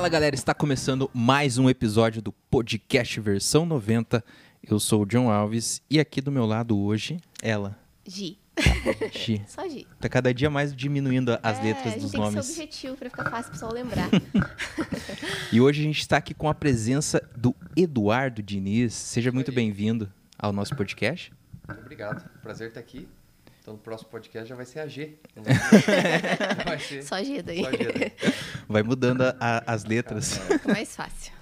Fala 0.00 0.08
galera, 0.08 0.34
está 0.34 0.54
começando 0.54 1.10
mais 1.12 1.58
um 1.58 1.68
episódio 1.68 2.22
do 2.22 2.32
podcast 2.32 3.20
versão 3.20 3.66
90. 3.66 4.24
Eu 4.66 4.80
sou 4.80 5.02
o 5.02 5.04
John 5.04 5.28
Alves 5.30 5.82
e 5.90 6.00
aqui 6.00 6.22
do 6.22 6.32
meu 6.32 6.46
lado 6.46 6.78
hoje, 6.78 7.20
ela. 7.42 7.78
Gi. 8.06 8.38
Gi. 9.12 9.42
Só 9.46 9.68
Gi. 9.68 9.86
Tá 10.00 10.08
cada 10.08 10.32
dia 10.32 10.48
mais 10.48 10.74
diminuindo 10.74 11.38
as 11.42 11.58
É, 11.58 11.62
letras 11.64 11.86
a 11.86 11.90
gente 11.90 12.00
dos 12.00 12.12
tem 12.12 12.20
que 12.22 12.26
nomes. 12.30 12.46
ser 12.46 12.62
objetivo 12.62 12.96
pra 12.96 13.10
ficar 13.10 13.24
fácil 13.30 13.44
pro 13.44 13.52
pessoal 13.52 13.72
lembrar. 13.74 14.08
E 15.52 15.60
hoje 15.60 15.82
a 15.82 15.84
gente 15.84 15.98
está 16.00 16.16
aqui 16.16 16.32
com 16.32 16.48
a 16.48 16.54
presença 16.54 17.20
do 17.36 17.54
Eduardo 17.76 18.42
Diniz. 18.42 18.94
Seja 18.94 19.30
muito 19.30 19.52
bem-vindo 19.52 20.10
ao 20.38 20.50
nosso 20.50 20.74
podcast. 20.74 21.30
Muito 21.68 21.80
obrigado. 21.82 22.26
Prazer 22.40 22.68
estar 22.68 22.80
aqui. 22.80 23.06
Então, 23.70 23.76
no 23.76 23.78
próximo 23.78 24.10
podcast 24.10 24.48
já 24.48 24.56
vai 24.56 24.66
ser 24.66 24.80
a 24.80 24.86
G. 24.88 25.14
Vai 26.66 26.78
ser- 26.80 27.02
Só 27.04 27.22
G 27.22 27.40
daí. 27.40 27.62
só 27.62 27.70
G 27.70 27.78
daí. 27.92 28.12
Vai 28.68 28.82
mudando 28.82 29.22
a- 29.22 29.36
a- 29.38 29.62
as 29.72 29.84
letras. 29.84 30.38
Fica 30.38 30.72
mais 30.72 30.94
fácil. 30.96 31.32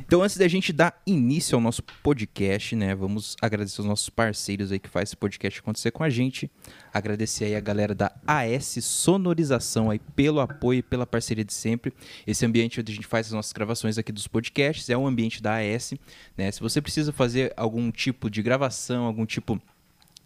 Então, 0.00 0.20
antes 0.22 0.36
da 0.36 0.48
gente 0.48 0.72
dar 0.72 1.00
início 1.06 1.54
ao 1.54 1.60
nosso 1.60 1.80
podcast, 2.02 2.74
né, 2.74 2.94
vamos 2.96 3.36
agradecer 3.40 3.80
os 3.80 3.86
nossos 3.86 4.10
parceiros 4.10 4.72
aí 4.72 4.78
que 4.80 4.88
faz 4.88 5.10
esse 5.10 5.16
podcast 5.16 5.60
acontecer 5.60 5.92
com 5.92 6.02
a 6.02 6.10
gente. 6.10 6.50
Agradecer 6.92 7.44
aí 7.44 7.54
a 7.54 7.60
galera 7.60 7.94
da 7.94 8.12
AS 8.26 8.76
Sonorização 8.82 9.90
aí 9.90 10.00
pelo 10.16 10.40
apoio 10.40 10.80
e 10.80 10.82
pela 10.82 11.06
parceria 11.06 11.44
de 11.44 11.54
sempre. 11.54 11.92
Esse 12.26 12.44
ambiente 12.44 12.80
onde 12.80 12.90
a 12.90 12.94
gente 12.96 13.06
faz 13.06 13.26
as 13.28 13.32
nossas 13.32 13.52
gravações 13.52 13.96
aqui 13.96 14.10
dos 14.10 14.26
podcasts 14.26 14.90
é 14.90 14.96
o 14.96 15.06
ambiente 15.06 15.40
da 15.40 15.58
AS, 15.58 15.94
né? 16.36 16.50
Se 16.50 16.58
você 16.60 16.82
precisa 16.82 17.12
fazer 17.12 17.52
algum 17.56 17.92
tipo 17.92 18.28
de 18.28 18.42
gravação, 18.42 19.04
algum 19.04 19.24
tipo 19.24 19.62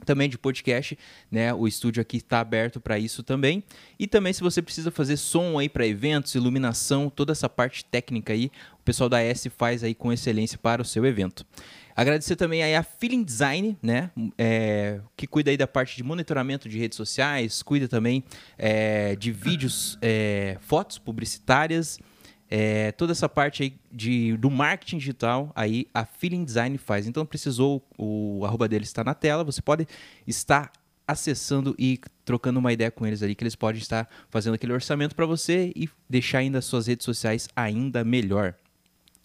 também 0.04 0.28
de 0.28 0.38
podcast, 0.38 0.98
né? 1.30 1.52
O 1.52 1.66
estúdio 1.66 2.00
aqui 2.00 2.18
está 2.18 2.40
aberto 2.40 2.80
para 2.80 2.98
isso 2.98 3.22
também. 3.22 3.62
E 3.98 4.06
também 4.06 4.32
se 4.32 4.40
você 4.40 4.62
precisa 4.62 4.90
fazer 4.90 5.16
som 5.16 5.58
aí 5.58 5.68
para 5.68 5.86
eventos, 5.86 6.34
iluminação, 6.34 7.10
toda 7.10 7.32
essa 7.32 7.48
parte 7.48 7.84
técnica 7.84 8.32
aí, 8.32 8.50
o 8.74 8.82
pessoal 8.84 9.08
da 9.08 9.20
S 9.20 9.48
faz 9.50 9.84
aí 9.84 9.94
com 9.94 10.12
excelência 10.12 10.58
para 10.58 10.82
o 10.82 10.84
seu 10.84 11.04
evento. 11.04 11.44
Agradecer 11.98 12.36
também 12.36 12.62
aí 12.62 12.76
a 12.76 12.82
Feeling 12.84 13.24
Design, 13.24 13.76
né? 13.82 14.10
É, 14.38 15.00
que 15.16 15.26
cuida 15.26 15.50
aí 15.50 15.56
da 15.56 15.66
parte 15.66 15.96
de 15.96 16.04
monitoramento 16.04 16.68
de 16.68 16.78
redes 16.78 16.96
sociais, 16.96 17.60
cuida 17.60 17.88
também 17.88 18.22
é, 18.56 19.16
de 19.16 19.32
vídeos, 19.32 19.98
é, 20.00 20.56
fotos 20.60 20.96
publicitárias, 20.96 21.98
é, 22.50 22.92
toda 22.92 23.12
essa 23.12 23.28
parte 23.28 23.62
aí 23.62 23.74
de, 23.92 24.36
do 24.36 24.50
marketing 24.50 24.98
digital, 24.98 25.52
aí 25.54 25.86
a 25.92 26.04
Feeling 26.04 26.44
Design 26.44 26.76
faz. 26.78 27.06
Então 27.06 27.24
precisou, 27.26 27.82
o 27.96 28.44
arroba 28.44 28.68
deles 28.68 28.88
está 28.88 29.04
na 29.04 29.14
tela, 29.14 29.44
você 29.44 29.60
pode 29.60 29.86
estar 30.26 30.72
acessando 31.06 31.74
e 31.78 31.98
trocando 32.24 32.58
uma 32.58 32.72
ideia 32.72 32.90
com 32.90 33.06
eles 33.06 33.22
ali, 33.22 33.34
que 33.34 33.42
eles 33.42 33.54
podem 33.54 33.80
estar 33.80 34.08
fazendo 34.28 34.54
aquele 34.54 34.72
orçamento 34.72 35.14
para 35.14 35.24
você 35.24 35.72
e 35.74 35.88
deixar 36.08 36.38
ainda 36.38 36.58
as 36.58 36.66
suas 36.66 36.86
redes 36.86 37.04
sociais 37.04 37.48
ainda 37.56 38.04
melhor. 38.04 38.54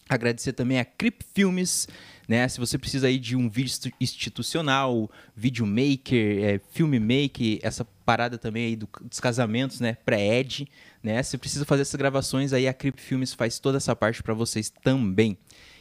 Agradecer 0.08 0.52
também 0.52 0.78
a 0.78 0.84
Crip 0.84 1.24
Filmes, 1.34 1.88
né? 2.28 2.48
Se 2.48 2.58
você 2.58 2.78
precisa 2.78 3.06
aí 3.06 3.18
de 3.18 3.36
um 3.36 3.48
vídeo 3.48 3.66
institu- 3.68 3.96
institucional, 4.00 5.10
videomaker, 5.36 6.44
é, 6.44 6.60
filmmaker, 6.72 7.58
essa 7.62 7.84
parada 8.04 8.36
também 8.38 8.66
aí 8.66 8.76
do- 8.76 8.88
dos 9.02 9.20
casamentos, 9.20 9.80
né? 9.80 9.96
Pré-ed, 10.04 10.68
né? 11.02 11.22
Se 11.22 11.38
precisa 11.38 11.64
fazer 11.64 11.82
essas 11.82 11.94
gravações 11.96 12.52
aí, 12.52 12.66
a 12.68 12.72
Crip 12.74 13.00
Filmes 13.00 13.32
faz 13.32 13.58
toda 13.58 13.76
essa 13.78 13.94
parte 13.94 14.22
para 14.22 14.34
vocês 14.34 14.70
também. 14.82 15.36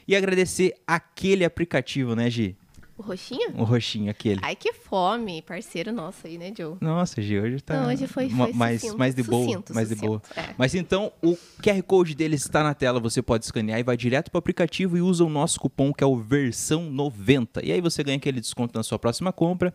E 0.07 0.15
agradecer 0.15 0.73
aquele 0.85 1.45
aplicativo, 1.45 2.15
né, 2.15 2.29
Gi? 2.29 2.57
O 2.95 3.01
roxinho? 3.01 3.49
O 3.57 3.63
roxinho, 3.63 4.11
aquele. 4.11 4.39
Ai, 4.43 4.55
que 4.55 4.71
fome. 4.71 5.41
Parceiro 5.41 5.91
nosso 5.91 6.27
aí, 6.27 6.37
né, 6.37 6.53
Joe? 6.55 6.75
Nossa, 6.79 7.19
Gi, 7.21 7.39
hoje 7.39 7.59
tá 7.59 7.81
Não, 7.81 7.87
hoje 7.89 8.05
foi- 8.05 8.29
foi 8.29 8.53
mais, 8.53 8.81
sucinto, 8.81 8.99
mais 8.99 9.15
de 9.15 9.23
boa, 9.23 9.45
sucinto, 9.45 9.73
mais 9.73 9.89
de 9.89 9.95
boa. 9.95 10.21
sucinto, 10.23 10.39
é. 10.39 10.53
Mas 10.57 10.75
então, 10.75 11.11
o 11.21 11.35
QR 11.61 11.81
Code 11.81 12.13
deles 12.13 12.41
está 12.41 12.61
na 12.61 12.75
tela, 12.75 12.99
você 12.99 13.19
pode 13.19 13.45
escanear 13.45 13.79
e 13.79 13.83
vai 13.83 13.97
direto 13.97 14.29
para 14.29 14.37
o 14.37 14.39
aplicativo 14.39 14.95
e 14.95 15.01
usa 15.01 15.25
o 15.25 15.29
nosso 15.29 15.59
cupom 15.59 15.91
que 15.91 16.03
é 16.03 16.07
o 16.07 16.15
versão 16.15 16.83
90. 16.91 17.65
E 17.65 17.71
aí 17.71 17.81
você 17.81 18.03
ganha 18.03 18.17
aquele 18.17 18.39
desconto 18.39 18.77
na 18.77 18.83
sua 18.83 18.99
próxima 18.99 19.33
compra. 19.33 19.73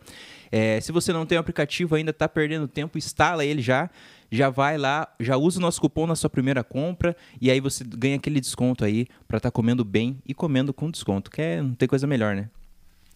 É, 0.49 0.79
se 0.79 0.93
você 0.93 1.11
não 1.11 1.25
tem 1.25 1.37
o 1.37 1.41
aplicativo 1.41 1.95
ainda, 1.95 2.11
está 2.11 2.27
perdendo 2.29 2.67
tempo, 2.69 2.97
instala 2.97 3.43
ele 3.43 3.61
já. 3.61 3.89
Já 4.31 4.47
vai 4.49 4.77
lá, 4.77 5.07
já 5.19 5.35
usa 5.37 5.57
o 5.57 5.61
nosso 5.61 5.81
cupom 5.81 6.05
na 6.07 6.15
sua 6.15 6.29
primeira 6.29 6.63
compra 6.63 7.17
e 7.41 7.49
aí 7.49 7.59
você 7.59 7.83
ganha 7.83 8.15
aquele 8.15 8.39
desconto 8.39 8.85
aí 8.85 9.07
para 9.27 9.37
estar 9.37 9.49
comendo 9.49 9.83
bem 9.83 10.19
e 10.25 10.35
comendo 10.35 10.71
com 10.71 10.89
desconto, 10.89 11.31
que 11.31 11.41
é, 11.41 11.61
não 11.61 11.73
tem 11.73 11.87
coisa 11.87 12.05
melhor, 12.05 12.35
né? 12.35 12.47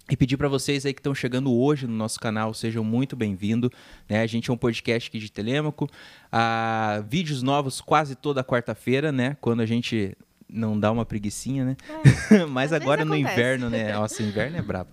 E 0.09 0.17
pedir 0.17 0.35
para 0.35 0.49
vocês 0.49 0.85
aí 0.85 0.93
que 0.93 0.99
estão 0.99 1.15
chegando 1.15 1.53
hoje 1.53 1.87
no 1.87 1.93
nosso 1.93 2.19
canal, 2.19 2.53
sejam 2.53 2.83
muito 2.83 3.15
bem-vindos. 3.15 3.69
Né? 4.09 4.21
A 4.21 4.27
gente 4.27 4.49
é 4.49 4.53
um 4.53 4.57
podcast 4.57 5.09
aqui 5.09 5.17
de 5.17 5.31
Telêmaco. 5.31 5.89
Ah, 6.29 7.01
vídeos 7.07 7.41
novos 7.41 7.79
quase 7.79 8.13
toda 8.13 8.43
quarta-feira, 8.43 9.13
né? 9.13 9.37
Quando 9.39 9.61
a 9.61 9.65
gente 9.65 10.15
não 10.49 10.77
dá 10.77 10.91
uma 10.91 11.05
preguiçinha, 11.05 11.63
né? 11.63 11.77
Mas 12.51 12.73
às 12.73 12.81
agora 12.81 13.05
no 13.05 13.15
inverno, 13.15 13.69
né? 13.69 13.93
Nossa, 13.93 14.21
inverno 14.21 14.57
é 14.57 14.61
brabo. 14.61 14.89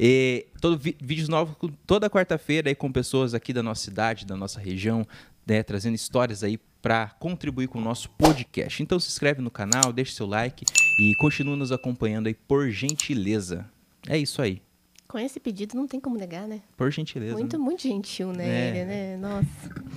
E 0.00 0.48
todo 0.60 0.76
vídeos 0.76 1.28
novos 1.28 1.56
toda 1.86 2.10
quarta-feira 2.10 2.70
aí 2.70 2.74
com 2.74 2.90
pessoas 2.90 3.34
aqui 3.34 3.52
da 3.52 3.62
nossa 3.62 3.84
cidade, 3.84 4.26
da 4.26 4.36
nossa 4.36 4.58
região, 4.58 5.06
né? 5.46 5.62
Trazendo 5.62 5.94
histórias 5.94 6.42
aí 6.42 6.58
para 6.82 7.08
contribuir 7.20 7.68
com 7.68 7.78
o 7.78 7.82
nosso 7.82 8.10
podcast. 8.10 8.82
Então 8.82 8.98
se 8.98 9.08
inscreve 9.08 9.40
no 9.40 9.50
canal, 9.50 9.92
deixa 9.92 10.12
seu 10.12 10.26
like 10.26 10.64
e 10.98 11.14
continua 11.14 11.54
nos 11.54 11.70
acompanhando 11.70 12.26
aí 12.26 12.34
por 12.34 12.68
gentileza. 12.68 13.64
É 14.08 14.18
isso 14.18 14.40
aí. 14.40 14.62
Com 15.06 15.18
esse 15.18 15.40
pedido 15.40 15.76
não 15.76 15.88
tem 15.88 15.98
como 15.98 16.16
negar, 16.16 16.46
né? 16.46 16.60
Por 16.76 16.90
gentileza. 16.90 17.32
Muito, 17.32 17.58
né? 17.58 17.64
muito 17.64 17.82
gentil, 17.82 18.32
né? 18.32 18.48
É. 18.48 18.68
Ele, 18.68 18.84
né? 18.84 19.16
Nossa. 19.16 19.46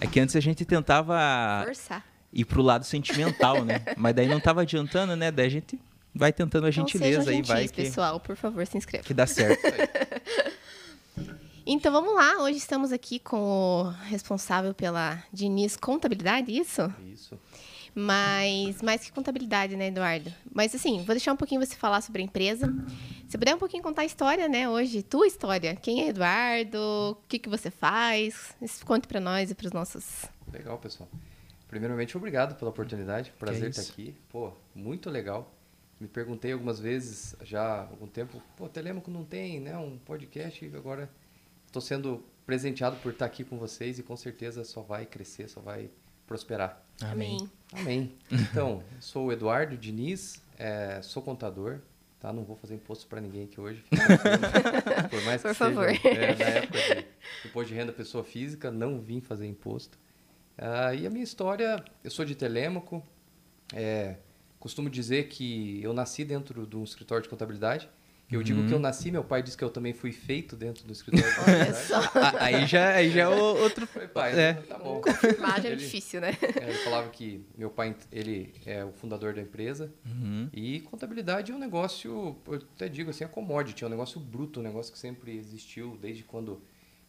É 0.02 0.08
que 0.08 0.20
antes 0.20 0.36
a 0.36 0.40
gente 0.40 0.66
tentava 0.66 1.64
Forçar. 1.66 2.04
ir 2.32 2.46
pro 2.46 2.62
lado 2.64 2.84
sentimental, 2.84 3.64
né? 3.64 3.82
Mas 3.96 4.16
daí 4.16 4.28
não 4.28 4.40
tava 4.40 4.62
adiantando, 4.62 5.16
né? 5.16 5.32
Daí 5.32 5.46
a 5.46 5.50
gente 5.50 5.80
vai 6.16 6.34
tentando 6.34 6.66
a 6.66 6.70
Então 6.70 6.88
gentileza 6.88 7.30
aí, 7.30 7.42
vai 7.44 7.68
que, 7.68 7.74
pessoal. 7.74 8.20
Por 8.20 8.36
favor, 8.36 8.66
se 8.66 8.78
inscreva. 8.78 9.04
que 9.04 9.14
dá 9.14 9.28
certo. 9.28 9.62
Então 11.66 11.94
vamos 11.94 12.14
lá, 12.14 12.44
hoje 12.44 12.58
estamos 12.58 12.92
aqui 12.92 13.20
com 13.20 13.38
o 13.38 13.90
responsável 14.10 14.74
pela 14.74 15.24
Diniz 15.32 15.78
Contabilidade, 15.78 16.52
isso? 16.52 16.94
Isso. 17.08 17.40
Mas 17.96 18.82
mais 18.82 19.02
que 19.04 19.12
contabilidade, 19.12 19.76
né, 19.76 19.88
Eduardo? 19.88 20.34
Mas 20.52 20.74
assim, 20.74 20.98
vou 20.98 21.14
deixar 21.14 21.34
um 21.34 21.38
pouquinho 21.38 21.64
você 21.64 21.76
falar 21.76 22.02
sobre 22.02 22.22
a 22.22 22.26
empresa. 22.26 22.74
Se 23.28 23.38
puder 23.38 23.56
um 23.56 23.60
pouquinho 23.60 23.84
contar 23.84 24.02
a 24.02 24.06
história, 24.06 24.48
né, 24.48 24.68
hoje, 24.68 25.04
tua 25.04 25.28
história. 25.28 25.76
Quem 25.76 26.04
é 26.04 26.10
Eduardo? 26.10 26.78
O 26.78 27.16
que, 27.28 27.38
que 27.40 27.50
você 27.50 27.70
faz? 27.70 28.56
Isso, 28.62 28.86
Conte 28.86 29.08
para 29.08 29.20
nós 29.20 29.52
e 29.52 29.56
para 29.56 29.68
os 29.68 29.74
nossos. 29.74 30.26
Legal, 30.52 30.78
pessoal. 30.78 31.10
Primeiramente, 31.68 32.16
obrigado 32.18 32.56
pela 32.56 32.70
oportunidade. 32.70 33.34
Prazer 33.40 33.70
estar 33.70 33.82
isso. 33.82 33.92
aqui. 33.92 34.16
Pô, 34.30 34.54
muito 34.76 35.10
legal. 35.10 35.52
Me 36.00 36.08
perguntei 36.08 36.52
algumas 36.52 36.80
vezes 36.80 37.36
já 37.44 37.64
há 37.64 37.82
algum 37.82 38.08
tempo, 38.08 38.42
pô, 38.58 38.68
Telêmaco 38.68 39.10
não 39.10 39.24
tem, 39.24 39.60
né, 39.60 39.78
um 39.78 39.98
podcast. 39.98 40.66
e 40.66 40.76
Agora 40.76 41.10
estou 41.66 41.82
sendo 41.82 42.24
presenteado 42.46 42.98
por 42.98 43.14
estar 43.14 43.26
aqui 43.26 43.44
com 43.44 43.58
vocês 43.58 43.98
e 44.00 44.04
com 44.04 44.16
certeza 44.16 44.64
só 44.64 44.82
vai 44.82 45.06
crescer, 45.06 45.48
só 45.48 45.62
vai 45.62 45.90
prosperar. 46.34 46.84
Amém. 47.00 47.48
Amém. 47.72 48.12
Então, 48.32 48.84
sou 49.00 49.28
o 49.28 49.32
Eduardo 49.32 49.78
Diniz, 49.78 50.42
é, 50.58 51.00
sou 51.04 51.22
contador, 51.22 51.80
tá? 52.20 52.34
Não 52.34 52.44
vou 52.44 52.56
fazer 52.56 52.74
imposto 52.74 53.06
para 53.06 53.22
ninguém 53.22 53.44
aqui 53.44 53.62
hoje. 53.62 53.84
Por 55.12 55.24
mais 55.26 55.44
que 55.44 55.48
Por 55.50 55.56
seja, 55.56 55.56
favor. 55.56 55.88
é, 55.88 56.36
na 56.36 56.46
época 56.46 56.80
de 56.80 57.48
imposto 57.48 57.70
de 57.70 57.76
renda 57.76 57.92
pessoa 57.94 58.24
física, 58.24 58.72
não 58.72 59.00
vim 59.00 59.22
fazer 59.22 59.46
imposto. 59.46 59.96
Ah, 60.58 60.96
e 60.96 61.06
a 61.06 61.10
minha 61.12 61.24
história, 61.24 61.84
eu 62.04 62.10
sou 62.10 62.26
de 62.26 62.34
Telêmaco, 62.34 63.04
é, 63.72 64.16
costumo 64.60 64.90
dizer 64.90 65.28
que 65.28 65.84
eu 65.84 65.94
nasci 65.94 66.26
dentro 66.26 66.66
de 66.66 66.76
um 66.76 66.84
escritório 66.84 67.22
de 67.22 67.30
contabilidade. 67.30 67.88
Eu 68.36 68.44
digo 68.44 68.66
que 68.68 68.74
eu 68.74 68.80
nasci, 68.80 69.12
meu 69.12 69.24
pai 69.24 69.42
disse 69.44 69.58
que 69.58 69.64
eu 69.64 69.70
também 69.70 69.94
fui 69.94 70.12
feito 70.12 70.56
dentro 70.56 70.84
do 70.86 70.94
escritório 70.94 71.26
Olha 71.48 71.66
contabilidade. 71.66 71.88
só. 71.88 72.38
Aí 72.40 72.66
já, 72.66 72.90
aí 72.96 73.10
já 73.12 73.22
é 73.22 73.28
outro. 73.30 73.88
Pai, 74.14 74.40
É. 74.40 74.54
tá 74.54 74.78
bom. 74.78 75.02
Confirmar 75.02 75.62
já 75.62 75.70
é 75.70 75.76
difícil, 75.76 76.22
né? 76.22 76.38
é, 76.62 76.70
ele 76.70 76.78
falava 76.80 77.10
que 77.10 77.46
meu 77.58 77.70
pai, 77.70 77.96
ele 78.12 78.54
é 78.66 78.84
o 78.84 78.92
fundador 78.94 79.34
da 79.34 79.42
empresa 79.42 79.94
Uhum. 80.06 80.50
e 80.54 80.80
contabilidade 80.82 81.52
é 81.52 81.56
um 81.56 81.60
negócio, 81.60 82.36
eu 82.48 82.56
até 82.76 82.88
digo 82.90 83.10
assim, 83.10 83.24
é 83.24 83.28
commodity, 83.28 83.84
é 83.84 83.88
um 83.88 83.90
negócio 83.90 84.20
bruto, 84.20 84.60
um 84.60 84.64
negócio 84.64 84.92
que 84.92 85.00
sempre 85.00 85.36
existiu 85.38 85.98
desde 86.02 86.24
quando 86.24 86.62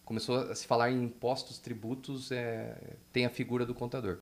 começou 0.05 0.37
a 0.51 0.55
se 0.55 0.67
falar 0.67 0.91
em 0.91 1.03
impostos, 1.05 1.59
tributos, 1.59 2.31
é, 2.31 2.77
tem 3.13 3.25
a 3.25 3.31
figura 3.31 3.65
do 3.65 3.75
contador. 3.75 4.19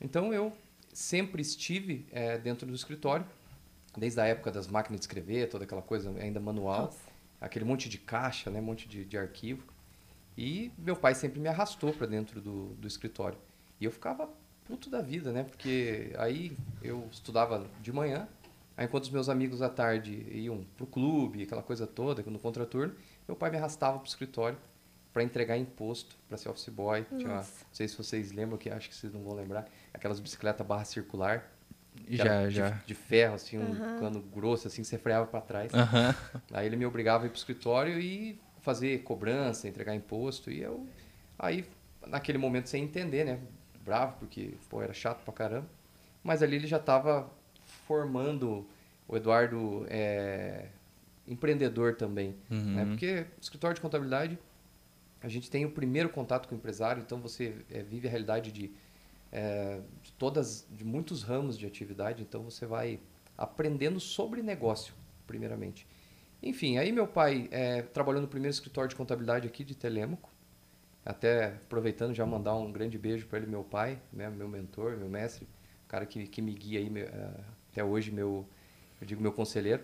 Então 0.00 0.32
eu 0.32 0.52
sempre 0.92 1.42
estive 1.42 2.06
é, 2.12 2.38
dentro 2.38 2.66
do 2.66 2.74
escritório, 2.74 3.26
desde 3.96 4.20
a 4.20 4.26
época 4.26 4.50
das 4.50 4.66
máquinas 4.66 5.00
de 5.00 5.04
escrever, 5.04 5.48
toda 5.48 5.64
aquela 5.64 5.82
coisa 5.82 6.10
ainda 6.18 6.40
manual, 6.40 6.86
Nossa. 6.86 6.98
aquele 7.40 7.64
monte 7.64 7.88
de 7.88 7.98
caixa, 7.98 8.50
né, 8.50 8.60
um 8.60 8.64
monte 8.64 8.88
de, 8.88 9.04
de 9.04 9.16
arquivo. 9.16 9.64
E 10.36 10.72
meu 10.76 10.96
pai 10.96 11.14
sempre 11.14 11.40
me 11.40 11.48
arrastou 11.48 11.92
para 11.92 12.06
dentro 12.06 12.40
do, 12.40 12.74
do 12.74 12.88
escritório. 12.88 13.38
E 13.80 13.84
eu 13.84 13.90
ficava 13.90 14.28
puto 14.64 14.90
da 14.90 15.00
vida, 15.00 15.30
né? 15.30 15.44
Porque 15.44 16.12
aí 16.18 16.56
eu 16.82 17.06
estudava 17.12 17.66
de 17.80 17.92
manhã, 17.92 18.26
aí 18.76 18.86
enquanto 18.86 19.04
os 19.04 19.10
meus 19.10 19.28
amigos 19.28 19.62
à 19.62 19.68
tarde 19.68 20.26
iam 20.30 20.64
pro 20.76 20.86
clube, 20.86 21.42
aquela 21.42 21.62
coisa 21.62 21.86
toda, 21.86 22.22
no 22.22 22.38
contraturno, 22.38 22.94
meu 23.28 23.36
pai 23.36 23.50
me 23.50 23.58
arrastava 23.58 23.98
pro 23.98 24.08
escritório 24.08 24.58
para 25.12 25.22
entregar 25.22 25.56
imposto, 25.56 26.16
para 26.28 26.36
ser 26.36 26.48
office 26.48 26.68
boy. 26.68 27.06
Tinha 27.16 27.36
não 27.36 27.44
sei 27.72 27.86
se 27.86 27.96
vocês 27.96 28.32
lembram, 28.32 28.58
que 28.58 28.68
acho 28.68 28.88
que 28.88 28.96
vocês 28.96 29.12
não 29.12 29.22
vão 29.22 29.34
lembrar, 29.34 29.68
aquelas 29.92 30.18
bicicletas 30.18 30.66
barra 30.66 30.84
circular. 30.84 31.52
Já, 32.08 32.48
já. 32.50 32.70
De, 32.70 32.86
de 32.86 32.94
ferro, 32.94 33.34
assim, 33.34 33.58
um 33.58 33.74
cano 33.98 34.20
grosso, 34.20 34.66
assim, 34.66 34.82
que 34.82 34.88
você 34.88 34.98
freava 34.98 35.26
para 35.26 35.40
trás. 35.40 35.72
Aham. 35.72 36.14
Aí 36.52 36.66
ele 36.66 36.76
me 36.76 36.86
obrigava 36.86 37.24
a 37.24 37.26
ir 37.26 37.30
pro 37.30 37.38
escritório 37.38 37.98
e 37.98 38.38
fazer 38.60 39.02
cobrança, 39.02 39.68
entregar 39.68 39.94
imposto. 39.94 40.50
E 40.50 40.62
eu, 40.62 40.86
aí, 41.38 41.64
naquele 42.06 42.38
momento, 42.38 42.68
sem 42.68 42.84
entender, 42.84 43.24
né? 43.24 43.38
Bravo, 43.84 44.16
porque, 44.18 44.54
pô, 44.68 44.82
era 44.82 44.92
chato 44.92 45.22
pra 45.24 45.32
caramba. 45.32 45.68
Mas 46.22 46.42
ali 46.42 46.56
ele 46.56 46.66
já 46.66 46.78
estava 46.78 47.30
formando 47.86 48.66
o 49.06 49.16
Eduardo 49.16 49.86
é, 49.88 50.68
empreendedor 51.28 51.96
também. 51.96 52.34
Uhum. 52.50 52.74
Né? 52.74 52.84
Porque 52.86 53.26
escritório 53.40 53.74
de 53.74 53.80
contabilidade, 53.80 54.38
a 55.22 55.28
gente 55.28 55.50
tem 55.50 55.64
o 55.64 55.70
primeiro 55.70 56.08
contato 56.08 56.48
com 56.48 56.54
o 56.54 56.58
empresário, 56.58 57.02
então 57.04 57.18
você 57.18 57.54
é, 57.70 57.82
vive 57.82 58.08
a 58.08 58.10
realidade 58.10 58.52
de, 58.52 58.72
é, 59.34 59.80
de 60.00 60.12
todas, 60.12 60.66
de 60.70 60.84
muitos 60.84 61.24
ramos 61.24 61.58
de 61.58 61.66
atividade, 61.66 62.22
então 62.22 62.44
você 62.44 62.64
vai 62.64 63.00
aprendendo 63.36 63.98
sobre 63.98 64.42
negócio, 64.42 64.94
primeiramente. 65.26 65.86
Enfim, 66.40 66.78
aí 66.78 66.92
meu 66.92 67.08
pai 67.08 67.48
é, 67.50 67.82
trabalhou 67.82 68.22
no 68.22 68.28
primeiro 68.28 68.54
escritório 68.54 68.88
de 68.88 68.94
contabilidade 68.94 69.46
aqui 69.46 69.64
de 69.64 69.74
Telêmaco, 69.74 70.30
até 71.04 71.46
aproveitando 71.46 72.14
já 72.14 72.24
mandar 72.24 72.54
um 72.54 72.70
grande 72.70 72.96
beijo 72.96 73.26
para 73.26 73.38
ele, 73.38 73.48
meu 73.48 73.64
pai, 73.64 74.00
né, 74.12 74.30
meu 74.30 74.46
mentor, 74.46 74.96
meu 74.96 75.08
mestre, 75.08 75.48
cara 75.88 76.06
que, 76.06 76.26
que 76.28 76.40
me 76.40 76.52
guia 76.54 76.78
aí 76.78 76.88
meu, 76.88 77.04
eh, 77.04 77.40
até 77.72 77.82
hoje, 77.82 78.12
meu, 78.12 78.46
eu 79.00 79.06
digo 79.06 79.20
meu 79.20 79.32
conselheiro. 79.32 79.82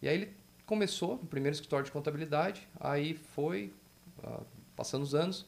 E 0.00 0.08
aí 0.08 0.14
ele 0.14 0.32
começou 0.64 1.16
no 1.16 1.26
primeiro 1.26 1.54
escritório 1.54 1.84
de 1.84 1.92
contabilidade, 1.92 2.66
aí 2.80 3.14
foi 3.14 3.72
ah, 4.24 4.40
passando 4.74 5.02
os 5.02 5.14
anos, 5.14 5.46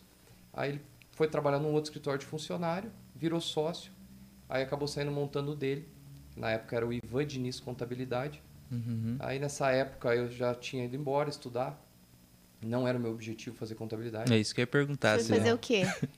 aí 0.52 0.70
ele 0.70 0.80
foi 1.12 1.28
trabalhar 1.28 1.58
num 1.58 1.72
outro 1.72 1.88
escritório 1.88 2.18
de 2.20 2.26
funcionário, 2.26 2.92
virou 3.18 3.40
sócio, 3.40 3.92
aí 4.48 4.62
acabou 4.62 4.86
saindo 4.88 5.10
montando 5.10 5.52
o 5.52 5.56
dele. 5.56 5.88
Na 6.36 6.50
época 6.52 6.76
era 6.76 6.86
o 6.86 6.92
Ivan 6.92 7.26
Diniz 7.26 7.58
Contabilidade. 7.60 8.40
Uhum. 8.70 9.16
Aí 9.18 9.38
nessa 9.38 9.70
época 9.70 10.14
eu 10.14 10.30
já 10.30 10.54
tinha 10.54 10.84
ido 10.84 10.94
embora 10.96 11.28
estudar. 11.28 11.82
Não 12.64 12.86
era 12.88 12.98
o 12.98 13.00
meu 13.00 13.12
objetivo 13.12 13.56
fazer 13.56 13.74
contabilidade. 13.76 14.32
É 14.32 14.38
isso 14.38 14.54
que 14.54 14.60
eu 14.60 14.62
ia 14.62 14.66
perguntar. 14.66 15.14
Foi 15.16 15.24
se- 15.24 15.34
fazer 15.36 15.52
o 15.52 15.58
quê? 15.58 15.82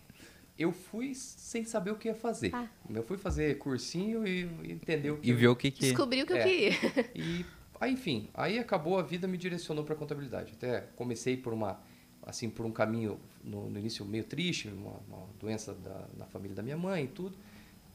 Eu 0.58 0.73
fui 0.73 1.14
sem 1.14 1.64
saber 1.64 1.91
o 1.91 1.97
que 1.97 2.06
ia 2.06 2.14
fazer. 2.14 2.55
Ah. 2.55 2.69
Eu 2.91 3.02
fui 3.02 3.17
fazer 3.17 3.56
cursinho 3.56 4.26
e 4.26 4.43
e 4.62 4.73
entender 4.73 5.11
o 5.11 5.17
que 5.17 5.26
E 5.26 5.31
eu- 5.31 5.37
ver 5.38 5.49
o 5.49 5.56
que 5.56 5.70
que... 5.70 5.81
Descobriu 5.81 6.25
o 6.25 6.26
que 6.26 6.35
eu 6.35 6.37
É. 6.37 6.43
queria. 6.44 6.73
E 7.14 7.47
aí, 7.81 7.93
enfim, 7.94 8.29
aí 8.35 8.58
acabou 8.58 8.99
a 8.99 9.02
vida 9.02 9.26
me 9.26 9.38
direcionou 9.38 9.85
para 9.85 9.94
contabilidade. 9.94 10.52
Até 10.52 10.82
comecei 10.97 11.35
por 11.35 11.55
uma 11.55 11.81
assim 12.22 12.49
por 12.50 12.64
um 12.67 12.70
caminho 12.72 13.19
no, 13.43 13.69
no 13.70 13.78
início 13.78 14.05
meio 14.05 14.25
triste, 14.25 14.69
uma, 14.69 14.93
uma 15.08 15.26
doença 15.38 15.75
da, 15.75 16.06
na 16.17 16.26
família 16.26 16.55
da 16.55 16.62
minha 16.62 16.76
mãe 16.76 17.05
e 17.05 17.08
tudo. 17.08 17.37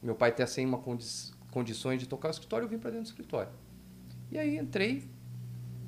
Meu 0.02 0.16
pai 0.16 0.30
até 0.30 0.46
sem 0.46 0.66
uma 0.66 0.78
condi 0.80 1.06
condições 1.52 2.00
de 2.02 2.06
tocar 2.08 2.28
o 2.28 2.32
escritório, 2.32 2.66
eu 2.66 2.70
vim 2.70 2.78
para 2.78 2.90
dentro 2.92 3.06
do 3.06 3.10
escritório. 3.10 3.52
E 4.30 4.38
aí 4.38 4.58
entrei, 4.58 5.08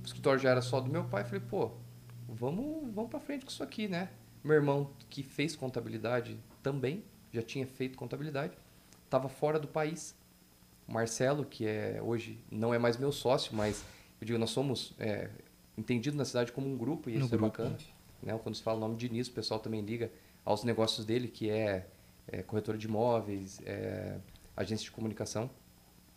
o 0.02 0.06
escritório 0.06 0.40
já 0.40 0.50
era 0.52 0.62
só 0.62 0.80
do 0.80 0.90
meu 0.90 1.04
pai, 1.04 1.26
falei, 1.26 1.42
pô, 1.42 1.72
vamos, 2.28 2.90
vamos 2.94 3.10
para 3.10 3.20
frente 3.20 3.44
com 3.44 3.52
isso 3.52 3.62
aqui, 3.62 3.88
né? 3.88 4.10
Meu 4.44 4.56
irmão 4.56 4.92
que 5.10 5.24
fez 5.24 5.58
contabilidade 5.58 6.40
também, 6.64 7.04
já 7.34 7.42
tinha 7.42 7.68
feito 7.68 7.98
contabilidade, 7.98 8.58
estava 9.04 9.28
fora 9.28 9.60
do 9.60 9.68
país. 9.68 10.16
O 10.88 10.94
Marcelo, 10.94 11.44
que 11.44 11.66
é 11.66 12.00
hoje 12.02 12.40
não 12.50 12.74
é 12.74 12.80
mais 12.80 12.96
meu 12.96 13.12
sócio, 13.12 13.54
mas 13.54 13.84
eu 14.22 14.26
digo, 14.26 14.40
nós 14.40 14.52
somos 14.52 14.94
é, 14.98 15.30
entendidos 15.78 16.18
na 16.18 16.24
cidade 16.24 16.54
como 16.54 16.66
um 16.68 16.78
grupo 16.78 17.10
e 17.10 17.18
No 17.18 17.26
isso 17.26 17.36
é 17.36 17.38
grupo. 17.38 17.58
bacana. 17.58 17.78
Né? 18.22 18.38
Quando 18.42 18.56
se 18.56 18.64
fala 18.64 18.78
o 18.78 18.80
nome 18.80 18.96
de 18.96 19.08
Diniz, 19.08 19.28
o 19.28 19.32
pessoal 19.32 19.60
também 19.60 19.82
liga 19.82 20.12
aos 20.44 20.64
negócios 20.64 21.06
dele, 21.06 21.28
que 21.28 21.50
é, 21.50 21.88
é 22.28 22.42
corretora 22.42 22.78
de 22.78 22.88
imóveis, 22.88 23.60
é, 23.66 24.18
agência 24.56 24.86
de 24.86 24.92
comunicação. 24.92 25.50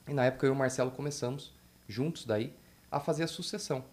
E 0.08 0.14
na 0.14 0.24
época 0.24 0.46
eu 0.46 0.52
e 0.52 0.52
o 0.52 0.56
Marcelo 0.56 0.90
começamos, 0.90 1.52
juntos 1.88 2.24
daí, 2.24 2.54
a 2.90 3.00
fazer 3.00 3.24
a 3.24 3.28
sucessão. 3.28 3.84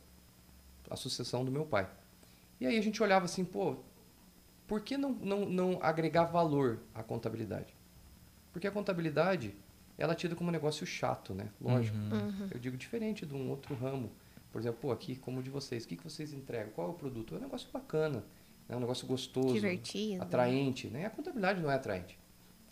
A 0.89 0.95
sucessão 0.95 1.43
do 1.43 1.51
meu 1.51 1.65
pai. 1.65 1.89
E 2.59 2.65
aí 2.65 2.77
a 2.77 2.81
gente 2.81 3.01
olhava 3.03 3.25
assim, 3.25 3.43
pô, 3.43 3.77
por 4.67 4.81
que 4.81 4.97
não, 4.97 5.11
não, 5.13 5.45
não 5.45 5.79
agregar 5.81 6.25
valor 6.25 6.79
à 6.93 7.03
contabilidade? 7.03 7.73
Porque 8.51 8.67
a 8.67 8.71
contabilidade, 8.71 9.55
ela 9.97 10.13
é 10.13 10.15
tida 10.15 10.35
como 10.35 10.49
um 10.49 10.53
negócio 10.53 10.85
chato, 10.85 11.33
né? 11.33 11.49
Lógico. 11.61 11.97
Uhum. 11.97 12.47
Eu 12.51 12.59
digo 12.59 12.75
diferente 12.75 13.25
de 13.25 13.33
um 13.33 13.49
outro 13.49 13.75
ramo. 13.75 14.11
Por 14.51 14.59
exemplo, 14.61 14.79
pô, 14.81 14.91
aqui, 14.91 15.15
como 15.15 15.41
de 15.43 15.49
vocês, 15.49 15.83
o 15.83 15.87
que, 15.87 15.95
que 15.97 16.03
vocês 16.03 16.33
entregam? 16.33 16.71
Qual 16.73 16.87
é 16.87 16.89
o 16.91 16.93
produto? 16.93 17.35
É 17.35 17.37
um 17.37 17.41
negócio 17.41 17.69
bacana, 17.71 18.23
né? 18.67 18.75
um 18.75 18.79
negócio 18.79 19.05
gostoso, 19.07 19.53
Divertido. 19.53 20.23
atraente. 20.23 20.87
Né? 20.87 21.05
A 21.05 21.09
contabilidade 21.09 21.61
não 21.61 21.69
é 21.69 21.75
atraente. 21.75 22.17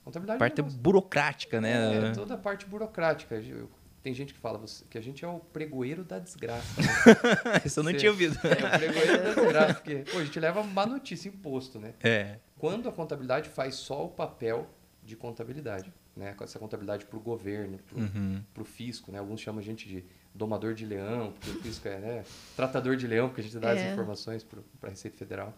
A 0.02 0.06
contabilidade 0.06 0.40
Parte 0.40 0.60
é 0.60 0.64
um 0.64 0.66
negócio- 0.66 0.82
burocrática, 0.82 1.60
né? 1.62 2.10
é, 2.10 2.12
toda 2.14 2.36
a 2.36 2.38
parte 2.38 2.66
burocrática. 2.66 3.36
Eu- 3.36 3.70
Tem 4.04 4.14
gente 4.14 4.36
que 4.36 4.40
fala 4.40 4.60
você- 4.60 4.86
que 4.88 5.00
a 5.00 5.02
gente 5.02 5.26
é 5.26 5.28
o 5.28 5.40
pregoeiro 5.40 6.04
da 6.04 6.20
desgraça. 6.20 6.80
né? 6.80 6.88
Isso 7.66 7.80
eu 7.80 7.84
não 7.84 7.92
Você- 7.92 7.98
tinha 7.98 8.12
ouvido. 8.12 8.38
É 8.44 8.76
o 8.76 8.78
pregoeiro 8.80 9.18
da 9.24 9.34
desgraça, 9.34 9.74
porque 9.74 9.96
pô, 10.12 10.20
a 10.20 10.24
gente 10.24 10.40
leva 10.40 10.62
má 10.62 10.86
notícia, 10.86 11.28
imposto, 11.28 11.80
né? 11.80 11.94
É. 12.04 12.38
Quando 12.60 12.88
a 12.88 12.92
contabilidade 12.92 13.50
faz 13.50 13.74
só 13.76 14.06
o 14.06 14.10
papel 14.10 14.70
de 15.04 15.16
contabilidade, 15.16 15.92
né? 16.16 16.36
Essa 16.40 16.60
contabilidade 16.60 17.04
para 17.06 17.18
o 17.18 17.20
governo, 17.20 17.80
para 17.80 17.98
o 17.98 18.02
Uhum. 18.02 18.44
fisco, 18.64 19.12
né? 19.12 19.18
Alguns 19.18 19.42
chamam 19.42 19.60
a 19.60 19.64
gente 19.64 19.88
de 19.88 20.06
domador 20.36 20.74
de 20.74 20.86
leão, 20.86 21.32
porque 21.32 21.50
o 21.50 21.62
fisco 21.62 21.88
é 21.88 21.98
né? 21.98 22.26
tratador 22.56 22.96
de 22.98 23.08
leão, 23.08 23.30
porque 23.30 23.42
a 23.42 23.44
gente 23.44 23.58
dá 23.58 23.74
É. 23.74 23.86
as 23.88 23.94
informações 23.94 24.44
para 24.44 24.60
a 24.84 24.90
Receita 24.90 25.18
Federal. 25.18 25.54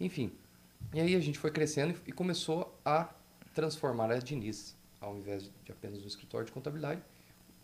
Enfim, 0.00 0.30
e 0.94 1.00
aí 1.00 1.14
a 1.16 1.20
gente 1.20 1.38
foi 1.38 1.50
crescendo 1.50 1.94
e- 2.06 2.12
começou 2.12 2.78
a 2.84 3.08
transformar 3.54 4.10
a 4.12 4.18
Diniz, 4.18 4.76
ao 5.00 5.16
invés 5.16 5.50
de 5.64 5.72
apenas 5.72 6.02
um 6.02 6.06
escritório 6.06 6.46
de 6.46 6.52
contabilidade, 6.52 7.02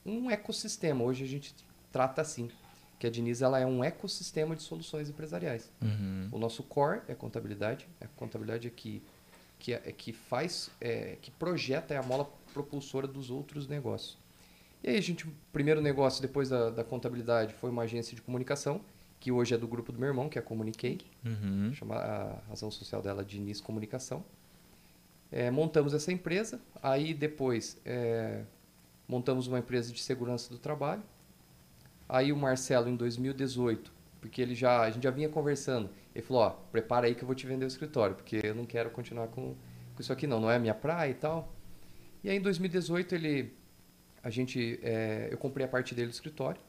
um 0.05 0.29
ecossistema. 0.31 1.05
Hoje 1.05 1.23
a 1.25 1.29
gente 1.29 1.55
trata 1.93 2.21
assim, 2.21 2.51
que 2.99 3.07
a 3.07 3.11
Diniz 3.11 3.41
ela 3.41 3.59
é 3.61 3.67
um 3.67 3.83
ecossistema 3.85 4.57
de 4.57 4.63
soluções 4.63 5.09
empresariais. 5.09 5.71
Uhum. 5.81 6.29
O 6.33 6.39
nosso 6.39 6.63
core 6.65 7.01
é 7.07 7.15
contabilidade. 7.15 7.87
A 8.01 8.07
contabilidade 8.09 8.67
é 8.67 8.71
que, 8.71 9.03
que, 9.59 9.73
é, 9.73 9.83
é 9.87 9.93
que 9.93 10.13
faz, 10.13 10.71
é, 10.81 11.17
que 11.23 11.31
projeta 11.31 11.95
é 11.95 11.97
a 11.97 12.03
mola 12.03 12.29
propulsora 12.53 13.07
dos 13.07 13.31
outros 13.31 13.69
negócios. 13.69 14.19
E 14.85 14.91
aí 14.91 14.99
a 14.99 15.01
gente, 15.01 15.27
o 15.27 15.33
primeiro 15.51 15.81
negócio 15.81 16.21
depois 16.21 16.51
da, 16.51 16.69
da 16.69 16.85
contabilidade 16.85 17.55
foi 17.55 17.71
uma 17.71 17.85
agência 17.85 18.15
de 18.15 18.21
comunicação, 18.21 18.83
que 19.19 19.33
hoje 19.33 19.55
é 19.55 19.57
do 19.57 19.67
grupo 19.67 19.91
do 19.91 19.99
meu 19.99 20.09
irmão, 20.09 20.29
que 20.29 20.38
é 20.38 20.43
a 20.43 20.45
Comuniquei. 20.45 21.00
Uhum. 21.25 21.73
Chama 21.73 21.95
a 21.95 22.38
razão 22.47 22.71
social 22.71 23.00
dela 23.00 23.23
é 23.23 23.25
Diniz 23.25 23.62
Comunicação. 23.62 24.23
É, 25.33 25.50
montamos 25.50 25.95
essa 25.95 26.12
empresa, 26.12 26.61
aí 26.83 27.14
depois 27.14 27.81
é, 27.87 28.43
montamos 29.09 29.47
uma 29.47 29.59
empresa 29.59 29.91
de 29.91 30.03
segurança 30.03 30.50
do 30.50 30.59
trabalho. 30.59 31.03
Aí 32.07 32.31
o 32.31 32.37
Marcelo, 32.37 32.87
em 32.87 32.95
2018, 32.95 33.91
porque 34.21 34.43
ele 34.43 34.55
já, 34.55 34.83
a 34.83 34.91
gente 34.91 35.03
já 35.05 35.11
vinha 35.11 35.31
conversando, 35.31 35.88
ele 36.14 36.23
falou, 36.23 36.43
ó, 36.43 36.50
prepara 36.50 37.07
aí 37.07 37.14
que 37.14 37.23
eu 37.23 37.26
vou 37.26 37.35
te 37.35 37.47
vender 37.47 37.64
o 37.64 37.69
escritório, 37.69 38.14
porque 38.14 38.38
eu 38.45 38.55
não 38.55 38.67
quero 38.67 38.91
continuar 38.91 39.29
com, 39.29 39.55
com 39.95 40.00
isso 40.00 40.12
aqui 40.12 40.26
não, 40.26 40.41
não 40.41 40.50
é 40.50 40.57
a 40.57 40.59
minha 40.59 40.75
praia 40.75 41.11
e 41.11 41.14
tal. 41.14 41.50
E 42.23 42.29
aí 42.29 42.37
em 42.37 42.43
2018 42.43 43.14
ele, 43.14 43.55
a 44.25 44.31
gente, 44.31 44.81
é, 44.83 45.28
eu 45.31 45.38
comprei 45.38 45.64
a 45.64 45.69
parte 45.69 45.95
dele 45.95 46.09
do 46.09 46.14
escritório 46.14 46.61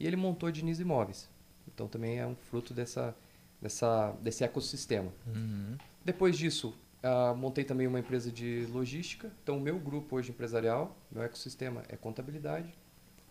e 0.00 0.06
ele 0.06 0.16
montou 0.16 0.48
a 0.48 0.52
Diniz 0.52 0.80
Imóveis. 0.80 1.30
Então 1.72 1.86
também 1.86 2.18
é 2.18 2.26
um 2.26 2.34
fruto 2.34 2.74
dessa, 2.74 3.14
dessa, 3.60 4.10
desse 4.22 4.42
ecossistema. 4.42 5.12
Uhum. 5.26 5.76
Depois 6.04 6.36
disso, 6.36 6.74
ah, 7.06 7.34
montei 7.34 7.64
também 7.64 7.86
uma 7.86 8.00
empresa 8.00 8.32
de 8.32 8.66
logística. 8.72 9.30
Então, 9.42 9.58
o 9.58 9.60
meu 9.60 9.78
grupo 9.78 10.16
hoje 10.16 10.30
empresarial, 10.30 10.96
meu 11.12 11.22
ecossistema 11.22 11.82
é 11.90 11.96
contabilidade, 11.96 12.74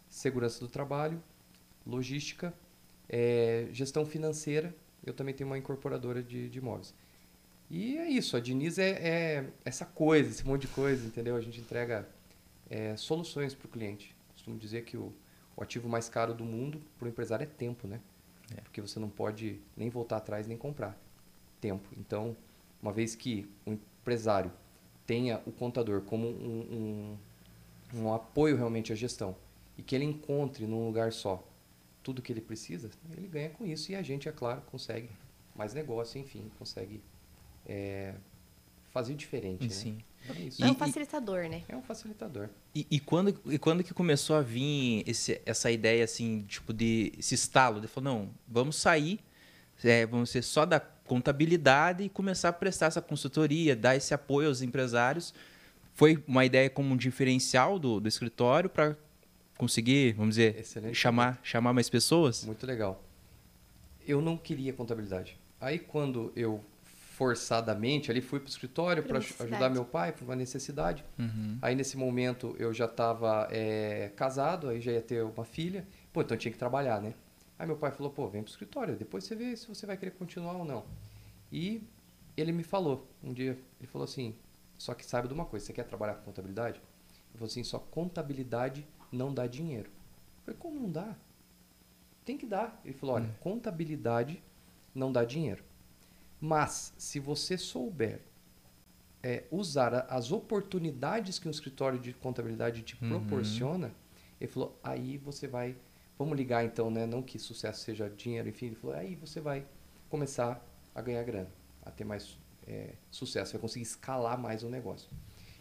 segurança 0.08 0.60
do 0.60 0.68
trabalho, 0.68 1.22
logística, 1.86 2.54
eh, 3.10 3.68
gestão 3.72 4.06
financeira. 4.06 4.76
Eu 5.04 5.12
também 5.12 5.34
tenho 5.34 5.50
uma 5.50 5.58
incorporadora 5.58 6.22
de, 6.22 6.50
de 6.50 6.60
imóveis. 6.60 6.94
E 7.68 7.98
é 7.98 8.08
isso, 8.08 8.38
a 8.38 8.40
Diniz 8.40 8.78
é, 8.78 8.92
é 8.92 9.50
essa 9.66 9.86
coisa, 9.86 10.30
esse 10.30 10.46
monte 10.46 10.62
de 10.62 10.68
coisa, 10.68 11.08
entendeu? 11.08 11.36
A 11.36 11.42
gente 11.42 11.60
entrega 11.60 12.08
eh, 12.74 12.98
soluções 12.98 13.54
para 13.54 13.68
o 13.68 13.70
cliente. 13.70 14.16
Costumo 14.34 14.58
dizer 14.58 14.84
que 14.84 14.98
o, 14.98 15.14
o 15.56 15.62
ativo 15.62 15.88
mais 15.88 16.10
caro 16.10 16.34
do 16.34 16.44
mundo 16.44 16.82
para 16.98 17.06
o 17.06 17.10
empresário 17.10 17.44
é 17.44 17.48
tempo, 17.48 17.88
né? 17.88 18.02
Porque 18.64 18.82
você 18.82 19.00
não 19.00 19.10
pode 19.10 19.60
nem 19.78 19.90
voltar 19.90 20.18
atrás 20.18 20.48
nem 20.48 20.58
comprar 20.58 20.98
tempo. 21.62 21.88
Então, 21.98 22.36
uma 22.82 22.92
vez 22.92 23.16
que 23.16 23.48
o 23.66 23.72
empresário 23.72 24.52
tenha 25.06 25.42
o 25.46 25.52
contador 25.52 26.02
como 26.02 26.28
um, 26.28 27.18
um, 27.94 28.00
um 28.00 28.14
apoio 28.14 28.58
realmente 28.58 28.92
à 28.92 28.96
gestão 28.96 29.36
e 29.78 29.84
que 29.84 29.96
ele 29.96 30.06
encontre 30.06 30.66
num 30.66 30.86
lugar 30.86 31.12
só 31.14 31.44
tudo 32.02 32.22
que 32.22 32.34
ele 32.34 32.42
precisa, 32.42 32.90
ele 33.16 33.28
ganha 33.28 33.50
com 33.52 33.66
isso 33.66 33.92
e 33.92 33.96
a 33.96 34.02
gente, 34.02 34.28
é 34.28 34.32
claro, 34.32 34.62
consegue 34.64 35.10
mais 35.56 35.74
negócio, 35.74 36.20
enfim, 36.20 36.52
consegue 36.60 37.02
é, 37.66 38.16
fazer 38.94 39.16
diferente. 39.16 39.64
Né? 39.64 39.70
Sim. 39.70 39.98
É 40.30 40.40
isso. 40.42 40.64
É 40.64 40.68
E- 40.68 40.72
um 40.72 40.76
facilitador, 40.76 41.50
né? 41.50 41.64
É 41.68 41.76
um 41.76 41.82
facilitador. 41.82 42.48
E, 42.74 42.88
e 42.90 43.00
quando, 43.00 43.38
e 43.52 43.58
quando 43.58 43.84
que 43.84 43.94
começou 43.94 44.36
a 44.36 44.42
vir 44.42 45.04
esse, 45.06 45.42
essa 45.46 45.70
ideia, 45.72 46.04
assim, 46.04 46.46
tipo, 46.48 46.72
de 46.72 47.12
esse 47.18 47.36
estalo? 47.36 47.82
De 47.82 47.88
falar, 47.88 48.06
não, 48.06 48.30
vamos 48.48 48.78
sair, 48.78 49.20
é, 49.84 50.06
vamos 50.06 50.30
ser 50.30 50.42
só 50.44 50.66
da 50.66 50.80
contabilidade 50.80 52.04
e 52.04 52.10
começar 52.10 52.50
a 52.50 52.54
prestar 52.54 52.86
essa 52.86 53.02
consultoria, 53.02 53.76
dar 53.76 53.96
esse 53.98 54.14
apoio 54.14 54.48
aos 54.48 54.62
empresários 54.62 55.34
foi 55.96 56.24
uma 56.28 56.44
ideia 56.44 56.70
como 56.72 56.92
um 56.94 56.98
diferencial 56.98 57.78
do, 57.78 58.00
do 58.00 58.08
escritório 58.08 58.68
para 58.70 58.96
conseguir, 59.58 60.14
vamos 60.14 60.36
dizer, 60.36 60.58
Excelente. 60.60 60.96
chamar, 60.96 61.40
chamar 61.44 61.72
mais 61.72 61.88
pessoas? 61.90 62.44
Muito 62.46 62.66
legal. 62.66 63.04
Eu 64.08 64.20
não 64.22 64.36
queria 64.36 64.74
contabilidade. 64.74 65.38
Aí 65.62 65.78
quando 65.78 66.32
eu 66.36 66.60
forçadamente 67.14 68.10
ali 68.10 68.22
fui 68.22 68.40
para 68.40 68.48
o 68.48 68.50
escritório 68.50 69.04
para 69.04 69.20
ajudar 69.20 69.70
meu 69.70 69.86
pai 69.86 70.12
por 70.12 70.24
uma 70.24 70.36
necessidade. 70.36 71.06
Uhum. 71.20 71.60
Aí 71.62 71.76
nesse 71.76 71.96
momento 71.96 72.56
eu 72.58 72.74
já 72.74 72.86
estava 72.86 73.48
casado, 74.16 74.68
aí 74.68 74.82
já 74.82 74.92
ia 74.92 75.02
ter 75.02 75.24
uma 75.24 75.46
filha. 75.46 75.88
Pô, 76.12 76.22
então 76.22 76.36
eu 76.36 76.40
tinha 76.40 76.52
que 76.52 76.58
trabalhar, 76.58 77.00
né? 77.00 77.14
Aí 77.58 77.68
meu 77.68 77.78
pai 77.78 77.92
falou, 77.92 78.12
pô, 78.12 78.28
vem 78.28 78.42
pro 78.42 78.52
escritório, 78.52 78.96
depois 78.96 79.24
você 79.24 79.36
vê 79.36 79.56
se 79.56 79.68
você 79.68 79.86
vai 79.86 79.96
querer 79.96 80.12
continuar 80.12 80.54
ou 80.54 80.66
não. 80.66 80.86
E 81.52 81.88
ele 82.36 82.52
me 82.52 82.64
falou, 82.64 83.08
um 83.24 83.32
dia, 83.32 83.60
ele 83.80 83.88
falou 83.88 84.06
assim, 84.06 84.36
só 84.76 84.96
que 84.96 85.06
saiba 85.06 85.28
de 85.28 85.36
uma 85.36 85.46
coisa, 85.46 85.68
você 85.68 85.72
quer 85.72 85.84
trabalhar 85.84 86.16
com 86.16 86.24
contabilidade? 86.24 86.78
Ele 86.78 87.38
falou 87.38 87.46
assim, 87.46 87.64
só 87.64 87.78
contabilidade 87.78 88.88
não 89.12 89.32
dá 89.32 89.46
dinheiro. 89.46 89.90
Eu 89.90 90.46
falei, 90.46 90.60
como 90.60 90.80
não 90.80 90.92
dá? 90.92 91.16
Tem 92.26 92.38
que 92.38 92.46
dar. 92.48 92.82
Ele 92.84 92.96
falou, 92.96 93.16
olha, 93.16 93.30
contabilidade 93.40 94.42
não 94.96 95.12
dá 95.12 95.24
dinheiro. 95.24 95.64
Mas, 96.46 96.94
se 96.98 97.22
você 97.22 97.58
souber 97.58 98.20
é, 99.24 99.46
usar 99.50 100.06
as 100.10 100.30
oportunidades 100.30 101.40
que 101.40 101.48
um 101.48 101.52
escritório 101.52 101.98
de 101.98 102.12
contabilidade 102.12 102.82
te 102.82 103.02
Uhum. 103.02 103.08
proporciona, 103.08 103.96
ele 104.42 104.52
falou, 104.52 104.78
aí 104.84 105.18
você 105.18 105.48
vai, 105.48 105.74
vamos 106.20 106.36
ligar 106.38 106.66
então, 106.66 106.92
né? 106.92 107.06
Não 107.06 107.22
que 107.24 107.40
sucesso 107.40 107.80
seja 107.86 108.10
dinheiro, 108.10 108.50
enfim, 108.50 108.66
ele 108.66 108.76
falou, 108.76 108.94
aí 108.94 109.16
você 109.16 109.40
vai 109.40 109.66
começar 110.10 110.62
a 110.94 111.02
ganhar 111.02 111.24
grana, 111.24 111.50
a 111.82 111.90
ter 111.90 112.04
mais 112.04 112.38
é, 112.68 112.96
sucesso, 113.10 113.54
vai 113.54 113.62
conseguir 113.62 113.84
escalar 113.84 114.38
mais 114.38 114.64
o 114.64 114.70
negócio. 114.70 115.10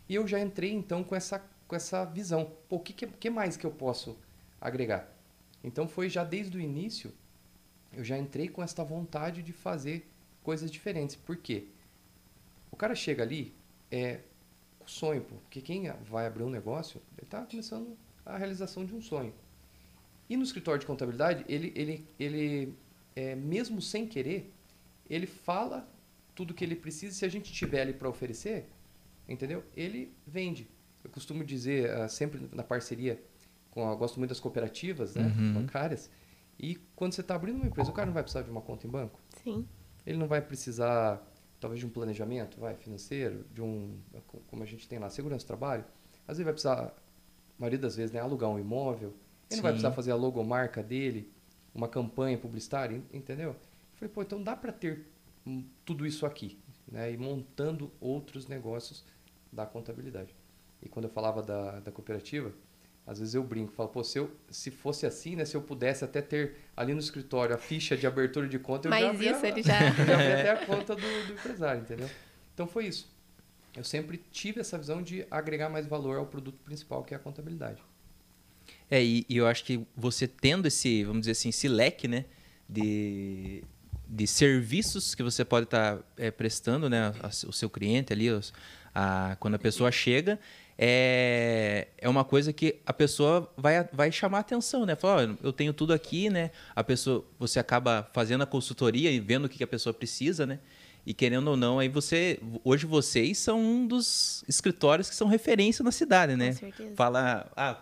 E 0.08 0.16
eu 0.16 0.26
já 0.26 0.40
entrei 0.40 0.72
então 0.72 1.04
com 1.04 1.14
essa, 1.14 1.40
com 1.68 1.76
essa 1.76 2.04
visão, 2.04 2.50
pô, 2.68 2.74
o 2.74 2.80
que, 2.80 2.92
que 2.92 3.30
mais 3.30 3.56
que 3.56 3.64
eu 3.64 3.70
posso 3.70 4.18
agregar? 4.60 5.08
Então 5.62 5.86
foi 5.86 6.08
já 6.08 6.24
desde 6.24 6.58
o 6.58 6.60
início, 6.60 7.12
eu 7.92 8.02
já 8.02 8.18
entrei 8.18 8.48
com 8.48 8.64
esta 8.64 8.82
vontade 8.82 9.44
de 9.44 9.52
fazer 9.52 10.11
coisas 10.42 10.70
diferentes. 10.70 11.16
Por 11.16 11.36
quê? 11.36 11.66
O 12.70 12.76
cara 12.76 12.94
chega 12.94 13.22
ali 13.22 13.54
é 13.90 14.20
com 14.78 14.88
sonho, 14.88 15.22
pô, 15.22 15.36
porque 15.36 15.60
quem 15.60 15.84
vai 16.10 16.26
abrir 16.26 16.42
um 16.42 16.50
negócio, 16.50 17.00
ele 17.16 17.24
está 17.26 17.44
começando 17.44 17.96
a 18.24 18.36
realização 18.36 18.84
de 18.84 18.94
um 18.94 19.00
sonho. 19.00 19.32
E 20.28 20.36
no 20.36 20.42
escritório 20.42 20.80
de 20.80 20.86
contabilidade, 20.86 21.44
ele, 21.48 21.72
ele, 21.76 22.06
ele 22.18 22.74
é, 23.14 23.34
mesmo 23.34 23.80
sem 23.82 24.06
querer, 24.06 24.52
ele 25.08 25.26
fala 25.26 25.88
tudo 26.34 26.54
que 26.54 26.64
ele 26.64 26.74
precisa. 26.74 27.14
Se 27.14 27.24
a 27.24 27.28
gente 27.28 27.52
tiver 27.52 27.82
ali 27.82 27.92
para 27.92 28.08
oferecer, 28.08 28.66
entendeu? 29.28 29.62
Ele 29.76 30.12
vende. 30.26 30.66
Eu 31.04 31.10
costumo 31.10 31.44
dizer, 31.44 31.90
ah, 31.90 32.08
sempre 32.08 32.48
na 32.52 32.62
parceria, 32.62 33.22
com, 33.70 33.88
eu 33.90 33.96
gosto 33.96 34.18
muito 34.18 34.30
das 34.30 34.40
cooperativas 34.40 35.14
né, 35.14 35.24
Uhum. 35.36 35.54
bancárias, 35.54 36.10
e 36.58 36.76
quando 36.96 37.12
você 37.12 37.20
está 37.20 37.34
abrindo 37.34 37.56
uma 37.56 37.66
empresa, 37.66 37.90
o 37.90 37.92
cara 37.94 38.06
não 38.06 38.14
vai 38.14 38.22
precisar 38.22 38.42
de 38.42 38.50
uma 38.50 38.62
conta 38.62 38.86
em 38.86 38.90
banco? 38.90 39.20
Sim. 39.42 39.66
Ele 40.06 40.18
não 40.18 40.26
vai 40.26 40.40
precisar, 40.40 41.22
talvez, 41.60 41.80
de 41.80 41.86
um 41.86 41.90
planejamento 41.90 42.58
vai, 42.60 42.74
financeiro, 42.76 43.44
de 43.52 43.62
um, 43.62 43.98
como 44.48 44.62
a 44.62 44.66
gente 44.66 44.88
tem 44.88 44.98
lá, 44.98 45.08
segurança 45.10 45.44
do 45.44 45.48
trabalho. 45.48 45.84
Às 46.26 46.38
vezes 46.38 46.44
vai 46.44 46.52
precisar, 46.52 46.80
a 46.84 46.92
maioria 47.58 47.78
das 47.78 47.96
vezes, 47.96 48.12
né, 48.12 48.20
alugar 48.20 48.50
um 48.50 48.58
imóvel. 48.58 49.14
Ele 49.50 49.56
não 49.56 49.62
vai 49.62 49.72
precisar 49.72 49.92
fazer 49.92 50.10
a 50.10 50.16
logomarca 50.16 50.82
dele, 50.82 51.30
uma 51.74 51.88
campanha 51.88 52.36
publicitária, 52.38 52.96
en- 52.96 53.16
entendeu? 53.16 53.50
Eu 53.50 53.56
falei, 53.96 54.12
pô, 54.12 54.22
então 54.22 54.42
dá 54.42 54.56
para 54.56 54.72
ter 54.72 55.06
hum, 55.46 55.64
tudo 55.84 56.06
isso 56.06 56.26
aqui, 56.26 56.58
né? 56.90 57.12
E 57.12 57.16
montando 57.16 57.90
outros 58.00 58.46
negócios 58.48 59.04
da 59.52 59.66
contabilidade. 59.66 60.34
E 60.82 60.88
quando 60.88 61.04
eu 61.04 61.10
falava 61.10 61.42
da, 61.42 61.80
da 61.80 61.92
cooperativa, 61.92 62.52
às 63.06 63.18
vezes 63.18 63.34
eu 63.34 63.42
brinco, 63.42 63.72
falo, 63.72 63.88
pô, 63.88 64.04
se, 64.04 64.18
eu, 64.18 64.30
se 64.50 64.70
fosse 64.70 65.04
assim, 65.06 65.34
né? 65.36 65.44
Se 65.44 65.56
eu 65.56 65.62
pudesse 65.62 66.04
até 66.04 66.22
ter 66.22 66.56
ali 66.76 66.94
no 66.94 67.00
escritório 67.00 67.54
a 67.54 67.58
ficha 67.58 67.96
de 67.96 68.06
abertura 68.06 68.48
de 68.48 68.58
conta, 68.58 68.88
eu 68.88 68.92
já 68.92 69.00
Mas 69.00 69.10
abria- 69.14 69.30
isso 69.32 69.46
ele 69.46 69.62
já. 69.62 69.78
eu 69.98 70.06
já 70.06 70.16
vi 70.16 70.32
até 70.32 70.50
a 70.50 70.56
conta 70.66 70.94
do, 70.94 71.26
do 71.26 71.32
empresário, 71.32 71.80
entendeu? 71.82 72.08
Então 72.54 72.66
foi 72.66 72.86
isso. 72.86 73.10
Eu 73.76 73.82
sempre 73.84 74.22
tive 74.30 74.60
essa 74.60 74.76
visão 74.78 75.02
de 75.02 75.26
agregar 75.30 75.68
mais 75.68 75.86
valor 75.86 76.18
ao 76.18 76.26
produto 76.26 76.58
principal, 76.64 77.02
que 77.02 77.14
é 77.14 77.16
a 77.16 77.20
contabilidade. 77.20 77.82
É, 78.90 79.02
e, 79.02 79.24
e 79.28 79.36
eu 79.36 79.46
acho 79.46 79.64
que 79.64 79.84
você 79.96 80.28
tendo 80.28 80.66
esse, 80.68 81.02
vamos 81.04 81.20
dizer 81.22 81.32
assim, 81.32 81.48
esse 81.48 81.66
leque, 81.66 82.06
né, 82.06 82.26
de, 82.68 83.64
de 84.06 84.26
serviços 84.26 85.14
que 85.14 85.22
você 85.22 85.44
pode 85.44 85.64
estar 85.64 85.98
prestando, 86.36 86.88
né, 86.90 87.12
a- 87.22 87.28
o 87.48 87.52
seu 87.52 87.68
cliente 87.70 88.12
ali, 88.12 88.30
os- 88.30 88.52
a, 88.94 89.36
quando 89.40 89.54
a 89.54 89.58
pessoa 89.58 89.90
chega, 89.90 90.38
é, 90.84 91.86
é 91.96 92.08
uma 92.08 92.24
coisa 92.24 92.52
que 92.52 92.80
a 92.84 92.92
pessoa 92.92 93.48
vai, 93.56 93.88
vai 93.92 94.10
chamar 94.10 94.38
a 94.38 94.40
atenção, 94.40 94.84
né? 94.84 94.96
Falar, 94.96 95.28
"Ó, 95.28 95.36
eu 95.46 95.52
tenho 95.52 95.72
tudo 95.72 95.92
aqui, 95.92 96.28
né? 96.28 96.50
A 96.74 96.82
pessoa, 96.82 97.24
você 97.38 97.60
acaba 97.60 98.10
fazendo 98.12 98.42
a 98.42 98.46
consultoria 98.46 99.08
e 99.08 99.20
vendo 99.20 99.44
o 99.44 99.48
que 99.48 99.62
a 99.62 99.66
pessoa 99.66 99.94
precisa, 99.94 100.44
né? 100.44 100.58
E 101.06 101.14
querendo 101.14 101.46
ou 101.48 101.56
não, 101.56 101.78
aí 101.78 101.88
você, 101.88 102.40
hoje 102.64 102.84
vocês 102.84 103.38
são 103.38 103.60
um 103.60 103.86
dos 103.86 104.44
escritórios 104.48 105.08
que 105.08 105.14
são 105.14 105.28
referência 105.28 105.84
na 105.84 105.92
cidade, 105.92 106.34
né? 106.34 106.48
Com 106.48 106.58
certeza. 106.58 106.96
Fala, 106.96 107.48
ah, 107.56 107.80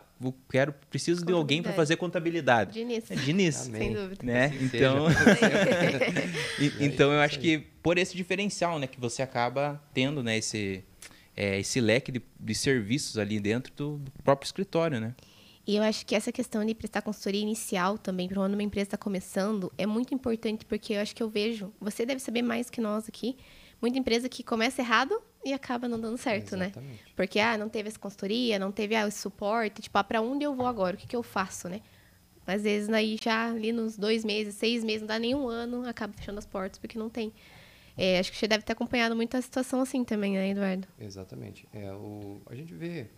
quero, 0.51 0.75
preciso 0.91 1.25
de 1.25 1.33
alguém 1.33 1.63
para 1.63 1.73
fazer 1.73 1.97
contabilidade. 1.97 2.73
Diniz. 2.75 3.11
É 3.11 3.15
Diniz, 3.15 3.67
Amém. 3.67 3.81
Sem 3.81 3.93
dúvida. 3.95 4.27
né? 4.27 4.45
Assim 4.47 4.65
Então, 4.65 5.07
e- 6.61 6.85
então 6.85 7.13
eu 7.13 7.21
acho 7.21 7.39
que 7.41 7.59
por 7.83 7.97
esse 7.97 8.15
diferencial, 8.15 8.79
né, 8.79 8.87
que 8.87 9.01
você 9.01 9.23
acaba 9.23 9.83
tendo, 9.95 10.23
né, 10.23 10.37
esse 10.37 10.85
é, 11.37 11.59
esse 11.59 11.81
leque 11.81 12.13
de, 12.13 12.23
de 12.39 12.55
serviços 12.55 13.19
ali 13.19 13.41
dentro 13.41 13.73
do, 13.75 13.99
do 13.99 14.11
próprio 14.23 14.47
escritório, 14.47 15.01
né? 15.01 15.15
E 15.67 15.77
eu 15.77 15.83
acho 15.83 16.05
que 16.05 16.15
essa 16.15 16.33
questão 16.33 16.65
de 16.65 16.75
prestar 16.75 17.03
consultoria 17.03 17.41
inicial 17.41 17.97
também, 17.97 18.27
para 18.27 18.37
quando 18.39 18.55
uma 18.55 18.63
empresa 18.63 18.89
está 18.89 18.97
começando, 18.97 19.73
é 19.79 19.87
muito 19.87 20.15
importante, 20.15 20.65
porque 20.65 20.95
eu 20.95 21.01
acho 21.01 21.15
que 21.15 21.23
eu 21.23 21.29
vejo, 21.29 21.73
você 21.81 22.05
deve 22.05 22.21
saber 22.21 22.43
mais 22.43 22.69
que 22.69 22.81
nós 22.81 23.09
aqui, 23.09 23.37
muita 23.81 23.99
empresa 23.99 24.29
que 24.29 24.43
começa 24.43 24.83
errado 24.83 25.21
e 25.45 25.53
acaba 25.53 25.89
não 25.89 26.01
dando 26.01 26.19
certo, 26.19 26.57
né? 26.57 26.67
Exatamente. 26.67 27.05
Porque, 27.15 27.39
ah, 27.39 27.57
não 27.57 27.69
teve 27.69 27.89
essa 27.89 27.99
consultoria, 27.99 28.59
não 28.59 28.73
teve 28.73 28.95
ah, 28.95 29.07
esse 29.07 29.19
suporte, 29.19 29.83
tipo, 29.83 29.97
ah, 29.97 30.05
para 30.05 30.21
onde 30.21 30.45
eu 30.45 30.55
vou 30.55 30.67
agora? 30.67 30.97
O 30.97 30.99
que, 30.99 31.07
que 31.07 31.17
eu 31.17 31.23
faço, 31.23 31.69
né? 31.69 31.81
Às 32.47 32.63
vezes, 32.63 32.89
aí 32.89 33.17
já 33.23 33.51
ali 33.51 33.71
nos 33.71 33.97
dois 33.97 34.25
meses, 34.25 34.57
seis 34.57 34.83
meses, 34.83 35.03
não 35.03 35.09
dá 35.09 35.19
nenhum 35.19 35.49
ano, 35.49 35.87
acaba 35.89 36.13
fechando 36.13 36.39
as 36.39 36.47
portas, 36.47 36.79
porque 36.79 36.99
não 36.99 37.09
tem. 37.09 37.33
É, 38.03 38.19
acho 38.19 38.33
que 38.33 38.39
você 38.39 38.49
deve 38.49 38.65
ter 38.65 38.73
acompanhado 38.73 39.15
muito 39.15 39.37
a 39.37 39.43
situação 39.43 39.83
assim 39.83 40.03
também, 40.03 40.33
né, 40.33 40.49
Eduardo? 40.49 40.89
Exatamente. 40.99 41.69
É, 41.71 41.93
o, 41.93 42.41
a 42.47 42.55
gente 42.55 42.73
vê 42.73 43.09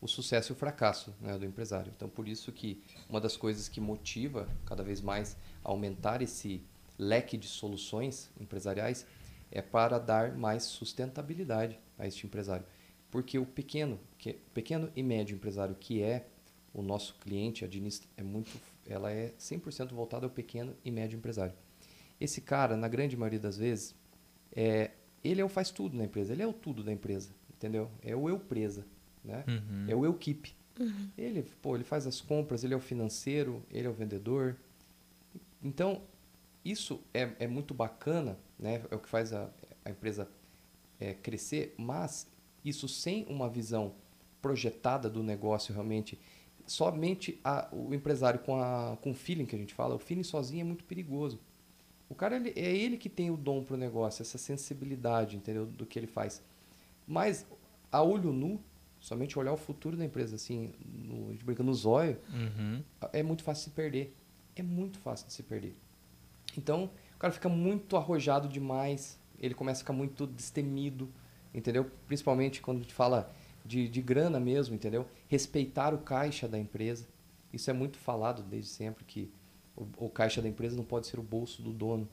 o 0.00 0.06
sucesso 0.06 0.52
e 0.52 0.54
o 0.54 0.56
fracasso 0.56 1.12
né, 1.20 1.36
do 1.36 1.44
empresário. 1.44 1.92
Então, 1.96 2.08
por 2.08 2.28
isso 2.28 2.52
que 2.52 2.80
uma 3.10 3.20
das 3.20 3.36
coisas 3.36 3.68
que 3.68 3.80
motiva 3.80 4.48
cada 4.64 4.84
vez 4.84 5.00
mais 5.00 5.36
aumentar 5.64 6.22
esse 6.22 6.62
leque 6.96 7.36
de 7.36 7.48
soluções 7.48 8.30
empresariais 8.40 9.04
é 9.50 9.60
para 9.60 9.98
dar 9.98 10.36
mais 10.36 10.62
sustentabilidade 10.62 11.76
a 11.98 12.06
este 12.06 12.24
empresário. 12.24 12.64
Porque 13.10 13.40
o 13.40 13.44
pequeno, 13.44 13.98
que, 14.16 14.34
pequeno 14.54 14.88
e 14.94 15.02
médio 15.02 15.34
empresário, 15.34 15.74
que 15.74 16.00
é 16.00 16.28
o 16.72 16.80
nosso 16.80 17.16
cliente, 17.18 17.64
a 17.64 17.68
Diniz 17.68 18.02
é 18.16 18.22
muito, 18.22 18.56
ela 18.86 19.10
é 19.10 19.32
100% 19.36 19.92
voltada 19.92 20.26
ao 20.26 20.30
pequeno 20.30 20.76
e 20.84 20.92
médio 20.92 21.16
empresário. 21.16 21.54
Esse 22.20 22.40
cara, 22.40 22.76
na 22.76 22.86
grande 22.86 23.16
maioria 23.16 23.40
das 23.40 23.56
vezes, 23.56 23.96
é, 24.54 24.90
ele 25.22 25.40
é 25.40 25.44
o 25.44 25.48
faz 25.48 25.70
tudo 25.70 25.96
na 25.96 26.04
empresa, 26.04 26.32
ele 26.32 26.42
é 26.42 26.46
o 26.46 26.52
tudo 26.52 26.82
da 26.82 26.92
empresa, 26.92 27.30
entendeu? 27.54 27.90
É 28.02 28.14
o 28.14 28.28
eu 28.28 28.38
presa, 28.38 28.84
né? 29.24 29.44
É 29.90 29.94
o 29.96 30.04
eu 30.04 30.14
keep. 30.14 30.54
Ele, 31.16 31.42
pô, 31.60 31.74
ele 31.74 31.84
faz 31.84 32.06
as 32.06 32.20
compras, 32.20 32.62
ele 32.64 32.72
é 32.72 32.76
o 32.76 32.80
financeiro, 32.80 33.62
ele 33.70 33.86
é 33.86 33.90
o 33.90 33.92
vendedor. 33.92 34.56
Então, 35.62 36.02
isso 36.64 37.00
é, 37.12 37.30
é 37.40 37.46
muito 37.46 37.74
bacana, 37.74 38.38
né? 38.58 38.82
É 38.90 38.94
o 38.94 38.98
que 38.98 39.08
faz 39.08 39.32
a, 39.32 39.50
a 39.84 39.90
empresa 39.90 40.28
é, 41.00 41.14
crescer, 41.14 41.74
mas 41.76 42.26
isso 42.64 42.88
sem 42.88 43.24
uma 43.26 43.48
visão 43.48 43.92
projetada 44.40 45.10
do 45.10 45.22
negócio 45.22 45.72
realmente, 45.74 46.18
somente 46.66 47.40
a- 47.42 47.68
o 47.72 47.92
empresário 47.94 48.40
com, 48.40 48.56
a, 48.60 48.96
com 49.00 49.10
o 49.10 49.14
feeling 49.14 49.46
que 49.46 49.56
a 49.56 49.58
gente 49.58 49.74
fala, 49.74 49.94
o 49.94 49.98
feeling 49.98 50.22
sozinho 50.22 50.60
é 50.60 50.64
muito 50.64 50.84
perigoso. 50.84 51.40
O 52.08 52.14
cara, 52.14 52.36
ele- 52.36 52.52
é 52.56 52.74
ele 52.74 52.96
que 52.96 53.08
tem 53.08 53.30
o 53.30 53.36
dom 53.36 53.62
pro 53.62 53.76
negócio, 53.76 54.22
essa 54.22 54.38
sensibilidade, 54.38 55.36
entendeu? 55.36 55.66
Do 55.66 55.84
que 55.86 55.98
ele 55.98 56.06
faz. 56.06 56.42
Mas, 57.06 57.46
a 57.92 58.02
olho 58.02 58.32
nu, 58.32 58.60
somente 59.00 59.38
olhar 59.38 59.52
o 59.52 59.56
futuro 59.56 59.96
da 59.96 60.04
empresa, 60.04 60.36
assim, 60.36 60.72
no, 60.84 61.28
a 61.28 61.32
gente 61.32 61.44
brinca 61.44 61.62
no 61.62 61.72
zóio, 61.74 62.18
Uhum. 62.32 62.82
é 63.12 63.22
muito 63.22 63.42
fácil 63.42 63.64
de 63.66 63.70
se 63.70 63.76
perder. 63.76 64.16
É 64.56 64.62
muito 64.62 64.98
fácil 64.98 65.26
de 65.26 65.32
se 65.32 65.42
perder. 65.42 65.76
Então, 66.56 66.90
o 67.14 67.18
cara 67.18 67.32
fica 67.32 67.48
muito 67.48 67.96
arrojado 67.96 68.48
demais, 68.48 69.18
ele 69.38 69.54
começa 69.54 69.80
a 69.80 69.84
ficar 69.84 69.92
muito 69.92 70.26
destemido, 70.26 71.08
entendeu? 71.54 71.88
Principalmente 72.06 72.60
quando 72.60 72.78
a 72.78 72.80
gente 72.80 72.94
fala 72.94 73.32
de, 73.64 73.88
de 73.88 74.02
grana 74.02 74.40
mesmo, 74.40 74.74
entendeu? 74.74 75.06
Respeitar 75.28 75.94
o 75.94 75.98
caixa 75.98 76.48
da 76.48 76.58
empresa. 76.58 77.06
Isso 77.52 77.70
é 77.70 77.72
muito 77.72 77.98
falado 77.98 78.42
desde 78.42 78.70
sempre, 78.70 79.04
que 79.04 79.30
o, 79.78 80.06
o 80.06 80.10
caixa 80.10 80.42
da 80.42 80.48
empresa 80.48 80.76
não 80.76 80.84
pode 80.84 81.06
ser 81.06 81.18
o 81.20 81.22
bolso 81.22 81.62
do 81.62 81.72
dono, 81.72 82.08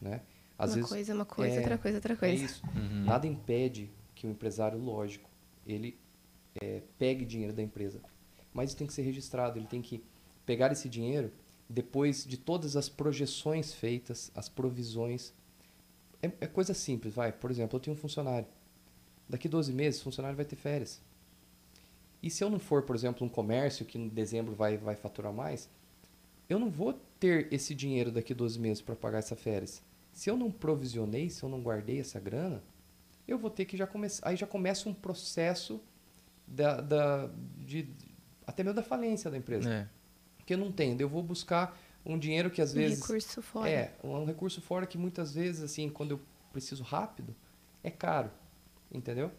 né? 0.00 0.20
Às 0.58 0.70
uma 0.70 0.76
vezes, 0.76 0.90
coisa 0.90 1.12
é 1.12 1.14
uma 1.14 1.24
coisa, 1.24 1.54
é- 1.54 1.58
outra 1.58 1.78
coisa, 1.78 1.96
outra 1.98 2.12
é 2.12 2.16
coisa. 2.16 2.44
isso. 2.44 2.62
Nada 3.04 3.26
impede 3.26 3.90
que 4.14 4.26
o 4.26 4.30
empresário, 4.30 4.78
lógico, 4.78 5.28
ele 5.66 5.98
é, 6.60 6.82
pegue 6.98 7.24
dinheiro 7.24 7.52
da 7.52 7.62
empresa. 7.62 8.00
Mas 8.52 8.70
isso 8.70 8.76
tem 8.76 8.86
que 8.86 8.92
ser 8.92 9.02
registrado, 9.02 9.58
ele 9.58 9.66
tem 9.66 9.82
que 9.82 10.02
pegar 10.44 10.72
esse 10.72 10.88
dinheiro 10.88 11.30
depois 11.68 12.24
de 12.24 12.36
todas 12.36 12.76
as 12.76 12.88
projeções 12.88 13.72
feitas, 13.72 14.30
as 14.34 14.48
provisões. 14.48 15.34
É, 16.22 16.30
é 16.40 16.46
coisa 16.46 16.72
simples, 16.72 17.14
vai. 17.14 17.32
Por 17.32 17.50
exemplo, 17.50 17.76
eu 17.76 17.80
tenho 17.80 17.96
um 17.96 17.98
funcionário. 18.00 18.46
Daqui 19.28 19.48
12 19.48 19.72
meses, 19.72 20.00
o 20.00 20.04
funcionário 20.04 20.36
vai 20.36 20.46
ter 20.46 20.56
férias. 20.56 21.02
E 22.22 22.30
se 22.30 22.42
eu 22.42 22.48
não 22.48 22.58
for, 22.58 22.82
por 22.82 22.96
exemplo, 22.96 23.26
um 23.26 23.28
comércio 23.28 23.84
que 23.84 23.98
em 23.98 24.08
dezembro 24.08 24.54
vai, 24.54 24.76
vai 24.78 24.96
faturar 24.96 25.32
mais, 25.32 25.68
eu 26.48 26.58
não 26.58 26.70
vou 26.70 26.92
ter 27.18 27.52
esse 27.52 27.74
dinheiro 27.74 28.12
daqui 28.12 28.32
12 28.32 28.58
meses 28.58 28.82
para 28.82 28.94
pagar 28.94 29.18
essa 29.18 29.34
férias. 29.34 29.82
Se 30.12 30.30
eu 30.30 30.36
não 30.36 30.50
provisionei, 30.50 31.28
se 31.28 31.42
eu 31.42 31.48
não 31.48 31.60
guardei 31.60 32.00
essa 32.00 32.20
grana, 32.20 32.62
eu 33.26 33.38
vou 33.38 33.50
ter 33.50 33.64
que 33.64 33.76
já 33.76 33.86
começar. 33.86 34.28
Aí 34.28 34.36
já 34.36 34.46
começa 34.46 34.88
um 34.88 34.94
processo 34.94 35.80
da, 36.46 36.80
da, 36.80 37.30
de, 37.58 37.88
até 38.46 38.62
mesmo 38.62 38.76
da 38.76 38.82
falência 38.82 39.30
da 39.30 39.36
empresa. 39.36 39.72
É. 39.72 39.88
Porque 40.36 40.54
eu 40.54 40.58
não 40.58 40.70
tenho. 40.70 41.00
Eu 41.00 41.08
vou 41.08 41.22
buscar 41.22 41.78
um 42.04 42.18
dinheiro 42.18 42.50
que 42.50 42.62
às 42.62 42.72
vezes. 42.72 42.98
Um 42.98 43.02
recurso 43.02 43.42
fora. 43.42 43.68
É, 43.68 43.94
um 44.02 44.24
recurso 44.24 44.60
fora 44.60 44.86
que 44.86 44.96
muitas 44.96 45.34
vezes, 45.34 45.62
assim, 45.62 45.88
quando 45.88 46.12
eu 46.12 46.20
preciso 46.52 46.84
rápido, 46.84 47.34
é 47.82 47.90
caro. 47.90 48.30
Entendeu? 48.90 49.32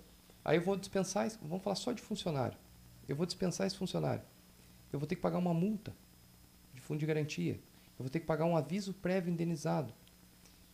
Aí 0.43 0.57
eu 0.57 0.61
vou 0.61 0.75
dispensar, 0.75 1.29
vamos 1.41 1.63
falar 1.63 1.75
só 1.75 1.93
de 1.93 2.01
funcionário. 2.01 2.57
Eu 3.07 3.15
vou 3.15 3.25
dispensar 3.25 3.65
esse 3.65 3.77
funcionário. 3.77 4.23
Eu 4.91 4.99
vou 4.99 5.07
ter 5.07 5.15
que 5.15 5.21
pagar 5.21 5.37
uma 5.37 5.53
multa 5.53 5.93
fundo 6.87 6.99
de 6.99 7.05
garantia. 7.05 7.53
Eu 7.53 8.03
vou 8.03 8.09
ter 8.09 8.19
que 8.19 8.25
pagar 8.25 8.45
um 8.45 8.55
aviso 8.55 8.93
prévio 8.93 9.31
indenizado. 9.31 9.93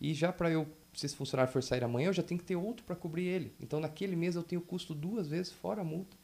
E 0.00 0.14
já 0.14 0.32
para 0.32 0.50
eu, 0.50 0.66
se 0.92 1.06
esse 1.06 1.16
funcionário 1.16 1.52
for 1.52 1.62
sair 1.62 1.82
amanhã, 1.82 2.08
eu 2.08 2.12
já 2.12 2.22
tenho 2.22 2.38
que 2.38 2.46
ter 2.46 2.56
outro 2.56 2.84
para 2.84 2.94
cobrir 2.94 3.24
ele. 3.24 3.52
Então 3.60 3.80
naquele 3.80 4.14
mês 4.14 4.36
eu 4.36 4.42
tenho 4.42 4.60
custo 4.60 4.94
duas 4.94 5.28
vezes 5.28 5.52
fora 5.52 5.80
a 5.80 5.84
multa. 5.84 6.16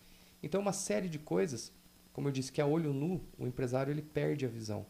Então 0.43 0.61
uma 0.61 0.73
série 0.73 1.09
de 1.09 1.19
coisas, 1.19 1.73
como 2.13 2.29
eu 2.29 2.33
disse, 2.33 2.53
que 2.53 2.61
a 2.61 2.67
olho 2.67 2.93
nu, 2.93 3.21
o 3.39 3.47
empresário 3.47 3.91
ele 3.91 4.03
perde 4.03 4.47
a 4.47 4.49
visão. 4.49 4.87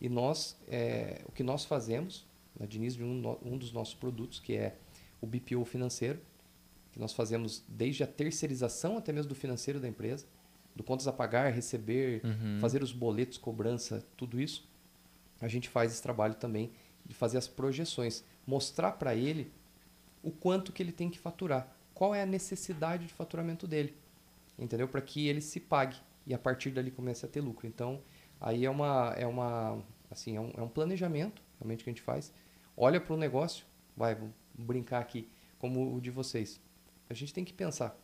E 0.00 0.08
nós, 0.08 0.56
é, 0.68 1.22
o 1.26 1.32
que 1.32 1.42
nós 1.42 1.64
fazemos, 1.64 2.26
na 2.58 2.66
Diniz, 2.66 2.94
de 2.94 3.02
um, 3.02 3.36
um 3.42 3.56
dos 3.56 3.72
nossos 3.72 3.94
produtos, 3.94 4.38
que 4.38 4.54
é 4.54 4.76
o 5.20 5.26
BPO 5.26 5.64
financeiro, 5.64 6.20
que 6.92 6.98
nós 6.98 7.12
fazemos 7.12 7.62
desde 7.68 8.02
a 8.02 8.06
terceirização 8.06 8.98
até 8.98 9.12
mesmo 9.12 9.28
do 9.28 9.34
financeiro 9.34 9.80
da 9.80 9.88
empresa, 9.88 10.26
do 10.76 10.84
contas 10.84 11.08
a 11.08 11.12
pagar, 11.12 11.50
receber, 11.52 12.22
Uhum. 12.22 12.58
fazer 12.60 12.82
os 12.82 12.92
boletos, 12.92 13.38
cobrança, 13.38 14.06
tudo 14.16 14.38
isso, 14.38 14.68
a 15.40 15.48
gente 15.48 15.68
faz 15.68 15.90
esse 15.90 16.02
trabalho 16.02 16.34
também 16.34 16.70
de 17.04 17.14
fazer 17.14 17.38
as 17.38 17.48
projeções, 17.48 18.22
mostrar 18.46 18.92
para 18.92 19.14
ele 19.14 19.50
o 20.22 20.30
quanto 20.30 20.72
que 20.72 20.82
ele 20.82 20.92
tem 20.92 21.08
que 21.08 21.18
faturar, 21.18 21.74
qual 21.94 22.14
é 22.14 22.22
a 22.22 22.26
necessidade 22.26 23.06
de 23.06 23.12
faturamento 23.14 23.66
dele, 23.66 23.96
entendeu? 24.58 24.86
Para 24.86 25.00
que 25.00 25.26
ele 25.26 25.40
se 25.40 25.58
pague 25.60 25.96
e 26.26 26.34
a 26.34 26.38
partir 26.38 26.70
dali 26.70 26.90
comece 26.90 27.24
a 27.24 27.28
ter 27.28 27.40
lucro. 27.40 27.66
Então, 27.66 28.02
aí 28.40 28.64
é 28.66 28.70
uma 28.70 29.14
é 29.16 29.26
uma 29.26 29.82
assim, 30.10 30.36
é 30.36 30.40
um, 30.40 30.52
é 30.56 30.62
um 30.62 30.68
planejamento 30.68 31.42
realmente 31.58 31.84
que 31.84 31.90
a 31.90 31.92
gente 31.92 32.02
faz. 32.02 32.32
Olha 32.76 33.00
para 33.00 33.14
o 33.14 33.16
negócio, 33.16 33.64
vai, 33.96 34.16
brincar 34.54 35.00
aqui, 35.00 35.28
como 35.58 35.94
o 35.96 36.00
de 36.00 36.10
vocês. 36.10 36.60
A 37.08 37.14
gente 37.14 37.32
tem 37.32 37.44
que 37.44 37.52
pensar 37.52 37.98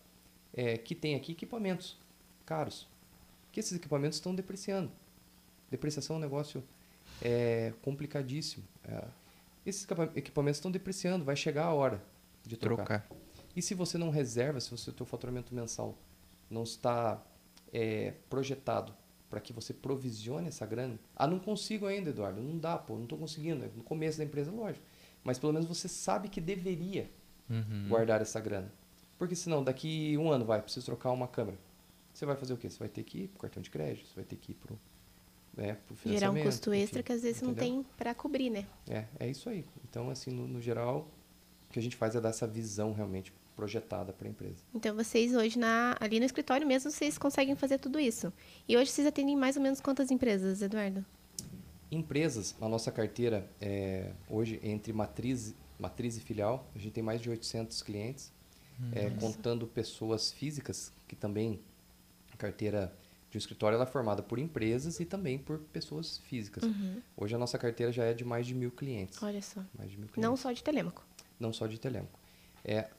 é, 0.54 0.78
que 0.78 0.94
tem 0.94 1.14
aqui 1.14 1.32
equipamentos 1.32 1.98
caros, 2.42 2.88
que 3.50 3.60
esses 3.60 3.72
equipamentos 3.72 4.18
estão 4.18 4.34
depreciando. 4.34 4.90
Depreciação 5.70 6.16
é 6.16 6.18
um 6.18 6.22
negócio 6.22 6.62
é, 7.22 7.72
complicadíssimo. 7.82 8.64
É, 8.84 9.04
esses 9.64 9.84
equipa- 9.84 10.10
equipamentos 10.16 10.58
estão 10.58 10.70
depreciando, 10.70 11.24
vai 11.24 11.36
chegar 11.36 11.64
a 11.66 11.72
hora 11.74 12.02
de 12.44 12.56
trocar. 12.56 12.84
Trocar. 13.02 13.16
E 13.54 13.62
se 13.62 13.74
você 13.74 13.96
não 13.98 14.10
reserva, 14.10 14.60
se 14.60 14.72
o 14.74 14.78
seu 14.78 15.04
faturamento 15.06 15.54
mensal 15.54 15.96
não 16.50 16.62
está 16.62 17.22
é, 17.72 18.14
projetado 18.28 18.94
para 19.30 19.40
que 19.40 19.52
você 19.52 19.72
provisione 19.72 20.48
essa 20.48 20.66
grana, 20.66 20.98
ah, 21.16 21.26
não 21.26 21.38
consigo 21.38 21.86
ainda, 21.86 22.10
Eduardo, 22.10 22.40
não 22.40 22.58
dá, 22.58 22.76
pô, 22.76 22.94
não 22.96 23.04
estou 23.04 23.18
conseguindo. 23.18 23.64
É 23.64 23.68
no 23.74 23.82
começo 23.82 24.18
da 24.18 24.24
empresa, 24.24 24.50
lógico. 24.50 24.84
Mas 25.24 25.38
pelo 25.38 25.52
menos 25.52 25.66
você 25.68 25.88
sabe 25.88 26.28
que 26.28 26.40
deveria 26.40 27.10
Uhum. 27.50 27.86
guardar 27.88 28.20
essa 28.22 28.40
grana. 28.40 28.72
Porque 29.18 29.34
senão, 29.36 29.62
daqui 29.62 30.16
um 30.18 30.30
ano 30.30 30.44
vai, 30.44 30.60
preciso 30.62 30.86
trocar 30.86 31.10
uma 31.12 31.28
câmera. 31.28 31.58
Você 32.12 32.26
vai 32.26 32.36
fazer 32.36 32.52
o 32.52 32.56
quê? 32.56 32.68
Você 32.68 32.78
vai 32.78 32.88
ter 32.88 33.02
que 33.02 33.22
ir 33.22 33.28
pro 33.28 33.40
cartão 33.40 33.62
de 33.62 33.70
crédito, 33.70 34.06
você 34.06 34.14
vai 34.14 34.24
ter 34.24 34.36
que 34.36 34.52
ir 34.52 34.54
pro, 34.54 34.78
é, 35.56 35.74
pro 35.74 35.96
Gerar 35.96 36.30
um 36.30 36.34
financiamento, 36.34 36.44
custo 36.44 36.72
extra 36.72 37.00
enfim, 37.00 37.06
que 37.06 37.12
às 37.12 37.22
vezes 37.22 37.42
não 37.42 37.52
entendeu? 37.52 37.74
tem 37.74 37.86
para 37.96 38.14
cobrir, 38.14 38.50
né? 38.50 38.66
É, 38.88 39.04
é 39.18 39.28
isso 39.28 39.48
aí. 39.48 39.64
Então, 39.88 40.10
assim, 40.10 40.30
no, 40.30 40.46
no 40.46 40.60
geral, 40.60 41.08
o 41.68 41.72
que 41.72 41.78
a 41.78 41.82
gente 41.82 41.96
faz 41.96 42.14
é 42.14 42.20
dar 42.20 42.30
essa 42.30 42.46
visão 42.46 42.92
realmente 42.92 43.32
projetada 43.54 44.12
para 44.12 44.26
a 44.26 44.30
empresa. 44.30 44.56
Então 44.74 44.94
vocês 44.94 45.34
hoje 45.34 45.58
na, 45.58 45.96
ali 46.00 46.18
no 46.18 46.26
escritório 46.26 46.66
mesmo 46.66 46.90
vocês 46.90 47.18
conseguem 47.18 47.54
fazer 47.54 47.78
tudo 47.78 48.00
isso. 48.00 48.32
E 48.66 48.76
hoje 48.76 48.90
vocês 48.90 49.06
atendem 49.06 49.36
mais 49.36 49.56
ou 49.56 49.62
menos 49.62 49.80
quantas 49.80 50.10
empresas, 50.10 50.62
Eduardo? 50.62 51.04
Empresas, 51.90 52.56
na 52.58 52.68
nossa 52.68 52.90
carteira, 52.90 53.46
é, 53.60 54.12
hoje, 54.28 54.58
entre 54.62 54.92
matriz, 54.92 55.54
matriz 55.78 56.16
e 56.16 56.20
filial, 56.20 56.66
a 56.74 56.78
gente 56.78 56.92
tem 56.92 57.02
mais 57.02 57.20
de 57.20 57.28
800 57.28 57.82
clientes, 57.82 58.32
é, 58.92 59.10
contando 59.10 59.66
pessoas 59.66 60.32
físicas, 60.32 60.90
que 61.06 61.14
também 61.14 61.60
a 61.60 61.71
carteira 62.42 62.92
de 63.30 63.38
um 63.38 63.40
escritório 63.40 63.76
ela 63.76 63.84
é 63.84 63.86
formada 63.86 64.22
por 64.22 64.38
empresas 64.38 65.00
e 65.00 65.04
também 65.06 65.38
por 65.38 65.58
pessoas 65.58 66.18
físicas. 66.18 66.64
Hoje 67.16 67.34
a 67.34 67.38
nossa 67.38 67.56
carteira 67.56 67.90
já 67.92 68.04
é 68.04 68.12
de 68.12 68.24
mais 68.24 68.46
de 68.46 68.54
mil 68.54 68.70
clientes. 68.70 69.22
Olha 69.22 69.40
só. 69.40 69.62
Mais 69.78 69.90
de 69.90 69.96
mil 69.96 70.08
clientes. 70.08 70.28
Não 70.28 70.36
só 70.36 70.52
de 70.52 70.62
Telêmaco. 70.62 71.02
não 71.40 71.52
só 71.52 71.66
de 71.66 71.78
Telemaco. 71.78 72.18
É, 72.64 72.90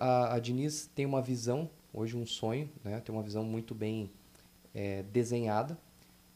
a, 0.00 0.34
a 0.34 0.38
Diniz 0.38 0.90
tem 0.94 1.06
uma 1.06 1.22
visão, 1.22 1.70
hoje 1.92 2.16
um 2.16 2.26
sonho, 2.26 2.68
né? 2.84 3.00
tem 3.00 3.14
uma 3.14 3.22
visão 3.22 3.44
muito 3.44 3.74
bem 3.74 4.10
é, 4.74 5.02
desenhada. 5.04 5.78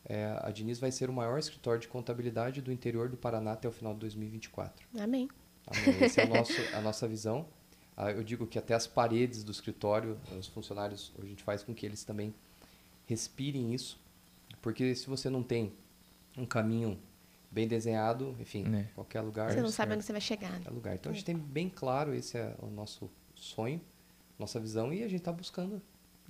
É, 0.06 0.38
a 0.42 0.50
Diniz 0.50 0.78
vai 0.78 0.92
ser 0.92 1.08
o 1.08 1.12
maior 1.12 1.38
escritório 1.38 1.80
de 1.80 1.88
contabilidade 1.88 2.60
do 2.60 2.70
interior 2.70 3.08
do 3.08 3.16
Paraná 3.16 3.52
até 3.52 3.66
o 3.66 3.72
final 3.72 3.94
de 3.94 4.00
2024. 4.00 4.86
Amém. 4.98 5.28
Amém. 5.66 6.04
Essa 6.04 6.20
é 6.20 6.24
o 6.26 6.28
nosso, 6.28 6.52
a 6.74 6.80
nossa 6.80 7.08
visão. 7.08 7.46
Ah, 7.96 8.10
eu 8.10 8.24
digo 8.24 8.46
que 8.46 8.58
até 8.58 8.74
as 8.74 8.86
paredes 8.86 9.44
do 9.44 9.52
escritório, 9.52 10.18
os 10.38 10.48
funcionários, 10.48 11.12
a 11.18 11.24
gente 11.24 11.42
faz 11.42 11.62
com 11.62 11.72
que 11.74 11.86
eles 11.86 12.02
também 12.04 12.34
respirem 13.06 13.72
isso. 13.72 13.98
Porque 14.60 14.94
se 14.94 15.06
você 15.06 15.30
não 15.30 15.42
tem 15.42 15.72
um 16.36 16.44
caminho 16.44 16.98
bem 17.50 17.68
desenhado, 17.68 18.34
enfim, 18.40 18.64
Né. 18.64 18.88
qualquer 18.94 19.20
lugar... 19.20 19.52
Você 19.52 19.60
não 19.60 19.68
sabe 19.68 19.90
certo? 19.90 19.98
onde 19.98 20.04
você 20.06 20.12
vai 20.12 20.20
chegar. 20.20 20.50
né? 20.50 20.62
é 20.66 20.70
lugar. 20.70 20.94
Então 20.94 21.12
a 21.12 21.14
gente 21.14 21.24
tem 21.24 21.36
bem 21.36 21.68
claro 21.68 22.12
esse 22.14 22.36
é 22.36 22.54
o 22.60 22.66
nosso 22.66 23.08
sonho, 23.34 23.80
nossa 24.38 24.58
visão 24.58 24.92
e 24.92 25.04
a 25.04 25.08
gente 25.08 25.20
está 25.20 25.32
buscando 25.32 25.80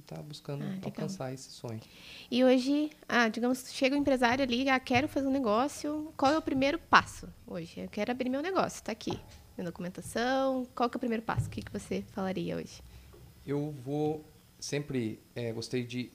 tá 0.07 0.21
buscando 0.21 0.65
Ah, 0.65 0.79
alcançar 0.85 1.33
esse 1.33 1.51
sonho. 1.51 1.81
E 2.31 2.45
hoje, 2.45 2.91
ah, 3.09 3.29
digamos, 3.29 3.73
chega 3.73 3.95
o 3.95 3.99
empresário 3.99 4.43
ali, 4.43 4.69
ah, 4.69 4.79
quero 4.81 5.09
fazer 5.09 5.27
um 5.27 5.31
negócio. 5.31 6.13
Qual 6.17 6.33
é 6.33 6.37
o 6.37 6.43
primeiro 6.43 6.79
passo 6.79 7.29
hoje? 7.47 7.81
Eu 7.81 7.89
quero 7.89 8.11
abrir 8.11 8.29
meu 8.29 8.43
negócio, 8.43 8.79
está 8.79 8.93
aqui. 8.93 9.19
Minha 9.57 9.67
documentação. 9.71 10.67
Qual 10.75 10.89
que 10.91 10.97
é 10.97 10.99
o 10.99 11.01
primeiro 11.01 11.23
passo? 11.23 11.47
O 11.47 11.51
que, 11.51 11.63
que 11.63 11.73
você 11.73 12.03
falaria 12.13 12.57
hoje? 12.57 12.83
Eu 13.47 13.75
vou 13.85 14.25
sempre 14.59 15.21
é, 15.35 15.53
gostei 15.53 15.85
de 15.85 16.11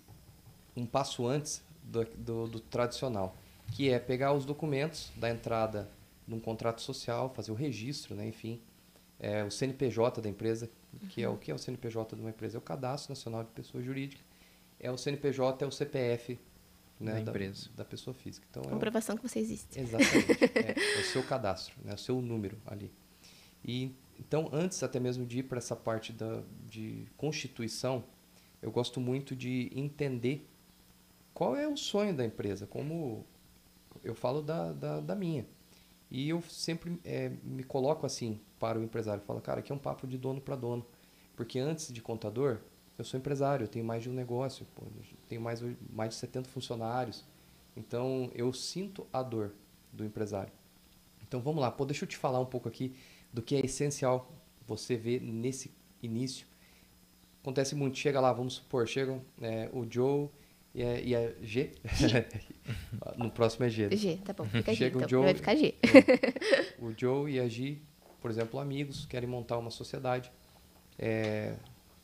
um 0.75 0.85
passo 0.85 1.25
antes 1.27 1.63
do, 1.83 2.03
do, 2.05 2.47
do 2.47 2.59
tradicional, 2.59 3.35
que 3.75 3.89
é 3.89 3.99
pegar 3.99 4.33
os 4.33 4.45
documentos 4.45 5.11
da 5.15 5.29
entrada 5.29 5.89
num 6.27 6.39
contrato 6.39 6.81
social, 6.81 7.31
fazer 7.33 7.51
o 7.51 7.55
registro, 7.55 8.15
né, 8.15 8.27
enfim, 8.27 8.61
é, 9.19 9.43
o 9.43 9.49
CNPJ 9.51 10.21
da 10.21 10.29
empresa, 10.29 10.69
que 11.09 11.21
é 11.23 11.29
o 11.29 11.37
que 11.37 11.51
é 11.51 11.53
o 11.53 11.57
CNPJ 11.57 12.15
de 12.15 12.21
uma 12.21 12.29
empresa? 12.29 12.57
É 12.57 12.59
o 12.59 12.61
Cadastro 12.61 13.11
Nacional 13.11 13.43
de 13.43 13.49
Pessoa 13.51 13.81
Jurídica. 13.83 14.21
É 14.79 14.89
o 14.91 14.97
CNPJ, 14.97 15.63
é 15.63 15.67
o 15.67 15.71
CPF 15.71 16.39
né, 16.99 17.13
Da 17.13 17.21
empresa. 17.21 17.69
da 17.75 17.83
pessoa 17.85 18.13
física. 18.13 18.45
Então, 18.49 18.63
é 18.63 18.67
o- 18.67 18.69
Comprovação 18.71 19.15
que 19.17 19.21
você 19.27 19.39
existe. 19.39 19.79
Exatamente. 19.79 20.43
é, 20.57 20.97
é 20.97 20.99
o 21.01 21.03
seu 21.03 21.21
cadastro, 21.27 21.75
né? 21.83 21.93
o 21.93 21.97
seu 21.97 22.21
número 22.21 22.57
ali. 22.65 22.91
E 23.63 23.95
então, 24.19 24.49
antes 24.51 24.83
até 24.83 24.99
mesmo 24.99 25.25
de 25.25 25.39
ir 25.39 25.43
para 25.43 25.57
essa 25.57 25.75
parte 25.75 26.11
da, 26.11 26.43
de 26.67 27.07
constituição, 27.15 28.03
eu 28.61 28.69
gosto 28.69 28.99
muito 28.99 29.35
de 29.35 29.71
entender 29.73 30.45
qual 31.33 31.55
é 31.55 31.67
o 31.67 31.77
sonho 31.77 32.13
da 32.13 32.25
empresa, 32.25 32.67
como 32.67 33.25
eu 34.03 34.13
falo 34.13 34.41
da, 34.41 34.73
da, 34.73 34.99
da 34.99 35.15
minha. 35.15 35.45
E 36.11 36.27
eu 36.27 36.41
sempre 36.41 36.99
é, 37.05 37.29
me 37.43 37.63
coloco 37.63 38.05
assim 38.05 38.41
para 38.59 38.77
o 38.77 38.83
empresário, 38.83 39.23
falo, 39.23 39.39
cara, 39.39 39.59
aqui 39.59 39.71
é 39.71 39.75
um 39.75 39.79
papo 39.79 40.05
de 40.05 40.17
dono 40.17 40.41
para 40.41 40.55
dono, 40.55 40.85
porque 41.35 41.57
antes 41.57 41.93
de 41.93 42.01
contador, 42.01 42.59
eu 42.97 43.05
sou 43.05 43.17
empresário, 43.17 43.63
eu 43.63 43.67
tenho 43.69 43.85
mais 43.85 44.03
de 44.03 44.09
um 44.09 44.13
negócio, 44.13 44.65
pô, 44.75 44.83
tenho 45.29 45.39
mais, 45.39 45.63
mais 45.89 46.09
de 46.09 46.15
70 46.15 46.49
funcionários, 46.49 47.23
então 47.77 48.29
eu 48.33 48.51
sinto 48.51 49.07
a 49.13 49.23
dor 49.23 49.53
do 49.93 50.03
empresário. 50.03 50.51
Então 51.21 51.39
vamos 51.39 51.61
lá, 51.61 51.71
pô, 51.71 51.85
deixa 51.85 52.03
eu 52.03 52.09
te 52.09 52.17
falar 52.17 52.39
um 52.39 52.45
pouco 52.45 52.67
aqui 52.67 52.93
do 53.31 53.41
que 53.41 53.55
é 53.55 53.65
essencial 53.65 54.31
você 54.67 54.95
ver 54.95 55.21
nesse 55.21 55.71
início. 56.01 56.45
Acontece 57.41 57.75
muito, 57.75 57.97
chega 57.97 58.19
lá, 58.19 58.31
vamos 58.33 58.55
supor, 58.55 58.87
chegam 58.87 59.21
é, 59.41 59.69
o 59.73 59.85
Joe 59.89 60.29
e 60.75 60.83
a, 60.83 60.99
e 60.99 61.15
a 61.15 61.31
G. 61.41 61.71
no 63.17 63.31
próximo 63.31 63.65
é 63.65 63.69
G. 63.69 63.87
né? 63.89 63.95
G, 63.95 64.17
tá 64.17 64.33
bom. 64.33 64.45
Fica 64.45 64.71
G, 64.73 64.77
Chega 64.77 64.97
o 64.97 64.99
então. 64.99 65.09
Joe- 65.09 65.23
Vai 65.23 65.33
ficar 65.33 65.55
G. 65.55 65.75
O 66.79 66.93
Joe 66.97 67.31
e 67.31 67.39
a 67.39 67.47
Gi, 67.47 67.81
por 68.21 68.29
exemplo, 68.31 68.59
amigos, 68.59 69.05
querem 69.05 69.27
montar 69.27 69.57
uma 69.57 69.69
sociedade. 69.71 70.31
É, 70.97 71.55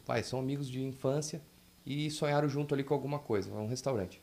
vai, 0.05 0.23
são 0.23 0.39
amigos 0.39 0.69
de 0.69 0.81
infância 0.81 1.41
e 1.85 2.09
sonharam 2.09 2.47
junto 2.49 2.73
ali 2.73 2.83
com 2.83 2.93
alguma 2.93 3.19
coisa, 3.19 3.51
um 3.53 3.67
restaurante. 3.67 4.21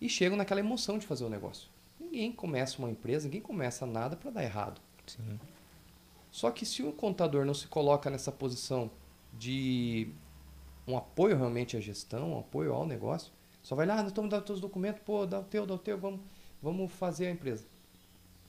E 0.00 0.08
chegam 0.08 0.36
naquela 0.36 0.60
emoção 0.60 0.98
de 0.98 1.06
fazer 1.06 1.24
o 1.24 1.28
negócio. 1.28 1.68
Ninguém 2.00 2.32
começa 2.32 2.78
uma 2.78 2.90
empresa, 2.90 3.24
ninguém 3.26 3.40
começa 3.40 3.86
nada 3.86 4.16
para 4.16 4.30
dar 4.30 4.42
errado. 4.42 4.80
Sim. 5.06 5.38
Só 6.32 6.50
que 6.50 6.64
se 6.64 6.82
o 6.82 6.92
contador 6.92 7.44
não 7.44 7.52
se 7.52 7.68
coloca 7.68 8.08
nessa 8.08 8.32
posição 8.32 8.90
de 9.34 10.08
um 10.88 10.96
apoio 10.96 11.36
realmente 11.36 11.76
à 11.76 11.80
gestão, 11.80 12.32
um 12.32 12.38
apoio 12.38 12.72
ao 12.72 12.86
negócio, 12.86 13.30
só 13.62 13.76
vai 13.76 13.86
lá, 13.86 13.94
ah, 13.94 14.02
nós 14.02 14.08
estamos 14.08 14.30
dando 14.30 14.42
todos 14.42 14.56
os 14.56 14.60
documentos, 14.62 15.02
pô, 15.04 15.26
dá 15.26 15.38
o 15.38 15.44
teu, 15.44 15.66
dá 15.66 15.74
o 15.74 15.78
teu, 15.78 15.98
vamos, 15.98 16.20
vamos 16.60 16.90
fazer 16.90 17.26
a 17.26 17.30
empresa. 17.30 17.66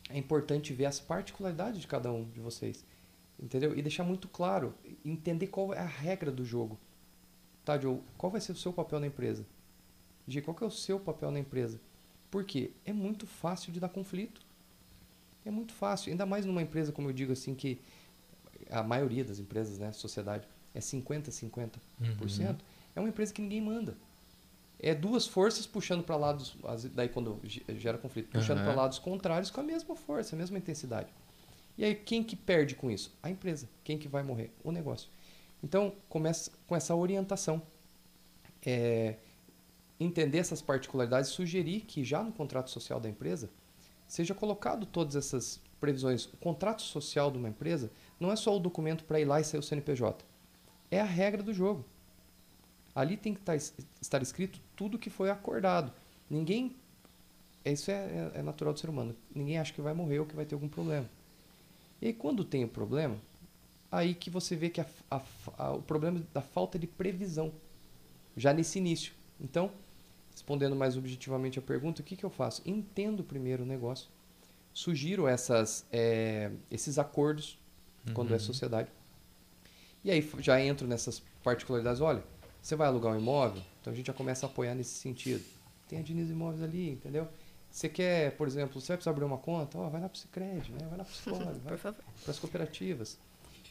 É 0.09 0.17
importante 0.17 0.73
ver 0.73 0.85
as 0.85 0.99
particularidades 0.99 1.81
de 1.81 1.87
cada 1.87 2.11
um 2.11 2.23
de 2.29 2.39
vocês, 2.39 2.85
entendeu? 3.37 3.77
E 3.77 3.81
deixar 3.81 4.05
muito 4.05 4.29
claro, 4.29 4.73
entender 5.03 5.47
qual 5.47 5.73
é 5.73 5.79
a 5.79 5.85
regra 5.85 6.31
do 6.31 6.45
jogo. 6.45 6.79
Tá, 7.65 7.77
Joe, 7.77 7.99
qual 8.17 8.31
vai 8.31 8.39
ser 8.39 8.53
o 8.53 8.57
seu 8.57 8.71
papel 8.71 9.01
na 9.01 9.07
empresa? 9.07 9.45
G, 10.25 10.41
qual 10.41 10.55
que 10.55 10.63
é 10.63 10.67
o 10.67 10.71
seu 10.71 10.99
papel 10.99 11.31
na 11.31 11.39
empresa? 11.39 11.79
Por 12.31 12.45
quê? 12.45 12.71
É 12.85 12.93
muito 12.93 13.27
fácil 13.27 13.73
de 13.73 13.79
dar 13.79 13.89
conflito. 13.89 14.41
É 15.45 15.51
muito 15.51 15.73
fácil, 15.73 16.11
ainda 16.11 16.25
mais 16.25 16.45
numa 16.45 16.61
empresa, 16.61 16.91
como 16.91 17.09
eu 17.09 17.13
digo 17.13 17.33
assim, 17.33 17.53
que 17.53 17.79
a 18.69 18.81
maioria 18.81 19.23
das 19.23 19.39
empresas, 19.39 19.77
né, 19.77 19.91
sociedade, 19.91 20.47
é 20.73 20.81
50, 20.81 21.31
50%. 21.31 21.71
Uhum. 21.99 22.57
É 22.95 22.99
uma 22.99 23.09
empresa 23.09 23.33
que 23.33 23.41
ninguém 23.41 23.61
manda. 23.61 23.95
É 24.79 24.93
duas 24.93 25.25
forças 25.27 25.65
puxando 25.65 26.03
para 26.03 26.15
lados, 26.15 26.57
daí 26.93 27.07
quando 27.07 27.39
gera 27.77 27.97
conflito, 27.97 28.29
puxando 28.29 28.57
uhum. 28.59 28.65
para 28.65 28.73
lados 28.73 28.99
contrários 28.99 29.49
com 29.49 29.61
a 29.61 29.63
mesma 29.63 29.95
força, 29.95 30.35
a 30.35 30.37
mesma 30.37 30.57
intensidade. 30.57 31.09
E 31.77 31.85
aí 31.85 31.95
quem 31.95 32.23
que 32.23 32.35
perde 32.35 32.75
com 32.75 32.91
isso? 32.91 33.15
A 33.21 33.29
empresa. 33.29 33.69
Quem 33.83 33.97
que 33.97 34.07
vai 34.07 34.23
morrer? 34.23 34.51
O 34.63 34.71
negócio. 34.71 35.09
Então 35.63 35.93
começa 36.09 36.51
com 36.67 36.75
essa 36.75 36.93
orientação. 36.93 37.61
É, 38.65 39.15
entender 39.99 40.37
essas 40.37 40.61
particularidades, 40.61 41.29
sugerir 41.29 41.81
que 41.81 42.03
já 42.03 42.21
no 42.21 42.31
contrato 42.31 42.69
social 42.69 42.99
da 42.99 43.09
empresa 43.09 43.49
seja 44.13 44.35
colocado 44.35 44.85
todas 44.85 45.15
essas 45.15 45.59
previsões. 45.79 46.25
O 46.25 46.37
contrato 46.37 46.83
social 46.83 47.31
de 47.31 47.39
uma 47.39 47.49
empresa 47.49 47.89
não 48.19 48.31
é 48.31 48.35
só 48.35 48.55
o 48.55 48.59
documento 48.59 49.03
para 49.05 49.19
ir 49.19 49.25
lá 49.25 49.41
e 49.41 49.43
sair 49.43 49.59
o 49.59 49.63
CNPJ. 49.63 50.23
É 50.91 51.01
a 51.01 51.03
regra 51.03 51.41
do 51.41 51.51
jogo. 51.51 51.83
Ali 52.93 53.17
tem 53.17 53.33
que 53.33 53.41
tá 53.41 53.55
estar 53.55 54.21
escrito 54.21 54.59
tudo 54.75 54.99
que 54.99 55.09
foi 55.09 55.31
acordado. 55.31 55.91
Ninguém. 56.29 56.75
Isso 57.65 57.89
é, 57.89 57.95
é, 57.95 58.31
é 58.35 58.41
natural 58.43 58.71
do 58.71 58.79
ser 58.79 58.87
humano. 58.87 59.15
Ninguém 59.33 59.57
acha 59.57 59.73
que 59.73 59.81
vai 59.81 59.95
morrer 59.95 60.19
ou 60.19 60.27
que 60.27 60.35
vai 60.35 60.45
ter 60.45 60.53
algum 60.53 60.69
problema. 60.69 61.09
E 61.99 62.05
aí, 62.05 62.13
quando 62.13 62.45
tem 62.45 62.63
o 62.63 62.67
problema, 62.67 63.17
aí 63.91 64.13
que 64.13 64.29
você 64.29 64.55
vê 64.55 64.69
que 64.69 64.79
a, 64.79 64.85
a, 65.09 65.21
a, 65.57 65.71
o 65.71 65.81
problema 65.81 66.21
da 66.31 66.41
falta 66.41 66.77
de 66.77 66.85
previsão, 66.85 67.51
já 68.37 68.53
nesse 68.53 68.77
início. 68.77 69.11
Então, 69.41 69.71
respondendo 70.33 70.75
mais 70.75 70.97
objetivamente 70.97 71.59
a 71.59 71.61
pergunta, 71.61 72.01
o 72.01 72.03
que, 72.03 72.15
que 72.15 72.25
eu 72.25 72.29
faço? 72.29 72.61
Entendo 72.65 73.23
primeiro 73.23 73.63
o 73.63 73.65
negócio, 73.65 74.09
sugiro 74.73 75.27
essas, 75.27 75.85
é, 75.91 76.51
esses 76.69 76.97
acordos, 76.99 77.57
uhum. 78.07 78.13
quando 78.13 78.31
é 78.31 78.33
uhum. 78.33 78.39
sociedade, 78.39 78.91
e 80.03 80.11
aí 80.11 80.27
já 80.39 80.59
entro 80.59 80.87
nessas 80.87 81.21
particularidades. 81.43 82.01
Olha, 82.01 82.23
você 82.61 82.75
vai 82.75 82.87
alugar 82.87 83.13
um 83.13 83.19
imóvel, 83.19 83.61
então 83.79 83.93
a 83.93 83.95
gente 83.95 84.07
já 84.07 84.13
começa 84.13 84.45
a 84.45 84.49
apoiar 84.49 84.75
nesse 84.75 84.95
sentido. 84.95 85.43
Tem 85.87 85.99
a 85.99 86.01
Diniz 86.01 86.29
Imóveis 86.29 86.61
ali, 86.61 86.89
entendeu? 86.89 87.27
Você 87.69 87.89
quer, 87.89 88.35
por 88.35 88.47
exemplo, 88.47 88.79
você 88.79 88.89
vai 88.89 88.97
precisar 88.97 89.11
abrir 89.11 89.25
uma 89.25 89.37
conta, 89.37 89.77
oh, 89.79 89.89
vai 89.89 90.01
lá 90.01 90.09
para 90.09 90.15
o 90.15 90.19
Cicred, 90.19 90.71
né? 90.71 90.87
vai 90.87 90.97
lá 90.97 91.05
para 91.05 91.33
o 91.33 91.59
vai 91.63 91.77
para 91.77 91.95
as 92.27 92.39
cooperativas. 92.39 93.17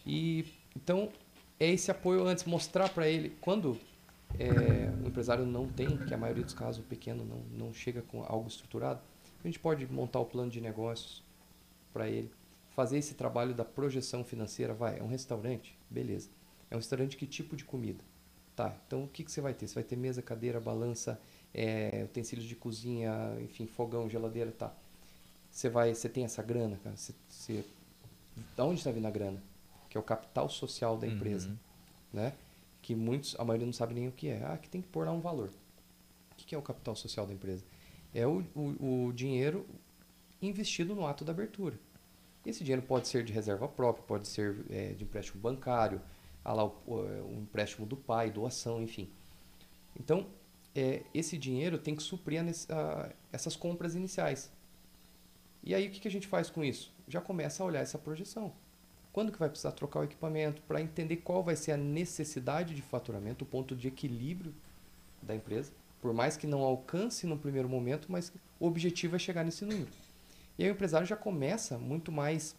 E 0.07 0.46
então 0.75 1.11
é 1.61 1.70
esse 1.70 1.90
apoio 1.90 2.27
antes, 2.27 2.44
mostrar 2.44 2.88
para 2.88 3.09
ele 3.09 3.37
quando 3.40 3.79
é, 4.38 4.90
o 5.05 5.09
empresário 5.09 5.45
não 5.45 5.68
tem, 5.68 5.97
que 5.97 6.14
a 6.14 6.18
maioria 6.18 6.45
dos 6.45 6.55
casos 6.55 6.85
o 6.85 6.87
pequeno 6.87 7.25
não, 7.25 7.66
não 7.66 7.75
chega 7.75 8.03
com 8.03 8.23
algo 8.25 8.49
estruturado, 8.49 9.01
a 9.42 9.47
gente 9.47 9.59
pode 9.59 9.87
montar 9.92 10.21
o 10.21 10.25
plano 10.25 10.51
de 10.51 10.61
negócios 10.61 11.23
para 11.92 12.09
ele, 12.09 12.31
fazer 12.71 12.99
esse 12.99 13.14
trabalho 13.14 13.55
da 13.55 13.64
projeção 13.64 14.25
financeira, 14.25 14.73
vai, 14.73 14.99
é 14.99 15.03
um 15.03 15.09
restaurante, 15.09 15.77
beleza. 15.90 16.31
É 16.71 16.75
um 16.75 16.79
restaurante 16.79 17.16
que 17.16 17.27
tipo 17.27 17.55
de 17.55 17.64
comida? 17.64 18.03
Tá, 18.55 18.75
então 18.87 19.05
o 19.05 19.09
que, 19.09 19.25
que 19.25 19.33
você 19.33 19.40
vai 19.40 19.55
ter? 19.55 19.66
Você 19.66 19.75
vai 19.75 19.83
ter 19.83 19.97
mesa, 19.97 20.21
cadeira, 20.23 20.61
balança, 20.61 21.21
é, 21.55 22.03
utensílios 22.05 22.47
de 22.47 22.55
cozinha, 22.55 23.12
enfim, 23.40 23.66
fogão, 23.66 24.09
geladeira, 24.09 24.53
tá. 24.53 24.73
Você 25.51 25.68
vai, 25.68 25.95
você 25.95 26.09
tem 26.09 26.25
essa 26.25 26.42
grana, 26.42 26.79
cara? 26.83 26.97
Você, 26.97 27.14
você, 27.29 27.64
da 28.57 28.64
onde 28.64 28.79
está 28.79 28.90
vindo 28.90 29.07
a 29.07 29.11
grana? 29.11 29.42
Que 29.88 29.99
é 29.99 30.01
o 30.01 30.03
capital 30.03 30.49
social 30.49 30.97
da 30.97 31.07
empresa, 31.07 31.49
uhum. 31.49 31.57
né? 32.12 32.33
Que 32.83 32.95
muitos, 32.95 33.35
a 33.38 33.45
maioria 33.45 33.64
não 33.64 33.73
sabe 33.73 33.95
nem 33.95 34.09
o 34.09 34.12
que 34.12 34.29
é. 34.29 34.45
Ah, 34.45 34.59
que 34.59 34.68
tem 34.68 34.83
que 34.83 34.88
pôr 34.88 35.07
lá 35.07 35.12
um 35.12 35.21
valor. 35.21 35.51
O 36.33 36.35
que 36.35 36.55
é 36.55 36.59
o 36.59 36.62
capital 36.62 36.95
social 36.95 37.27
da 37.27 37.33
empresa? 37.33 37.64
É 38.12 38.27
o, 38.27 38.45
o, 38.55 39.07
o 39.07 39.12
dinheiro 39.12 39.64
investido 40.40 40.95
no 40.95 41.07
ato 41.07 41.25
da 41.25 41.33
abertura. 41.33 41.79
Esse 42.45 42.64
dinheiro 42.64 42.83
pode 42.83 43.07
ser 43.07 43.25
de 43.25 43.33
reserva 43.33 43.68
própria, 43.68 44.05
pode 44.05 44.27
ser 44.27 44.64
é, 44.68 44.92
de 44.92 45.05
empréstimo 45.05 45.40
bancário, 45.40 46.03
lá, 46.45 46.64
o, 46.64 46.73
o, 46.87 47.38
empréstimo 47.40 47.87
do 47.87 47.97
pai, 47.97 48.31
doação, 48.31 48.83
enfim. 48.83 49.09
Então, 49.99 50.27
é, 50.75 51.05
esse 51.14 51.38
dinheiro 51.38 51.79
tem 51.79 51.95
que 51.95 52.03
suprir 52.03 52.40
a, 52.40 52.75
a, 52.75 53.11
essas 53.31 53.55
compras 53.55 53.95
iniciais. 53.95 54.51
E 55.62 55.75
aí, 55.75 55.87
o 55.87 55.90
que, 55.90 56.01
que 56.01 56.09
a 56.09 56.11
gente 56.11 56.27
faz 56.27 56.51
com 56.51 56.64
isso? 56.64 56.92
Já 57.07 57.21
começa 57.21 57.62
a 57.62 57.66
olhar 57.66 57.81
essa 57.81 57.99
projeção. 57.99 58.53
Quando 59.12 59.31
que 59.31 59.38
vai 59.38 59.48
precisar 59.48 59.72
trocar 59.72 60.01
o 60.01 60.05
equipamento? 60.05 60.62
Para 60.62 60.81
entender 60.81 61.16
qual 61.16 61.42
vai 61.42 61.55
ser 61.55 61.72
a 61.72 61.77
necessidade 61.77 62.75
de 62.75 62.81
faturamento, 62.81 63.44
o 63.44 63.46
ponto 63.46 63.77
de 63.77 63.88
equilíbrio 63.88 64.55
da 65.22 65.35
empresa. 65.35 65.70
Por 66.01 66.14
mais 66.14 66.37
que 66.37 66.46
não 66.46 66.62
alcance 66.62 67.27
no 67.27 67.37
primeiro 67.37 67.68
momento, 67.68 68.11
mas 68.11 68.33
o 68.59 68.66
objetivo 68.66 69.16
é 69.16 69.18
chegar 69.18 69.44
nesse 69.44 69.64
número. 69.64 69.90
E 70.59 70.64
aí 70.64 70.70
o 70.70 70.72
empresário 70.72 71.07
já 71.07 71.16
começa 71.16 71.79
muito 71.79 72.11
mais 72.11 72.57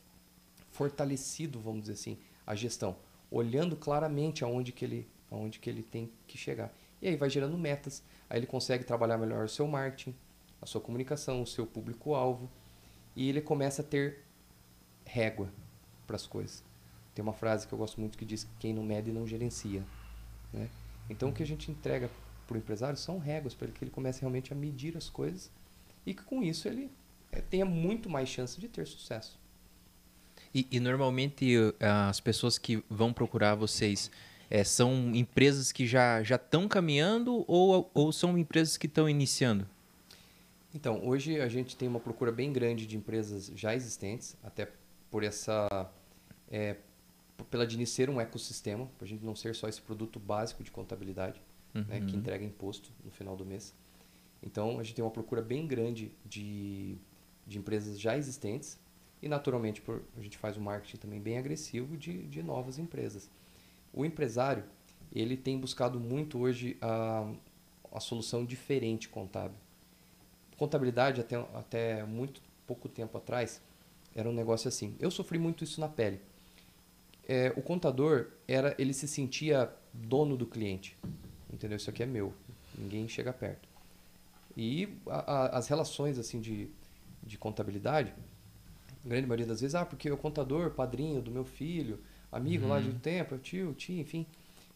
fortalecido, 0.71 1.59
vamos 1.59 1.81
dizer 1.81 1.93
assim, 1.93 2.17
a 2.45 2.55
gestão 2.55 2.95
olhando 3.29 3.75
claramente 3.75 4.43
aonde 4.43 4.71
que 4.71 4.85
ele, 4.85 5.07
aonde 5.31 5.57
que 5.57 5.67
ele 5.67 5.81
tem 5.81 6.11
que 6.27 6.37
chegar. 6.37 6.71
E 7.01 7.07
aí 7.07 7.15
vai 7.15 7.29
gerando 7.29 7.57
metas, 7.57 8.03
aí 8.29 8.37
ele 8.39 8.45
consegue 8.45 8.83
trabalhar 8.83 9.17
melhor 9.17 9.45
o 9.45 9.49
seu 9.49 9.67
marketing, 9.67 10.15
a 10.61 10.67
sua 10.67 10.79
comunicação, 10.79 11.41
o 11.41 11.47
seu 11.47 11.65
público-alvo, 11.65 12.49
e 13.15 13.27
ele 13.27 13.41
começa 13.41 13.81
a 13.81 13.85
ter 13.85 14.19
régua 15.03 15.49
para 16.05 16.15
as 16.15 16.27
coisas. 16.27 16.63
Tem 17.13 17.23
uma 17.23 17.33
frase 17.33 17.67
que 17.67 17.73
eu 17.73 17.77
gosto 17.77 17.99
muito 17.99 18.17
que 18.17 18.25
diz: 18.25 18.47
quem 18.59 18.73
não 18.73 18.83
mede 18.83 19.11
não 19.11 19.27
gerencia. 19.27 19.83
Né? 20.51 20.69
Então 21.09 21.29
o 21.29 21.33
que 21.33 21.43
a 21.43 21.45
gente 21.45 21.69
entrega 21.69 22.09
para 22.47 22.55
o 22.55 22.57
empresário 22.57 22.97
são 22.97 23.19
réguas 23.19 23.53
para 23.53 23.67
que 23.67 23.83
ele 23.83 23.91
comece 23.91 24.21
realmente 24.21 24.51
a 24.51 24.55
medir 24.55 24.97
as 24.97 25.09
coisas 25.09 25.51
e 26.05 26.13
que 26.13 26.23
com 26.23 26.43
isso 26.43 26.67
ele 26.67 26.91
é, 27.31 27.41
tenha 27.41 27.65
muito 27.65 28.09
mais 28.09 28.29
chance 28.29 28.59
de 28.59 28.67
ter 28.67 28.85
sucesso. 28.85 29.39
E, 30.53 30.67
e 30.71 30.79
normalmente 30.79 31.55
as 31.79 32.19
pessoas 32.19 32.57
que 32.57 32.83
vão 32.89 33.11
procurar 33.11 33.55
vocês 33.55 34.11
é, 34.49 34.63
são 34.63 35.15
empresas 35.15 35.71
que 35.71 35.87
já 35.87 36.21
estão 36.21 36.67
caminhando 36.67 37.43
ou, 37.47 37.89
ou 37.93 38.11
são 38.11 38.37
empresas 38.37 38.77
que 38.77 38.85
estão 38.85 39.09
iniciando? 39.09 39.67
Então, 40.75 41.05
hoje 41.07 41.39
a 41.39 41.47
gente 41.47 41.75
tem 41.75 41.87
uma 41.87 41.99
procura 41.99 42.31
bem 42.31 42.51
grande 42.51 42.87
de 42.87 42.97
empresas 42.97 43.51
já 43.55 43.75
existentes, 43.75 44.35
até 44.43 44.69
por 45.13 45.23
essa. 45.23 45.91
É, 46.49 46.77
pela 47.51 47.67
de 47.67 47.85
ser 47.85 48.09
um 48.09 48.19
ecossistema, 48.19 48.87
para 48.97 49.05
a 49.05 49.07
gente 49.07 49.23
não 49.23 49.35
ser 49.35 49.53
só 49.53 49.67
esse 49.67 49.79
produto 49.79 50.19
básico 50.19 50.63
de 50.63 50.71
contabilidade, 50.71 51.39
uhum. 51.75 51.83
né, 51.83 52.01
que 52.01 52.13
uhum. 52.13 52.19
entrega 52.19 52.43
imposto 52.43 52.91
no 53.05 53.11
final 53.11 53.35
do 53.35 53.45
mês. 53.45 53.75
Então, 54.41 54.79
a 54.79 54.83
gente 54.83 54.95
tem 54.95 55.05
uma 55.05 55.11
procura 55.11 55.41
bem 55.41 55.67
grande 55.67 56.11
de, 56.25 56.97
de 57.45 57.59
empresas 57.59 57.99
já 57.99 58.17
existentes, 58.17 58.79
e, 59.21 59.27
naturalmente, 59.27 59.81
por, 59.81 60.01
a 60.17 60.21
gente 60.21 60.35
faz 60.37 60.57
um 60.57 60.61
marketing 60.61 60.97
também 60.97 61.21
bem 61.21 61.37
agressivo 61.37 61.95
de, 61.95 62.23
de 62.23 62.41
novas 62.41 62.79
empresas. 62.79 63.29
O 63.93 64.03
empresário, 64.03 64.63
ele 65.13 65.37
tem 65.37 65.59
buscado 65.59 65.99
muito 65.99 66.39
hoje 66.39 66.75
a, 66.81 67.31
a 67.91 67.99
solução 67.99 68.43
diferente 68.43 69.07
contábil. 69.09 69.57
Contabilidade, 70.57 71.21
até, 71.21 71.35
até 71.53 72.03
muito 72.03 72.41
pouco 72.65 72.89
tempo 72.89 73.17
atrás, 73.17 73.61
era 74.15 74.29
um 74.29 74.33
negócio 74.33 74.67
assim. 74.67 74.95
Eu 74.99 75.11
sofri 75.11 75.37
muito 75.37 75.63
isso 75.63 75.79
na 75.79 75.87
pele. 75.87 76.19
É, 77.27 77.53
o 77.55 77.61
contador, 77.61 78.27
era 78.47 78.75
ele 78.77 78.93
se 78.93 79.07
sentia 79.07 79.71
dono 79.93 80.35
do 80.35 80.45
cliente. 80.45 80.97
Entendeu? 81.51 81.77
Isso 81.77 81.89
aqui 81.89 82.03
é 82.03 82.05
meu. 82.05 82.33
Ninguém 82.77 83.07
chega 83.07 83.31
perto. 83.31 83.67
E 84.55 84.89
a, 85.07 85.33
a, 85.33 85.57
as 85.57 85.67
relações 85.67 86.19
assim 86.19 86.39
de, 86.39 86.69
de 87.23 87.37
contabilidade 87.37 88.13
grande 89.05 89.27
maioria 89.27 89.45
das 89.45 89.61
vezes, 89.61 89.75
ah, 89.75 89.85
porque 89.85 90.09
o 90.09 90.17
contador, 90.17 90.71
padrinho 90.71 91.21
do 91.21 91.29
meu 91.29 91.43
filho, 91.43 91.99
amigo 92.31 92.63
uhum. 92.63 92.69
lá 92.69 92.79
de 92.79 92.89
um 92.89 92.97
tempo, 92.97 93.37
tio, 93.37 93.73
tio, 93.73 93.99
enfim. 93.99 94.25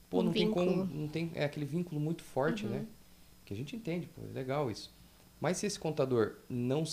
Pô, 0.09 0.19
um 0.19 0.23
não 0.23 0.31
vínculo. 0.31 0.65
tem 0.65 0.75
como, 0.75 0.85
não 0.93 1.07
tem, 1.07 1.31
é 1.33 1.45
aquele 1.45 1.65
vínculo 1.65 1.99
muito 1.99 2.23
forte, 2.23 2.65
uhum. 2.65 2.71
né? 2.71 2.85
Que 3.45 3.53
a 3.53 3.57
gente 3.57 3.75
entende, 3.75 4.07
pô, 4.07 4.21
é 4.29 4.33
legal 4.33 4.69
isso. 4.69 4.93
Mas 5.39 5.57
se 5.57 5.65
esse 5.65 5.79
contador 5.79 6.35
não, 6.49 6.83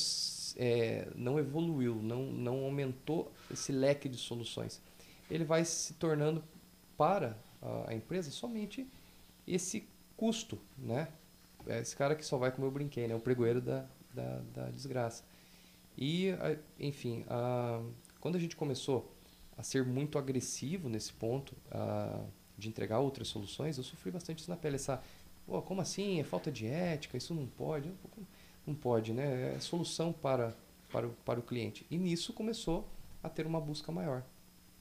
é, 0.57 1.09
não 1.15 1.39
evoluiu, 1.39 1.97
não, 1.97 2.25
não 2.25 2.65
aumentou 2.65 3.33
esse 3.51 3.73
leque 3.73 4.09
de 4.09 4.17
soluções, 4.17 4.81
ele 5.31 5.45
vai 5.45 5.65
se 5.65 5.95
tornando 5.95 6.43
para 6.97 7.37
a, 7.87 7.95
empresa 7.95 8.31
somente 8.31 8.87
esse 9.47 9.87
custo, 10.17 10.59
né? 10.79 11.09
É 11.67 11.81
esse 11.81 11.97
cara 11.97 12.15
que 12.15 12.25
só 12.25 12.37
vai 12.37 12.53
como 12.53 12.67
eu 12.67 12.71
brinquei, 12.71 13.09
né? 13.09 13.15
O 13.15 13.21
pregoeiro 13.21 13.61
da, 13.61 13.87
da, 14.13 14.41
da 14.55 14.71
desgraça. 14.71 15.25
E, 15.97 16.29
enfim, 16.79 17.25
a, 17.29 17.83
quando 18.21 18.37
a 18.37 18.39
gente 18.39 18.55
começou 18.57 19.11
a 19.57 19.63
ser 19.63 19.85
muito 19.85 20.19
agressivo 20.19 20.89
nesse 20.89 21.13
ponto, 21.13 21.55
a, 21.71 22.23
de 22.57 22.69
entregar 22.69 23.01
outras 23.01 23.29
soluções, 23.29 23.79
eu 23.79 23.85
sofri 23.85 24.11
bastante 24.11 24.41
isso 24.41 24.51
na 24.51 24.57
pele. 24.57 24.77
Essa, 24.77 25.03
como 25.65 25.81
assim? 25.81 26.21
É 26.21 26.25
falta 26.25 26.53
de 26.53 26.67
ética, 26.67 27.17
isso 27.17 27.35
não 27.35 27.47
pode. 27.47 27.89
Eu, 27.89 27.95
"Como 28.11 28.27
Não 28.67 28.75
pode, 28.75 29.13
né? 29.13 29.55
É 29.57 29.61
solução 29.61 30.13
para, 30.13 30.55
para, 30.91 31.07
o, 31.07 31.11
para 31.25 31.39
o 31.39 31.43
cliente. 31.43 31.85
E 31.91 31.97
nisso 31.99 32.33
começou 32.33 32.89
a 33.23 33.29
ter 33.29 33.47
uma 33.47 33.61
busca 33.61 33.91
maior 33.93 34.23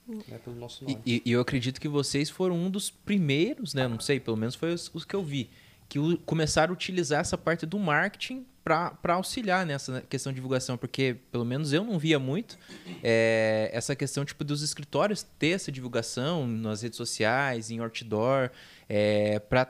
né, 0.06 0.38
pelo 0.44 0.56
nosso 0.56 0.84
nome. 0.84 1.00
e- 1.06 1.22
e 1.24 1.32
eu 1.32 1.40
acredito 1.40 1.80
que 1.80 1.88
vocês 1.88 2.28
foram 2.30 2.56
um 2.56 2.70
dos 2.70 2.90
primeiros, 2.90 3.72
né? 3.74 3.86
Não 3.88 3.98
sei, 4.00 4.20
pelo 4.20 4.36
menos 4.36 4.54
foi 4.54 4.72
os, 4.72 4.90
os 4.94 5.04
que 5.04 5.14
eu 5.14 5.22
vi, 5.22 5.50
que 5.88 5.98
u- 5.98 6.18
começaram 6.18 6.72
a 6.72 6.74
utilizar 6.74 7.20
essa 7.20 7.36
parte 7.38 7.64
do 7.66 7.78
marketing 7.78 8.44
para 8.62 8.96
auxiliar 9.14 9.66
nessa 9.66 10.00
questão 10.02 10.32
de 10.32 10.36
divulgação, 10.36 10.78
porque 10.78 11.16
pelo 11.30 11.44
menos 11.44 11.72
eu 11.74 11.84
não 11.84 11.98
via 11.98 12.18
muito 12.18 12.58
é, 13.02 13.68
essa 13.74 13.94
questão 13.94 14.24
tipo 14.24 14.42
dos 14.42 14.62
escritórios 14.62 15.22
ter 15.38 15.48
essa 15.50 15.70
divulgação 15.70 16.46
nas 16.46 16.80
redes 16.80 16.96
sociais, 16.96 17.70
em 17.70 17.78
outdoor, 17.80 18.50
é, 18.88 19.38
para 19.38 19.66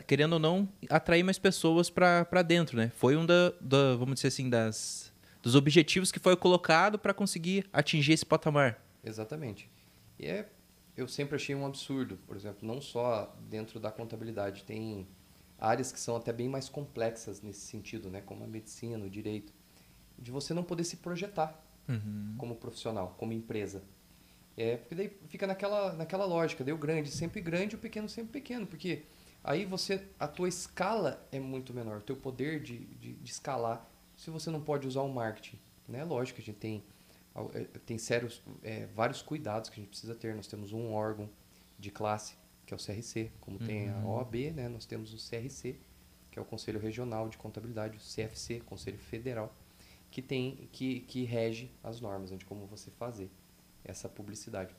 querendo 0.00 0.34
ou 0.34 0.38
não 0.38 0.68
atrair 0.88 1.22
mais 1.22 1.38
pessoas 1.38 1.90
para 1.90 2.42
dentro, 2.42 2.76
né? 2.76 2.90
Foi 2.96 3.16
um 3.16 3.26
da, 3.26 3.52
da 3.60 3.94
vamos 3.96 4.14
dizer 4.14 4.28
assim 4.28 4.48
das 4.48 5.12
dos 5.42 5.56
objetivos 5.56 6.12
que 6.12 6.20
foi 6.20 6.36
colocado 6.36 6.98
para 6.98 7.12
conseguir 7.12 7.68
atingir 7.72 8.12
esse 8.12 8.24
patamar. 8.24 8.80
Exatamente. 9.02 9.68
E 10.16 10.24
é, 10.24 10.48
eu 10.96 11.08
sempre 11.08 11.34
achei 11.34 11.54
um 11.54 11.66
absurdo, 11.66 12.16
por 12.26 12.36
exemplo, 12.36 12.66
não 12.66 12.80
só 12.80 13.36
dentro 13.50 13.80
da 13.80 13.90
contabilidade, 13.90 14.62
tem 14.62 15.06
áreas 15.58 15.90
que 15.90 15.98
são 15.98 16.14
até 16.14 16.32
bem 16.32 16.48
mais 16.48 16.68
complexas 16.68 17.42
nesse 17.42 17.60
sentido, 17.60 18.08
né, 18.08 18.20
como 18.20 18.44
a 18.44 18.46
medicina, 18.46 19.04
o 19.04 19.10
direito, 19.10 19.52
de 20.16 20.30
você 20.30 20.54
não 20.54 20.62
poder 20.62 20.84
se 20.84 20.98
projetar 20.98 21.60
como 22.38 22.54
profissional, 22.54 23.14
como 23.18 23.32
empresa. 23.32 23.82
É, 24.56 24.76
porque 24.76 24.94
daí 24.94 25.12
fica 25.28 25.46
naquela, 25.46 25.92
naquela 25.94 26.24
lógica, 26.24 26.62
daí 26.62 26.72
o 26.72 26.78
grande 26.78 27.10
sempre 27.10 27.40
grande, 27.40 27.74
o 27.74 27.78
pequeno 27.78 28.08
sempre 28.08 28.32
pequeno, 28.32 28.66
porque 28.66 29.02
aí 29.42 29.64
você, 29.64 30.06
a 30.18 30.28
tua 30.28 30.48
escala 30.48 31.26
é 31.30 31.40
muito 31.40 31.72
menor, 31.72 31.98
o 31.98 32.02
teu 32.02 32.16
poder 32.16 32.62
de, 32.62 32.78
de, 32.78 33.14
de 33.14 33.30
escalar, 33.30 33.88
se 34.16 34.30
você 34.30 34.50
não 34.50 34.60
pode 34.60 34.86
usar 34.86 35.02
o 35.02 35.12
marketing, 35.12 35.58
né? 35.88 36.04
Lógico 36.04 36.36
que 36.36 36.42
a 36.42 36.44
gente 36.44 36.58
tem, 36.58 36.84
eh, 37.54 37.66
tem 37.84 37.98
sérios, 37.98 38.42
eh, 38.62 38.86
vários 38.94 39.22
cuidados 39.22 39.68
que 39.68 39.80
a 39.80 39.82
gente 39.82 39.88
precisa 39.88 40.14
ter, 40.14 40.34
nós 40.34 40.46
temos 40.46 40.72
um 40.72 40.92
órgão 40.92 41.28
de 41.78 41.90
classe, 41.90 42.36
que 42.64 42.72
é 42.72 42.76
o 42.76 42.80
CRC, 42.80 43.32
como 43.40 43.58
tem 43.58 43.90
a 43.90 44.06
OAB, 44.06 44.52
né? 44.54 44.68
Nós 44.68 44.86
temos 44.86 45.12
o 45.12 45.16
CRC, 45.16 45.76
que 46.30 46.38
é 46.38 46.42
o 46.42 46.44
Conselho 46.44 46.80
Regional 46.80 47.28
de 47.28 47.36
Contabilidade, 47.36 47.96
o 47.96 48.00
CFC, 48.00 48.60
Conselho 48.60 48.98
Federal, 48.98 49.54
que 50.10 50.22
tem 50.22 50.68
que, 50.72 51.00
que 51.00 51.24
rege 51.24 51.70
as 51.82 52.00
normas 52.00 52.30
né, 52.30 52.36
de 52.36 52.44
como 52.44 52.66
você 52.66 52.90
fazer 52.92 53.30
essa 53.84 54.08
publicidade. 54.08 54.74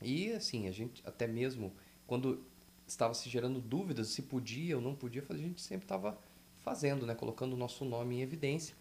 E 0.00 0.32
assim, 0.32 0.68
a 0.68 0.70
gente 0.70 1.02
até 1.06 1.26
mesmo 1.26 1.72
quando 2.06 2.44
estava 2.92 3.14
se 3.14 3.28
gerando 3.28 3.60
dúvidas 3.60 4.08
se 4.08 4.22
podia 4.22 4.76
ou 4.76 4.82
não 4.82 4.94
podia 4.94 5.22
fazer, 5.22 5.40
a 5.40 5.46
gente 5.46 5.60
sempre 5.60 5.84
estava 5.84 6.18
fazendo, 6.64 7.06
né, 7.06 7.14
colocando 7.14 7.54
o 7.54 7.56
nosso 7.56 7.84
nome 7.84 8.16
em 8.16 8.22
evidência. 8.22 8.74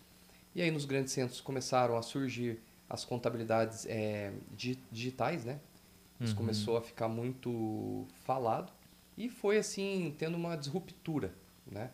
E 0.53 0.61
aí 0.61 0.71
nos 0.71 0.85
grandes 0.85 1.13
centros 1.13 1.39
começaram 1.39 1.95
a 1.97 2.01
surgir 2.01 2.59
as 2.89 3.05
contabilidades 3.05 3.85
di- 4.55 4.79
digitais, 4.91 5.45
né? 5.45 5.59
Isso 6.19 6.35
começou 6.35 6.75
a 6.75 6.81
ficar 6.81 7.07
muito 7.07 8.05
falado 8.25 8.73
e 9.17 9.29
foi 9.29 9.57
assim 9.57 10.13
tendo 10.17 10.35
uma 10.35 10.55
disruptura, 10.57 11.33
né? 11.65 11.91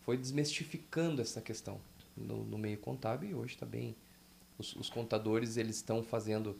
Foi 0.00 0.16
desmistificando 0.16 1.20
essa 1.22 1.40
questão 1.40 1.80
no, 2.16 2.42
no 2.44 2.58
meio 2.58 2.78
contábil 2.78 3.30
e 3.30 3.34
hoje 3.34 3.54
está 3.54 3.66
bem. 3.66 3.94
Os, 4.58 4.74
os 4.74 4.90
contadores 4.90 5.56
eles 5.56 5.76
estão 5.76 6.02
fazendo 6.02 6.58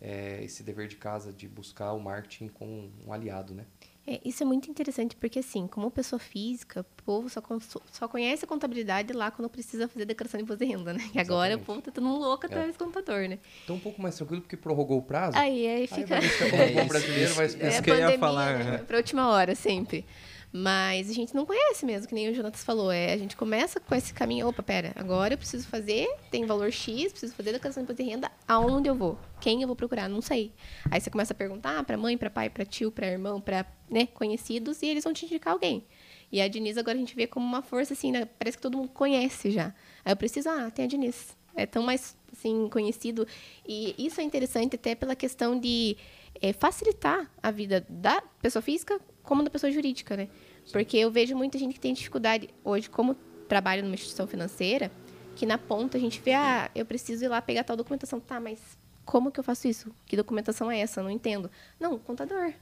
eh, 0.00 0.40
esse 0.42 0.62
dever 0.64 0.88
de 0.88 0.96
casa 0.96 1.32
de 1.32 1.46
buscar 1.46 1.92
o 1.92 2.00
marketing 2.00 2.48
como 2.48 2.90
um 3.06 3.12
aliado, 3.12 3.54
né? 3.54 3.64
É, 4.10 4.20
isso 4.24 4.42
é 4.42 4.46
muito 4.46 4.70
interessante 4.70 5.14
porque, 5.16 5.38
assim, 5.38 5.66
como 5.66 5.90
pessoa 5.90 6.18
física, 6.18 6.80
o 6.80 7.02
povo 7.02 7.28
só, 7.28 7.42
con- 7.42 7.58
só 7.92 8.08
conhece 8.08 8.44
a 8.44 8.48
contabilidade 8.48 9.12
lá 9.12 9.30
quando 9.30 9.50
precisa 9.50 9.86
fazer 9.86 10.06
declaração 10.06 10.38
de 10.38 10.44
imposto 10.44 10.64
de 10.64 10.70
renda, 10.72 10.94
né? 10.94 11.10
E 11.14 11.18
agora 11.20 11.56
o 11.56 11.58
povo 11.58 11.82
tá 11.82 11.90
todo 11.90 12.04
mundo 12.04 12.20
louco 12.20 12.46
atrás 12.46 12.74
do 12.74 12.82
contador, 12.84 13.28
né? 13.28 13.38
Então 13.64 13.76
um 13.76 13.80
pouco 13.80 14.00
mais 14.00 14.16
tranquilo 14.16 14.40
porque 14.40 14.56
prorrogou 14.56 14.98
o 14.98 15.02
prazo. 15.02 15.36
Aí, 15.36 15.66
aí 15.66 15.80
Aí 15.82 15.86
fica... 15.86 16.06
vai 16.06 16.20
deixar 16.26 16.48
como 16.50 16.62
É, 16.62 16.70
bom 16.72 16.78
isso- 16.80 16.88
brasileiro 16.88 17.34
vai 17.34 17.46
isso- 17.46 17.56
É 17.60 17.68
isso 17.68 17.78
a 17.78 17.82
que 17.82 17.90
eu 17.90 17.96
ia 17.98 18.18
falar, 18.18 18.58
né? 18.64 18.78
Pra 18.78 18.96
última 18.96 19.28
hora, 19.28 19.54
sempre. 19.54 20.06
Mas 20.50 21.10
a 21.10 21.12
gente 21.12 21.34
não 21.34 21.44
conhece 21.44 21.84
mesmo, 21.84 22.08
que 22.08 22.14
nem 22.14 22.30
o 22.30 22.34
Jonatas 22.34 22.64
falou. 22.64 22.90
É, 22.90 23.12
a 23.12 23.16
gente 23.18 23.36
começa 23.36 23.78
com 23.78 23.94
esse 23.94 24.14
caminho, 24.14 24.48
opa, 24.48 24.62
pera, 24.62 24.92
agora 24.96 25.34
eu 25.34 25.38
preciso 25.38 25.68
fazer, 25.68 26.08
tem 26.30 26.46
valor 26.46 26.72
X, 26.72 27.12
preciso 27.12 27.34
fazer 27.34 27.52
declaração 27.52 27.82
de 27.82 27.84
imposto 27.84 28.02
de 28.02 28.08
renda, 28.08 28.32
aonde 28.46 28.88
eu 28.88 28.94
vou? 28.94 29.18
Quem 29.40 29.60
eu 29.60 29.66
vou 29.66 29.76
procurar? 29.76 30.08
Não 30.08 30.22
sei. 30.22 30.52
Aí 30.90 31.00
você 31.00 31.10
começa 31.10 31.34
a 31.34 31.36
perguntar 31.36 31.84
pra 31.84 31.96
mãe, 31.96 32.16
pra 32.16 32.30
pai, 32.30 32.48
pra 32.48 32.64
tio, 32.64 32.90
pra 32.90 33.06
irmão, 33.06 33.40
pra 33.40 33.66
né, 33.90 34.06
conhecidos, 34.06 34.80
e 34.82 34.86
eles 34.86 35.04
vão 35.04 35.12
te 35.12 35.26
indicar 35.26 35.52
alguém. 35.52 35.84
E 36.32 36.40
a 36.40 36.48
Diniz 36.48 36.76
agora 36.78 36.96
a 36.96 37.00
gente 37.00 37.14
vê 37.14 37.26
como 37.26 37.46
uma 37.46 37.62
força, 37.62 37.92
assim, 37.92 38.12
né? 38.12 38.26
parece 38.38 38.56
que 38.56 38.62
todo 38.62 38.76
mundo 38.76 38.90
conhece 38.90 39.50
já. 39.50 39.74
Aí 40.04 40.12
eu 40.12 40.16
preciso, 40.16 40.48
ah, 40.48 40.70
tem 40.70 40.84
a 40.84 40.88
Diniz. 40.88 41.36
É 41.54 41.66
tão 41.66 41.82
mais, 41.82 42.16
assim, 42.32 42.68
conhecido. 42.70 43.26
E 43.66 43.94
isso 43.98 44.20
é 44.20 44.24
interessante 44.24 44.76
até 44.76 44.94
pela 44.94 45.16
questão 45.16 45.58
de 45.58 45.96
é, 46.40 46.52
facilitar 46.52 47.30
a 47.42 47.50
vida 47.50 47.84
da 47.88 48.22
pessoa 48.40 48.62
física 48.62 49.00
como 49.28 49.42
da 49.42 49.50
pessoa 49.50 49.70
jurídica, 49.70 50.16
né? 50.16 50.26
Porque 50.72 50.96
eu 50.96 51.10
vejo 51.10 51.36
muita 51.36 51.58
gente 51.58 51.74
que 51.74 51.80
tem 51.80 51.92
dificuldade 51.92 52.48
hoje, 52.64 52.88
como 52.88 53.14
trabalho 53.46 53.82
numa 53.82 53.94
instituição 53.94 54.26
financeira, 54.26 54.90
que 55.36 55.44
na 55.44 55.58
ponta 55.58 55.98
a 55.98 56.00
gente 56.00 56.18
vê, 56.18 56.32
ah, 56.32 56.70
eu 56.74 56.86
preciso 56.86 57.26
ir 57.26 57.28
lá 57.28 57.42
pegar 57.42 57.62
tal 57.62 57.76
documentação. 57.76 58.18
Tá, 58.20 58.40
mas 58.40 58.58
como 59.04 59.30
que 59.30 59.38
eu 59.38 59.44
faço 59.44 59.68
isso? 59.68 59.94
Que 60.06 60.16
documentação 60.16 60.70
é 60.70 60.78
essa? 60.78 61.00
Eu 61.00 61.04
não 61.04 61.10
entendo. 61.10 61.50
Não, 61.78 61.98
contador. 61.98 62.54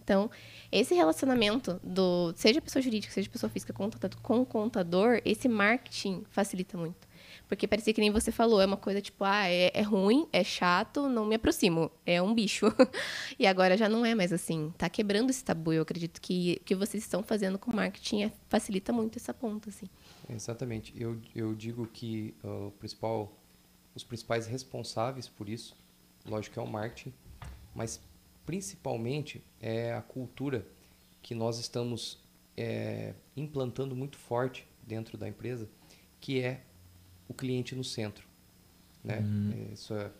Então, 0.00 0.30
esse 0.70 0.94
relacionamento 0.94 1.80
do 1.82 2.32
seja 2.36 2.60
pessoa 2.60 2.80
jurídica, 2.80 3.12
seja 3.12 3.28
pessoa 3.28 3.50
física 3.50 3.72
contador, 3.72 4.16
com 4.20 4.42
o 4.42 4.46
contador, 4.46 5.20
esse 5.24 5.48
marketing 5.48 6.24
facilita 6.30 6.78
muito. 6.78 7.08
Porque 7.52 7.68
parecia 7.68 7.92
que 7.92 8.00
nem 8.00 8.10
você 8.10 8.32
falou, 8.32 8.62
é 8.62 8.64
uma 8.64 8.78
coisa 8.78 9.02
tipo, 9.02 9.24
ah, 9.24 9.46
é, 9.46 9.70
é 9.74 9.82
ruim, 9.82 10.26
é 10.32 10.42
chato, 10.42 11.06
não 11.06 11.26
me 11.26 11.34
aproximo, 11.34 11.90
é 12.06 12.20
um 12.22 12.32
bicho. 12.32 12.64
e 13.38 13.46
agora 13.46 13.76
já 13.76 13.90
não 13.90 14.06
é 14.06 14.14
mais 14.14 14.32
assim. 14.32 14.72
Tá 14.78 14.88
quebrando 14.88 15.28
esse 15.28 15.44
tabu. 15.44 15.70
Eu 15.70 15.82
acredito 15.82 16.18
que 16.18 16.56
o 16.62 16.64
que 16.64 16.74
vocês 16.74 17.02
estão 17.02 17.22
fazendo 17.22 17.58
com 17.58 17.70
marketing 17.70 18.22
é- 18.22 18.32
facilita 18.48 18.90
muito 18.90 19.18
essa 19.18 19.34
ponta, 19.34 19.68
assim. 19.68 19.84
Exatamente. 20.30 20.94
Eu, 20.98 21.20
eu 21.34 21.54
digo 21.54 21.86
que 21.88 22.34
ah, 22.42 22.68
o 22.68 22.70
principal, 22.70 23.30
os 23.94 24.02
principais 24.02 24.46
responsáveis 24.46 25.28
por 25.28 25.46
isso, 25.46 25.76
lógico 26.24 26.58
é 26.58 26.62
o 26.62 26.66
marketing, 26.66 27.12
mas 27.74 28.00
principalmente 28.46 29.44
é 29.60 29.92
a 29.92 30.00
cultura 30.00 30.66
que 31.20 31.34
nós 31.34 31.58
estamos 31.58 32.18
eh, 32.56 33.12
implantando 33.36 33.94
muito 33.94 34.16
forte 34.16 34.66
dentro 34.82 35.18
da 35.18 35.28
empresa, 35.28 35.68
que 36.18 36.40
é 36.40 36.62
o 37.28 37.34
cliente 37.34 37.74
no 37.74 37.84
centro. 37.84 38.26
Né? 39.04 39.22
Eh, 39.70 39.72
Isso 39.74 39.94
é, 39.94 40.10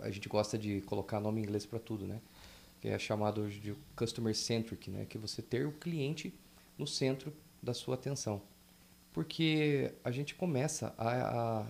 a 0.00 0.10
gente 0.10 0.28
gosta 0.28 0.56
de 0.58 0.80
colocar 0.82 1.20
nome 1.20 1.40
em 1.40 1.44
inglês 1.44 1.66
para 1.66 1.78
tudo, 1.78 2.06
né? 2.06 2.20
Que 2.80 2.88
é 2.88 2.98
chamado 2.98 3.40
hoje 3.42 3.58
de 3.60 3.74
customer 3.96 4.34
centric, 4.34 4.90
né? 4.90 5.04
Que 5.08 5.16
é 5.18 5.20
você 5.20 5.42
ter 5.42 5.66
o 5.66 5.72
cliente 5.72 6.32
no 6.78 6.86
centro 6.86 7.32
da 7.62 7.74
sua 7.74 7.94
atenção 7.96 8.40
porque 9.12 9.92
a 10.04 10.10
gente 10.12 10.34
começa 10.34 10.94
a, 10.96 11.60
a- 11.62 11.66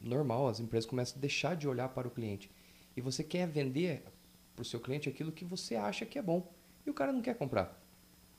normal 0.00 0.48
as 0.48 0.60
empresas 0.60 0.88
começam 0.88 1.16
a 1.16 1.20
deixar 1.20 1.56
de 1.56 1.66
olhar 1.66 1.88
para 1.88 2.06
o 2.06 2.10
cliente 2.10 2.50
e 2.96 3.00
você 3.00 3.24
quer 3.24 3.48
vender 3.48 4.04
para 4.54 4.62
o 4.62 4.64
seu 4.64 4.78
cliente 4.78 5.08
aquilo 5.08 5.32
que 5.32 5.44
você 5.44 5.74
acha 5.76 6.04
que 6.06 6.18
é 6.18 6.22
bom 6.22 6.52
e 6.86 6.90
o 6.90 6.94
cara 6.94 7.12
não 7.12 7.22
quer 7.22 7.34
comprar 7.36 7.81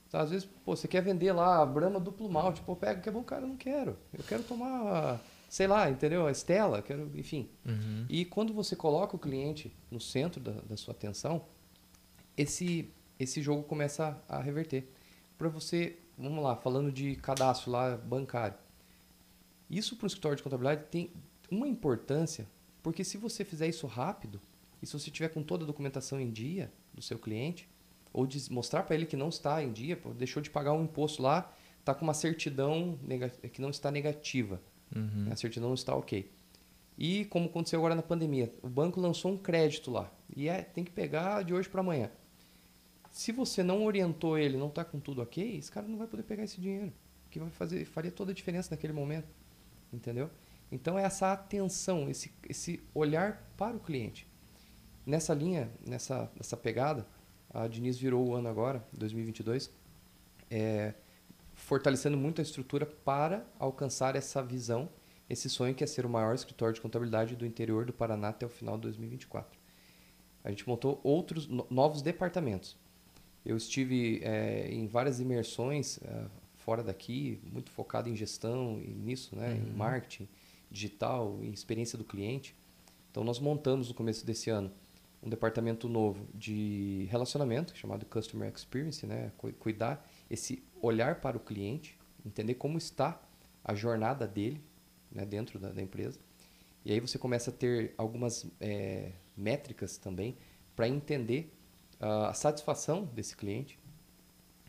Então, 0.08 0.20
às 0.20 0.30
vezes 0.30 0.48
pô, 0.64 0.76
você 0.76 0.86
quer 0.86 1.02
vender 1.02 1.32
lá 1.32 1.62
a 1.62 1.66
Brahma 1.66 1.98
duplo 1.98 2.28
malte 2.28 2.60
pô 2.62 2.76
pega 2.76 3.00
que 3.00 3.08
é 3.08 3.12
bom 3.12 3.22
cara 3.22 3.42
eu 3.42 3.48
não 3.48 3.56
quero. 3.56 3.96
Eu 4.12 4.24
quero 4.24 4.42
tomar 4.42 5.20
sei 5.48 5.66
lá 5.66 5.90
entendeu? 5.90 6.26
A 6.26 6.30
Estela 6.30 6.82
quero 6.82 7.10
enfim. 7.14 7.48
E 8.08 8.24
quando 8.24 8.52
você 8.52 8.76
coloca 8.76 9.16
o 9.16 9.18
cliente 9.18 9.74
no 9.90 10.00
centro 10.00 10.40
da, 10.40 10.52
da 10.52 10.76
sua 10.76 10.92
atenção 10.92 11.44
esse 12.36 12.90
esse 13.18 13.40
jogo 13.40 13.62
começa 13.62 14.20
a, 14.28 14.38
a 14.38 14.42
reverter. 14.42 14.88
Para 15.38 15.48
você 15.48 15.98
vamos 16.16 16.42
lá 16.42 16.56
falando 16.56 16.92
de 16.92 17.16
cadastro 17.16 17.70
lá 17.70 17.96
bancário. 17.96 18.56
Isso 19.68 19.96
para 19.96 20.04
o 20.04 20.06
escritório 20.06 20.36
de 20.36 20.42
contabilidade 20.42 20.84
tem 20.90 21.10
uma 21.50 21.66
importância 21.66 22.46
porque 22.84 23.02
se 23.02 23.16
você 23.16 23.44
fizer 23.44 23.66
isso 23.66 23.86
rápido 23.86 24.38
e 24.82 24.86
se 24.86 24.92
você 24.92 25.10
tiver 25.10 25.28
com 25.30 25.42
toda 25.42 25.64
a 25.64 25.66
documentação 25.66 26.20
em 26.20 26.30
dia 26.30 26.70
do 26.92 27.00
seu 27.00 27.18
cliente 27.18 27.66
ou 28.14 28.26
mostrar 28.50 28.84
para 28.84 28.94
ele 28.94 29.04
que 29.04 29.16
não 29.16 29.28
está 29.28 29.62
em 29.62 29.70
dia 29.70 30.00
deixou 30.16 30.42
de 30.42 30.48
pagar 30.48 30.72
um 30.72 30.84
imposto 30.84 31.20
lá 31.20 31.52
está 31.80 31.94
com 31.94 32.04
uma 32.04 32.14
certidão 32.14 32.98
que 33.52 33.60
não 33.60 33.68
está 33.68 33.90
negativa 33.90 34.58
Uhum. 34.94 35.28
a 35.30 35.36
certidão 35.36 35.68
não 35.68 35.74
está 35.74 35.94
ok. 35.94 36.30
E 36.96 37.24
como 37.24 37.46
aconteceu 37.46 37.80
agora 37.80 37.94
na 37.94 38.02
pandemia, 38.02 38.52
o 38.62 38.68
banco 38.68 39.00
lançou 39.00 39.32
um 39.32 39.36
crédito 39.36 39.90
lá 39.90 40.12
e 40.34 40.48
é, 40.48 40.62
tem 40.62 40.84
que 40.84 40.92
pegar 40.92 41.42
de 41.42 41.52
hoje 41.52 41.68
para 41.68 41.80
amanhã. 41.80 42.10
Se 43.10 43.32
você 43.32 43.62
não 43.62 43.84
orientou 43.84 44.38
ele, 44.38 44.56
não 44.56 44.68
está 44.68 44.84
com 44.84 45.00
tudo 45.00 45.22
ok, 45.22 45.56
esse 45.56 45.70
cara 45.70 45.86
não 45.86 45.98
vai 45.98 46.06
poder 46.06 46.22
pegar 46.22 46.44
esse 46.44 46.60
dinheiro. 46.60 46.92
Que 47.30 47.38
vai 47.38 47.50
fazer, 47.50 47.84
faria 47.84 48.10
toda 48.10 48.30
a 48.30 48.34
diferença 48.34 48.70
naquele 48.70 48.92
momento. 48.92 49.28
Entendeu? 49.92 50.30
Então 50.70 50.98
é 50.98 51.02
essa 51.02 51.32
atenção, 51.32 52.08
esse, 52.08 52.32
esse 52.48 52.80
olhar 52.94 53.52
para 53.56 53.76
o 53.76 53.80
cliente. 53.80 54.26
Nessa 55.06 55.34
linha, 55.34 55.70
nessa, 55.86 56.30
nessa 56.36 56.56
pegada, 56.56 57.06
a 57.54 57.68
Diniz 57.68 57.96
virou 57.96 58.26
o 58.26 58.34
ano 58.34 58.48
agora, 58.48 58.84
2022, 58.92 59.70
é, 60.50 60.92
fortalecendo 61.54 62.16
muito 62.16 62.40
a 62.40 62.42
estrutura 62.42 62.84
para 62.84 63.46
alcançar 63.60 64.16
essa 64.16 64.42
visão, 64.42 64.88
esse 65.30 65.48
sonho 65.48 65.72
que 65.72 65.84
é 65.84 65.86
ser 65.86 66.04
o 66.04 66.08
maior 66.08 66.34
escritório 66.34 66.74
de 66.74 66.80
contabilidade 66.80 67.36
do 67.36 67.46
interior 67.46 67.86
do 67.86 67.92
Paraná 67.92 68.30
até 68.30 68.44
o 68.44 68.48
final 68.48 68.74
de 68.74 68.82
2024. 68.82 69.56
A 70.42 70.50
gente 70.50 70.68
montou 70.68 71.00
outros 71.04 71.48
novos 71.70 72.02
departamentos. 72.02 72.76
Eu 73.46 73.56
estive 73.56 74.20
é, 74.24 74.68
em 74.70 74.88
várias 74.88 75.20
imersões 75.20 75.98
é, 76.02 76.26
fora 76.56 76.82
daqui, 76.82 77.40
muito 77.52 77.70
focado 77.70 78.08
em 78.08 78.16
gestão 78.16 78.80
e 78.82 78.88
nisso, 78.88 79.36
né, 79.36 79.50
uhum. 79.50 79.68
em 79.68 79.72
marketing 79.72 80.28
digital, 80.70 81.38
em 81.40 81.52
experiência 81.52 81.96
do 81.96 82.04
cliente. 82.04 82.54
Então 83.10 83.22
nós 83.22 83.38
montamos 83.38 83.88
no 83.88 83.94
começo 83.94 84.26
desse 84.26 84.50
ano 84.50 84.72
um 85.24 85.28
departamento 85.28 85.88
novo 85.88 86.28
de 86.34 87.08
relacionamento 87.10 87.74
chamado 87.76 88.04
Customer 88.04 88.52
Experience, 88.54 89.06
né, 89.06 89.32
cuidar 89.58 90.06
esse 90.30 90.62
olhar 90.82 91.20
para 91.20 91.36
o 91.36 91.40
cliente, 91.40 91.98
entender 92.24 92.54
como 92.54 92.76
está 92.76 93.20
a 93.64 93.74
jornada 93.74 94.26
dele 94.26 94.62
né, 95.10 95.24
dentro 95.24 95.58
da, 95.58 95.70
da 95.70 95.80
empresa. 95.80 96.20
E 96.84 96.92
aí 96.92 97.00
você 97.00 97.18
começa 97.18 97.50
a 97.50 97.52
ter 97.52 97.94
algumas 97.96 98.46
é, 98.60 99.12
métricas 99.34 99.96
também 99.96 100.36
para 100.76 100.86
entender 100.86 101.50
uh, 102.00 102.26
a 102.26 102.34
satisfação 102.34 103.06
desse 103.06 103.34
cliente. 103.34 103.78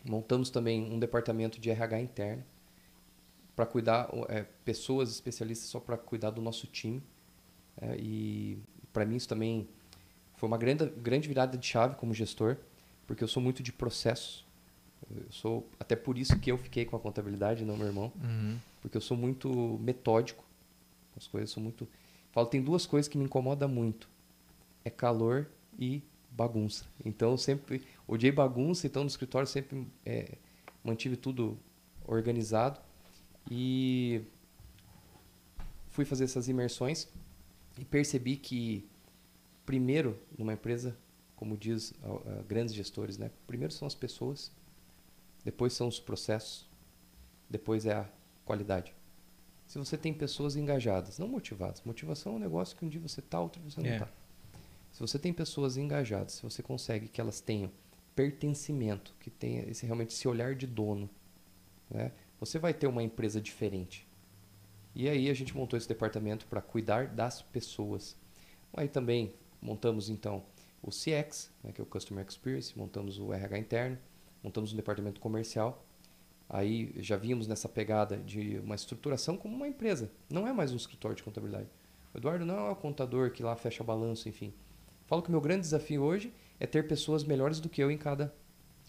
Montamos 0.05 0.49
também 0.49 0.89
um 0.89 0.97
departamento 0.97 1.59
de 1.59 1.69
RH 1.69 1.99
interno 1.99 2.45
para 3.55 3.65
cuidar, 3.65 4.09
é, 4.29 4.43
pessoas 4.63 5.09
especialistas 5.09 5.67
só 5.67 5.79
para 5.79 5.97
cuidar 5.97 6.29
do 6.29 6.41
nosso 6.41 6.67
time. 6.67 7.03
É, 7.75 7.97
e 7.97 8.59
para 8.93 9.05
mim 9.05 9.17
isso 9.17 9.27
também 9.27 9.67
foi 10.37 10.47
uma 10.47 10.57
grande, 10.57 10.85
grande 10.85 11.27
virada 11.27 11.57
de 11.57 11.65
chave 11.65 11.95
como 11.95 12.13
gestor, 12.13 12.57
porque 13.07 13.23
eu 13.23 13.27
sou 13.27 13.41
muito 13.41 13.63
de 13.63 13.71
processos. 13.71 14.45
Eu 15.09 15.25
sou 15.29 15.69
até 15.79 15.95
por 15.95 16.17
isso 16.17 16.39
que 16.39 16.51
eu 16.51 16.57
fiquei 16.57 16.85
com 16.85 16.95
a 16.95 16.99
contabilidade, 16.99 17.63
não 17.63 17.77
meu 17.77 17.87
irmão, 17.87 18.11
uhum. 18.23 18.57
porque 18.81 18.97
eu 18.97 19.01
sou 19.01 19.15
muito 19.15 19.79
metódico. 19.79 20.43
As 21.15 21.27
coisas 21.27 21.51
são 21.51 21.61
muito. 21.61 21.87
Falo, 22.31 22.47
tem 22.47 22.61
duas 22.61 22.85
coisas 22.85 23.07
que 23.07 23.17
me 23.17 23.25
incomodam 23.25 23.69
muito: 23.69 24.09
é 24.83 24.89
calor 24.89 25.47
e 25.77 26.01
bagunça. 26.31 26.85
Então 27.03 27.31
eu 27.31 27.37
sempre 27.37 27.83
odiei 28.07 28.31
bagunça, 28.31 28.87
então 28.87 29.03
no 29.03 29.07
escritório 29.07 29.47
sempre 29.47 29.87
é, 30.05 30.37
mantive 30.83 31.15
tudo 31.15 31.57
organizado 32.05 32.79
e 33.49 34.21
fui 35.89 36.03
fazer 36.03 36.25
essas 36.25 36.47
imersões 36.47 37.07
e 37.79 37.85
percebi 37.85 38.35
que 38.35 38.87
primeiro 39.65 40.19
numa 40.37 40.53
empresa, 40.53 40.95
como 41.35 41.57
diz 41.57 41.91
uh, 41.91 42.43
grandes 42.47 42.73
gestores, 42.73 43.17
né? 43.17 43.31
Primeiro 43.47 43.73
são 43.73 43.87
as 43.87 43.95
pessoas, 43.95 44.51
depois 45.43 45.73
são 45.73 45.87
os 45.87 45.99
processos, 45.99 46.69
depois 47.49 47.85
é 47.85 47.93
a 47.93 48.09
qualidade. 48.45 48.93
Se 49.65 49.77
você 49.77 49.97
tem 49.97 50.13
pessoas 50.13 50.55
engajadas, 50.55 51.17
não 51.17 51.27
motivadas, 51.27 51.81
motivação 51.83 52.33
é 52.33 52.35
um 52.35 52.39
negócio 52.39 52.77
que 52.77 52.85
um 52.85 52.89
dia 52.89 53.01
você 53.01 53.19
está, 53.19 53.39
outro 53.39 53.61
você 53.63 53.81
não 53.81 53.89
está. 53.89 54.05
É. 54.05 54.25
Se 54.91 54.99
você 54.99 55.19
tem 55.19 55.33
pessoas 55.33 55.75
engajadas, 55.75 56.33
se 56.33 56.43
você 56.43 56.63
consegue 56.63 57.07
que 57.07 57.19
elas 57.19 57.41
tenham 57.41 57.71
pertencimento, 58.15 59.13
que 59.19 59.29
tenha 59.29 59.63
esse 59.69 59.85
realmente 59.85 60.13
esse 60.13 60.27
olhar 60.27 60.55
de 60.55 60.65
dono, 60.65 61.09
né? 61.89 62.11
Você 62.39 62.59
vai 62.59 62.73
ter 62.73 62.87
uma 62.87 63.03
empresa 63.03 63.41
diferente. 63.41 64.07
E 64.93 65.09
aí 65.09 65.29
a 65.29 65.33
gente 65.33 65.55
montou 65.55 65.77
esse 65.77 65.87
departamento 65.87 66.45
para 66.47 66.61
cuidar 66.61 67.07
das 67.07 67.41
pessoas. 67.41 68.15
Aí 68.73 68.87
também 68.87 69.33
montamos 69.65 70.09
então 70.09 70.45
o 70.81 70.89
CX, 70.91 71.51
né, 71.63 71.71
que 71.73 71.81
é 71.81 71.83
o 71.83 71.87
Customer 71.87 72.23
Experience, 72.25 72.77
montamos 72.77 73.17
o 73.17 73.33
RH 73.33 73.57
interno, 73.57 73.97
montamos 74.43 74.71
um 74.71 74.75
departamento 74.75 75.19
comercial. 75.19 75.83
Aí 76.47 76.93
já 76.97 77.17
vimos 77.17 77.47
nessa 77.47 77.67
pegada 77.67 78.17
de 78.17 78.59
uma 78.59 78.75
estruturação 78.75 79.35
como 79.35 79.55
uma 79.55 79.67
empresa. 79.67 80.11
Não 80.29 80.47
é 80.47 80.53
mais 80.53 80.71
um 80.71 80.75
escritório 80.75 81.17
de 81.17 81.23
contabilidade. 81.23 81.67
O 82.13 82.17
Eduardo 82.19 82.45
não 82.45 82.67
é 82.67 82.69
o 82.69 82.75
contador 82.75 83.31
que 83.31 83.41
lá 83.41 83.55
fecha 83.55 83.83
balanço, 83.83 84.29
enfim. 84.29 84.53
Falo 85.07 85.23
que 85.23 85.29
o 85.29 85.31
meu 85.31 85.41
grande 85.41 85.61
desafio 85.61 86.03
hoje 86.03 86.31
é 86.59 86.67
ter 86.67 86.87
pessoas 86.87 87.23
melhores 87.23 87.59
do 87.59 87.67
que 87.67 87.81
eu 87.81 87.89
em 87.89 87.97
cada, 87.97 88.31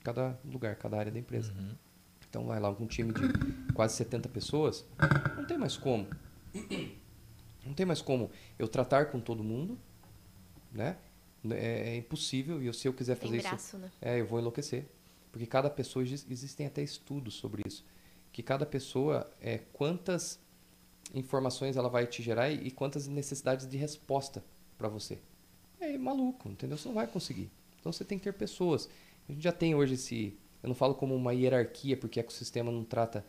cada 0.05 0.39
lugar, 0.45 0.77
cada 0.77 0.99
área 0.99 1.11
da 1.11 1.19
empresa. 1.19 1.53
Uhum. 1.53 1.75
Então 2.29 2.45
vai 2.45 2.61
lá 2.61 2.69
um 2.69 2.87
time 2.87 3.15
de 3.15 3.73
quase 3.73 3.97
70 3.97 4.29
pessoas, 4.29 4.87
não 5.37 5.47
tem 5.47 5.57
mais 5.57 5.79
como. 5.79 6.07
Não 7.65 7.75
tem 7.75 7.85
mais 7.85 8.01
como 8.01 8.31
eu 8.59 8.69
tratar 8.69 9.07
com 9.07 9.19
todo 9.19 9.43
mundo, 9.43 9.79
né? 10.73 10.97
É, 11.51 11.91
é 11.91 11.97
impossível 11.97 12.61
e 12.61 12.67
eu, 12.67 12.73
se 12.73 12.89
eu 12.89 12.93
quiser 12.93 13.15
fazer 13.17 13.41
braço, 13.41 13.57
isso, 13.57 13.79
né? 13.79 13.91
é, 14.01 14.21
eu 14.21 14.27
vou 14.27 14.41
enlouquecer. 14.41 14.87
Porque 15.31 15.47
cada 15.47 15.69
pessoa, 15.69 16.03
existem 16.03 16.67
até 16.67 16.83
estudos 16.83 17.35
sobre 17.35 17.63
isso, 17.67 17.85
que 18.33 18.43
cada 18.43 18.65
pessoa, 18.65 19.31
é, 19.41 19.59
quantas 19.73 20.41
informações 21.15 21.77
ela 21.77 21.89
vai 21.89 22.07
te 22.07 22.23
gerar 22.23 22.51
e, 22.51 22.67
e 22.67 22.71
quantas 22.71 23.07
necessidades 23.07 23.69
de 23.69 23.77
resposta 23.77 24.43
para 24.77 24.89
você. 24.89 25.19
É 25.81 25.97
maluco, 25.99 26.49
entendeu? 26.49 26.77
Você 26.77 26.89
não 26.89 26.95
vai 26.95 27.07
conseguir. 27.07 27.51
Então 27.79 27.93
você 27.93 28.05
tem 28.05 28.19
que 28.19 28.25
ter 28.25 28.33
pessoas. 28.33 28.89
A 29.29 29.33
gente 29.33 29.43
já 29.43 29.53
tem 29.53 29.75
hoje 29.75 29.95
esse, 29.95 30.37
eu 30.63 30.69
não 30.69 30.75
falo 30.75 30.95
como 30.95 31.15
uma 31.15 31.33
hierarquia, 31.33 31.97
porque 31.97 32.19
o 32.19 32.21
ecossistema 32.21 32.73
não 32.73 32.85
trata 32.85 33.25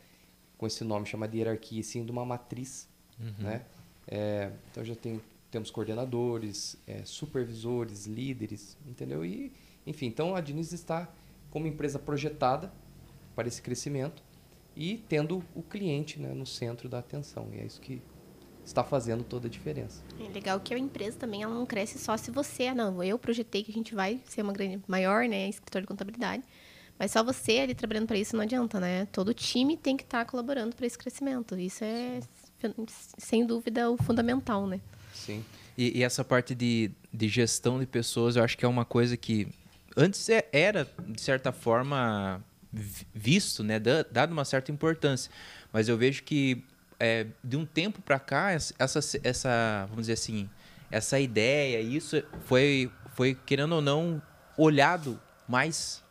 com 0.58 0.65
esse 0.65 0.84
nome, 0.84 1.06
chama 1.06 1.28
de 1.28 1.38
hierarquia, 1.38 1.84
sim 1.84 2.04
de 2.04 2.12
uma 2.12 2.26
matriz, 2.26 2.88
uhum. 3.19 3.34
né? 3.38 3.65
É, 4.08 4.52
então 4.71 4.84
já 4.84 4.95
tem, 4.95 5.21
temos 5.49 5.71
coordenadores, 5.71 6.77
é, 6.86 7.03
supervisores, 7.05 8.05
líderes, 8.05 8.77
entendeu? 8.86 9.25
E, 9.25 9.51
enfim, 9.86 10.07
então 10.07 10.36
a 10.36 10.41
Diniz 10.41 10.71
está 10.73 11.12
como 11.49 11.67
empresa 11.67 11.97
projetada 11.97 12.71
para 13.36 13.47
esse 13.47 13.62
crescimento 13.62 14.21
e 14.75 15.03
tendo 15.10 15.43
o 15.55 15.63
cliente 15.63 16.19
né, 16.19 16.33
no 16.33 16.45
centro 16.45 16.89
da 16.89 16.99
atenção. 16.99 17.49
E 17.53 17.60
é 17.60 17.65
isso 17.65 17.79
que 17.79 18.01
está 18.63 18.83
fazendo 18.83 19.23
toda 19.23 19.47
a 19.47 19.49
diferença. 19.49 20.03
É 20.19 20.27
legal 20.29 20.60
que 20.60 20.73
a 20.73 20.77
empresa 20.77 21.17
também 21.17 21.41
ela 21.41 21.55
não 21.55 21.65
cresce 21.65 21.97
só 21.97 22.17
se 22.17 22.29
você, 22.29 22.67
ah, 22.67 22.75
não, 22.75 23.01
eu 23.01 23.17
projetei 23.17 23.63
que 23.63 23.71
a 23.71 23.73
gente 23.73 23.95
vai 23.95 24.19
ser 24.25 24.41
uma 24.41 24.51
grande 24.51 24.81
maior, 24.88 25.27
né, 25.27 25.47
escritório 25.47 25.86
de 25.86 25.88
contabilidade. 25.88 26.43
Mas 26.99 27.12
só 27.12 27.23
você 27.23 27.60
ali 27.60 27.75
trabalhando 27.75 28.07
para 28.07 28.17
isso 28.17 28.36
não 28.36 28.43
adianta, 28.43 28.79
né? 28.79 29.05
Todo 29.12 29.33
time 29.33 29.77
tem 29.77 29.95
que 29.95 30.03
estar 30.03 30.25
tá 30.25 30.29
colaborando 30.29 30.75
para 30.75 30.86
esse 30.86 30.97
crescimento. 30.97 31.55
Isso 31.55 31.83
é, 31.83 32.19
sem 33.19 33.45
dúvida, 33.45 33.89
o 33.91 33.97
fundamental, 33.97 34.65
né? 34.65 34.81
Sim. 35.25 35.43
E, 35.77 35.99
e, 35.99 36.03
essa 36.03 36.23
parte 36.23 36.56
de, 36.56 36.91
de 37.13 37.27
gestão 37.27 37.80
de 37.80 37.86
pessoas, 37.86 38.36
eu 38.36 38.43
acho 38.43 38.58
que 38.58 38.65
é 38.65 38.67
uma 38.67 38.86
coisa 38.86 39.15
que 39.15 39.47
antes 39.95 40.27
é, 40.30 40.47
era, 40.51 40.88
de 41.08 41.21
certa 41.21 41.51
forma, 41.51 42.43
visto, 43.13 43.63
né? 43.63 43.80
Dado 44.12 44.32
uma 44.32 44.45
certa 44.45 44.71
importância. 44.71 45.32
Mas 45.71 45.88
eu 45.88 45.97
vejo 45.97 46.23
que 46.23 46.63
é, 46.99 47.27
de 47.43 47.58
um 47.58 47.65
tempo 47.65 48.01
para 48.01 48.19
cá, 48.19 48.51
essa, 48.51 48.73
essa, 49.23 49.86
vamos 49.89 50.03
dizer 50.03 50.13
assim, 50.13 50.49
essa 50.89 51.19
ideia, 51.19 51.82
isso 51.82 52.23
foi, 52.45 52.91
foi, 53.13 53.36
querendo 53.36 53.73
ou 53.75 53.82
não, 53.82 54.21
olhado 54.58 55.19
mais 55.47 56.03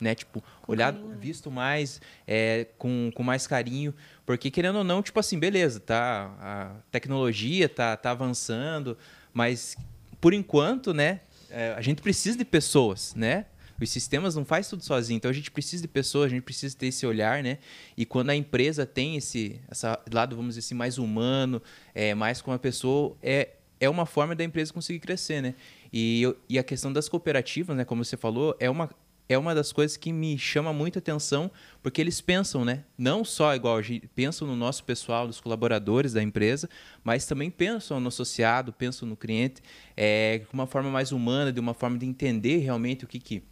né? 0.00 0.14
Tipo, 0.14 0.42
com 0.62 0.72
olhado, 0.72 0.96
carinho. 0.96 1.10
Né? 1.10 1.18
visto 1.20 1.50
mais, 1.50 2.00
é, 2.26 2.66
com, 2.78 3.10
com 3.14 3.22
mais 3.22 3.46
carinho. 3.46 3.94
Porque, 4.26 4.50
querendo 4.50 4.78
ou 4.78 4.84
não, 4.84 5.02
tipo 5.02 5.18
assim, 5.20 5.38
beleza, 5.38 5.80
tá? 5.80 6.34
A 6.40 6.70
tecnologia 6.90 7.68
tá, 7.68 7.96
tá 7.96 8.10
avançando, 8.10 8.96
mas 9.32 9.76
por 10.20 10.32
enquanto, 10.32 10.94
né? 10.94 11.20
É, 11.50 11.72
a 11.76 11.80
gente 11.80 12.02
precisa 12.02 12.36
de 12.36 12.44
pessoas, 12.44 13.14
né? 13.14 13.46
Os 13.80 13.90
sistemas 13.90 14.34
não 14.34 14.44
faz 14.44 14.68
tudo 14.68 14.82
sozinho, 14.82 15.16
então 15.16 15.30
a 15.30 15.34
gente 15.34 15.50
precisa 15.50 15.82
de 15.82 15.88
pessoas, 15.88 16.26
a 16.26 16.28
gente 16.30 16.42
precisa 16.42 16.76
ter 16.76 16.86
esse 16.86 17.04
olhar, 17.04 17.42
né? 17.42 17.58
E 17.96 18.06
quando 18.06 18.30
a 18.30 18.34
empresa 18.34 18.86
tem 18.86 19.16
esse 19.16 19.60
essa 19.68 20.00
lado, 20.10 20.36
vamos 20.36 20.54
dizer 20.54 20.66
assim, 20.66 20.74
mais 20.74 20.96
humano, 20.96 21.60
é, 21.94 22.14
mais 22.14 22.40
com 22.40 22.52
a 22.52 22.58
pessoa, 22.58 23.16
é, 23.22 23.50
é 23.80 23.88
uma 23.88 24.06
forma 24.06 24.34
da 24.34 24.44
empresa 24.44 24.72
conseguir 24.72 25.00
crescer, 25.00 25.42
né? 25.42 25.54
E, 25.92 26.22
e 26.48 26.58
a 26.58 26.62
questão 26.62 26.92
das 26.92 27.08
cooperativas, 27.08 27.76
né? 27.76 27.84
Como 27.84 28.04
você 28.04 28.16
falou, 28.16 28.56
é 28.58 28.70
uma, 28.70 28.88
é 29.28 29.38
uma 29.38 29.54
das 29.54 29.72
coisas 29.72 29.96
que 29.96 30.12
me 30.12 30.38
chama 30.38 30.72
muita 30.72 30.98
atenção, 30.98 31.50
porque 31.82 32.00
eles 32.00 32.20
pensam, 32.20 32.64
né? 32.64 32.84
Não 32.96 33.24
só 33.24 33.54
igual 33.54 33.76
a 33.76 33.82
gente 33.82 34.06
pensam 34.08 34.46
no 34.46 34.54
nosso 34.54 34.84
pessoal, 34.84 35.26
nos 35.26 35.40
colaboradores 35.40 36.12
da 36.12 36.22
empresa, 36.22 36.68
mas 37.02 37.26
também 37.26 37.50
pensam 37.50 37.98
no 38.00 38.08
associado, 38.08 38.72
pensam 38.72 39.08
no 39.08 39.16
cliente, 39.16 39.62
é, 39.96 40.38
de 40.38 40.46
uma 40.52 40.66
forma 40.66 40.90
mais 40.90 41.10
humana, 41.10 41.52
de 41.52 41.60
uma 41.60 41.74
forma 41.74 41.98
de 41.98 42.06
entender 42.06 42.58
realmente 42.58 43.04
o 43.04 43.08
que, 43.08 43.18
que 43.18 43.42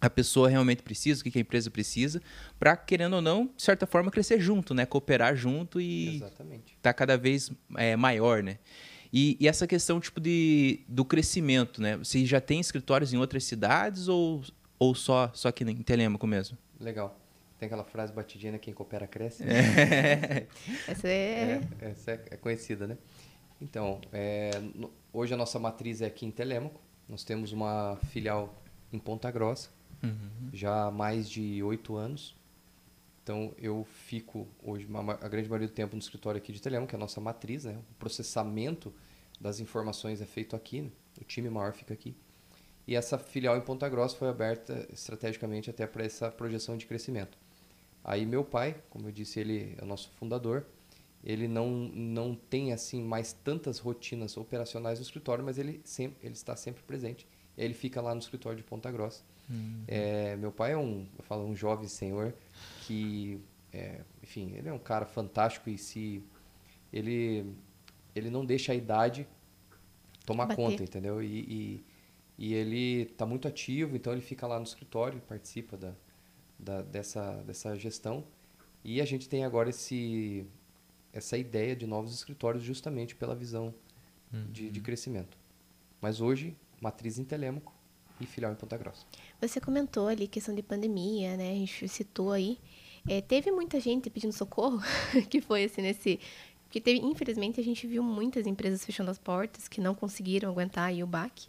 a 0.00 0.08
pessoa 0.08 0.48
realmente 0.48 0.82
precisa, 0.82 1.20
o 1.20 1.24
que, 1.24 1.30
que 1.30 1.38
a 1.38 1.42
empresa 1.42 1.70
precisa, 1.70 2.22
para, 2.58 2.76
querendo 2.76 3.14
ou 3.14 3.22
não, 3.22 3.50
de 3.54 3.62
certa 3.62 3.86
forma, 3.86 4.10
crescer 4.10 4.40
junto, 4.40 4.72
né? 4.72 4.86
Cooperar 4.86 5.36
junto 5.36 5.80
e 5.80 6.16
estar 6.16 6.44
tá 6.80 6.92
cada 6.92 7.18
vez 7.18 7.50
é, 7.76 7.96
maior, 7.96 8.42
né? 8.42 8.58
E, 9.12 9.36
e, 9.40 9.48
essa 9.48 9.66
questão 9.66 9.98
tipo 9.98 10.20
de, 10.20 10.80
do 10.86 11.04
crescimento, 11.04 11.82
né? 11.82 11.96
Você 11.96 12.24
já 12.24 12.40
tem 12.40 12.60
escritórios 12.60 13.12
em 13.12 13.18
outras 13.18 13.42
cidades 13.42 14.06
ou 14.06 14.42
Ou 14.80 14.94
só, 14.94 15.30
só 15.34 15.48
aqui 15.48 15.62
em 15.62 15.82
Telêmaco 15.82 16.26
mesmo? 16.26 16.56
Legal. 16.80 17.16
Tem 17.58 17.66
aquela 17.66 17.84
frase 17.84 18.12
batidinha, 18.12 18.52
né? 18.52 18.58
Quem 18.58 18.72
coopera 18.74 19.06
cresce. 19.06 19.44
É. 19.44 20.46
Essa 20.88 21.06
é... 21.08 21.60
É, 21.80 21.90
essa 21.90 22.10
é, 22.12 22.24
é 22.30 22.36
conhecida, 22.36 22.86
né? 22.86 22.96
Então, 23.60 24.00
é, 24.10 24.58
no- 24.74 24.90
hoje 25.12 25.34
a 25.34 25.36
nossa 25.36 25.58
matriz 25.58 26.00
é 26.00 26.06
aqui 26.06 26.24
em 26.24 26.30
Telêmaco. 26.30 26.80
Nós 27.06 27.22
temos 27.22 27.52
uma 27.52 27.98
filial 28.10 28.54
em 28.92 28.98
Ponta 28.98 29.30
Grossa, 29.30 29.68
Uhum. 30.02 30.48
já 30.54 30.86
há 30.86 30.90
mais 30.90 31.28
de 31.28 31.62
oito 31.62 31.94
anos. 31.96 32.34
Então, 33.22 33.52
eu 33.58 33.86
fico 34.06 34.48
hoje 34.62 34.86
uma 34.86 35.02
ma- 35.02 35.18
a 35.20 35.28
grande 35.28 35.46
maioria 35.46 35.68
do 35.68 35.74
tempo 35.74 35.94
no 35.94 36.00
escritório 36.00 36.38
aqui 36.38 36.54
de 36.54 36.62
Telêmaco, 36.62 36.88
que 36.88 36.94
é 36.94 36.98
a 36.98 37.00
nossa 37.00 37.20
matriz, 37.20 37.66
né? 37.66 37.76
O 37.90 37.94
processamento 37.98 38.94
das 39.38 39.60
informações 39.60 40.22
é 40.22 40.24
feito 40.24 40.56
aqui, 40.56 40.80
né? 40.80 40.90
o 41.20 41.24
time 41.24 41.50
maior 41.50 41.74
fica 41.74 41.92
aqui. 41.92 42.16
E 42.90 42.96
essa 42.96 43.16
filial 43.16 43.56
em 43.56 43.60
Ponta 43.60 43.88
Grossa 43.88 44.16
foi 44.16 44.28
aberta 44.28 44.84
estrategicamente 44.92 45.70
até 45.70 45.86
para 45.86 46.04
essa 46.04 46.28
projeção 46.28 46.76
de 46.76 46.86
crescimento. 46.86 47.38
Aí 48.02 48.26
meu 48.26 48.42
pai, 48.42 48.82
como 48.90 49.06
eu 49.06 49.12
disse, 49.12 49.38
ele 49.38 49.76
é 49.78 49.84
o 49.84 49.86
nosso 49.86 50.10
fundador. 50.10 50.66
Ele 51.22 51.46
não, 51.46 51.70
não 51.70 52.34
tem 52.34 52.72
assim 52.72 53.00
mais 53.00 53.32
tantas 53.32 53.78
rotinas 53.78 54.36
operacionais 54.36 54.98
no 54.98 55.04
escritório, 55.04 55.44
mas 55.44 55.56
ele 55.56 55.80
sempre 55.84 56.18
ele 56.26 56.34
está 56.34 56.56
sempre 56.56 56.82
presente. 56.82 57.28
Ele 57.56 57.74
fica 57.74 58.00
lá 58.00 58.12
no 58.12 58.20
escritório 58.20 58.58
de 58.58 58.64
Ponta 58.64 58.90
Grossa. 58.90 59.22
É, 59.86 60.34
meu 60.34 60.50
pai 60.50 60.72
é 60.72 60.76
um, 60.76 61.06
eu 61.16 61.22
falo, 61.22 61.44
um 61.44 61.54
jovem 61.54 61.86
senhor 61.86 62.34
que, 62.82 63.40
é, 63.72 64.00
enfim, 64.20 64.52
ele 64.56 64.68
é 64.68 64.72
um 64.72 64.80
cara 64.80 65.06
fantástico 65.06 65.70
e 65.70 65.78
se 65.78 66.24
ele 66.92 67.54
ele 68.16 68.30
não 68.30 68.44
deixa 68.44 68.72
a 68.72 68.74
idade 68.74 69.28
tomar 70.26 70.46
Bater. 70.46 70.56
conta, 70.56 70.82
entendeu? 70.82 71.22
E, 71.22 71.26
e, 71.26 71.84
e 72.40 72.54
ele 72.54 73.02
está 73.02 73.26
muito 73.26 73.46
ativo, 73.46 73.94
então 73.94 74.14
ele 74.14 74.22
fica 74.22 74.46
lá 74.46 74.58
no 74.58 74.64
escritório, 74.64 75.20
participa 75.20 75.76
da, 75.76 75.92
da, 76.58 76.80
dessa, 76.80 77.32
dessa 77.42 77.76
gestão. 77.76 78.24
E 78.82 78.98
a 78.98 79.04
gente 79.04 79.28
tem 79.28 79.44
agora 79.44 79.68
esse, 79.68 80.46
essa 81.12 81.36
ideia 81.36 81.76
de 81.76 81.86
novos 81.86 82.14
escritórios 82.14 82.64
justamente 82.64 83.14
pela 83.14 83.34
visão 83.34 83.74
de, 84.32 84.70
de 84.70 84.80
crescimento. 84.80 85.36
Mas 86.00 86.22
hoje, 86.22 86.56
matriz 86.80 87.18
em 87.18 87.24
Telêmaco 87.24 87.74
e 88.18 88.24
filial 88.24 88.52
em 88.52 88.54
Ponta 88.56 88.78
Grossa. 88.78 89.04
Você 89.38 89.60
comentou 89.60 90.08
ali 90.08 90.26
questão 90.26 90.54
de 90.54 90.62
pandemia, 90.62 91.36
né? 91.36 91.50
A 91.50 91.54
gente 91.54 91.88
citou 91.88 92.32
aí. 92.32 92.58
É, 93.06 93.20
teve 93.20 93.50
muita 93.50 93.78
gente 93.78 94.08
pedindo 94.08 94.32
socorro, 94.32 94.80
que 95.28 95.42
foi 95.42 95.64
assim 95.64 95.82
nesse. 95.82 96.18
Porque 96.64 96.80
teve, 96.80 97.00
infelizmente, 97.00 97.60
a 97.60 97.64
gente 97.64 97.86
viu 97.86 98.02
muitas 98.02 98.46
empresas 98.46 98.82
fechando 98.82 99.10
as 99.10 99.18
portas 99.18 99.68
que 99.68 99.78
não 99.78 99.94
conseguiram 99.94 100.48
aguentar 100.48 100.84
aí 100.84 101.02
o 101.02 101.06
baque. 101.06 101.48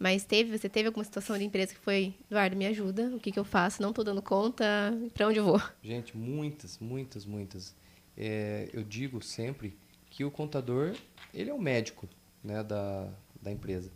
Mas 0.00 0.24
teve, 0.24 0.56
você 0.56 0.66
teve 0.66 0.86
alguma 0.86 1.04
situação 1.04 1.36
de 1.36 1.44
empresa 1.44 1.74
que 1.74 1.78
foi, 1.78 2.14
Eduardo, 2.30 2.56
me 2.56 2.66
ajuda, 2.66 3.14
o 3.14 3.20
que, 3.20 3.30
que 3.30 3.38
eu 3.38 3.44
faço? 3.44 3.82
Não 3.82 3.92
tô 3.92 4.02
dando 4.02 4.22
conta, 4.22 4.64
para 5.12 5.28
onde 5.28 5.38
eu 5.38 5.44
vou? 5.44 5.60
Gente, 5.82 6.16
muitas, 6.16 6.78
muitas, 6.78 7.26
muitas. 7.26 7.76
É, 8.16 8.70
eu 8.72 8.82
digo 8.82 9.20
sempre 9.20 9.76
que 10.08 10.24
o 10.24 10.30
contador, 10.30 10.96
ele 11.34 11.50
é 11.50 11.52
o 11.54 11.60
médico 11.60 12.08
né, 12.42 12.64
da, 12.64 13.12
da 13.42 13.52
empresa. 13.52 13.92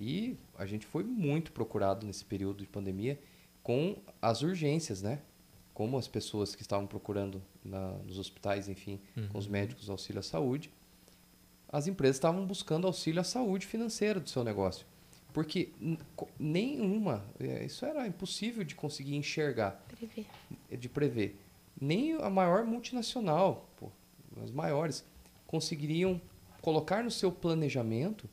E 0.00 0.34
a 0.56 0.64
gente 0.64 0.86
foi 0.86 1.04
muito 1.04 1.52
procurado 1.52 2.06
nesse 2.06 2.24
período 2.24 2.60
de 2.62 2.66
pandemia 2.66 3.20
com 3.62 3.98
as 4.22 4.40
urgências, 4.40 5.02
né? 5.02 5.20
Como 5.74 5.98
as 5.98 6.08
pessoas 6.08 6.54
que 6.54 6.62
estavam 6.62 6.86
procurando 6.86 7.42
na, 7.62 7.98
nos 7.98 8.18
hospitais, 8.18 8.66
enfim, 8.66 8.98
com 9.30 9.36
os 9.36 9.46
médicos 9.46 9.90
auxílio 9.90 10.20
à 10.20 10.22
saúde, 10.22 10.70
as 11.68 11.86
empresas 11.86 12.16
estavam 12.16 12.46
buscando 12.46 12.86
auxílio 12.86 13.20
à 13.20 13.24
saúde 13.24 13.66
financeira 13.66 14.18
do 14.18 14.30
seu 14.30 14.42
negócio. 14.42 14.86
Porque 15.34 15.72
nenhuma, 16.38 17.24
é, 17.40 17.64
isso 17.64 17.84
era 17.84 18.06
impossível 18.06 18.62
de 18.62 18.76
conseguir 18.76 19.16
enxergar 19.16 19.84
Prever. 19.88 20.26
de 20.70 20.88
prever. 20.88 21.40
Nem 21.78 22.12
a 22.14 22.30
maior 22.30 22.64
multinacional, 22.64 23.68
pô, 23.76 23.90
as 24.40 24.52
maiores, 24.52 25.04
conseguiriam 25.44 26.20
colocar 26.62 27.02
no 27.02 27.10
seu 27.10 27.32
planejamento, 27.32 28.30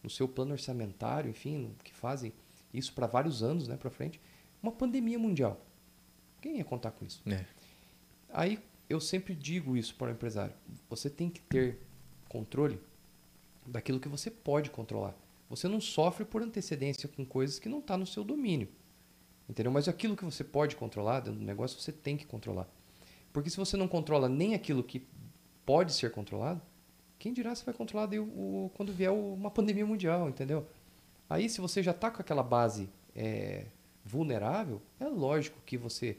no 0.00 0.08
seu 0.08 0.28
plano 0.28 0.52
orçamentário, 0.52 1.28
enfim, 1.28 1.56
no 1.56 1.74
que 1.82 1.92
fazem 1.92 2.32
isso 2.72 2.92
para 2.92 3.08
vários 3.08 3.42
anos 3.42 3.66
né, 3.66 3.76
para 3.76 3.90
frente, 3.90 4.20
uma 4.62 4.70
pandemia 4.70 5.18
mundial. 5.18 5.60
Quem 6.40 6.58
ia 6.58 6.64
contar 6.64 6.92
com 6.92 7.04
isso? 7.04 7.20
É. 7.26 7.44
Aí 8.32 8.60
eu 8.88 9.00
sempre 9.00 9.34
digo 9.34 9.76
isso 9.76 9.96
para 9.96 10.12
o 10.12 10.14
empresário: 10.14 10.54
você 10.88 11.10
tem 11.10 11.28
que 11.28 11.40
ter 11.40 11.80
controle 12.28 12.78
daquilo 13.66 13.98
que 13.98 14.08
você 14.08 14.30
pode 14.30 14.70
controlar. 14.70 15.16
Você 15.48 15.68
não 15.68 15.80
sofre 15.80 16.24
por 16.24 16.42
antecedência 16.42 17.08
com 17.08 17.24
coisas 17.24 17.58
que 17.58 17.68
não 17.68 17.78
está 17.78 17.96
no 17.96 18.06
seu 18.06 18.24
domínio. 18.24 18.68
Entendeu? 19.48 19.70
Mas 19.70 19.88
aquilo 19.88 20.16
que 20.16 20.24
você 20.24 20.42
pode 20.42 20.74
controlar 20.76 21.20
dentro 21.20 21.38
do 21.40 21.44
negócio, 21.44 21.78
você 21.80 21.92
tem 21.92 22.16
que 22.16 22.24
controlar. 22.26 22.66
Porque 23.32 23.50
se 23.50 23.56
você 23.56 23.76
não 23.76 23.86
controla 23.86 24.28
nem 24.28 24.54
aquilo 24.54 24.82
que 24.82 25.06
pode 25.66 25.92
ser 25.92 26.10
controlado, 26.12 26.62
quem 27.18 27.32
dirá 27.32 27.54
se 27.54 27.64
vai 27.64 27.74
controlar 27.74 28.06
daí 28.06 28.18
o, 28.18 28.24
o- 28.24 28.70
quando 28.74 28.92
vier 28.92 29.10
o- 29.12 29.34
uma 29.34 29.50
pandemia 29.50 29.84
mundial, 29.84 30.28
entendeu? 30.28 30.66
Aí, 31.28 31.48
se 31.48 31.60
você 31.60 31.82
já 31.82 31.90
está 31.90 32.10
com 32.10 32.20
aquela 32.20 32.42
base 32.42 32.88
é, 33.16 33.66
vulnerável, 34.04 34.80
é 34.98 35.06
lógico 35.06 35.58
que 35.64 35.76
você 35.76 36.16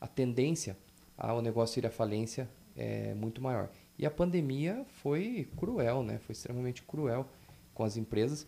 a 0.00 0.06
tendência 0.06 0.76
ao 1.16 1.42
negócio 1.42 1.80
ir 1.80 1.86
à 1.86 1.90
falência 1.90 2.48
é 2.76 3.12
muito 3.14 3.42
maior. 3.42 3.68
E 3.98 4.06
a 4.06 4.10
pandemia 4.10 4.84
foi 5.02 5.48
cruel, 5.56 6.02
né? 6.04 6.18
Foi 6.20 6.32
extremamente 6.32 6.82
cruel 6.82 7.26
com 7.74 7.82
as 7.84 7.96
empresas. 7.96 8.46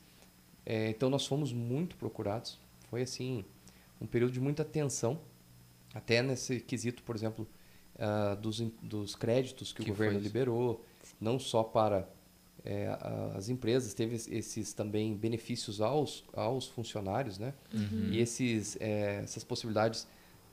É, 0.64 0.90
então 0.90 1.08
nós 1.10 1.26
fomos 1.26 1.52
muito 1.52 1.96
procurados. 1.96 2.58
Foi 2.88 3.02
assim 3.02 3.44
um 4.00 4.06
período 4.06 4.32
de 4.32 4.40
muita 4.40 4.64
tensão, 4.64 5.20
até 5.94 6.22
nesse 6.22 6.60
quesito, 6.60 7.02
por 7.02 7.14
exemplo, 7.16 7.46
ah, 7.98 8.34
dos, 8.34 8.60
dos 8.82 9.14
créditos 9.14 9.72
que, 9.72 9.82
Que 9.84 9.90
o 9.90 9.94
governo 9.94 10.18
liberou, 10.24 10.84
não 11.20 11.38
só 11.38 11.62
para 11.62 12.08
é, 12.64 12.88
as 13.34 13.48
empresas, 13.48 13.92
teve 13.94 14.14
es- 14.16 14.28
esses 14.28 14.72
também 14.72 15.14
benefícios 15.14 15.80
aos, 15.80 16.24
aos 16.32 16.66
funcionários, 16.68 17.38
né? 17.38 17.54
E 18.12 18.18
esses, 18.18 18.76
é, 18.80 19.20
essas 19.22 19.44
possibilidades, 19.44 20.06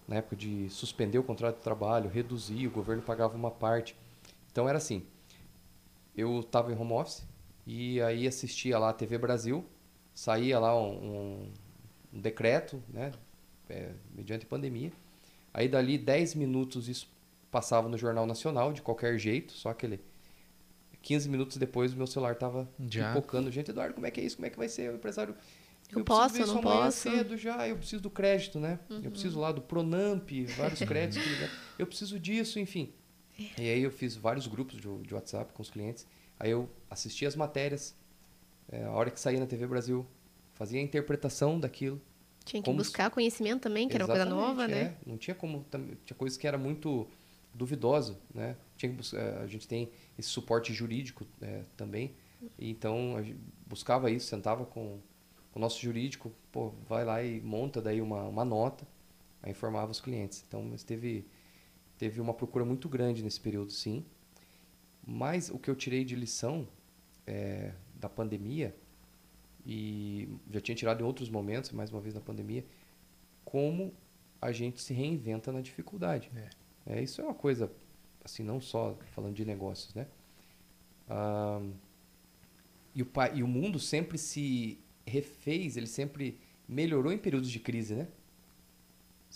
na 0.07 0.17
época 0.17 0.35
de 0.35 0.69
suspender 0.69 1.19
o 1.19 1.23
contrato 1.23 1.57
de 1.57 1.63
trabalho, 1.63 2.09
reduzir, 2.09 2.67
o 2.67 2.71
governo 2.71 3.01
pagava 3.03 3.35
uma 3.35 3.51
parte. 3.51 3.95
Então 4.51 4.67
era 4.69 4.77
assim, 4.77 5.03
eu 6.15 6.39
estava 6.39 6.71
em 6.71 6.75
home 6.77 6.93
office 6.93 7.23
e 7.65 8.01
aí 8.01 8.27
assistia 8.27 8.77
lá 8.79 8.89
a 8.89 8.93
TV 8.93 9.17
Brasil, 9.17 9.65
saía 10.18 10.57
lá 10.57 10.76
um, 10.76 11.43
um- 12.11 12.20
decreto, 12.20 12.82
né, 12.89 13.11
é, 13.70 13.91
mediante 14.15 14.45
pandemia. 14.47 14.91
Aí 15.53 15.68
dali 15.68 15.95
10 15.97 16.34
minutos 16.34 16.89
isso 16.89 17.07
passava 17.51 17.88
no 17.88 17.97
Jornal 17.97 18.26
Nacional, 18.26 18.74
de 18.74 18.82
qualquer 18.82 19.18
jeito, 19.20 19.53
só 19.53 19.70
aquele 19.70 19.99
15 21.03 21.30
minutos 21.30 21.57
depois 21.57 21.93
o 21.93 21.97
meu 21.97 22.07
celular 22.07 22.34
estava 22.34 22.68
Já. 22.89 23.09
pipocando. 23.13 23.51
Gente, 23.51 23.70
Eduardo, 23.70 23.93
como 23.93 24.07
é 24.07 24.11
que 24.11 24.20
é 24.20 24.24
isso? 24.24 24.38
Como 24.38 24.47
é 24.47 24.49
que 24.49 24.57
vai 24.57 24.68
ser? 24.68 24.91
O 24.91 24.95
empresário... 24.95 25.36
Eu 25.89 26.03
preciso 26.03 26.05
posso, 26.05 26.34
ver 26.36 26.41
eu 26.41 26.47
não 26.47 26.57
amanhã 26.59 26.86
posso?" 26.86 26.97
cedo 26.97 27.38
já, 27.38 27.68
eu 27.68 27.78
preciso 27.78 28.01
do 28.01 28.09
crédito, 28.09 28.59
né? 28.59 28.80
Eu 28.89 29.11
preciso 29.11 29.39
lá 29.39 29.51
do 29.53 29.61
Pronamp, 29.61 30.30
vários 30.57 30.80
créditos. 30.82 31.24
que 31.24 31.30
ligaram. 31.30 31.53
eu 31.80 31.86
preciso 31.88 32.20
disso, 32.20 32.59
enfim. 32.59 32.91
E 33.39 33.61
aí 33.61 33.84
eu 33.84 33.91
fiz 33.91 34.15
vários 34.15 34.47
grupos 34.47 34.76
de, 34.82 34.82
de 35.03 35.13
WhatsApp 35.13 35.53
com 35.53 35.61
os 35.61 35.70
clientes. 35.70 36.05
Aí 36.39 36.49
eu 36.51 36.68
assistia 36.89 37.28
as 37.28 37.36
matérias, 37.36 37.95
é, 38.72 38.84
a 38.84 38.91
hora 38.91 39.09
que 39.11 39.20
saía 39.20 39.39
na 39.39 39.45
TV 39.45 39.68
Brasil, 39.68 40.05
fazia 40.53 40.80
a 40.80 40.84
interpretação 40.84 41.59
daquilo. 41.59 42.01
Tinha 42.45 42.63
que 42.63 42.72
buscar 42.72 43.09
conhecimento 43.11 43.61
também, 43.63 43.89
que 43.89 43.95
era 43.95 44.05
uma 44.05 44.07
coisa 44.07 44.24
Exatamente, 44.26 44.47
nova, 44.47 44.68
né? 44.68 44.82
é. 44.84 44.97
Não 45.05 45.18
tinha 45.18 45.36
como. 45.36 45.65
Tinha 46.05 46.15
coisas 46.18 46.38
que 46.38 46.47
era 46.47 46.57
muito 46.57 47.07
duvidoso, 47.53 48.18
né? 48.34 48.55
Tinha 48.78 48.89
que 48.89 48.95
bus- 48.97 49.13
eh, 49.13 49.39
a 49.43 49.47
gente 49.47 49.68
tem 49.68 49.89
esse 50.18 50.30
suporte 50.30 50.74
jurídico 50.74 51.26
eh, 51.41 51.63
também. 51.76 52.15
Então 52.57 53.18
a 53.18 53.22
gente 53.22 53.39
buscava 53.65 54.09
isso, 54.09 54.28
sentava 54.28 54.65
com 54.65 54.99
o 55.53 55.59
nosso 55.59 55.82
jurídico, 55.82 56.32
pô, 56.51 56.70
vai 56.88 57.03
lá 57.03 57.22
e 57.24 57.41
monta 57.41 57.82
daí 57.82 57.99
uma, 57.99 58.24
uma 58.24 58.45
nota, 58.45 58.88
aí 59.41 59.51
informava 59.51 59.91
os 59.91 59.99
clientes. 59.99 60.43
Então, 60.47 60.63
mas 60.63 60.84
teve 60.84 61.26
teve 61.97 62.22
uma 62.22 62.34
procura 62.34 62.63
muito 62.63 62.88
grande 62.88 63.24
nesse 63.24 63.39
período, 63.41 63.72
sim. 63.72 64.05
Mas 65.05 65.49
o 65.49 65.57
que 65.57 65.70
eu 65.70 65.76
tirei 65.76 66.03
de 66.03 66.15
lição 66.15 66.68
eh, 67.26 67.74
da 67.99 68.07
pandemia 68.09 68.75
e 69.65 70.29
já 70.51 70.61
tinha 70.61 70.75
tirado 70.75 71.01
em 71.01 71.05
outros 71.05 71.29
momentos, 71.29 71.71
mais 71.71 71.91
uma 71.91 71.99
vez 71.99 72.13
na 72.13 72.21
pandemia, 72.21 72.65
como 73.43 73.93
a 74.41 74.51
gente 74.51 74.81
se 74.81 74.93
reinventa 74.93 75.51
na 75.51 75.61
dificuldade. 75.61 76.31
É, 76.85 77.01
isso 77.01 77.19
é 77.21 77.23
uma 77.23 77.33
coisa, 77.33 77.71
assim, 78.23 78.43
não 78.43 78.61
só 78.61 78.97
falando 79.13 79.33
de 79.35 79.43
negócios, 79.43 79.93
né? 79.93 80.07
Ah, 81.09 81.61
e, 82.95 83.01
o, 83.03 83.07
e 83.35 83.43
o 83.43 83.47
mundo 83.47 83.79
sempre 83.79 84.17
se 84.17 84.79
refez, 85.05 85.75
ele 85.77 85.87
sempre 85.87 86.39
melhorou 86.67 87.11
em 87.11 87.17
períodos 87.17 87.49
de 87.49 87.59
crise, 87.59 87.95
né? 87.95 88.07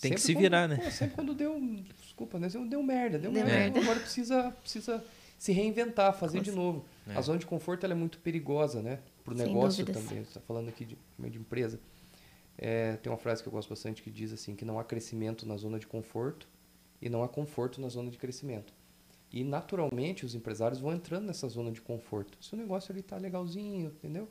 Tem 0.00 0.12
que 0.14 0.20
Sempre 0.20 0.22
se 0.22 0.32
quando- 0.32 0.40
virar, 0.42 0.68
né? 0.68 0.76
pô, 0.76 0.90
sempre 0.90 1.14
quando 1.14 1.34
deu, 1.34 1.60
desculpa, 2.00 2.38
né? 2.38 2.48
Deu 2.48 2.82
merda, 2.82 3.18
deu, 3.18 3.30
Deu 3.30 3.44
merda. 3.44 3.50
merda. 3.52 3.80
Agora 3.80 4.00
precisa, 4.00 4.50
precisa 4.52 5.04
se 5.38 5.52
reinventar, 5.52 6.14
fazer 6.18 6.38
Com 6.38 6.44
de 6.44 6.50
cer- 6.50 6.56
novo. 6.58 6.84
É. 7.06 7.16
A 7.16 7.20
zona 7.20 7.38
de 7.38 7.46
conforto 7.46 7.84
ela 7.84 7.94
é 7.94 7.96
muito 7.96 8.18
perigosa, 8.18 8.80
né? 8.82 9.00
Para 9.24 9.34
o 9.34 9.36
negócio 9.36 9.84
dúvidas. 9.84 10.04
também. 10.04 10.24
Você 10.24 10.30
está 10.30 10.40
falando 10.40 10.68
aqui 10.68 10.84
de, 10.84 10.96
de 11.18 11.38
empresa. 11.38 11.80
é, 12.58 12.96
tem 12.96 13.10
uma 13.10 13.18
frase 13.18 13.42
que 13.42 13.48
eu 13.48 13.52
gosto 13.52 13.68
bastante 13.68 14.02
que 14.02 14.10
diz 14.10 14.32
assim 14.32 14.54
que 14.54 14.64
não 14.64 14.78
há 14.78 14.84
crescimento 14.84 15.46
na 15.46 15.56
zona 15.56 15.78
de 15.78 15.86
conforto 15.86 16.48
e 17.00 17.08
não 17.08 17.22
há 17.22 17.28
conforto 17.28 17.80
na 17.80 17.88
zona 17.88 18.10
de 18.10 18.18
crescimento. 18.18 18.72
E 19.32 19.42
naturalmente 19.42 20.26
os 20.26 20.34
empresários 20.34 20.78
vão 20.78 20.92
entrando 20.92 21.26
nessa 21.26 21.48
zona 21.48 21.72
de 21.72 21.80
conforto. 21.80 22.36
Se 22.40 22.54
o 22.54 22.56
negócio 22.56 22.96
está 22.96 23.16
legalzinho, 23.16 23.88
entendeu? 23.88 24.28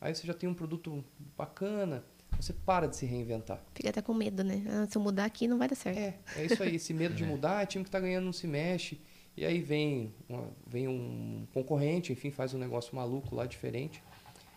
Aí 0.00 0.14
você 0.14 0.26
já 0.26 0.32
tem 0.32 0.48
um 0.48 0.54
produto 0.54 1.04
bacana, 1.36 2.02
você 2.40 2.54
para 2.54 2.86
de 2.88 2.96
se 2.96 3.04
reinventar. 3.04 3.62
Fica 3.74 3.90
até 3.90 4.00
com 4.00 4.14
medo, 4.14 4.42
né? 4.42 4.64
Ah, 4.66 4.86
se 4.90 4.96
eu 4.96 5.02
mudar 5.02 5.26
aqui 5.26 5.46
não 5.46 5.58
vai 5.58 5.68
dar 5.68 5.74
certo. 5.74 5.98
É, 5.98 6.18
é 6.36 6.46
isso 6.46 6.62
aí. 6.62 6.76
Esse 6.76 6.94
medo 6.94 7.14
de 7.14 7.22
mudar, 7.26 7.62
é 7.62 7.66
time 7.66 7.84
que 7.84 7.88
está 7.88 8.00
ganhando 8.00 8.24
não 8.24 8.32
se 8.32 8.46
mexe. 8.46 8.98
E 9.40 9.46
aí 9.46 9.58
vem, 9.58 10.12
uma, 10.28 10.50
vem 10.66 10.86
um 10.86 11.46
concorrente, 11.54 12.12
enfim, 12.12 12.30
faz 12.30 12.52
um 12.52 12.58
negócio 12.58 12.94
maluco 12.94 13.34
lá 13.34 13.46
diferente. 13.46 14.02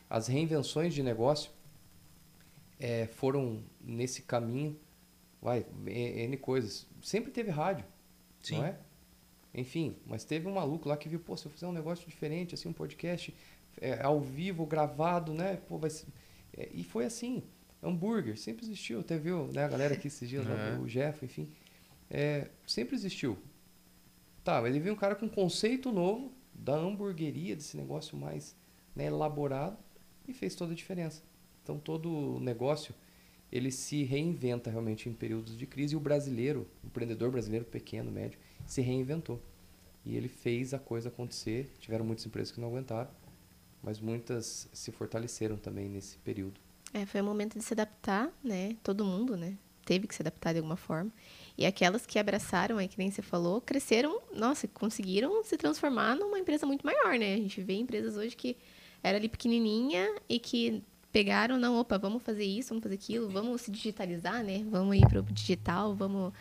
As 0.10 0.28
reinvenções 0.28 0.94
de 0.94 1.02
negócio 1.02 1.52
é, 2.78 3.08
foram 3.08 3.64
nesse 3.80 4.24
caminho. 4.24 4.78
Vai, 5.42 5.66
N 5.86 6.36
coisas. 6.36 6.86
Sempre 7.02 7.32
teve 7.32 7.50
rádio, 7.50 7.86
Sim. 8.42 8.58
não 8.58 8.66
é? 8.66 8.78
Enfim, 9.54 9.96
mas 10.06 10.26
teve 10.26 10.50
um 10.50 10.56
maluco 10.56 10.90
lá 10.90 10.98
que 10.98 11.08
viu, 11.08 11.22
pô, 11.22 11.38
se 11.38 11.46
eu 11.46 11.52
fizer 11.54 11.68
um 11.68 11.72
negócio 11.72 12.06
diferente, 12.06 12.54
assim, 12.54 12.68
um 12.68 12.74
podcast 12.74 13.34
é, 13.80 14.04
ao 14.04 14.20
vivo, 14.20 14.66
gravado, 14.66 15.34
né? 15.34 15.62
Pô, 15.66 15.78
vai 15.78 15.92
ser... 15.92 16.08
é, 16.58 16.68
e 16.74 16.84
foi 16.84 17.06
assim. 17.06 17.42
Hambúrguer, 17.82 18.38
sempre 18.38 18.66
existiu. 18.66 19.00
Até 19.00 19.18
viu 19.18 19.48
né, 19.48 19.64
a 19.64 19.68
galera 19.70 19.94
aqui 19.94 20.08
esses 20.08 20.28
dias, 20.28 20.44
é. 20.52 20.78
o 20.78 20.86
Jeff, 20.88 21.24
enfim. 21.24 21.48
É, 22.10 22.50
sempre 22.68 22.96
existiu. 22.96 23.38
Tá, 24.44 24.62
mas 24.62 24.72
ele 24.72 24.80
veio 24.80 24.94
um 24.94 24.98
cara 24.98 25.16
com 25.16 25.26
um 25.26 25.30
conceito 25.30 25.92
novo 25.92 26.32
da 26.54 26.76
hamburgueria, 26.76 27.56
desse 27.56 27.78
negócio 27.78 28.18
mais 28.18 28.56
né, 28.96 29.06
elaborado, 29.06 29.78
e 30.28 30.34
fez 30.34 30.56
toda 30.56 30.74
a 30.74 30.76
diferença. 30.76 31.24
Então, 31.64 31.80
todo 31.80 32.40
negócio, 32.40 32.94
ele 33.52 33.72
se 33.72 34.04
reinventa 34.04 34.70
realmente 34.70 35.08
em 35.08 35.14
períodos 35.14 35.58
de 35.58 35.66
crise. 35.66 35.94
E 35.94 35.98
o 35.98 36.00
brasileiro, 36.00 36.68
o 36.84 36.88
empreendedor 36.88 37.32
brasileiro, 37.32 37.66
pequeno, 37.66 38.12
médio, 38.12 38.38
se 38.66 38.82
reinventou. 38.82 39.42
E 40.06 40.16
ele 40.18 40.28
fez 40.28 40.74
a 40.74 40.80
coisa 40.80 41.08
acontecer. 41.08 41.74
Tiveram 41.80 42.04
muitas 42.04 42.26
empresas 42.26 42.52
que 42.52 42.60
não 42.60 42.68
aguentaram, 42.68 43.10
mas 43.82 44.00
muitas 44.00 44.68
se 44.74 44.92
fortaleceram 44.92 45.56
também 45.56 45.88
nesse 45.88 46.18
período. 46.18 46.60
É, 46.94 47.06
foi 47.06 47.22
o 47.22 47.24
momento 47.24 47.58
de 47.58 47.64
se 47.64 47.74
adaptar, 47.74 48.30
né? 48.44 48.76
Todo 48.84 49.06
mundo, 49.06 49.38
né? 49.38 49.58
Teve 49.86 50.08
que 50.08 50.14
se 50.14 50.22
adaptar 50.22 50.52
de 50.52 50.60
alguma 50.60 50.76
forma. 50.78 51.12
E 51.58 51.66
aquelas 51.66 52.06
que 52.06 52.18
abraçaram, 52.18 52.78
aí 52.78 52.88
que 52.88 52.98
nem 52.98 53.12
você 53.12 53.22
falou, 53.22 53.62
cresceram, 53.62 54.20
nossa, 54.36 54.68
conseguiram 54.68 55.44
se 55.44 55.56
transformar 55.56 56.16
numa 56.16 56.40
empresa 56.40 56.66
muito 56.66 56.86
maior, 56.86 57.18
né? 57.18 57.36
A 57.36 57.38
gente 57.38 57.62
vê 57.62 57.76
empresas 57.76 58.18
hoje 58.18 58.36
que 58.36 58.58
era 59.04 59.18
ali 59.18 59.30
pequenininha 59.30 60.16
e 60.28 60.40
que 60.40 60.84
pegaram, 61.12 61.60
não, 61.60 61.80
opa, 61.80 61.98
vamos 61.98 62.24
fazer 62.24 62.44
isso, 62.44 62.70
vamos 62.70 62.82
fazer 62.82 62.96
aquilo, 62.96 63.30
vamos 63.30 63.62
se 63.62 63.70
digitalizar, 63.70 64.44
né? 64.44 64.66
Vamos 64.68 64.96
ir 64.96 65.08
para 65.08 65.20
o 65.20 65.24
digital, 65.24 65.94
vamos 65.94 66.34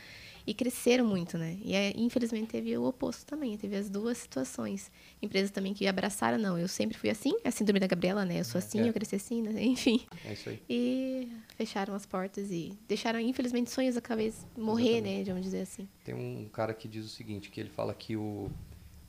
e 0.46 0.54
cresceram 0.54 1.06
muito, 1.06 1.38
né? 1.38 1.58
E 1.62 1.74
é, 1.74 1.92
infelizmente 1.96 2.48
teve 2.48 2.76
o 2.76 2.84
oposto 2.84 3.24
também, 3.26 3.56
teve 3.56 3.76
as 3.76 3.88
duas 3.88 4.18
situações. 4.18 4.90
Empresas 5.20 5.50
também 5.50 5.72
que 5.72 5.86
abraçaram, 5.86 6.38
não, 6.38 6.58
eu 6.58 6.68
sempre 6.68 6.96
fui 6.98 7.10
assim, 7.10 7.34
a 7.44 7.50
síndrome 7.50 7.80
da 7.80 7.86
Gabriela, 7.86 8.24
né? 8.24 8.40
Eu 8.40 8.44
sou 8.44 8.58
assim, 8.58 8.80
é. 8.80 8.88
eu 8.88 8.92
cresci 8.92 9.16
assim, 9.16 9.42
né? 9.42 9.52
Enfim. 9.62 10.04
É 10.24 10.32
isso 10.32 10.48
aí. 10.48 10.62
E 10.68 11.28
fecharam 11.56 11.94
as 11.94 12.06
portas 12.06 12.50
e 12.50 12.76
deixaram, 12.88 13.20
infelizmente, 13.20 13.70
sonhos 13.70 13.96
a 13.96 14.14
vez 14.14 14.46
morrer, 14.56 14.96
Exatamente. 14.96 15.18
né? 15.18 15.24
Vamos 15.24 15.42
dizer 15.42 15.62
assim. 15.62 15.88
Tem 16.04 16.14
um 16.14 16.48
cara 16.48 16.74
que 16.74 16.88
diz 16.88 17.04
o 17.04 17.08
seguinte, 17.08 17.50
que 17.50 17.60
ele 17.60 17.70
fala 17.70 17.94
que 17.94 18.16
o, 18.16 18.50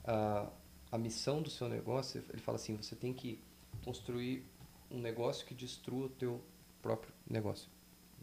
a, 0.04 0.48
a 0.90 0.98
missão 0.98 1.42
do 1.42 1.50
seu 1.50 1.68
negócio, 1.68 2.22
ele 2.30 2.40
fala 2.40 2.56
assim, 2.56 2.76
você 2.76 2.94
tem 2.94 3.12
que 3.12 3.38
construir 3.84 4.44
um 4.90 4.98
negócio 4.98 5.44
que 5.44 5.54
destrua 5.54 6.06
o 6.06 6.08
teu 6.08 6.40
próprio 6.80 7.12
negócio. 7.28 7.68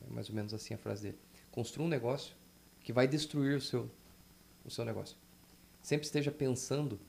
É 0.07 0.09
mais 0.11 0.29
ou 0.29 0.35
menos 0.35 0.53
assim 0.53 0.73
a 0.73 0.77
frase 0.77 1.03
dele. 1.03 1.17
Construa 1.51 1.85
um 1.85 1.89
negócio 1.89 2.33
que 2.83 2.91
vai 2.93 3.07
destruir 3.07 3.57
o 3.57 3.61
seu, 3.61 3.89
o 4.65 4.69
seu 4.69 4.85
negócio. 4.85 5.15
Sempre 5.81 6.05
esteja 6.05 6.31
pensando 6.31 6.99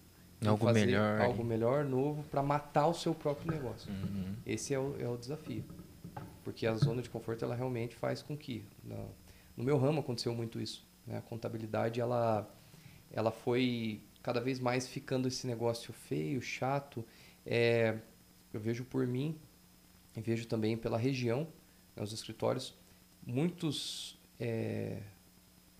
em 0.40 0.46
algo 0.46 0.64
fazer 0.64 0.86
melhor, 0.86 1.20
algo 1.20 1.44
melhor, 1.44 1.84
novo, 1.84 2.22
para 2.24 2.42
matar 2.42 2.86
o 2.86 2.94
seu 2.94 3.14
próprio 3.14 3.50
negócio. 3.50 3.90
Uhum. 3.90 4.34
Esse 4.44 4.74
é 4.74 4.78
o, 4.78 4.96
é 4.98 5.08
o 5.08 5.16
desafio. 5.16 5.64
Porque 6.42 6.66
a 6.66 6.74
zona 6.74 7.02
de 7.02 7.08
conforto, 7.08 7.44
ela 7.44 7.54
realmente 7.54 7.94
faz 7.94 8.22
com 8.22 8.36
que... 8.36 8.64
Na, 8.82 8.96
no 9.56 9.62
meu 9.62 9.78
ramo 9.78 10.00
aconteceu 10.00 10.34
muito 10.34 10.60
isso. 10.60 10.84
Né? 11.06 11.18
A 11.18 11.22
contabilidade, 11.22 12.00
ela, 12.00 12.48
ela 13.10 13.30
foi 13.30 14.02
cada 14.22 14.40
vez 14.40 14.58
mais 14.58 14.88
ficando 14.88 15.28
esse 15.28 15.46
negócio 15.46 15.92
feio, 15.92 16.40
chato. 16.40 17.04
É, 17.44 17.98
eu 18.52 18.60
vejo 18.60 18.84
por 18.84 19.06
mim, 19.06 19.38
e 20.16 20.20
vejo 20.20 20.46
também 20.46 20.76
pela 20.76 20.98
região, 20.98 21.48
né, 21.96 22.02
os 22.02 22.12
escritórios, 22.12 22.74
muitos 23.26 24.18
é, 24.38 25.00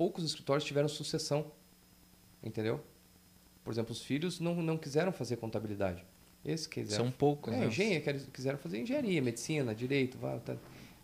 poucos 0.02 0.24
escritórios 0.24 0.64
tiveram 0.64 0.88
sucessão, 0.88 1.52
entendeu? 2.42 2.80
Por 3.62 3.72
exemplo, 3.72 3.92
os 3.92 4.02
filhos 4.02 4.40
não, 4.40 4.56
não 4.56 4.76
quiseram 4.76 5.12
fazer 5.12 5.36
contabilidade. 5.36 6.04
Esses 6.44 6.66
quiseram. 6.66 7.04
São 7.04 7.12
poucos, 7.12 7.54
é, 7.54 7.58
né? 7.60 7.66
Engenharia, 7.66 8.20
quiseram 8.32 8.58
fazer 8.58 8.80
engenharia, 8.80 9.22
medicina, 9.22 9.72
direito, 9.72 10.18
tá, 10.44 10.56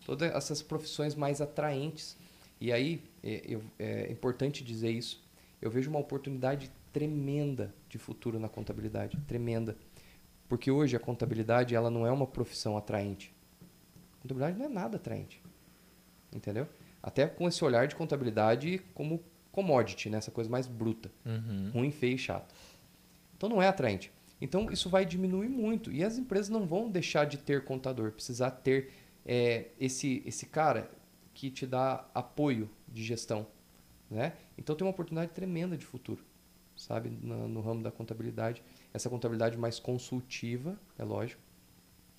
todas 0.05 0.29
essas 0.35 0.61
profissões 0.61 1.15
mais 1.15 1.39
atraentes. 1.39 2.17
E 2.59 2.73
aí, 2.73 3.01
é, 3.23 3.57
é 3.79 4.11
importante 4.11 4.65
dizer 4.65 4.91
isso, 4.91 5.23
eu 5.61 5.71
vejo 5.71 5.89
uma 5.89 5.99
oportunidade 5.99 6.69
tremenda 6.91 7.73
de 7.87 7.97
futuro 7.97 8.37
na 8.37 8.49
contabilidade, 8.49 9.17
tremenda. 9.29 9.77
Porque 10.49 10.69
hoje 10.69 10.97
a 10.97 10.99
contabilidade 10.99 11.73
ela 11.73 11.89
não 11.89 12.05
é 12.05 12.11
uma 12.11 12.27
profissão 12.27 12.75
atraente. 12.75 13.33
A 14.17 14.21
contabilidade 14.23 14.59
não 14.59 14.65
é 14.65 14.69
nada 14.69 14.97
atraente. 14.97 15.41
Entendeu? 16.33 16.67
Até 17.01 17.27
com 17.27 17.47
esse 17.47 17.63
olhar 17.63 17.87
de 17.87 17.95
contabilidade 17.95 18.81
como 18.93 19.23
commodity, 19.51 20.09
né? 20.09 20.17
essa 20.17 20.31
coisa 20.31 20.49
mais 20.49 20.67
bruta. 20.67 21.11
Uhum. 21.25 21.71
Ruim, 21.73 21.91
feio 21.91 22.15
e 22.15 22.17
chato. 22.17 22.53
Então 23.35 23.49
não 23.49 23.61
é 23.61 23.67
atraente. 23.67 24.11
Então 24.41 24.71
isso 24.71 24.89
vai 24.89 25.05
diminuir 25.05 25.49
muito. 25.49 25.91
E 25.91 26.03
as 26.03 26.17
empresas 26.17 26.49
não 26.49 26.65
vão 26.65 26.89
deixar 26.89 27.25
de 27.25 27.37
ter 27.37 27.63
contador, 27.65 28.11
precisar 28.11 28.51
ter 28.51 28.91
é, 29.25 29.67
esse, 29.79 30.23
esse 30.25 30.45
cara 30.45 30.89
que 31.33 31.49
te 31.49 31.65
dá 31.65 32.05
apoio 32.13 32.69
de 32.87 33.03
gestão. 33.03 33.47
Né? 34.09 34.33
Então 34.57 34.75
tem 34.75 34.85
uma 34.85 34.91
oportunidade 34.91 35.31
tremenda 35.31 35.77
de 35.77 35.85
futuro, 35.85 36.23
sabe, 36.75 37.09
no, 37.09 37.47
no 37.47 37.61
ramo 37.61 37.83
da 37.83 37.91
contabilidade. 37.91 38.63
Essa 38.93 39.09
contabilidade 39.09 39.57
mais 39.57 39.79
consultiva, 39.79 40.79
é 40.97 41.03
lógico. 41.03 41.41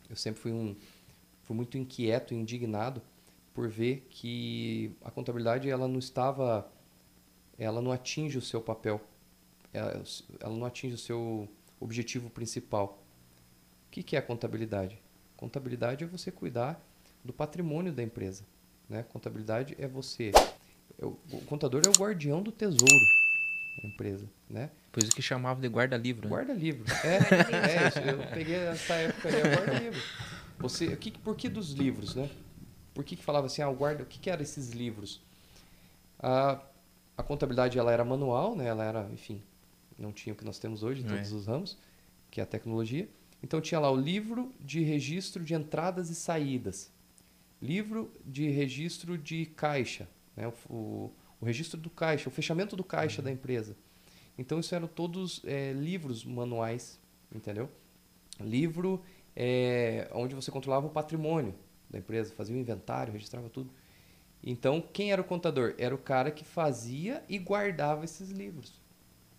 Eu 0.09 0.17
sempre 0.17 0.41
fui 0.41 0.53
um 0.53 0.77
fui 1.43 1.57
muito 1.57 1.77
inquieto 1.77 2.33
e 2.33 2.37
indignado 2.37 3.03
por 3.55 3.69
ver 3.69 4.07
que 4.11 4.93
a 5.03 5.11
contabilidade 5.11 5.69
ela 5.69 5.89
não 5.89 5.99
estava, 5.99 6.71
ela 7.59 7.81
não 7.81 7.93
atinge 7.93 8.39
o 8.39 8.43
seu 8.43 8.61
papel, 8.61 9.01
ela, 9.73 10.03
ela 10.41 10.57
não 10.57 10.65
atinge 10.65 10.95
o 10.95 10.99
seu 10.99 11.49
objetivo 11.79 12.31
principal. 12.31 13.03
O 13.89 13.91
que, 13.91 14.03
que 14.03 14.17
é 14.17 14.19
a 14.19 14.23
contabilidade? 14.23 14.99
Contabilidade 15.37 16.05
é 16.05 16.07
você 16.07 16.31
cuidar 16.31 16.81
do 17.25 17.33
patrimônio 17.33 17.93
da 17.93 18.03
empresa. 18.03 18.45
Né? 18.89 19.03
Contabilidade 19.05 19.77
é 19.79 19.87
você. 19.87 20.33
É 20.99 21.05
o, 21.05 21.19
o 21.33 21.41
contador 21.47 21.83
é 21.85 21.89
o 21.89 21.93
guardião 21.93 22.43
do 22.43 22.53
tesouro 22.53 23.05
da 23.83 23.89
empresa. 23.89 24.29
Né? 24.49 24.71
Por 24.93 25.03
isso 25.03 25.13
que 25.13 25.23
chamavam 25.23 25.61
de 25.61 25.69
guarda-livro. 25.69 26.29
Né? 26.29 26.35
Guarda-livro. 26.35 26.85
É, 27.05 27.17
é 27.85 27.89
isso. 27.89 27.99
Eu 27.99 28.19
peguei 28.35 28.57
essa 28.57 28.95
época 28.95 29.29
aí, 29.29 29.35
é 29.35 29.57
guarda-livro. 29.57 30.01
Você, 30.59 30.95
que, 30.97 31.11
por 31.11 31.37
que 31.37 31.49
dos 31.49 31.71
livros, 31.71 32.15
né? 32.15 32.29
Por 32.95 33.05
que, 33.05 33.17
que 33.17 33.25
falava 33.25 33.47
assim, 33.47 33.63
ah, 33.63 33.69
o 33.69 33.75
guarda, 33.75 34.03
o 34.03 34.07
que, 34.07 34.19
que 34.19 34.31
eram 34.31 34.43
esses 34.43 34.71
livros? 34.71 35.21
A, 36.19 36.61
a 37.17 37.23
contabilidade 37.23 37.79
ela 37.79 37.93
era 37.93 38.05
manual, 38.05 38.57
né? 38.57 38.67
Ela 38.67 38.85
era, 38.85 39.09
enfim, 39.13 39.43
não 39.99 40.13
tinha 40.13 40.33
o 40.33 40.37
que 40.37 40.45
nós 40.45 40.59
temos 40.59 40.83
hoje 40.83 41.03
em 41.03 41.07
todos 41.07 41.33
é. 41.33 41.35
os 41.35 41.47
ramos, 41.47 41.79
que 42.31 42.41
é 42.41 42.43
a 42.43 42.47
tecnologia. 42.47 43.09
Então 43.43 43.61
tinha 43.61 43.81
lá 43.81 43.91
o 43.91 43.97
livro 43.97 44.53
de 44.61 44.83
registro 44.83 45.45
de 45.45 45.55
entradas 45.55 46.11
e 46.11 46.15
saídas, 46.15 46.91
livro 47.61 48.11
de 48.25 48.49
registro 48.49 49.17
de 49.17 49.47
caixa, 49.47 50.09
né? 50.37 50.49
o, 50.49 50.73
o, 50.73 51.13
o 51.41 51.45
registro 51.45 51.81
do 51.81 51.89
caixa, 51.89 52.29
o 52.29 52.33
fechamento 52.33 52.77
do 52.77 52.85
caixa 52.85 53.21
uhum. 53.21 53.25
da 53.25 53.31
empresa. 53.31 53.77
Então 54.37 54.59
isso 54.59 54.75
eram 54.75 54.87
todos 54.87 55.43
é, 55.45 55.73
livros 55.73 56.25
manuais, 56.25 56.99
entendeu? 57.35 57.71
Livro 58.39 59.03
é, 59.37 60.11
onde 60.13 60.35
você 60.35 60.51
controlava 60.51 60.87
o 60.87 60.91
patrimônio 60.91 61.55
da 61.91 61.99
empresa, 61.99 62.33
fazia 62.35 62.55
o 62.55 62.59
inventário, 62.59 63.13
registrava 63.13 63.49
tudo. 63.49 63.71
Então, 64.43 64.81
quem 64.81 65.13
era 65.13 65.21
o 65.21 65.25
contador? 65.25 65.75
Era 65.77 65.95
o 65.95 65.99
cara 65.99 66.31
que 66.31 66.45
fazia 66.45 67.23
e 67.29 67.39
guardava 67.39 68.05
esses 68.05 68.31
livros. 68.31 68.81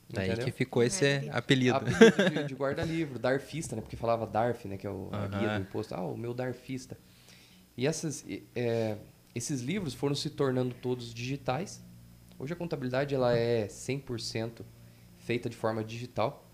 Daí 0.09 0.27
entendeu? 0.27 0.45
que 0.45 0.51
ficou 0.51 0.83
esse 0.83 1.29
apelido. 1.31 1.77
Apelido 1.77 2.29
de, 2.29 2.43
de 2.49 2.53
guarda-livro, 2.53 3.17
darfista, 3.17 3.75
né? 3.75 3.81
Porque 3.81 3.95
falava 3.95 4.27
DARF, 4.27 4.67
né? 4.67 4.77
Que 4.77 4.85
é 4.85 4.89
o, 4.89 5.09
a 5.11 5.27
guia 5.27 5.57
do 5.57 5.61
imposto. 5.61 5.95
Ah, 5.95 6.01
o 6.01 6.17
meu 6.17 6.33
darfista. 6.33 6.97
E 7.77 7.87
essas, 7.87 8.25
é, 8.53 8.97
esses 9.33 9.61
livros 9.61 9.93
foram 9.93 10.13
se 10.13 10.29
tornando 10.29 10.75
todos 10.75 11.13
digitais. 11.13 11.81
Hoje 12.37 12.53
a 12.53 12.55
contabilidade 12.55 13.15
ela 13.15 13.35
é 13.35 13.67
100% 13.67 14.63
feita 15.17 15.49
de 15.49 15.55
forma 15.55 15.83
digital. 15.83 16.45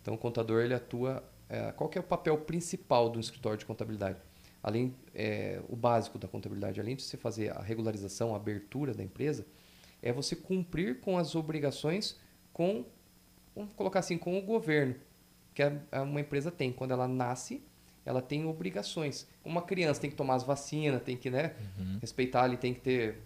Então 0.00 0.14
o 0.14 0.18
contador 0.18 0.62
ele 0.62 0.74
atua... 0.74 1.22
É, 1.48 1.72
qual 1.72 1.90
que 1.90 1.98
é 1.98 2.00
o 2.00 2.04
papel 2.04 2.38
principal 2.38 3.10
do 3.10 3.20
escritório 3.20 3.58
de 3.58 3.66
contabilidade? 3.66 4.18
Além 4.64 4.96
é, 5.14 5.60
o 5.68 5.76
básico 5.76 6.18
da 6.18 6.26
contabilidade, 6.26 6.80
além 6.80 6.96
de 6.96 7.02
você 7.02 7.18
fazer 7.18 7.52
a 7.52 7.60
regularização, 7.60 8.32
a 8.32 8.36
abertura 8.38 8.94
da 8.94 9.04
empresa, 9.04 9.46
é 10.02 10.10
você 10.10 10.34
cumprir 10.34 11.00
com 11.00 11.18
as 11.18 11.34
obrigações 11.34 12.18
com, 12.50 12.86
vamos 13.54 13.74
colocar 13.74 13.98
assim, 13.98 14.16
com 14.16 14.38
o 14.38 14.40
governo 14.40 14.94
que 15.52 15.62
a, 15.62 16.02
uma 16.02 16.18
empresa 16.18 16.50
tem. 16.50 16.72
Quando 16.72 16.92
ela 16.92 17.06
nasce, 17.06 17.62
ela 18.06 18.22
tem 18.22 18.46
obrigações. 18.46 19.28
Uma 19.44 19.60
criança 19.60 20.00
tem 20.00 20.08
que 20.08 20.16
tomar 20.16 20.36
as 20.36 20.42
vacinas, 20.42 21.02
tem 21.02 21.14
que 21.14 21.28
né, 21.28 21.54
uhum. 21.78 21.98
respeitar 22.00 22.44
ali, 22.44 22.56
tem 22.56 22.72
que 22.72 22.80
ter 22.80 23.18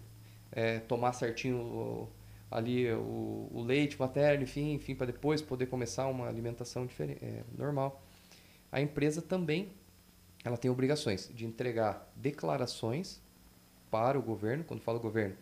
é, 0.51 0.79
tomar 0.79 1.13
certinho 1.13 1.57
o, 1.57 2.09
ali 2.51 2.91
o, 2.91 3.49
o, 3.53 3.63
leite 3.63 3.97
materno, 3.97 4.43
enfim, 4.43 4.73
enfim, 4.73 4.93
para 4.93 5.07
depois 5.07 5.41
poder 5.41 5.67
começar 5.67 6.05
uma 6.07 6.27
alimentação 6.27 6.85
diferente, 6.85 7.23
é, 7.23 7.43
normal. 7.57 8.03
A 8.69 8.81
empresa 8.81 9.21
também 9.21 9.69
ela 10.43 10.57
tem 10.57 10.69
obrigações 10.69 11.29
de 11.33 11.45
entregar 11.45 12.11
declarações 12.15 13.21
para 13.91 14.17
o 14.17 14.21
governo. 14.21 14.63
Quando 14.63 14.81
falo 14.81 14.99
governo, 14.99 15.35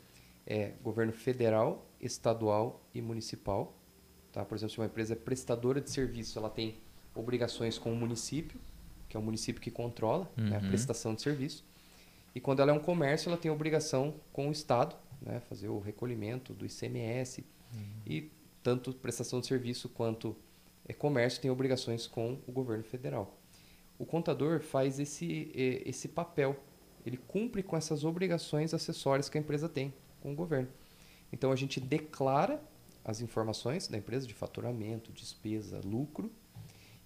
é 0.46 0.74
governo 0.84 1.14
federal, 1.14 1.86
estadual 2.02 2.82
e 2.94 3.02
municipal. 3.02 3.74
Tá? 4.32 4.44
Por 4.44 4.56
exemplo, 4.56 4.74
se 4.74 4.80
uma 4.80 4.88
empresa 4.88 5.14
é 5.14 5.16
prestadora 5.16 5.82
de 5.82 5.90
serviço, 5.90 6.38
ela 6.40 6.50
tem 6.50 6.76
obrigações 7.14 7.78
com 7.78 7.92
o 7.92 7.96
município, 7.96 8.60
que 9.10 9.18
é 9.18 9.20
o 9.20 9.24
município 9.24 9.62
que 9.62 9.72
controla 9.72 10.30
uhum. 10.38 10.50
né, 10.50 10.58
a 10.58 10.62
uhum. 10.62 10.70
prestação 10.70 11.14
de 11.14 11.22
serviço. 11.22 11.64
E 12.34 12.40
quando 12.40 12.62
ela 12.62 12.72
é 12.72 12.74
um 12.74 12.80
comércio, 12.80 13.30
ela 13.30 13.38
tem 13.38 13.50
obrigação 13.50 14.16
com 14.32 14.50
o 14.50 14.52
Estado, 14.52 14.96
né, 15.22 15.40
fazer 15.42 15.68
o 15.70 15.80
recolhimento 15.80 16.54
do 16.54 16.66
ICMS. 16.66 17.44
Uhum. 17.74 17.82
E 18.06 18.32
tanto 18.62 18.94
prestação 18.94 19.40
de 19.40 19.48
serviço 19.48 19.90
quanto 19.90 20.36
é, 20.88 20.94
comércio 20.94 21.42
tem 21.42 21.50
obrigações 21.50 22.08
com 22.08 22.40
o 22.48 22.52
governo 22.52 22.84
federal. 22.84 23.38
O 24.00 24.06
contador 24.06 24.62
faz 24.62 25.00
esse, 25.00 25.52
esse 25.54 26.08
papel, 26.08 26.56
ele 27.06 27.18
cumpre 27.18 27.64
com 27.64 27.76
essas 27.76 28.04
obrigações 28.04 28.74
acessórias 28.74 29.30
que 29.30 29.38
a 29.38 29.42
empresa 29.42 29.68
tem 29.68 29.94
com 30.22 30.34
o 30.34 30.36
governo. 30.36 30.70
Então 31.32 31.52
a 31.52 31.56
gente 31.56 31.80
declara 31.80 32.62
as 33.04 33.22
informações 33.22 33.88
da 33.88 33.98
empresa 33.98 34.28
de 34.28 34.34
faturamento, 34.34 35.12
despesa, 35.12 35.80
lucro, 35.84 36.32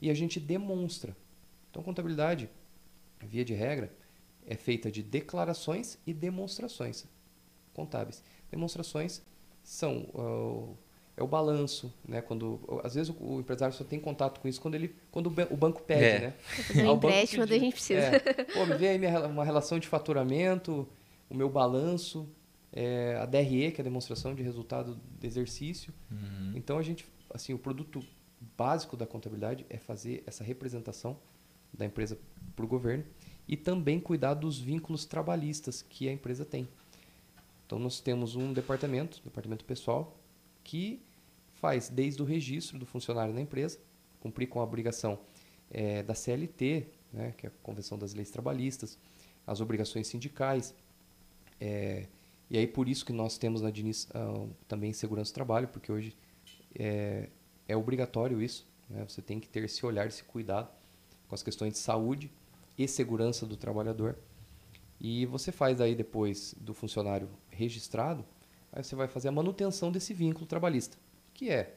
e 0.01 0.09
a 0.09 0.13
gente 0.13 0.39
demonstra. 0.39 1.15
Então, 1.69 1.83
contabilidade, 1.83 2.49
via 3.19 3.45
de 3.45 3.53
regra, 3.53 3.95
é 4.45 4.55
feita 4.55 4.91
de 4.91 5.03
declarações 5.03 5.99
e 6.05 6.13
demonstrações 6.13 7.05
contábeis. 7.73 8.23
Demonstrações 8.49 9.21
são 9.63 10.09
uh, 10.13 10.77
é 11.21 11.23
o 11.23 11.27
balanço, 11.27 11.93
né? 12.05 12.21
Quando 12.21 12.59
às 12.83 12.95
vezes 12.95 13.09
o, 13.09 13.23
o, 13.23 13.39
empresário 13.39 13.73
só 13.73 13.83
tem 13.83 13.99
contato 13.99 14.39
com 14.39 14.47
isso 14.47 14.59
quando 14.59 14.75
ele 14.75 14.95
quando 15.11 15.27
o, 15.27 15.57
banco 15.57 15.81
pede, 15.83 16.03
é. 16.03 16.19
né? 16.19 16.33
Fazer 16.67 16.87
um 16.87 16.95
empréstimo, 16.95 17.43
a 17.43 17.47
gente 17.47 17.73
precisa. 17.73 18.01
É, 18.01 18.19
Pô, 18.53 18.65
me 18.65 18.75
vê 18.75 18.89
aí 18.89 18.97
minha, 18.97 19.27
uma 19.27 19.45
relação 19.45 19.79
de 19.79 19.87
faturamento, 19.87 20.87
o 21.29 21.35
meu 21.35 21.49
balanço, 21.49 22.27
é, 22.73 23.17
a 23.21 23.25
DRE, 23.25 23.71
que 23.71 23.79
é 23.79 23.81
a 23.81 23.83
demonstração 23.83 24.33
de 24.33 24.41
resultado 24.41 24.95
do 24.95 25.25
exercício. 25.25 25.93
Uhum. 26.09 26.53
Então 26.55 26.77
a 26.77 26.81
gente, 26.81 27.05
assim, 27.33 27.53
o 27.53 27.59
produto 27.59 28.03
básico 28.57 28.97
da 28.97 29.05
contabilidade 29.05 29.65
é 29.69 29.77
fazer 29.77 30.23
essa 30.25 30.43
representação 30.43 31.17
da 31.71 31.85
empresa 31.85 32.17
para 32.55 32.65
o 32.65 32.67
governo 32.67 33.05
e 33.47 33.55
também 33.55 33.99
cuidar 33.99 34.33
dos 34.33 34.59
vínculos 34.59 35.05
trabalhistas 35.05 35.81
que 35.81 36.09
a 36.09 36.11
empresa 36.11 36.43
tem. 36.43 36.67
Então 37.65 37.79
nós 37.79 38.01
temos 38.01 38.35
um 38.35 38.51
departamento, 38.51 39.21
departamento 39.23 39.63
pessoal, 39.63 40.17
que 40.63 41.01
faz 41.61 41.89
desde 41.89 42.21
o 42.21 42.25
registro 42.25 42.77
do 42.77 42.85
funcionário 42.85 43.33
na 43.33 43.39
empresa, 43.39 43.79
cumprir 44.19 44.47
com 44.47 44.59
a 44.59 44.63
obrigação 44.63 45.19
é, 45.69 46.03
da 46.03 46.13
CLT, 46.13 46.87
né, 47.13 47.33
que 47.37 47.45
é 47.45 47.49
a 47.49 47.53
Convenção 47.63 47.97
das 47.97 48.13
Leis 48.13 48.29
Trabalhistas, 48.29 48.97
as 49.47 49.61
obrigações 49.61 50.07
sindicais, 50.07 50.75
é, 51.59 52.07
e 52.49 52.57
aí 52.57 52.67
por 52.67 52.89
isso 52.89 53.05
que 53.05 53.13
nós 53.13 53.37
temos 53.37 53.61
na 53.61 53.71
Diniz 53.71 54.09
uh, 54.13 54.49
também 54.67 54.91
segurança 54.91 55.31
do 55.31 55.35
trabalho, 55.35 55.69
porque 55.69 55.89
hoje 55.89 56.17
é, 56.77 57.29
é 57.65 57.77
obrigatório 57.77 58.41
isso. 58.41 58.67
Né? 58.89 59.05
Você 59.07 59.21
tem 59.21 59.39
que 59.39 59.47
ter 59.47 59.63
esse 59.63 59.85
olhar, 59.85 60.05
esse 60.05 60.21
cuidado 60.23 60.69
com 61.29 61.33
as 61.33 61.41
questões 61.41 61.71
de 61.73 61.79
saúde 61.79 62.29
e 62.77 62.85
segurança 62.89 63.45
do 63.45 63.55
trabalhador. 63.55 64.17
E 64.99 65.25
você 65.27 65.49
faz 65.49 65.79
aí 65.79 65.95
depois 65.95 66.53
do 66.59 66.73
funcionário 66.73 67.29
registrado, 67.49 68.25
aí 68.69 68.83
você 68.83 68.95
vai 68.97 69.07
fazer 69.07 69.29
a 69.29 69.31
manutenção 69.31 69.89
desse 69.89 70.13
vínculo 70.13 70.45
trabalhista, 70.45 70.97
que 71.33 71.49
é 71.49 71.75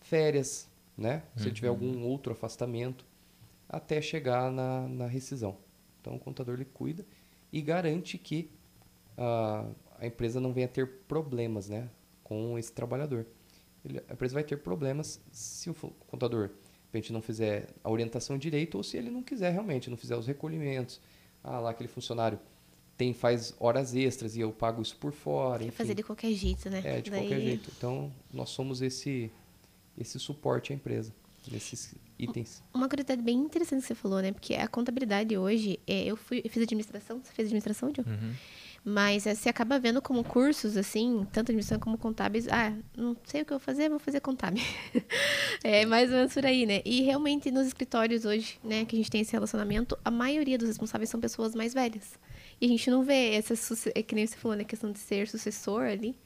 férias, 0.00 0.68
né? 0.96 1.22
Se 1.36 1.48
uhum. 1.48 1.54
tiver 1.54 1.68
algum 1.68 2.04
outro 2.04 2.32
afastamento, 2.32 3.04
até 3.68 4.00
chegar 4.00 4.50
na, 4.50 4.88
na 4.88 5.06
rescisão. 5.06 5.56
Então 6.00 6.14
o 6.14 6.18
contador 6.18 6.54
ele 6.54 6.64
cuida 6.64 7.04
e 7.52 7.60
garante 7.60 8.16
que 8.18 8.50
uh, 9.18 9.74
a 9.98 10.06
empresa 10.06 10.40
não 10.40 10.52
venha 10.52 10.68
ter 10.68 10.86
problemas 11.08 11.68
né, 11.68 11.88
com 12.22 12.58
esse 12.58 12.72
trabalhador. 12.72 13.26
Ele, 13.84 14.00
a 14.08 14.12
empresa 14.12 14.34
vai 14.34 14.44
ter 14.44 14.56
problemas 14.58 15.20
se 15.32 15.70
o 15.70 15.74
contador 15.74 16.50
a 16.92 16.96
gente 16.96 17.12
não 17.12 17.20
fizer 17.20 17.68
a 17.84 17.90
orientação 17.90 18.38
direito 18.38 18.76
ou 18.76 18.82
se 18.82 18.96
ele 18.96 19.10
não 19.10 19.22
quiser 19.22 19.52
realmente, 19.52 19.90
não 19.90 19.96
fizer 19.96 20.16
os 20.16 20.26
recolhimentos. 20.26 21.00
Ah, 21.44 21.60
lá 21.60 21.70
aquele 21.70 21.88
funcionário 21.88 22.38
tem 22.96 23.12
faz 23.12 23.54
horas 23.60 23.94
extras 23.94 24.36
e 24.36 24.40
eu 24.40 24.50
pago 24.50 24.80
isso 24.80 24.96
por 24.96 25.12
fora. 25.12 25.64
Quer 25.64 25.70
fazer 25.70 25.94
de 25.94 26.02
qualquer 26.02 26.32
jeito, 26.32 26.70
né? 26.70 26.82
É, 26.84 27.00
de 27.00 27.10
Daí... 27.10 27.20
qualquer 27.20 27.40
jeito. 27.40 27.70
Então, 27.76 28.12
nós 28.32 28.50
somos 28.50 28.80
esse, 28.80 29.30
esse 29.98 30.18
suporte 30.18 30.72
à 30.72 30.76
empresa, 30.76 31.12
nesses 31.50 31.94
itens. 32.18 32.62
Uma 32.72 32.88
curiosidade 32.88 33.20
bem 33.20 33.36
interessante 33.36 33.82
que 33.82 33.88
você 33.88 33.94
falou, 33.94 34.20
né? 34.20 34.32
Porque 34.32 34.54
a 34.54 34.66
contabilidade 34.66 35.36
hoje, 35.36 35.78
é, 35.86 36.04
eu, 36.04 36.16
fui, 36.16 36.40
eu 36.44 36.50
fiz 36.50 36.62
administração, 36.62 37.20
você 37.22 37.32
fez 37.32 37.46
administração, 37.46 37.90
Diogo? 37.90 38.10
Uhum. 38.10 38.32
Mas 38.88 39.26
é, 39.26 39.34
você 39.34 39.48
acaba 39.48 39.80
vendo 39.80 40.00
como 40.00 40.22
cursos, 40.22 40.76
assim, 40.76 41.26
tanto 41.32 41.50
administração 41.50 41.80
como 41.80 41.98
contábeis. 41.98 42.46
Ah, 42.48 42.72
não 42.96 43.16
sei 43.24 43.42
o 43.42 43.44
que 43.44 43.52
eu 43.52 43.58
vou 43.58 43.64
fazer, 43.64 43.90
vou 43.90 43.98
fazer 43.98 44.20
contábil. 44.20 44.62
é 45.64 45.84
mais 45.84 46.08
ou 46.08 46.16
menos 46.16 46.32
por 46.32 46.46
aí, 46.46 46.64
né? 46.64 46.82
E 46.84 47.02
realmente 47.02 47.50
nos 47.50 47.66
escritórios 47.66 48.24
hoje, 48.24 48.60
né, 48.62 48.84
que 48.84 48.94
a 48.94 48.98
gente 48.98 49.10
tem 49.10 49.20
esse 49.20 49.32
relacionamento, 49.32 49.98
a 50.04 50.10
maioria 50.10 50.56
dos 50.56 50.68
responsáveis 50.68 51.10
são 51.10 51.20
pessoas 51.20 51.52
mais 51.52 51.74
velhas. 51.74 52.16
E 52.60 52.66
a 52.66 52.68
gente 52.68 52.90
não 52.90 53.04
vê 53.04 53.34
essa, 53.34 53.54
é 53.94 54.02
que 54.02 54.14
nem 54.14 54.26
você 54.26 54.36
falou, 54.36 54.56
né, 54.56 54.64
questão 54.64 54.90
de 54.90 54.98
ser 54.98 55.28
sucessor 55.28 55.82
ali. 55.82 56.16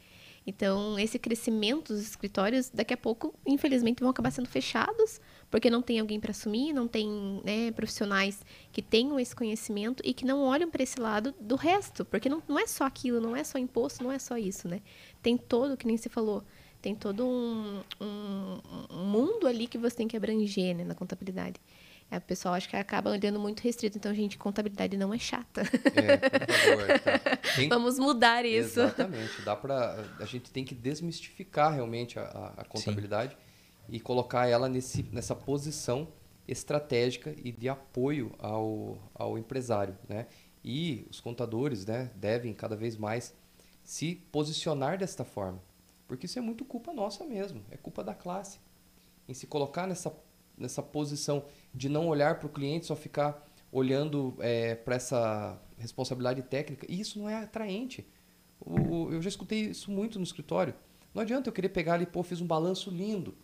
Então, 0.47 0.99
esse 0.99 1.19
crescimento 1.19 1.93
dos 1.93 2.03
escritórios, 2.03 2.71
daqui 2.71 2.95
a 2.95 2.97
pouco, 2.97 3.35
infelizmente, 3.47 4.01
vão 4.01 4.09
acabar 4.09 4.31
sendo 4.31 4.49
fechados 4.49 5.21
porque 5.51 5.69
não 5.69 5.83
tem 5.83 5.99
alguém 5.99 6.19
para 6.21 6.31
assumir, 6.31 6.73
não 6.73 6.87
tem 6.87 7.09
né, 7.45 7.73
profissionais 7.73 8.41
que 8.73 8.81
tenham 8.81 9.19
esse 9.19 9.35
conhecimento 9.35 10.03
e 10.07 10.15
que 10.15 10.25
não 10.25 10.43
olham 10.43 10.71
para 10.71 10.83
esse 10.83 10.99
lado 10.99 11.35
do 11.41 11.57
resto, 11.57 12.05
porque 12.05 12.29
não, 12.29 12.43
não 12.49 12.59
é 12.59 12.67
só 12.67 12.85
aquilo, 12.85 13.21
não 13.21 13.35
é 13.35 13.43
só 13.43 13.59
imposto, 13.59 14.03
não 14.03 14.13
é 14.13 14.19
só 14.19 14.39
isso, 14.39 14.69
né? 14.69 14.81
Tem 15.23 15.37
todo, 15.37 15.77
que 15.77 15.87
nem 15.87 15.97
você 15.97 16.09
falou, 16.09 16.45
tem 16.81 16.95
todo 16.95 17.27
um, 17.27 17.83
um, 18.01 18.61
um 18.91 19.05
mundo 19.05 19.47
ali 19.47 19.67
que 19.67 19.77
você 19.77 19.97
tem 19.97 20.09
que 20.09 20.17
abranger 20.17 20.77
né, 20.77 20.85
na 20.85 20.95
contabilidade. 20.95 21.61
É, 22.11 22.19
o 22.19 22.21
pessoal 22.21 22.55
acho 22.55 22.69
que 22.69 22.77
acaba 22.77 23.11
olhando 23.11 23.39
muito 23.39 23.61
restrito. 23.61 23.97
Então, 23.97 24.13
gente, 24.13 24.37
contabilidade 24.37 24.97
não 24.97 25.15
é 25.15 25.19
chata. 25.19 25.63
É, 25.95 26.17
por 26.17 26.57
favor. 26.57 26.99
Tá. 26.99 27.37
Tem... 27.55 27.69
Vamos 27.71 27.99
mudar 27.99 28.45
isso. 28.45 28.81
Exatamente. 28.81 29.43
Dá 29.43 29.55
para 29.55 30.05
a 30.19 30.25
gente 30.25 30.51
tem 30.51 30.65
que 30.65 30.75
desmistificar 30.75 31.73
realmente 31.73 32.19
a, 32.19 32.55
a 32.57 32.65
contabilidade. 32.65 33.33
Sim 33.35 33.51
e 33.91 33.99
colocar 33.99 34.47
ela 34.47 34.69
nesse, 34.69 35.03
nessa 35.13 35.35
posição 35.35 36.09
estratégica 36.47 37.35
e 37.45 37.53
de 37.53 37.69
apoio 37.69 38.33
ao, 38.39 38.99
ao 39.15 39.37
empresário. 39.37 39.97
Né? 40.09 40.27
E 40.65 41.07
os 41.11 41.21
contadores 41.21 41.85
né, 41.85 42.11
devem 42.15 42.55
cada 42.55 42.77
vez 42.77 42.97
mais 42.97 43.35
se 43.83 44.15
posicionar 44.31 44.99
desta 44.99 45.25
forma, 45.25 45.61
porque 46.07 46.27
isso 46.27 46.39
é 46.39 46.43
muito 46.43 46.65
culpa 46.65 46.93
nossa 46.93 47.25
mesmo, 47.25 47.65
é 47.71 47.77
culpa 47.77 48.05
da 48.05 48.15
classe. 48.15 48.61
Em 49.29 49.35
se 49.35 49.47
colocar 49.47 49.87
nessa, 49.87 50.13
nessa 50.57 50.83
posição 50.83 51.45
de 51.75 51.89
não 51.89 52.09
olhar 52.09 52.39
para 52.39 52.47
o 52.47 52.51
cliente, 52.51 52.87
só 52.87 52.97
ficar 52.97 53.47
olhando 53.73 54.35
é, 54.41 54.75
para 54.75 54.97
essa 54.97 55.61
responsabilidade 55.79 56.43
técnica, 56.43 56.87
e 56.89 57.01
isso 57.01 57.19
não 57.19 57.29
é 57.29 57.37
atraente. 57.37 58.07
O, 58.61 59.11
eu 59.11 59.23
já 59.23 59.29
escutei 59.29 59.61
isso 59.61 59.91
muito 59.91 60.19
no 60.19 60.25
escritório. 60.25 60.75
Não 61.15 61.23
adianta 61.23 61.49
eu 61.49 61.53
querer 61.53 61.71
pegar 61.71 61.95
ali, 61.95 62.07
pô, 62.07 62.23
fiz 62.23 62.41
um 62.41 62.47
balanço 62.47 62.91
lindo. 62.91 63.35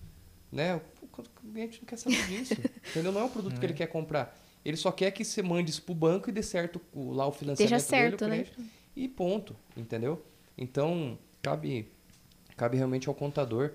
Né? 0.52 0.80
O 1.00 1.08
cliente 1.52 1.80
não 1.80 1.86
quer 1.86 1.96
saber 1.96 2.26
disso. 2.26 2.54
entendeu? 2.90 3.12
Não 3.12 3.22
é 3.22 3.24
o 3.24 3.30
produto 3.30 3.54
é. 3.54 3.58
que 3.58 3.66
ele 3.66 3.72
é. 3.72 3.76
quer 3.76 3.86
comprar. 3.86 4.36
Ele 4.64 4.76
só 4.76 4.90
quer 4.90 5.10
que 5.12 5.24
você 5.24 5.42
mande 5.42 5.70
isso 5.70 5.82
pro 5.82 5.94
banco 5.94 6.28
e 6.28 6.32
dê 6.32 6.42
certo 6.42 6.80
lá 6.94 7.26
o 7.26 7.32
financiamento 7.32 7.70
Deixa 7.70 7.78
certo, 7.78 8.28
dele, 8.28 8.50
né? 8.58 8.66
E 8.94 9.08
ponto, 9.08 9.56
entendeu? 9.76 10.24
Então, 10.58 11.18
cabe, 11.40 11.88
cabe 12.56 12.76
realmente 12.76 13.08
ao 13.08 13.14
contador 13.14 13.72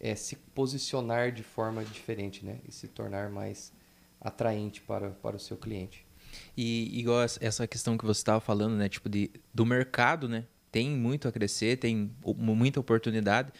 é, 0.00 0.14
se 0.14 0.36
posicionar 0.36 1.32
de 1.32 1.42
forma 1.42 1.84
diferente, 1.84 2.44
né? 2.44 2.58
E 2.66 2.72
se 2.72 2.88
tornar 2.88 3.30
mais 3.30 3.72
atraente 4.20 4.80
para, 4.80 5.10
para 5.10 5.36
o 5.36 5.40
seu 5.40 5.56
cliente. 5.56 6.06
E 6.56 6.98
igual 6.98 7.22
essa 7.22 7.66
questão 7.66 7.96
que 7.96 8.04
você 8.04 8.20
estava 8.20 8.40
falando, 8.40 8.76
né? 8.76 8.88
Tipo, 8.88 9.08
de, 9.08 9.30
do 9.52 9.64
mercado, 9.64 10.28
né? 10.28 10.44
Tem 10.70 10.90
muito 10.90 11.26
a 11.26 11.32
crescer, 11.32 11.78
tem 11.78 12.10
muita 12.24 12.78
oportunidade. 12.78 13.52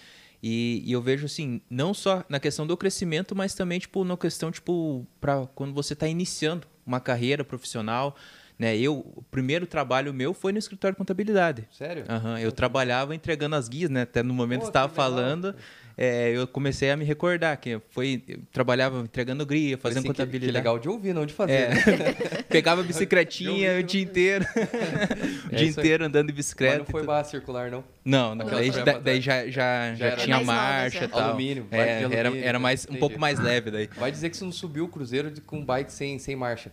E, 0.43 0.83
e, 0.85 0.93
eu 0.93 1.03
vejo 1.03 1.27
assim, 1.27 1.61
não 1.69 1.93
só 1.93 2.25
na 2.29 2.39
questão 2.39 2.67
do 2.67 2.77
crescimento, 2.77 3.35
mas 3.35 3.55
também 3.55 3.81
tipo 3.81 4.05
na 4.05 4.17
questão 4.17 4.53
tipo 4.53 5.05
para 5.21 5.47
quando 5.49 5.75
você 5.75 5.95
está 5.95 6.07
iniciando 6.07 6.67
uma 6.87 7.01
carreira 7.01 7.45
profissional, 7.45 8.15
né? 8.59 8.77
Eu, 8.77 8.95
o 9.15 9.23
primeiro 9.31 9.67
trabalho 9.67 10.13
meu 10.13 10.35
foi 10.35 10.53
no 10.53 10.59
escritório 10.59 10.95
de 10.95 10.99
contabilidade. 10.99 11.67
Sério? 11.71 12.05
Aham, 12.09 12.39
eu 12.41 12.51
trabalhava 12.53 13.15
entregando 13.15 13.55
as 13.57 13.69
guias, 13.69 13.89
né? 13.91 14.03
Até 14.03 14.23
no 14.23 14.35
momento 14.35 14.61
Pô, 14.61 14.67
que 14.67 14.67
você 14.67 14.71
estava 14.71 14.89
que 14.89 14.97
falando, 14.97 15.55
é, 15.97 16.31
eu 16.31 16.47
comecei 16.47 16.91
a 16.91 16.97
me 16.97 17.05
recordar 17.05 17.57
que 17.59 17.81
foi, 17.91 18.23
eu 18.29 18.41
trabalhava 18.53 19.01
entregando 19.01 19.45
guia, 19.47 19.77
Mas, 19.77 19.83
fazendo 19.83 19.99
assim, 19.99 20.03
que- 20.09 20.15
contabilidade. 20.15 20.53
Que 20.53 20.59
legal 20.59 20.79
de 20.79 20.89
ouvir, 20.89 21.13
não 21.15 21.25
de 21.27 21.33
fazer. 21.35 21.53
É. 21.53 21.69
né? 21.69 22.15
Pegava 22.49 22.83
bicicletinha 22.85 23.75
o 23.75 23.77
vi, 23.77 23.83
dia 23.85 24.03
inteiro. 24.03 24.45
o 25.51 25.55
É 25.55 25.57
dia 25.57 25.69
inteiro 25.69 26.05
andando 26.05 26.27
de 26.27 26.33
Mas 26.33 26.37
bicicleta. 26.37 26.79
não 26.79 26.87
foi 26.87 27.05
barra 27.05 27.25
circular, 27.25 27.71
não. 27.71 27.85
Não, 28.05 28.35
não, 28.35 28.47
Aquela 28.47 28.61
daí, 28.85 29.01
daí 29.03 29.21
já, 29.21 29.47
já, 29.49 29.95
já, 29.95 30.07
era 30.07 30.17
tinha 30.17 30.41
marcha 30.43 30.99
já. 31.01 31.05
e 31.05 31.09
tal. 31.09 31.21
Alumínio, 31.21 31.67
É, 31.71 32.03
era, 32.13 32.37
era 32.37 32.59
mais, 32.59 32.87
um 32.91 32.97
pouco 32.97 33.19
mais 33.21 33.39
leve 33.39 33.71
daí. 33.71 33.89
Vai 33.97 34.11
dizer 34.11 34.31
que 34.31 34.37
você 34.37 34.45
não 34.45 34.53
subiu 34.53 34.85
o 34.87 34.89
cruzeiro 34.89 35.31
de, 35.31 35.41
com 35.41 35.65
bike 35.65 35.93
sem, 35.93 36.19
sem 36.19 36.35
marcha. 36.35 36.73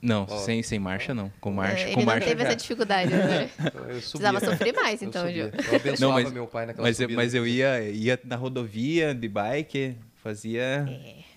Não, 0.00 0.26
Ó. 0.28 0.38
sem, 0.38 0.62
sem 0.62 0.78
marcha 0.78 1.14
não. 1.14 1.30
Com 1.40 1.50
marcha, 1.52 1.84
É, 1.88 1.92
com 1.92 2.00
ele 2.00 2.06
marcha. 2.06 2.20
não 2.20 2.26
teve 2.28 2.42
essa 2.44 2.56
dificuldade, 2.56 3.10
né? 3.14 3.50
Eu 3.64 3.70
subia. 4.00 4.30
Precisava 4.32 4.40
sofrer 4.40 4.72
mais, 4.74 5.02
Eu 5.02 5.08
então. 5.08 5.30
Gil. 5.30 5.46
Eu 5.46 5.50
abençoava 5.76 5.98
Não, 6.00 6.12
mas- 6.12 6.32
meu 6.32 6.46
pai 6.46 6.66
naquela 6.66 6.86
Mas, 6.88 6.98
eu- 6.98 7.04
subida. 7.04 7.22
mas 7.22 7.34
eu 7.34 7.46
ia, 7.46 7.82
ia 7.90 8.18
na 8.24 8.36
rodovia 8.36 9.14
de 9.14 9.28
bike, 9.28 9.96
fazia. 10.22 10.86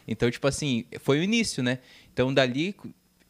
Então, 0.07 0.31
tipo 0.31 0.47
assim, 0.47 0.85
foi 1.01 1.19
o 1.19 1.23
início, 1.23 1.61
né? 1.61 1.79
Então, 2.13 2.33
dali 2.33 2.75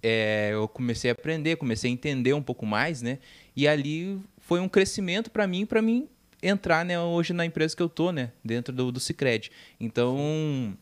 é, 0.01 0.51
eu 0.53 0.67
comecei 0.67 1.09
a 1.09 1.13
aprender, 1.13 1.57
comecei 1.57 1.89
a 1.89 1.93
entender 1.93 2.33
um 2.33 2.41
pouco 2.41 2.65
mais, 2.65 3.01
né? 3.01 3.17
E 3.55 3.67
ali 3.67 4.17
foi 4.37 4.59
um 4.59 4.69
crescimento 4.69 5.29
para 5.31 5.45
mim, 5.47 5.65
para 5.65 5.81
mim 5.81 6.07
entrar, 6.41 6.85
né, 6.85 6.97
hoje 6.97 7.33
na 7.33 7.45
empresa 7.45 7.75
que 7.75 7.83
eu 7.83 7.89
tô, 7.89 8.11
né, 8.13 8.31
dentro 8.45 8.73
do, 8.73 8.93
do 8.93 8.99
Cicred. 8.99 9.51
Então, 9.77 10.73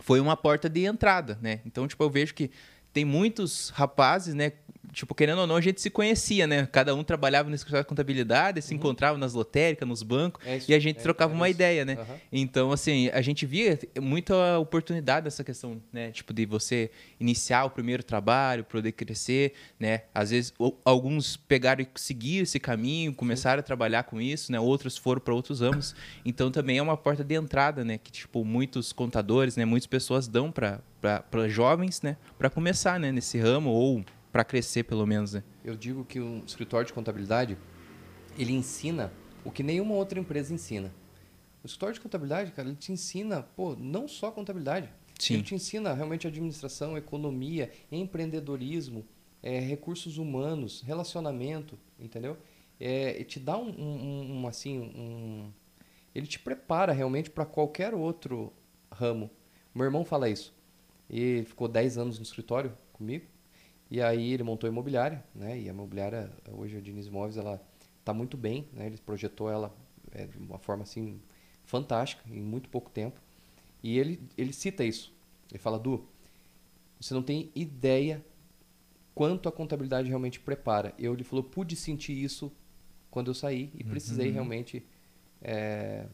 foi 0.00 0.20
uma 0.20 0.36
porta 0.36 0.68
de 0.68 0.84
entrada, 0.84 1.38
né? 1.40 1.60
Então, 1.64 1.88
tipo, 1.88 2.02
eu 2.04 2.10
vejo 2.10 2.34
que 2.34 2.50
tem 2.92 3.04
muitos 3.04 3.70
rapazes, 3.70 4.34
né? 4.34 4.52
Tipo, 4.92 5.14
querendo 5.14 5.40
ou 5.40 5.46
não, 5.46 5.56
a 5.56 5.60
gente 5.60 5.80
se 5.80 5.88
conhecia, 5.90 6.46
né? 6.46 6.66
Cada 6.70 6.94
um 6.94 7.04
trabalhava 7.04 7.48
no 7.48 7.54
escritório 7.54 7.84
de 7.84 7.88
contabilidade, 7.88 8.60
se 8.62 8.74
encontrava 8.74 9.16
nas 9.16 9.34
lotéricas, 9.34 9.88
nos 9.88 10.02
bancos, 10.02 10.44
É 10.46 10.56
isso, 10.56 10.70
e 10.70 10.74
a 10.74 10.78
gente 10.78 10.98
é- 10.98 11.02
trocava 11.02 11.32
é 11.32 11.36
uma 11.36 11.48
ideia, 11.48 11.84
né? 11.84 11.94
Aham. 12.00 12.16
Então, 12.32 12.72
assim, 12.72 13.08
a 13.10 13.20
gente 13.22 13.46
via 13.46 13.78
muita 14.00 14.58
oportunidade 14.58 15.24
nessa 15.24 15.44
questão, 15.44 15.80
né? 15.92 16.10
Tipo, 16.10 16.32
de 16.32 16.44
você 16.46 16.90
iniciar 17.18 17.64
o 17.64 17.70
primeiro 17.70 18.02
trabalho, 18.02 18.64
poder 18.64 18.92
crescer, 18.92 19.52
né? 19.78 20.02
Às 20.14 20.30
vezes, 20.30 20.52
alguns 20.84 21.36
pegaram 21.36 21.82
e 21.82 21.88
seguiram 21.96 22.42
esse 22.42 22.58
caminho, 22.58 23.14
começaram 23.14 23.60
a 23.60 23.62
trabalhar 23.62 24.02
com 24.04 24.20
isso, 24.20 24.50
né? 24.50 24.58
Outros 24.58 24.96
foram 24.96 25.20
para 25.20 25.34
outros 25.34 25.60
ramos. 25.60 25.94
Então, 26.24 26.50
também 26.50 26.78
é 26.78 26.82
uma 26.82 26.96
porta 26.96 27.22
de 27.24 27.34
entrada, 27.34 27.84
né? 27.84 27.98
Que, 27.98 28.10
tipo, 28.10 28.44
muitos 28.44 28.92
contadores, 28.92 29.56
né? 29.56 29.64
Muitas 29.64 29.86
pessoas 29.86 30.26
dão 30.26 30.50
para 30.50 30.80
jovens, 31.48 32.02
né? 32.02 32.16
Para 32.38 32.50
começar, 32.50 32.98
né? 32.98 33.12
Nesse 33.12 33.38
ramo 33.38 33.70
ou 33.70 34.04
para 34.32 34.44
crescer, 34.44 34.84
pelo 34.84 35.06
menos, 35.06 35.32
né? 35.34 35.42
Eu 35.64 35.76
digo 35.76 36.04
que 36.04 36.20
um 36.20 36.42
escritório 36.46 36.86
de 36.86 36.92
contabilidade, 36.92 37.56
ele 38.38 38.52
ensina 38.52 39.12
o 39.44 39.50
que 39.50 39.62
nenhuma 39.62 39.94
outra 39.94 40.18
empresa 40.18 40.52
ensina. 40.54 40.92
O 41.62 41.66
escritório 41.66 41.94
de 41.94 42.00
contabilidade, 42.00 42.52
cara, 42.52 42.68
ele 42.68 42.76
te 42.76 42.92
ensina, 42.92 43.42
pô, 43.42 43.74
não 43.76 44.06
só 44.08 44.30
contabilidade. 44.30 44.88
Sim. 45.18 45.34
Ele 45.34 45.42
te 45.42 45.54
ensina 45.54 45.92
realmente 45.92 46.26
administração, 46.26 46.96
economia, 46.96 47.70
empreendedorismo, 47.92 49.04
é, 49.42 49.58
recursos 49.58 50.16
humanos, 50.16 50.82
relacionamento, 50.82 51.78
entendeu? 51.98 52.36
É, 52.78 53.20
e 53.20 53.24
te 53.24 53.38
dá 53.38 53.58
um, 53.58 53.68
um- 53.68 54.40
um, 54.42 54.46
assim, 54.46 54.78
um... 54.78 55.50
Ele 56.14 56.26
te 56.26 56.38
prepara 56.38 56.92
realmente 56.92 57.28
para 57.30 57.44
qualquer 57.44 57.94
outro 57.94 58.52
ramo. 58.90 59.30
Meu 59.74 59.84
irmão 59.84 60.04
fala 60.04 60.28
isso. 60.28 60.54
Ele 61.08 61.44
ficou 61.44 61.68
10 61.68 61.98
anos 61.98 62.18
no 62.18 62.22
escritório 62.24 62.72
comigo. 62.92 63.26
E 63.90 64.00
aí 64.00 64.32
ele 64.32 64.44
montou 64.44 64.68
a 64.68 64.70
imobiliária, 64.72 65.24
né? 65.34 65.58
E 65.58 65.68
a 65.68 65.72
imobiliária, 65.72 66.30
hoje 66.52 66.76
a 66.76 66.80
Diniz 66.80 67.06
Imóveis, 67.06 67.36
ela 67.36 67.60
tá 68.04 68.14
muito 68.14 68.36
bem, 68.36 68.68
né? 68.72 68.86
Ele 68.86 68.96
projetou 68.98 69.50
ela 69.50 69.74
é, 70.12 70.26
de 70.26 70.38
uma 70.38 70.58
forma 70.58 70.84
assim 70.84 71.20
fantástica 71.64 72.22
em 72.30 72.40
muito 72.40 72.68
pouco 72.68 72.90
tempo. 72.90 73.20
E 73.82 73.98
ele 73.98 74.20
ele 74.38 74.52
cita 74.52 74.84
isso. 74.84 75.12
Ele 75.50 75.58
fala: 75.58 75.78
"Du, 75.78 76.06
você 77.00 77.12
não 77.14 77.22
tem 77.22 77.50
ideia 77.54 78.24
quanto 79.14 79.48
a 79.48 79.52
contabilidade 79.52 80.08
realmente 80.08 80.38
prepara". 80.38 80.94
Eu 80.96 81.12
ele 81.12 81.24
falou: 81.24 81.42
"Pude 81.42 81.74
sentir 81.74 82.12
isso 82.12 82.52
quando 83.10 83.28
eu 83.28 83.34
saí 83.34 83.72
e 83.74 83.82
precisei 83.82 84.30
realmente 84.30 84.86
é, 85.42 86.06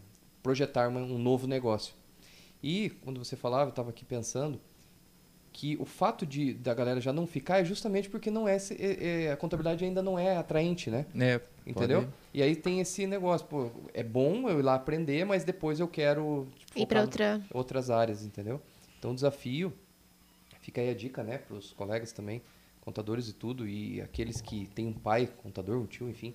projetar 0.43 0.89
um 0.89 1.18
novo 1.18 1.47
negócio". 1.47 1.95
E 2.62 2.89
quando 3.03 3.22
você 3.22 3.37
falava, 3.37 3.64
eu 3.64 3.70
estava 3.70 3.91
aqui 3.91 4.05
pensando 4.05 4.61
que 5.59 5.75
o 5.81 5.87
fato 5.87 6.27
de 6.27 6.53
da 6.53 6.75
galera 6.75 7.01
já 7.01 7.15
não 7.15 7.27
ficar 7.27 7.61
é 7.61 7.65
justamente 7.65 8.11
porque 8.11 8.31
não 8.31 8.47
é, 8.47 8.59
se- 8.59 8.75
é- 8.75 9.25
é- 9.25 9.33
a 9.33 9.37
contabilidade 9.39 9.83
ainda 9.87 10.03
não 10.03 10.19
é 10.19 10.37
atraente, 10.37 10.91
né? 10.91 11.07
É, 11.19 11.41
Entendeu? 11.67 12.03
pode- 12.03 12.13
E 12.35 12.43
aí 12.43 12.55
tem 12.55 12.79
esse 12.79 13.07
negócio, 13.07 13.47
pô, 13.47 13.71
é 13.95 14.03
bom 14.03 14.51
eu 14.51 14.59
ir 14.59 14.63
lá 14.63 14.75
aprender, 14.75 15.25
mas 15.25 15.45
depois 15.45 15.81
eu 15.81 15.89
quero 15.89 16.47
tipo, 16.59 16.79
Ir 16.79 16.83
focar 16.83 17.01
outra. 17.05 17.43
outras 17.55 17.89
áreas, 17.89 18.23
entendeu? 18.23 18.61
Então 18.99 19.13
o 19.13 19.15
desafio, 19.15 19.73
fica 20.61 20.83
aí 20.83 20.91
a 20.91 20.95
dica, 20.95 21.23
né, 21.23 21.39
para 21.39 21.57
os 21.57 21.73
colegas 21.73 22.13
também, 22.13 22.43
contadores 22.83 23.27
e 23.31 23.33
tudo, 23.33 23.67
e 23.67 23.99
aqueles 24.03 24.43
que 24.43 24.67
têm 24.75 24.87
um 24.87 24.93
pai 24.93 25.27
contador, 25.43 25.79
um 25.81 25.87
tio, 25.87 26.07
enfim, 26.11 26.35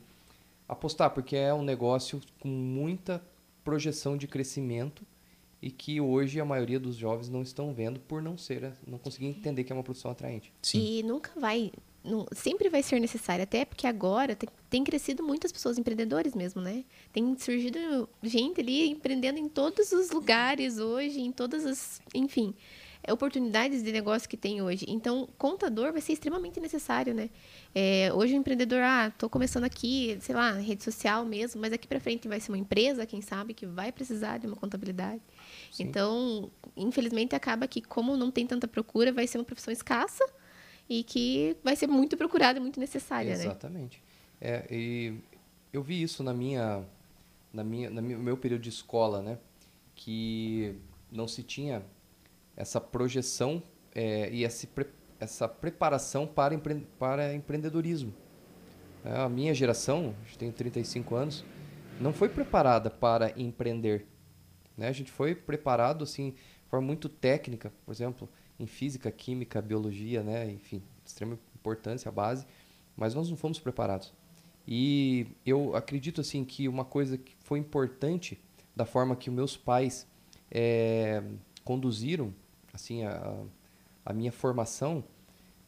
apostar, 0.67 1.11
porque 1.11 1.35
é 1.35 1.53
um 1.53 1.61
negócio 1.63 2.19
com 2.39 2.47
muita 2.47 3.21
projeção 3.63 4.17
de 4.17 4.27
crescimento 4.27 5.03
e 5.61 5.69
que 5.69 6.01
hoje 6.01 6.39
a 6.39 6.45
maioria 6.45 6.79
dos 6.79 6.95
jovens 6.95 7.29
não 7.29 7.41
estão 7.41 7.73
vendo 7.73 7.99
por 7.99 8.21
não 8.21 8.37
ser, 8.37 8.73
não 8.87 8.97
conseguir 8.97 9.27
entender 9.27 9.63
que 9.63 9.71
é 9.71 9.75
uma 9.75 9.83
profissão 9.83 10.09
atraente. 10.11 10.51
Sim. 10.61 10.79
E 10.99 11.03
nunca 11.03 11.31
vai. 11.39 11.71
nu- 12.03 12.25
sempre 12.33 12.67
vai 12.69 12.81
ser 12.81 12.99
necessário, 12.99 13.43
até 13.43 13.63
porque 13.63 13.85
agora 13.85 14.35
tem, 14.35 14.49
tem 14.69 14.83
crescido 14.83 15.21
muitas 15.23 15.51
pessoas 15.51 15.77
empreendedores 15.77 16.33
mesmo, 16.33 16.59
né? 16.61 16.83
Tem 17.13 17.37
surgido 17.37 18.09
gente 18.23 18.59
ali 18.59 18.89
empreendendo 18.89 19.37
em 19.37 19.47
todos 19.47 19.91
os 19.91 20.09
lugares 20.09 20.79
hoje, 20.79 21.21
em 21.21 21.31
todas 21.31 21.63
as. 21.65 22.01
Enfim, 22.15 22.55
oportunidades 23.09 23.81
de 23.81 23.91
negócio 23.91 24.27
que 24.29 24.37
tem 24.37 24.61
hoje. 24.61 24.85
Então, 24.87 25.27
contador 25.37 25.91
vai 25.91 26.01
ser 26.01 26.13
extremamente 26.13 26.59
necessário, 26.59 27.13
né? 27.13 27.29
É, 27.73 28.11
hoje 28.13 28.33
o 28.33 28.37
empreendedor, 28.37 28.79
ah, 28.83 29.11
tô 29.17 29.29
começando 29.29 29.63
aqui, 29.63 30.17
sei 30.21 30.35
lá, 30.35 30.51
rede 30.51 30.83
social 30.83 31.25
mesmo, 31.25 31.59
mas 31.61 31.73
aqui 31.73 31.87
para 31.87 31.99
frente 31.99 32.27
vai 32.27 32.39
ser 32.39 32.51
uma 32.51 32.57
empresa, 32.57 33.05
quem 33.05 33.21
sabe, 33.21 33.53
que 33.53 33.65
vai 33.65 33.91
precisar 33.91 34.37
de 34.37 34.45
uma 34.45 34.55
contabilidade. 34.55 35.21
Sim. 35.71 35.83
Então, 35.83 36.51
infelizmente, 36.77 37.35
acaba 37.35 37.67
que, 37.67 37.81
como 37.81 38.15
não 38.17 38.29
tem 38.29 38.45
tanta 38.45 38.67
procura, 38.67 39.11
vai 39.11 39.25
ser 39.25 39.37
uma 39.37 39.45
profissão 39.45 39.71
escassa 39.73 40.23
e 40.89 41.03
que 41.03 41.55
vai 41.63 41.75
ser 41.75 41.87
muito 41.87 42.15
procurada 42.17 42.59
e 42.59 42.61
muito 42.61 42.79
necessária, 42.79 43.35
né? 43.35 43.43
Exatamente. 43.45 44.03
É, 44.39 44.65
e 44.69 45.13
eu 45.71 45.81
vi 45.81 46.01
isso 46.01 46.21
na 46.23 46.33
minha, 46.33 46.83
na 47.53 47.63
minha, 47.63 47.89
na 47.89 48.01
minha- 48.01 48.17
no 48.17 48.23
meu 48.23 48.37
período 48.37 48.61
de 48.61 48.69
escola, 48.69 49.21
né? 49.21 49.37
Que 49.95 50.75
não 51.11 51.27
se 51.27 51.43
tinha 51.43 51.83
essa 52.61 52.79
projeção 52.79 53.63
é, 53.93 54.29
e 54.31 54.43
esse 54.43 54.69
essa 55.19 55.47
preparação 55.47 56.27
para, 56.27 56.53
empre, 56.53 56.87
para 56.97 57.33
empreendedorismo. 57.33 58.13
É, 59.03 59.17
a 59.17 59.29
minha 59.29 59.53
geração, 59.53 60.15
eu 60.31 60.37
tenho 60.37 60.53
35 60.53 61.15
anos, 61.15 61.43
não 61.99 62.13
foi 62.13 62.29
preparada 62.29 62.89
para 62.89 63.33
empreender. 63.39 64.05
Né? 64.77 64.87
A 64.87 64.91
gente 64.91 65.11
foi 65.11 65.33
preparado 65.33 66.03
assim, 66.03 66.31
de 66.31 66.69
forma 66.69 66.85
muito 66.85 67.09
técnica, 67.09 67.73
por 67.83 67.91
exemplo, 67.91 68.29
em 68.59 68.67
física, 68.67 69.11
química, 69.11 69.59
biologia, 69.59 70.21
né? 70.23 70.49
enfim, 70.51 70.83
extrema 71.03 71.37
importância, 71.55 72.09
a 72.09 72.11
base, 72.11 72.45
mas 72.95 73.15
nós 73.15 73.27
não 73.29 73.37
fomos 73.37 73.59
preparados. 73.59 74.13
E 74.67 75.27
eu 75.43 75.75
acredito 75.75 76.21
assim 76.21 76.45
que 76.45 76.67
uma 76.67 76.85
coisa 76.85 77.17
que 77.17 77.35
foi 77.39 77.57
importante 77.57 78.39
da 78.75 78.85
forma 78.85 79.15
que 79.15 79.31
meus 79.31 79.57
pais 79.57 80.07
eh, 80.51 81.23
conduziram 81.63 82.33
assim 82.73 83.03
a, 83.03 83.43
a 84.05 84.13
minha 84.13 84.31
formação 84.31 85.03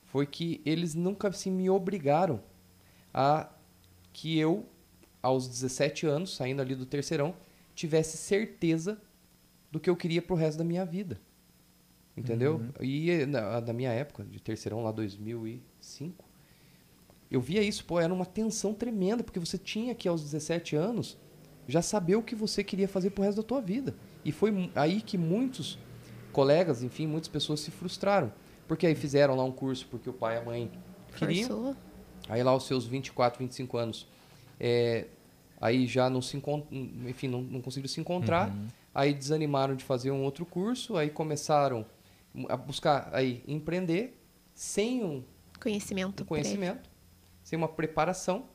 foi 0.04 0.26
que 0.26 0.62
eles 0.66 0.94
nunca 0.94 1.30
assim, 1.30 1.52
me 1.52 1.70
obrigaram 1.70 2.42
a 3.14 3.50
que 4.12 4.38
eu, 4.38 4.66
aos 5.22 5.48
17 5.48 6.06
anos, 6.06 6.36
saindo 6.36 6.62
ali 6.62 6.76
do 6.76 6.86
terceirão, 6.86 7.36
tivesse 7.74 8.18
certeza 8.18 9.02
do 9.72 9.80
que 9.80 9.90
eu 9.90 9.96
queria 9.96 10.22
pro 10.22 10.36
resto 10.36 10.60
da 10.60 10.64
minha 10.64 10.86
vida. 10.86 11.20
Entendeu? 12.16 12.62
E 12.80 13.26
na, 13.26 13.60
na 13.60 13.74
minha 13.74 13.92
época, 13.92 14.24
de 14.24 14.40
terceirão, 14.40 14.84
lá 14.84 14.92
2005, 14.92 16.24
eu 17.32 17.42
via 17.42 17.64
isso, 17.64 17.84
pô, 17.84 18.00
era 18.00 18.14
uma 18.14 18.26
tensão 18.26 18.72
tremenda, 18.72 19.24
porque 19.24 19.40
você 19.40 19.58
tinha 19.58 19.96
que, 19.96 20.08
aos 20.08 20.22
17 20.22 20.76
anos, 20.76 21.18
já 21.68 21.82
saber 21.82 22.16
o 22.16 22.22
que 22.22 22.36
você 22.36 22.64
queria 22.64 22.88
fazer 22.88 23.10
pro 23.10 23.24
resto 23.24 23.42
da 23.42 23.48
tua 23.48 23.60
vida. 23.60 23.96
E 24.24 24.32
foi 24.32 24.70
aí 24.76 25.02
que 25.02 25.18
muitos 25.18 25.80
colegas, 26.34 26.84
enfim, 26.84 27.08
muitas 27.08 27.30
pessoas 27.30 27.62
se 27.62 27.72
frustraram. 27.72 28.34
Porque 28.68 28.86
aí 28.88 28.96
fizeram 28.96 29.36
lá 29.36 29.44
um 29.44 29.52
curso 29.52 29.88
porque 29.90 30.10
o 30.10 30.14
pai 30.14 30.36
e 30.36 30.40
a 30.40 30.44
mãe 30.44 30.72
queriam. 31.16 31.48
Forçou. 31.48 31.76
Aí 32.28 32.42
lá 32.42 32.52
aos 32.52 32.66
seus 32.66 32.86
24, 32.86 33.40
25 33.40 33.78
anos, 33.78 34.08
é, 34.60 35.08
aí 35.60 35.86
já 35.86 36.10
não 36.10 36.22
se 36.22 36.42
enfim, 37.06 37.28
não, 37.28 37.42
não 37.42 37.62
conseguiram 37.62 37.90
se 37.90 38.00
encontrar. 38.00 38.50
Uhum. 38.50 38.68
Aí 38.96 39.14
desanimaram 39.14 39.76
de 39.76 39.84
fazer 39.84 40.12
um 40.12 40.24
outro 40.24 40.46
curso, 40.46 40.96
aí 40.96 41.10
começaram 41.10 41.86
a 42.48 42.56
buscar 42.56 43.10
aí 43.14 43.44
empreender 43.48 44.20
sem 44.54 45.04
um 45.04 45.24
Conhecimento. 45.60 46.24
um 46.24 46.26
conhecimento, 46.26 46.90
sem 47.44 47.58
uma 47.58 47.68
preparação. 47.68 48.46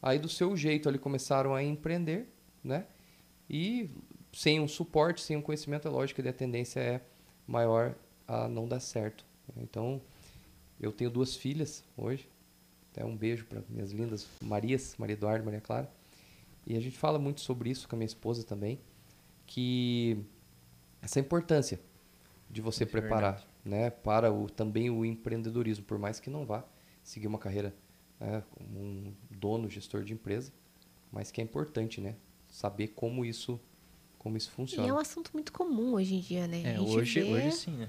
Aí 0.00 0.18
do 0.18 0.28
seu 0.28 0.56
jeito 0.56 0.88
ali 0.88 0.98
começaram 0.98 1.54
a 1.54 1.62
empreender, 1.62 2.28
né? 2.62 2.86
E 3.50 3.90
sem 4.32 4.60
um 4.60 4.68
suporte, 4.68 5.20
sem 5.20 5.36
um 5.36 5.42
conhecimento, 5.42 5.88
é 5.88 5.90
lógico 5.90 6.22
que 6.22 6.28
a 6.28 6.32
tendência 6.32 6.80
é 6.80 7.00
maior 7.46 7.94
a 8.26 8.48
não 8.48 8.68
dar 8.68 8.80
certo. 8.80 9.24
Então, 9.56 10.00
eu 10.80 10.92
tenho 10.92 11.10
duas 11.10 11.34
filhas 11.34 11.84
hoje. 11.96 12.28
Até 12.92 13.04
um 13.04 13.16
beijo 13.16 13.46
para 13.46 13.62
minhas 13.68 13.92
lindas 13.92 14.26
Marias, 14.40 14.94
Maria 14.98 15.14
Eduardo, 15.14 15.44
Maria 15.44 15.60
Clara. 15.60 15.90
E 16.66 16.76
a 16.76 16.80
gente 16.80 16.98
fala 16.98 17.18
muito 17.18 17.40
sobre 17.40 17.70
isso 17.70 17.88
com 17.88 17.96
a 17.96 17.98
minha 17.98 18.06
esposa 18.06 18.44
também, 18.44 18.78
que 19.46 20.22
essa 21.00 21.18
importância 21.18 21.80
de 22.50 22.60
você 22.60 22.84
é 22.84 22.86
preparar, 22.86 23.36
verdade. 23.36 23.46
né, 23.64 23.90
para 23.90 24.32
o 24.32 24.48
também 24.48 24.90
o 24.90 25.04
empreendedorismo, 25.04 25.84
por 25.84 25.98
mais 25.98 26.20
que 26.20 26.28
não 26.28 26.44
vá 26.44 26.64
seguir 27.02 27.26
uma 27.26 27.38
carreira 27.38 27.74
né, 28.20 28.42
como 28.50 28.80
um 28.80 29.14
dono, 29.30 29.70
gestor 29.70 30.02
de 30.02 30.12
empresa, 30.12 30.52
mas 31.10 31.30
que 31.30 31.40
é 31.40 31.44
importante, 31.44 32.00
né, 32.00 32.16
saber 32.48 32.88
como 32.88 33.24
isso 33.24 33.58
como 34.18 34.36
isso 34.36 34.48
E 34.50 34.52
funciona. 34.54 34.88
é 34.88 34.92
um 34.92 34.98
assunto 34.98 35.30
muito 35.32 35.52
comum 35.52 35.94
hoje 35.94 36.14
em 36.16 36.20
dia, 36.20 36.46
né? 36.46 36.62
A 36.64 36.68
É, 36.70 36.80
hoje, 36.80 37.22
vê- 37.22 37.30
hoje 37.30 37.52
sim, 37.52 37.70
né? 37.72 37.88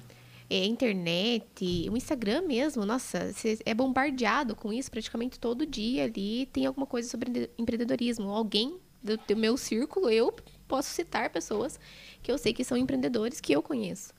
É, 0.49 0.65
internet, 0.65 1.87
o 1.91 1.95
Instagram 1.95 2.41
mesmo, 2.41 2.85
nossa, 2.85 3.31
você 3.31 3.59
é 3.65 3.73
bombardeado 3.73 4.55
com 4.55 4.73
isso 4.73 4.89
praticamente 4.89 5.39
todo 5.39 5.65
dia 5.65 6.05
ali. 6.05 6.47
Tem 6.47 6.65
alguma 6.65 6.87
coisa 6.87 7.07
sobre 7.07 7.29
empre- 7.29 7.49
empreendedorismo. 7.57 8.29
Alguém 8.29 8.77
do, 9.01 9.15
do 9.17 9.35
meu 9.37 9.55
círculo, 9.57 10.09
eu 10.09 10.33
posso 10.67 10.89
citar 10.89 11.29
pessoas 11.29 11.79
que 12.23 12.31
eu 12.31 12.37
sei 12.37 12.51
que 12.53 12.63
são 12.63 12.75
empreendedores 12.77 13.39
que 13.39 13.53
eu 13.53 13.61
conheço. 13.61 14.13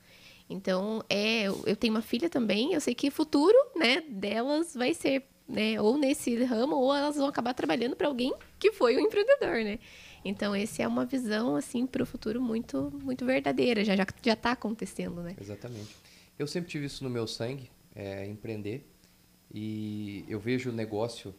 Então, 0.49 1.03
é, 1.09 1.43
eu 1.43 1.61
eu 1.65 1.75
tenho 1.75 1.93
uma 1.93 2.01
filha 2.01 2.29
também, 2.29 2.73
eu 2.73 2.81
sei 2.81 2.93
que 2.95 3.07
o 3.07 3.11
futuro, 3.11 3.55
né, 3.75 4.01
delas 4.01 4.73
vai 4.73 4.93
ser, 4.93 5.23
né, 5.47 5.81
ou 5.81 5.97
nesse 5.97 6.35
ramo, 6.43 6.75
ou 6.75 6.93
elas 6.93 7.15
vão 7.15 7.27
acabar 7.27 7.53
trabalhando 7.53 7.95
para 7.95 8.07
alguém 8.07 8.33
que 8.59 8.71
foi 8.71 8.97
um 8.97 9.01
empreendedor, 9.01 9.63
né? 9.63 9.79
Então, 10.23 10.55
esse 10.55 10.81
é 10.81 10.87
uma 10.87 11.05
visão, 11.05 11.55
assim, 11.55 11.85
para 11.85 12.03
o 12.03 12.05
futuro 12.05 12.41
muito, 12.41 12.91
muito 13.03 13.25
verdadeira. 13.25 13.83
Já, 13.83 13.95
já, 13.95 14.05
já 14.21 14.35
tá 14.35 14.51
acontecendo, 14.51 15.21
né? 15.21 15.35
Exatamente. 15.39 15.95
Eu 16.37 16.47
sempre 16.47 16.69
tive 16.69 16.85
isso 16.85 17.03
no 17.03 17.09
meu 17.09 17.27
sangue, 17.27 17.69
é, 17.95 18.25
empreender. 18.27 18.87
E 19.53 20.23
eu 20.27 20.39
vejo 20.39 20.69
o 20.69 20.73
negócio 20.73 21.33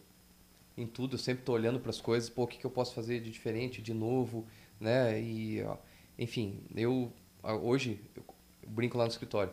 em 0.76 0.87
tudo, 0.87 1.14
eu 1.14 1.18
sempre 1.18 1.43
estou 1.43 1.55
olhando 1.55 1.80
para 1.80 1.91
as 1.91 2.01
coisas, 2.01 2.28
pô, 2.28 2.43
o 2.43 2.47
que, 2.47 2.59
que 2.59 2.64
eu 2.64 2.70
posso 2.70 2.95
fazer 2.95 3.20
de 3.20 3.30
diferente, 3.30 3.80
de 3.80 3.95
novo, 3.95 4.47
né? 4.80 5.20
E, 5.20 5.62
ó, 5.62 5.76
enfim, 6.18 6.61
eu 6.74 7.12
hoje 7.43 8.01
eu 8.14 8.24
brinco 8.66 8.97
lá 8.97 9.05
no 9.05 9.11
escritório. 9.11 9.53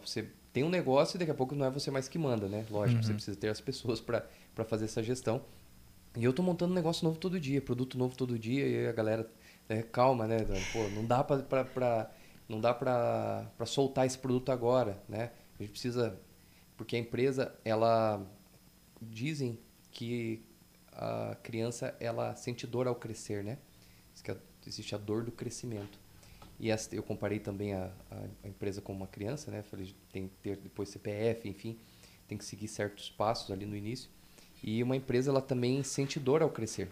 Você 0.00 0.28
tem 0.52 0.64
um 0.64 0.68
negócio 0.68 1.16
e 1.16 1.18
daqui 1.18 1.30
a 1.30 1.34
pouco 1.34 1.54
não 1.54 1.66
é 1.66 1.70
você 1.70 1.90
mais 1.90 2.08
que 2.08 2.18
manda, 2.18 2.48
né? 2.48 2.64
Lógico, 2.70 3.02
você 3.02 3.12
precisa 3.12 3.36
ter 3.36 3.48
as 3.48 3.60
pessoas 3.60 4.00
para 4.00 4.64
fazer 4.64 4.84
essa 4.84 5.02
gestão. 5.02 5.42
E 6.16 6.24
eu 6.24 6.32
tô 6.32 6.42
montando 6.42 6.74
negócio 6.74 7.04
novo 7.04 7.18
todo 7.18 7.40
dia, 7.40 7.60
produto 7.60 7.96
novo 7.96 8.16
todo 8.16 8.38
dia, 8.38 8.66
e 8.66 8.86
a 8.86 8.92
galera, 8.92 9.30
né, 9.68 9.82
calma, 9.82 10.26
né? 10.26 10.38
Pô, 10.72 10.88
não 10.94 11.06
dá 11.06 11.24
pra, 11.24 11.38
pra, 11.38 11.64
pra- 11.64 12.10
não 12.48 12.60
dá 12.60 12.74
pra, 12.74 13.50
pra 13.56 13.64
soltar 13.66 14.06
esse 14.06 14.18
produto 14.18 14.52
agora, 14.52 15.02
né? 15.08 15.30
A 15.58 15.62
gente 15.62 15.70
precisa, 15.72 16.18
porque 16.76 16.96
a 16.96 16.98
empresa, 16.98 17.54
ela, 17.64 18.22
dizem 19.00 19.58
que 19.90 20.42
a 20.92 21.36
criança, 21.42 21.96
ela 21.98 22.34
sente 22.36 22.66
dor 22.66 22.86
ao 22.86 22.94
crescer, 22.94 23.42
né? 23.42 23.58
Existe 24.66 24.94
a 24.94 24.98
dor 24.98 25.24
do 25.24 25.32
crescimento. 25.32 25.98
E 26.60 26.70
essa- 26.70 26.94
eu 26.94 27.02
comparei 27.02 27.40
também 27.40 27.72
a, 27.74 27.90
a, 28.10 28.16
a 28.44 28.48
empresa 28.48 28.80
com 28.80 28.92
uma 28.92 29.06
criança, 29.06 29.50
né? 29.50 29.62
Falei, 29.62 29.94
tem 30.12 30.28
que 30.28 30.34
ter 30.42 30.56
depois 30.56 30.88
CPF, 30.90 31.48
enfim, 31.48 31.76
tem 32.28 32.38
que 32.38 32.44
seguir 32.44 32.68
certos 32.68 33.10
passos 33.10 33.50
ali 33.50 33.66
no 33.66 33.74
início. 33.76 34.10
E 34.62 34.82
uma 34.82 34.96
empresa, 34.96 35.30
ela 35.30 35.40
também 35.42 35.82
sente 35.82 36.20
dor 36.20 36.42
ao 36.42 36.50
crescer. 36.50 36.88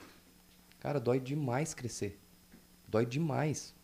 Cara, 0.81 0.99
dói 0.99 1.21
demais 1.21 1.73
crescer. 1.75 2.19
Dói 2.89 3.07
demais. 3.07 3.75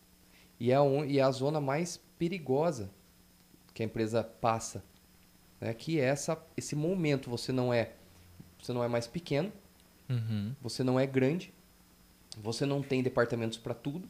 E 0.59 0.73
é, 0.73 0.81
on, 0.81 1.05
e 1.05 1.19
é 1.19 1.23
a 1.23 1.31
zona 1.31 1.61
mais 1.61 2.01
perigosa 2.19 2.91
que 3.73 3.83
a 3.83 3.87
empresa 3.87 4.25
passa. 4.25 4.83
Né? 5.61 5.73
Que 5.75 6.01
é 6.01 6.05
essa, 6.05 6.43
esse 6.57 6.75
momento. 6.75 7.31
Você 7.31 7.53
não 7.53 7.73
é 7.73 7.93
você 8.61 8.73
não 8.73 8.83
é 8.83 8.89
mais 8.89 9.07
pequeno, 9.07 9.53
Uhum. 10.09 10.55
você 10.61 10.83
não 10.83 10.99
é 10.99 11.07
grande, 11.07 11.53
você 12.39 12.65
não 12.65 12.83
tem 12.83 13.03
departamentos 13.03 13.59
para 13.59 13.75
tudo, 13.75 14.09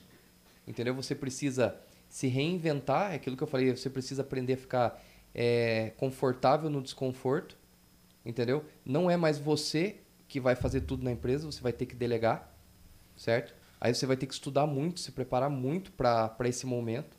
entendeu? 0.66 0.94
Você 0.94 1.14
precisa 1.14 1.78
se 2.08 2.26
reinventar, 2.26 3.12
é 3.12 3.16
aquilo 3.16 3.36
que 3.36 3.42
eu 3.42 3.46
falei, 3.46 3.74
você 3.74 3.90
precisa 3.90 4.22
aprender 4.22 4.54
a 4.54 4.56
ficar 4.56 5.04
é, 5.34 5.92
confortável 5.96 6.70
no 6.70 6.80
desconforto, 6.80 7.56
entendeu? 8.26 8.64
Não 8.84 9.10
é 9.10 9.16
mais 9.16 9.38
você 9.38 10.00
que 10.28 10.40
vai 10.40 10.56
fazer 10.56 10.82
tudo 10.82 11.04
na 11.04 11.12
empresa, 11.12 11.46
você 11.46 11.60
vai 11.60 11.72
ter 11.72 11.86
que 11.86 11.94
delegar, 11.94 12.52
certo? 13.16 13.54
Aí 13.80 13.94
você 13.94 14.04
vai 14.04 14.16
ter 14.16 14.26
que 14.26 14.34
estudar 14.34 14.66
muito, 14.66 14.98
se 14.98 15.12
preparar 15.12 15.48
muito 15.48 15.92
para 15.92 16.36
esse 16.44 16.66
momento. 16.66 17.16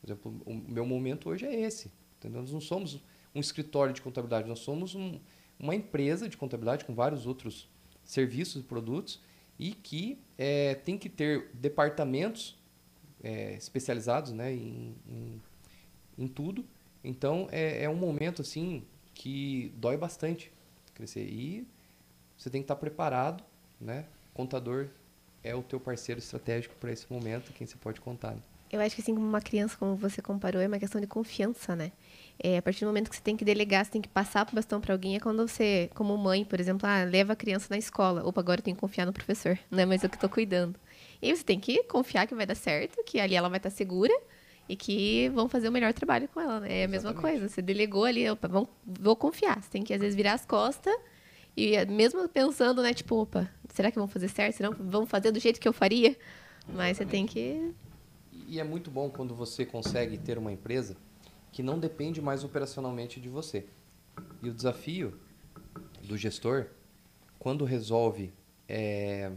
Por 0.00 0.06
exemplo, 0.06 0.42
o 0.46 0.54
meu 0.54 0.86
momento 0.86 1.28
hoje 1.28 1.44
é 1.44 1.60
esse, 1.60 1.90
entendeu? 2.18 2.40
Nós 2.40 2.52
não 2.52 2.60
somos 2.60 3.02
um 3.34 3.40
escritório 3.40 3.92
de 3.92 4.00
contabilidade, 4.00 4.48
nós 4.48 4.60
somos 4.60 4.94
um, 4.94 5.18
uma 5.58 5.74
empresa 5.74 6.28
de 6.28 6.36
contabilidade 6.36 6.84
com 6.84 6.94
vários 6.94 7.26
outros 7.26 7.68
serviços 8.04 8.62
e 8.62 8.64
produtos 8.64 9.20
e 9.58 9.72
que 9.72 10.18
é, 10.38 10.74
tem 10.74 10.96
que 10.96 11.08
ter 11.08 11.50
departamentos 11.54 12.56
é, 13.22 13.54
especializados 13.54 14.32
né, 14.32 14.52
em, 14.52 14.94
em, 15.08 15.42
em 16.16 16.28
tudo. 16.28 16.64
Então 17.02 17.48
é, 17.50 17.84
é 17.84 17.90
um 17.90 17.96
momento 17.96 18.42
assim 18.42 18.84
que 19.16 19.72
dói 19.76 19.96
bastante 19.96 20.52
crescer 20.94 21.24
e 21.24 21.66
você 22.36 22.50
tem 22.50 22.60
que 22.60 22.64
estar 22.64 22.76
preparado, 22.76 23.42
né? 23.80 24.04
Contador 24.34 24.88
é 25.42 25.54
o 25.54 25.62
teu 25.62 25.80
parceiro 25.80 26.18
estratégico 26.18 26.74
para 26.78 26.92
esse 26.92 27.10
momento, 27.10 27.52
quem 27.52 27.66
você 27.66 27.76
pode 27.76 28.00
contar. 28.00 28.32
né? 28.32 28.42
Eu 28.70 28.80
acho 28.80 28.94
que 28.94 29.00
assim 29.00 29.14
como 29.14 29.26
uma 29.26 29.40
criança, 29.40 29.76
como 29.78 29.96
você 29.96 30.20
comparou, 30.20 30.60
é 30.60 30.66
uma 30.66 30.78
questão 30.78 31.00
de 31.00 31.06
confiança, 31.06 31.74
né? 31.74 31.92
É, 32.38 32.58
a 32.58 32.62
partir 32.62 32.80
do 32.80 32.88
momento 32.88 33.08
que 33.08 33.16
você 33.16 33.22
tem 33.22 33.36
que 33.36 33.44
delegar, 33.44 33.84
você 33.84 33.92
tem 33.92 34.02
que 34.02 34.08
passar 34.08 34.46
o 34.46 34.54
bastão 34.54 34.80
para 34.80 34.92
alguém, 34.92 35.16
é 35.16 35.20
quando 35.20 35.46
você, 35.46 35.88
como 35.94 36.16
mãe, 36.18 36.44
por 36.44 36.60
exemplo, 36.60 36.86
ah, 36.86 37.04
leva 37.04 37.32
a 37.32 37.36
criança 37.36 37.68
na 37.70 37.78
escola. 37.78 38.26
Opa, 38.26 38.40
agora 38.40 38.60
eu 38.60 38.64
tenho 38.64 38.76
que 38.76 38.80
confiar 38.80 39.06
no 39.06 39.12
professor, 39.12 39.58
não 39.70 39.78
é 39.78 39.86
mais 39.86 40.02
eu 40.02 40.10
que 40.10 40.16
estou 40.16 40.28
cuidando. 40.28 40.78
E 41.22 41.34
você 41.34 41.42
tem 41.42 41.58
que 41.58 41.84
confiar 41.84 42.26
que 42.26 42.34
vai 42.34 42.44
dar 42.44 42.56
certo, 42.56 43.02
que 43.04 43.18
ali 43.18 43.34
ela 43.34 43.48
vai 43.48 43.58
estar 43.58 43.70
segura 43.70 44.12
e 44.68 44.76
que 44.76 45.28
vão 45.30 45.48
fazer 45.48 45.68
o 45.68 45.72
melhor 45.72 45.92
trabalho 45.92 46.28
com 46.28 46.40
ela, 46.40 46.60
né? 46.60 46.80
É 46.80 46.84
a 46.84 46.88
mesma 46.88 47.10
Exatamente. 47.10 47.38
coisa. 47.38 47.48
Você 47.48 47.62
delegou 47.62 48.04
ali, 48.04 48.28
opa, 48.28 48.48
vão, 48.48 48.68
vou 48.84 49.14
confiar. 49.14 49.62
Você 49.62 49.70
tem 49.70 49.82
que, 49.82 49.94
às 49.94 50.00
vezes, 50.00 50.16
virar 50.16 50.32
as 50.34 50.44
costas 50.44 50.94
e 51.56 51.74
eh, 51.74 51.86
mesmo 51.86 52.28
pensando, 52.28 52.82
né, 52.82 52.92
tipo, 52.92 53.14
opa, 53.16 53.50
será 53.72 53.90
que 53.90 53.98
vão 53.98 54.06
fazer 54.06 54.28
certo? 54.28 54.56
Será 54.56 54.72
que 54.72 54.82
vão 54.82 55.06
fazer 55.06 55.32
do 55.32 55.40
jeito 55.40 55.58
que 55.58 55.66
eu 55.66 55.72
faria? 55.72 56.16
Mas 56.68 56.98
você 56.98 57.06
tem 57.06 57.26
que 57.26 57.72
E 58.46 58.60
é 58.60 58.64
muito 58.64 58.90
bom 58.90 59.08
quando 59.08 59.34
você 59.34 59.64
consegue 59.64 60.18
ter 60.18 60.36
uma 60.36 60.52
empresa 60.52 60.96
que 61.52 61.62
não 61.62 61.78
depende 61.78 62.20
mais 62.20 62.44
operacionalmente 62.44 63.20
de 63.20 63.28
você. 63.28 63.66
E 64.42 64.50
o 64.50 64.54
desafio 64.54 65.18
do 66.02 66.16
gestor, 66.16 66.66
quando 67.38 67.64
resolve 67.64 68.34
é, 68.68 69.32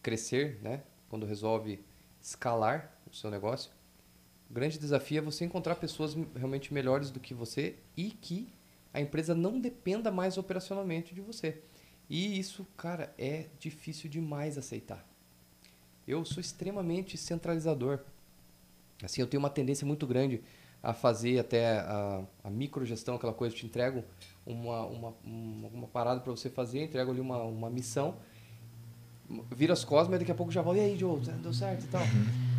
crescer, 0.00 0.58
né? 0.62 0.82
quando 1.10 1.26
resolve 1.26 1.84
escalar 2.20 2.98
o 3.10 3.14
seu 3.14 3.30
negócio, 3.30 3.70
o 4.50 4.54
grande 4.54 4.78
desafio 4.78 5.18
é 5.18 5.20
você 5.20 5.44
encontrar 5.44 5.74
pessoas 5.74 6.16
realmente 6.34 6.72
melhores 6.72 7.10
do 7.10 7.20
que 7.20 7.34
você 7.34 7.76
e 7.96 8.10
que 8.10 8.48
a 8.92 9.00
empresa 9.00 9.34
não 9.34 9.60
dependa 9.60 10.10
mais 10.10 10.38
operacionalmente 10.38 11.14
de 11.14 11.20
você. 11.20 11.60
E 12.08 12.38
isso, 12.38 12.66
cara, 12.76 13.12
é 13.18 13.46
difícil 13.58 14.08
demais 14.08 14.56
aceitar. 14.56 15.06
Eu 16.06 16.24
sou 16.24 16.40
extremamente 16.40 17.18
centralizador. 17.18 18.00
Assim, 19.02 19.20
eu 19.20 19.26
tenho 19.26 19.42
uma 19.42 19.50
tendência 19.50 19.86
muito 19.86 20.06
grande 20.06 20.42
a 20.82 20.94
fazer 20.94 21.38
até 21.38 21.80
a, 21.80 22.24
a 22.44 22.50
microgestão, 22.50 23.16
aquela 23.16 23.34
coisa, 23.34 23.54
eu 23.54 23.58
te 23.58 23.66
entrego 23.66 24.02
uma, 24.46 24.86
uma, 24.86 25.14
uma, 25.22 25.68
uma 25.68 25.86
parada 25.88 26.20
para 26.20 26.30
você 26.30 26.48
fazer, 26.48 26.84
entrego 26.84 27.10
ali 27.10 27.20
uma, 27.20 27.42
uma 27.42 27.68
missão, 27.68 28.16
vira 29.54 29.74
as 29.74 29.84
costas, 29.84 30.08
mas 30.08 30.20
daqui 30.20 30.32
a 30.32 30.34
pouco 30.34 30.50
já 30.50 30.62
volta, 30.62 30.80
e 30.80 30.84
aí, 30.84 30.98
Joe, 30.98 31.20
deu 31.20 31.52
certo 31.52 31.84
e 31.84 31.88
tal. 31.88 32.02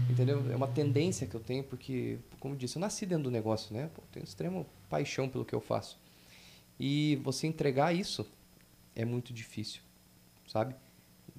Entendeu? 0.10 0.52
É 0.52 0.56
uma 0.56 0.68
tendência 0.68 1.28
que 1.28 1.36
eu 1.36 1.40
tenho, 1.40 1.64
porque, 1.64 2.18
como 2.40 2.56
eu 2.56 2.58
disse, 2.58 2.78
eu 2.78 2.80
nasci 2.80 3.06
dentro 3.06 3.26
do 3.26 3.32
negócio, 3.32 3.74
né? 3.74 3.90
Pô, 3.94 4.02
tenho 4.12 4.24
extrema 4.24 4.66
paixão 4.90 5.30
pelo 5.30 5.46
que 5.46 5.54
eu 5.54 5.62
faço. 5.62 6.00
E 6.80 7.18
você 7.18 7.46
entregar 7.46 7.94
isso 7.94 8.26
é 8.96 9.06
muito 9.06 9.32
difícil, 9.32 9.82
sabe? 10.48 10.76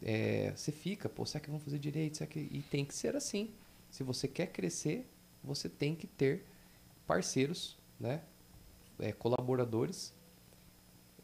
É, 0.02 0.52
você 0.54 0.70
fica, 0.70 1.08
pô, 1.08 1.26
será 1.26 1.42
que 1.42 1.50
vão 1.50 1.58
fazer 1.58 1.78
direito? 1.78 2.18
Será 2.18 2.30
que... 2.30 2.38
E 2.38 2.62
tem 2.70 2.84
que 2.84 2.94
ser 2.94 3.16
assim. 3.16 3.50
Se 3.90 4.02
você 4.02 4.28
quer 4.28 4.46
crescer, 4.46 5.06
você 5.42 5.68
tem 5.68 5.94
que 5.94 6.06
ter 6.06 6.44
parceiros, 7.06 7.76
né? 7.98 8.22
É, 8.98 9.12
colaboradores, 9.12 10.14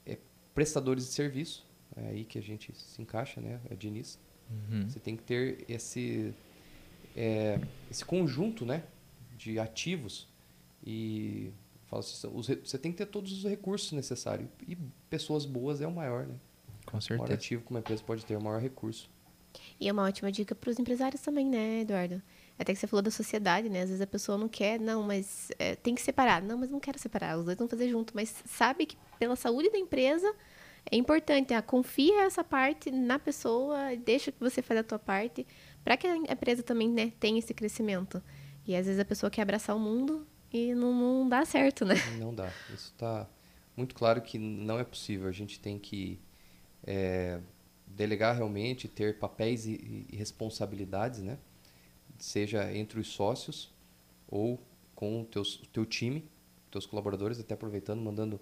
é, 0.05 0.19
prestadores 0.55 1.07
de 1.07 1.13
serviço. 1.13 1.65
É 1.97 2.09
aí 2.09 2.25
que 2.25 2.39
a 2.39 2.43
gente 2.43 2.75
se 2.77 3.01
encaixa, 3.01 3.41
né? 3.41 3.61
É 3.71 3.75
Diniz. 3.75 4.19
Uhum. 4.51 4.89
Você 4.89 4.99
tem 4.99 5.17
que 5.17 5.23
ter 5.23 5.65
esse, 5.69 6.35
é, 7.17 7.59
esse 7.91 8.05
conjunto 8.05 8.65
né, 8.67 8.85
de 9.37 9.59
ativos 9.59 10.29
e 10.85 11.51
assim, 11.91 12.29
os 12.33 12.47
você 12.47 12.79
tem 12.79 12.93
que 12.93 12.99
ter 12.99 13.07
todos 13.07 13.33
os 13.33 13.45
recursos 13.51 13.93
necessários. 13.93 14.49
E 14.69 14.77
pessoas 15.09 15.47
boas 15.47 15.81
é 15.81 15.87
o 15.87 15.91
maior, 15.93 16.27
né? 16.27 16.35
Com 16.85 16.93
O 16.93 17.01
maior 17.01 17.03
certeza. 17.03 17.35
ativo 17.35 17.63
que 17.65 17.71
uma 17.71 17.81
empresa 17.81 18.03
pode 18.05 18.25
ter, 18.25 18.37
o 18.37 18.41
maior 18.41 18.61
recurso. 18.61 19.11
E 19.81 19.89
é 19.89 19.93
uma 19.93 20.05
ótima 20.05 20.31
dica 20.31 20.55
para 20.55 20.71
os 20.71 20.79
empresários 20.79 21.21
também, 21.23 21.47
né, 21.47 21.81
Eduardo? 21.81 22.23
Até 22.59 22.73
que 22.73 22.79
você 22.79 22.87
falou 22.87 23.03
da 23.03 23.11
sociedade, 23.11 23.69
né? 23.69 23.83
Às 23.83 23.89
vezes 23.89 24.01
a 24.03 24.07
pessoa 24.07 24.37
não 24.39 24.49
quer, 24.49 24.79
não, 24.79 25.03
mas 25.03 25.51
é, 25.59 25.75
tem 25.75 25.95
que 25.95 26.03
separar. 26.03 26.43
Não, 26.43 26.57
mas 26.59 26.71
não 26.71 26.81
quero 26.81 26.99
separar. 26.99 27.39
Os 27.39 27.45
dois 27.45 27.57
vão 27.57 27.69
fazer 27.69 27.89
junto. 27.89 28.15
Mas 28.15 28.43
sabe 28.47 28.87
que 28.87 28.97
pela 29.19 29.37
saúde 29.37 29.71
da 29.71 29.79
empresa 29.79 30.31
é 30.91 30.97
importante. 30.97 31.53
Ah, 31.53 31.63
confia 31.63 32.25
essa 32.25 32.45
parte 32.45 32.91
na 32.91 33.19
pessoa, 33.19 33.95
deixa 33.97 34.31
que 34.33 34.41
você 34.41 34.63
faça 34.63 34.81
a 34.81 34.85
tua 34.85 34.99
parte, 34.99 35.47
para 35.87 35.97
que 35.97 36.05
a 36.05 36.17
empresa 36.17 36.65
também 36.65 36.91
né, 36.91 37.13
tenha 37.21 37.39
esse 37.39 37.55
crescimento. 37.55 38.21
E 38.67 38.75
às 38.75 38.87
vezes 38.87 38.99
a 38.99 39.05
pessoa 39.05 39.31
quer 39.31 39.43
abraçar 39.43 39.77
o 39.77 39.79
mundo 39.79 40.27
e 40.53 40.75
não, 40.75 40.93
não 40.93 41.29
dá 41.29 41.45
certo, 41.45 41.85
né? 41.85 41.95
Não 42.19 42.35
dá. 42.35 42.49
Isso 42.75 42.91
está 42.93 43.25
muito 43.77 43.95
claro 43.95 44.21
que 44.21 44.37
não 44.37 44.81
é 44.81 44.85
possível. 44.85 45.29
A 45.29 45.33
gente 45.33 45.61
tem 45.61 45.79
que 45.79 46.19
é, 46.85 47.39
delegar 47.87 48.35
realmente, 48.35 48.89
ter 48.89 49.17
papéis 49.21 49.65
e, 49.65 50.09
e 50.11 50.17
responsabilidades, 50.17 51.23
né? 51.23 51.39
Seja 52.19 52.77
entre 52.77 52.99
os 52.99 53.07
sócios 53.07 53.73
ou 54.27 54.61
com 54.93 55.21
o 55.21 55.25
teus, 55.25 55.61
o 55.61 55.67
teu 55.69 55.87
time, 55.87 56.29
teus 56.69 56.85
colaboradores. 56.85 57.39
Até 57.39 57.55
aproveitando, 57.55 58.03
mandando 58.03 58.41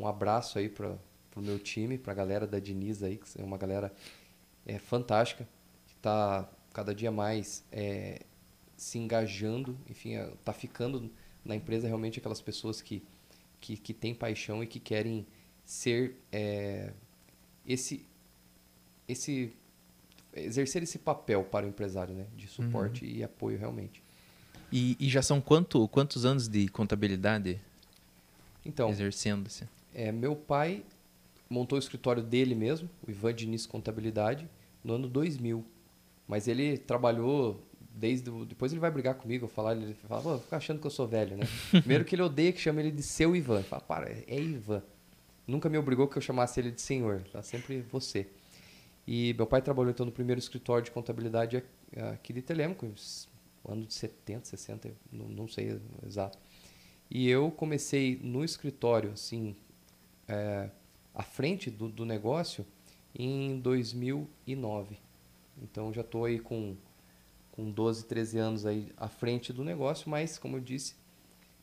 um 0.00 0.06
abraço 0.06 0.58
aí 0.58 0.70
para 0.70 0.96
o 1.36 1.42
meu 1.42 1.58
time, 1.58 1.98
para 1.98 2.12
a 2.12 2.16
galera 2.16 2.46
da 2.46 2.58
Diniz 2.58 3.02
aí, 3.02 3.18
que 3.18 3.38
é 3.38 3.44
uma 3.44 3.58
galera 3.58 3.92
é, 4.64 4.78
fantástica, 4.78 5.46
que 5.86 5.92
está 5.92 6.48
cada 6.76 6.94
dia 6.94 7.10
mais 7.10 7.64
é, 7.72 8.20
se 8.76 8.98
engajando, 8.98 9.78
enfim, 9.88 10.12
está 10.14 10.52
ficando 10.52 11.10
na 11.42 11.56
empresa 11.56 11.86
realmente 11.86 12.18
aquelas 12.18 12.42
pessoas 12.42 12.82
que, 12.82 13.02
que, 13.58 13.78
que 13.78 13.94
têm 13.94 14.14
paixão 14.14 14.62
e 14.62 14.66
que 14.66 14.78
querem 14.78 15.26
ser 15.64 16.16
é, 16.30 16.92
esse, 17.66 18.04
esse 19.08 19.54
exercer 20.34 20.82
esse 20.82 20.98
papel 20.98 21.44
para 21.44 21.64
o 21.64 21.68
empresário, 21.70 22.14
né, 22.14 22.26
de 22.36 22.46
suporte 22.46 23.06
e 23.06 23.24
apoio 23.24 23.58
realmente. 23.58 24.02
E, 24.70 24.98
e 25.00 25.08
já 25.08 25.22
são 25.22 25.40
quanto, 25.40 25.88
quantos 25.88 26.26
anos 26.26 26.46
de 26.46 26.68
contabilidade 26.68 27.58
Então, 28.62 28.90
exercendo-se? 28.90 29.66
é, 29.94 30.12
meu 30.12 30.36
pai 30.36 30.84
montou 31.48 31.76
o 31.76 31.78
escritório 31.78 32.22
dele 32.22 32.54
mesmo, 32.54 32.90
o 33.06 33.10
Ivan 33.10 33.32
Diniz 33.32 33.64
Contabilidade, 33.64 34.46
no 34.84 34.92
ano 34.92 35.08
2000. 35.08 35.64
Mas 36.26 36.48
ele 36.48 36.76
trabalhou 36.78 37.62
desde. 37.94 38.28
o- 38.30 38.44
Depois 38.44 38.72
ele 38.72 38.80
vai 38.80 38.90
brigar 38.90 39.14
comigo, 39.14 39.44
eu 39.44 39.48
falar, 39.48 39.74
ele 39.76 39.94
fala, 39.94 40.22
pô, 40.22 40.38
fica 40.38 40.56
achando 40.56 40.80
que 40.80 40.86
eu 40.86 40.90
sou 40.90 41.06
velho, 41.06 41.36
né? 41.36 41.44
Primeiro 41.70 42.04
que 42.04 42.14
ele 42.14 42.22
odeia 42.22 42.52
que 42.52 42.60
chame 42.60 42.82
ele 42.82 42.90
de 42.90 43.02
seu 43.02 43.34
Ivan. 43.36 43.56
Ele 43.56 43.64
fala, 43.64 43.82
para, 43.82 44.10
é 44.10 44.40
Ivan. 44.40 44.82
Nunca 45.46 45.68
me 45.68 45.78
obrigou 45.78 46.08
que 46.08 46.18
eu 46.18 46.22
chamasse 46.22 46.58
ele 46.58 46.72
de 46.72 46.80
senhor, 46.82 47.22
tá 47.32 47.40
sempre 47.42 47.80
você. 47.82 48.26
E 49.06 49.32
meu 49.34 49.46
pai 49.46 49.62
trabalhou 49.62 49.90
então 49.92 50.04
no 50.04 50.10
primeiro 50.10 50.40
escritório 50.40 50.84
de 50.84 50.90
contabilidade 50.90 51.62
aqui- 52.12 52.32
de 52.32 52.42
Telemaco, 52.42 52.92
ano 53.64 53.86
de 53.86 53.94
70, 53.94 54.44
60, 54.46 54.90
não, 55.12 55.28
não 55.28 55.46
sei 55.48 55.80
exato. 56.04 56.36
E 57.08 57.28
eu 57.28 57.52
comecei 57.52 58.18
no 58.20 58.44
escritório, 58.44 59.12
assim, 59.12 59.54
é, 60.26 60.68
à 61.14 61.22
frente 61.22 61.70
do, 61.70 61.88
do 61.88 62.04
negócio 62.04 62.66
em 63.16 63.60
2009. 63.60 64.98
Então 65.62 65.92
já 65.92 66.02
estou 66.02 66.24
aí 66.24 66.38
com, 66.38 66.76
com 67.52 67.70
12, 67.70 68.04
13 68.04 68.38
anos 68.38 68.66
aí 68.66 68.92
à 68.96 69.08
frente 69.08 69.52
do 69.52 69.64
negócio, 69.64 70.08
mas 70.10 70.38
como 70.38 70.56
eu 70.56 70.60
disse, 70.60 70.94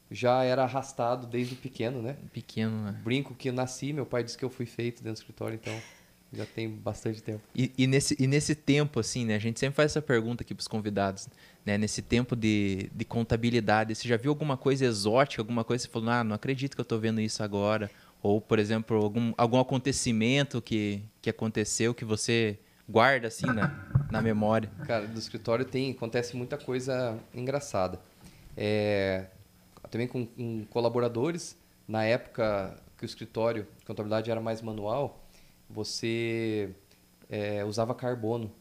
já 0.10 0.44
era 0.44 0.64
arrastado 0.64 1.28
desde 1.28 1.56
pequeno, 1.56 2.02
né? 2.02 2.18
Pequeno, 2.32 2.84
né? 2.84 3.02
Brinco 3.04 3.34
que 3.34 3.50
eu 3.50 3.54
nasci, 3.54 3.94
meu 3.94 4.06
pai 4.06 4.24
disse 4.24 4.38
que 4.38 4.46
eu 4.46 4.50
fui 4.50 4.66
feito 4.66 4.98
dentro 4.98 5.14
do 5.14 5.18
escritório, 5.18 5.56
então 5.56 5.74
já 6.32 6.46
tem 6.46 6.70
bastante 6.70 7.22
tempo. 7.22 7.42
E, 7.56 7.72
e 7.78 7.88
nesse, 7.88 8.16
e 8.20 8.28
nesse 8.28 8.56
tempo, 8.56 9.00
assim, 9.00 9.26
né? 9.26 9.36
A 9.36 9.40
gente 9.40 9.60
sempre 9.60 9.76
faz 9.76 9.92
essa 9.92 10.02
pergunta 10.02 10.44
aqui 10.44 10.54
para 10.54 10.62
os 10.62 10.68
convidados, 10.68 11.28
né? 11.66 11.78
Nesse 11.78 12.02
tempo 12.02 12.36
de, 12.36 12.90
de 12.94 13.06
contabilidade, 13.06 13.96
você 13.96 14.08
já 14.08 14.18
viu 14.18 14.32
alguma 14.32 14.58
coisa 14.58 14.86
exótica, 14.86 15.42
alguma 15.42 15.64
coisa 15.64 15.86
que 15.86 15.92
você 15.92 15.94
falou, 15.94 16.10
ah, 16.10 16.24
não 16.24 16.36
acredito 16.36 16.76
que 16.76 16.82
eu 16.82 16.84
estou 16.84 17.00
vendo 17.00 17.22
isso 17.22 17.44
agora? 17.44 17.90
Ou, 18.22 18.42
por 18.42 18.58
exemplo, 18.58 18.98
algum, 18.98 19.34
algum 19.38 19.60
acontecimento 19.60 20.62
que, 20.62 21.04
que 21.22 21.30
aconteceu 21.30 21.94
que 21.94 22.06
você 22.06 22.58
guarda, 22.94 23.28
assim, 23.28 23.48
na, 23.48 23.72
na 24.12 24.22
memória? 24.22 24.70
Cara, 24.86 25.08
do 25.08 25.18
escritório 25.18 25.66
tem, 25.66 25.92
acontece 25.92 26.36
muita 26.38 26.58
coisa 26.60 27.18
engraçada. 27.34 28.00
É, 28.56 29.26
também 29.90 30.08
com, 30.08 30.28
com 30.28 30.64
colaboradores, 30.70 31.58
na 31.88 32.04
época 32.06 32.80
que 32.96 33.04
o 33.04 33.08
escritório 33.08 33.66
de 33.80 33.86
contabilidade 33.86 34.30
era 34.30 34.40
mais 34.40 34.62
manual, 34.62 35.20
você 35.68 36.70
é, 37.28 37.66
usava 37.66 37.96
carbono, 37.96 38.52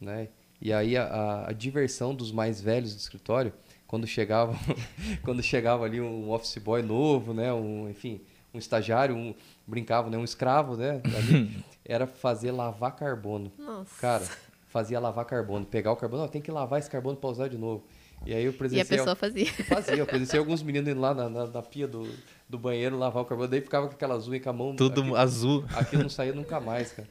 né? 0.00 0.28
E 0.62 0.72
aí 0.72 0.96
a, 0.96 1.04
a- 1.04 1.50
a 1.50 1.52
diversão 1.52 2.14
dos 2.14 2.32
mais 2.32 2.60
velhos 2.62 2.94
do 2.94 2.98
escritório, 2.98 3.52
quando 3.86 4.06
chegava, 4.06 4.54
quando 5.22 5.42
chegava 5.42 5.84
ali 5.84 6.00
um 6.00 6.30
office 6.30 6.56
boy 6.56 6.80
novo, 6.82 7.34
né? 7.34 7.52
Um, 7.52 7.86
enfim, 7.90 8.22
um 8.54 8.58
estagiário, 8.58 9.16
um 9.16 9.34
brincava, 9.66 10.08
né? 10.08 10.16
Um 10.16 10.24
escravo, 10.24 10.76
né? 10.76 11.02
Ali, 11.04 11.64
era 11.84 12.06
fazer 12.06 12.52
lavar 12.52 12.94
carbono. 12.94 13.50
Nossa. 13.58 14.00
Cara, 14.00 14.24
fazia 14.68 14.98
lavar 15.00 15.24
carbono, 15.24 15.66
pegar 15.66 15.92
o 15.92 15.96
carbono, 15.96 16.22
ó, 16.24 16.28
tem 16.28 16.40
que 16.40 16.50
lavar 16.50 16.78
esse 16.78 16.90
carbono 16.90 17.16
para 17.16 17.30
usar 17.30 17.48
de 17.48 17.58
novo. 17.58 17.84
E 18.24 18.32
aí 18.32 18.44
eu 18.44 18.52
e 18.52 18.54
a 18.54 18.58
presenciei 18.58 18.98
pessoa 18.98 19.14
fazia. 19.14 19.52
Fazia, 19.68 19.96
eu 19.96 20.06
presenciei 20.06 20.38
alguns 20.38 20.62
meninos 20.62 20.88
indo 20.90 21.00
lá 21.00 21.12
na, 21.12 21.28
na, 21.28 21.46
na 21.46 21.62
pia 21.62 21.86
do, 21.86 22.08
do 22.48 22.58
banheiro 22.58 22.96
lavar 22.96 23.22
o 23.22 23.26
carbono, 23.26 23.48
daí 23.48 23.60
ficava 23.60 23.86
com 23.86 23.94
aquelas 23.94 24.26
unhas 24.26 24.42
com 24.42 24.50
a 24.50 24.52
mão. 24.52 24.76
Tudo 24.76 25.02
aqui- 25.02 25.16
azul. 25.16 25.64
Aquilo 25.74 26.02
não 26.02 26.08
saía 26.10 26.32
nunca 26.32 26.58
mais, 26.58 26.92
cara. 26.92 27.08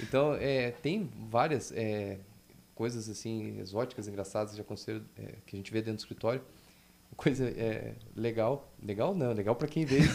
Então, 0.00 0.34
é, 0.34 0.70
tem 0.70 1.10
várias 1.28 1.70
é, 1.72 2.18
coisas 2.74 3.08
assim, 3.08 3.58
exóticas, 3.60 4.08
engraçadas 4.08 4.52
que 4.52 4.56
já 4.56 4.62
aconteceram, 4.62 5.02
é, 5.18 5.34
que 5.44 5.54
a 5.54 5.58
gente 5.58 5.70
vê 5.70 5.80
dentro 5.80 5.96
do 5.96 6.00
escritório. 6.00 6.40
Coisa 7.16 7.44
é, 7.48 7.94
legal, 8.16 8.72
legal 8.82 9.14
não, 9.14 9.32
legal 9.32 9.54
para 9.54 9.68
quem 9.68 9.84
vê 9.84 9.98
isso. 9.98 10.14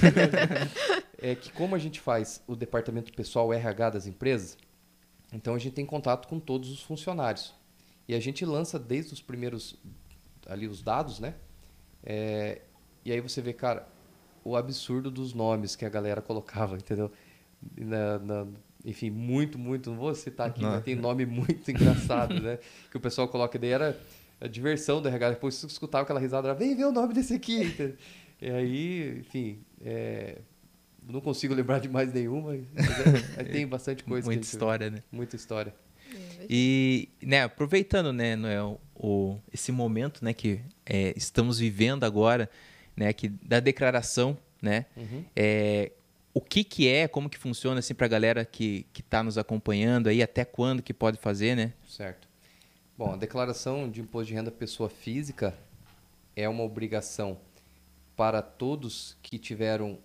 é 1.17 1.35
que 1.35 1.51
como 1.51 1.75
a 1.75 1.79
gente 1.79 1.99
faz 1.99 2.43
o 2.47 2.55
departamento 2.55 3.13
pessoal 3.13 3.53
RH 3.53 3.89
das 3.91 4.07
empresas, 4.07 4.57
então 5.31 5.55
a 5.55 5.59
gente 5.59 5.73
tem 5.73 5.85
contato 5.85 6.27
com 6.27 6.39
todos 6.39 6.69
os 6.71 6.81
funcionários. 6.81 7.53
E 8.07 8.15
a 8.15 8.19
gente 8.19 8.43
lança 8.45 8.79
desde 8.79 9.13
os 9.13 9.21
primeiros, 9.21 9.75
ali 10.47 10.67
os 10.67 10.81
dados, 10.81 11.19
né? 11.19 11.35
É, 12.03 12.61
e 13.05 13.11
aí 13.11 13.21
você 13.21 13.39
vê, 13.41 13.53
cara, 13.53 13.87
o 14.43 14.55
absurdo 14.55 15.11
dos 15.11 15.33
nomes 15.33 15.75
que 15.75 15.85
a 15.85 15.89
galera 15.89 16.21
colocava, 16.21 16.75
entendeu? 16.75 17.11
Na- 17.77 18.17
na- 18.19 18.47
enfim, 18.83 19.09
muito, 19.11 19.59
muito, 19.59 19.89
não 19.91 19.97
vou 19.97 20.15
citar 20.15 20.47
aqui, 20.47 20.61
Não. 20.61 20.71
mas 20.71 20.83
tem 20.83 20.95
nome 20.95 21.25
muito 21.25 21.69
engraçado, 21.71 22.33
né? 22.41 22.57
Que 22.89 22.97
o 22.97 22.99
pessoal 22.99 23.27
coloca, 23.27 23.59
daí 23.59 23.69
era 23.71 23.99
a 24.41 24.47
diversão 24.47 25.01
do 25.01 25.07
RH. 25.07 25.31
Depois 25.31 25.55
você 25.55 25.65
escutava 25.67 26.03
aquela 26.03 26.19
risada, 26.19 26.47
era, 26.47 26.55
vem 26.57 26.75
ver 26.75 26.85
o 26.85 26.91
nome 26.91 27.13
desse 27.13 27.33
aqui. 27.33 27.75
E 28.41 28.49
aí, 28.49 29.19
enfim, 29.19 29.59
é, 29.81 30.37
não 31.07 31.19
consigo 31.19 31.53
lembrar 31.53 31.79
de 31.79 31.89
mais 31.89 32.13
nenhuma, 32.13 32.57
mas 32.73 33.37
é- 33.37 33.43
tem 33.43 33.67
bastante 33.67 34.03
coisa. 34.03 34.25
a 34.25 34.29
Muita 34.29 34.41
gente- 34.43 34.53
história, 34.53 34.89
né? 34.89 35.03
Muita 35.11 35.35
história. 35.35 35.73
E, 36.49 37.09
né, 37.21 37.43
aproveitando, 37.43 38.13
né, 38.13 38.35
Noel, 38.35 38.79
o, 38.95 39.37
esse 39.53 39.71
momento, 39.71 40.23
né, 40.23 40.33
que 40.33 40.61
é, 40.85 41.13
estamos 41.17 41.59
vivendo 41.59 42.03
agora, 42.05 42.49
né, 42.95 43.11
que 43.11 43.27
da 43.27 43.59
declaração, 43.59 44.37
né, 44.61 44.85
Uhum. 44.95 45.23
é, 45.35 45.91
o 46.33 46.39
que 46.39 46.63
que 46.63 46.87
é, 46.87 47.07
como 47.09 47.29
que 47.29 47.37
funciona, 47.37 47.79
assim, 47.79 47.93
pra 47.93 48.07
galera 48.07 48.45
que, 48.45 48.85
que 48.93 49.03
tá 49.03 49.21
nos 49.21 49.37
acompanhando 49.37 50.07
aí, 50.07 50.23
até 50.23 50.45
quando 50.45 50.81
que 50.81 50.93
pode 50.93 51.17
fazer, 51.19 51.55
né? 51.55 51.73
Certo. 51.87 52.28
Bom, 52.99 53.13
a 53.13 53.15
declaração 53.15 53.89
de 53.89 54.01
imposto 54.01 54.27
de 54.27 54.33
renda 54.33 54.51
pessoa 54.51 54.89
física 54.89 55.57
é 56.35 56.49
uma 56.49 56.65
obrigação 56.65 57.37
para 58.13 58.41
todos 58.41 59.15
que 59.23 59.39
tiveram 59.39 59.97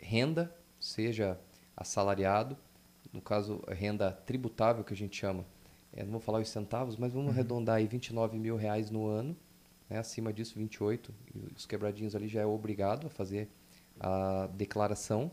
renda, 0.00 0.50
seja 0.80 1.38
assalariado, 1.76 2.56
no 3.12 3.20
caso, 3.20 3.62
renda 3.68 4.12
tributável 4.24 4.82
que 4.82 4.94
a 4.94 4.96
gente 4.96 5.14
chama, 5.14 5.44
é, 5.92 6.04
não 6.04 6.12
vou 6.12 6.20
falar 6.20 6.40
os 6.40 6.48
centavos, 6.48 6.96
mas 6.96 7.12
vamos 7.12 7.32
arredondar 7.32 7.76
aí 7.76 7.86
29 7.86 8.38
mil 8.38 8.56
reais 8.56 8.88
no 8.88 9.06
ano, 9.06 9.36
né? 9.90 9.98
acima 9.98 10.32
disso 10.32 10.54
28, 10.58 11.14
e 11.34 11.54
os 11.54 11.66
quebradinhos 11.66 12.16
ali 12.16 12.28
já 12.28 12.40
é 12.40 12.46
obrigado 12.46 13.08
a 13.08 13.10
fazer 13.10 13.46
a 14.00 14.48
declaração, 14.54 15.30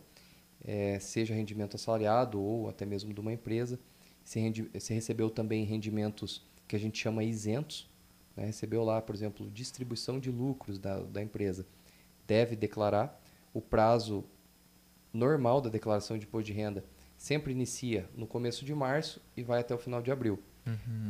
é, 0.65 0.99
seja 0.99 1.33
rendimento 1.33 1.75
assalariado 1.75 2.41
ou 2.41 2.67
até 2.67 2.85
mesmo 2.85 3.13
de 3.13 3.21
uma 3.21 3.31
empresa. 3.31 3.79
Se, 4.21 4.37
rendi- 4.37 4.69
se 4.77 4.93
recebeu 4.93 5.29
também 5.29 5.63
rendimentos 5.63 6.48
que 6.69 6.75
a 6.75 6.79
gente 6.79 6.97
chama 6.97 7.23
isentos, 7.23 7.89
né? 8.37 8.45
recebeu 8.45 8.83
lá, 8.85 9.01
por 9.01 9.13
exemplo, 9.15 9.49
distribuição 9.49 10.19
de 10.19 10.31
lucros 10.31 10.77
da, 10.79 10.99
da 11.01 11.21
empresa, 11.21 11.65
deve 12.25 12.55
declarar. 12.55 13.19
O 13.53 13.59
prazo 13.59 14.23
normal 15.11 15.59
da 15.61 15.69
declaração 15.69 16.17
de 16.17 16.25
imposto 16.25 16.45
de 16.45 16.53
renda 16.53 16.85
sempre 17.17 17.51
inicia 17.51 18.07
no 18.15 18.27
começo 18.27 18.63
de 18.63 18.73
março 18.73 19.21
e 19.35 19.41
vai 19.43 19.59
até 19.59 19.73
o 19.73 19.77
final 19.77 20.01
de 20.01 20.11
abril. 20.11 20.39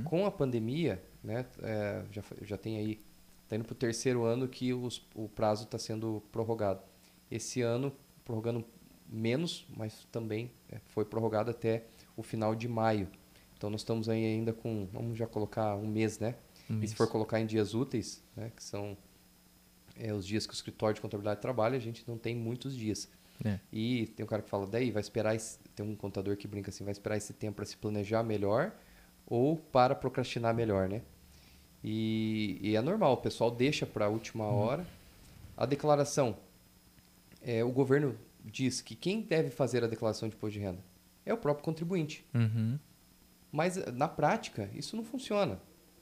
Com 0.06 0.26
a 0.26 0.32
pandemia, 0.32 1.04
né, 1.24 1.46
é, 1.62 2.04
já, 2.12 2.24
já 2.44 2.58
tem 2.58 2.78
aí, 2.78 3.02
está 3.44 3.56
indo 3.58 3.66
para 3.66 3.74
o 3.74 3.76
terceiro 3.76 4.24
ano 4.24 4.48
que 4.48 4.74
os- 4.74 5.06
o 5.14 5.28
prazo 5.28 5.66
está 5.66 5.78
sendo 5.78 6.24
prorrogado. 6.32 6.82
Esse 7.30 7.62
ano, 7.62 7.92
prorrogando 8.24 8.64
menos, 9.08 9.68
mas 9.76 10.08
também 10.12 10.50
é, 10.72 10.80
foi 10.86 11.04
prorrogado 11.04 11.52
até 11.52 11.84
o 12.16 12.24
final 12.24 12.56
de 12.56 12.68
maio. 12.70 13.10
Então, 13.60 13.70
nós 13.70 13.82
estamos 13.82 14.08
aí 14.08 14.24
ainda 14.24 14.54
com, 14.54 14.88
vamos 14.94 15.18
já 15.18 15.28
colocar 15.28 15.76
um 15.76 15.86
mês, 15.86 16.18
né? 16.18 16.36
Um 16.70 16.82
e 16.82 16.88
se 16.88 16.96
for 16.96 17.10
colocar 17.10 17.42
em 17.42 17.46
dias 17.46 17.74
úteis, 17.74 18.24
né, 18.34 18.54
que 18.56 18.64
são 18.64 18.98
é, 19.98 20.14
os 20.14 20.26
dias 20.26 20.48
que 20.48 20.54
o 20.54 20.56
escritório 20.56 20.96
de 20.96 21.02
contabilidade 21.02 21.42
trabalha, 21.42 21.76
a 21.76 21.80
gente 21.80 22.06
não 22.08 22.18
tem 22.18 22.34
muitos 22.34 22.74
dias. 22.74 23.10
É. 23.44 23.60
E 23.70 24.08
tem 24.16 24.24
um 24.24 24.28
cara 24.30 24.42
que 24.42 24.50
fala, 24.50 24.66
daí 24.66 24.92
vai 24.92 25.02
esperar, 25.02 25.36
esse, 25.36 25.60
tem 25.76 25.86
um 25.86 25.94
contador 25.94 26.38
que 26.38 26.48
brinca 26.48 26.70
assim, 26.70 26.86
vai 26.86 26.94
esperar 26.94 27.18
esse 27.18 27.34
tempo 27.34 27.58
para 27.58 27.66
se 27.66 27.76
planejar 27.76 28.24
melhor 28.24 28.72
ou 29.28 29.58
para 29.58 29.94
procrastinar 29.94 30.56
melhor, 30.56 30.88
né? 30.88 31.02
E, 31.84 32.60
e 32.62 32.78
é 32.78 32.82
normal, 32.82 33.12
o 33.12 33.18
pessoal 33.18 33.52
deixa 33.52 33.86
para 33.86 34.06
a 34.06 34.10
última 34.10 34.46
hora. 34.46 34.88
A 35.58 35.66
declaração, 35.66 36.38
é, 37.42 37.62
o 37.62 37.72
governo 37.72 38.16
diz 38.46 38.80
que 38.80 38.96
quem 38.96 39.22
deve 39.22 39.50
fazer 39.50 39.84
a 39.84 39.88
declaração 39.88 40.30
de 40.30 40.36
imposto 40.36 40.58
de 40.58 40.60
renda 40.60 40.80
é 41.26 41.34
o 41.34 41.38
próprio 41.38 41.66
contribuinte. 41.66 42.26
Uhum. 42.34 42.80
Mas 43.52 43.78
na 43.94 44.08
prática 44.08 44.70
isso 44.74 44.96
não 44.96 45.04
funciona, 45.04 45.60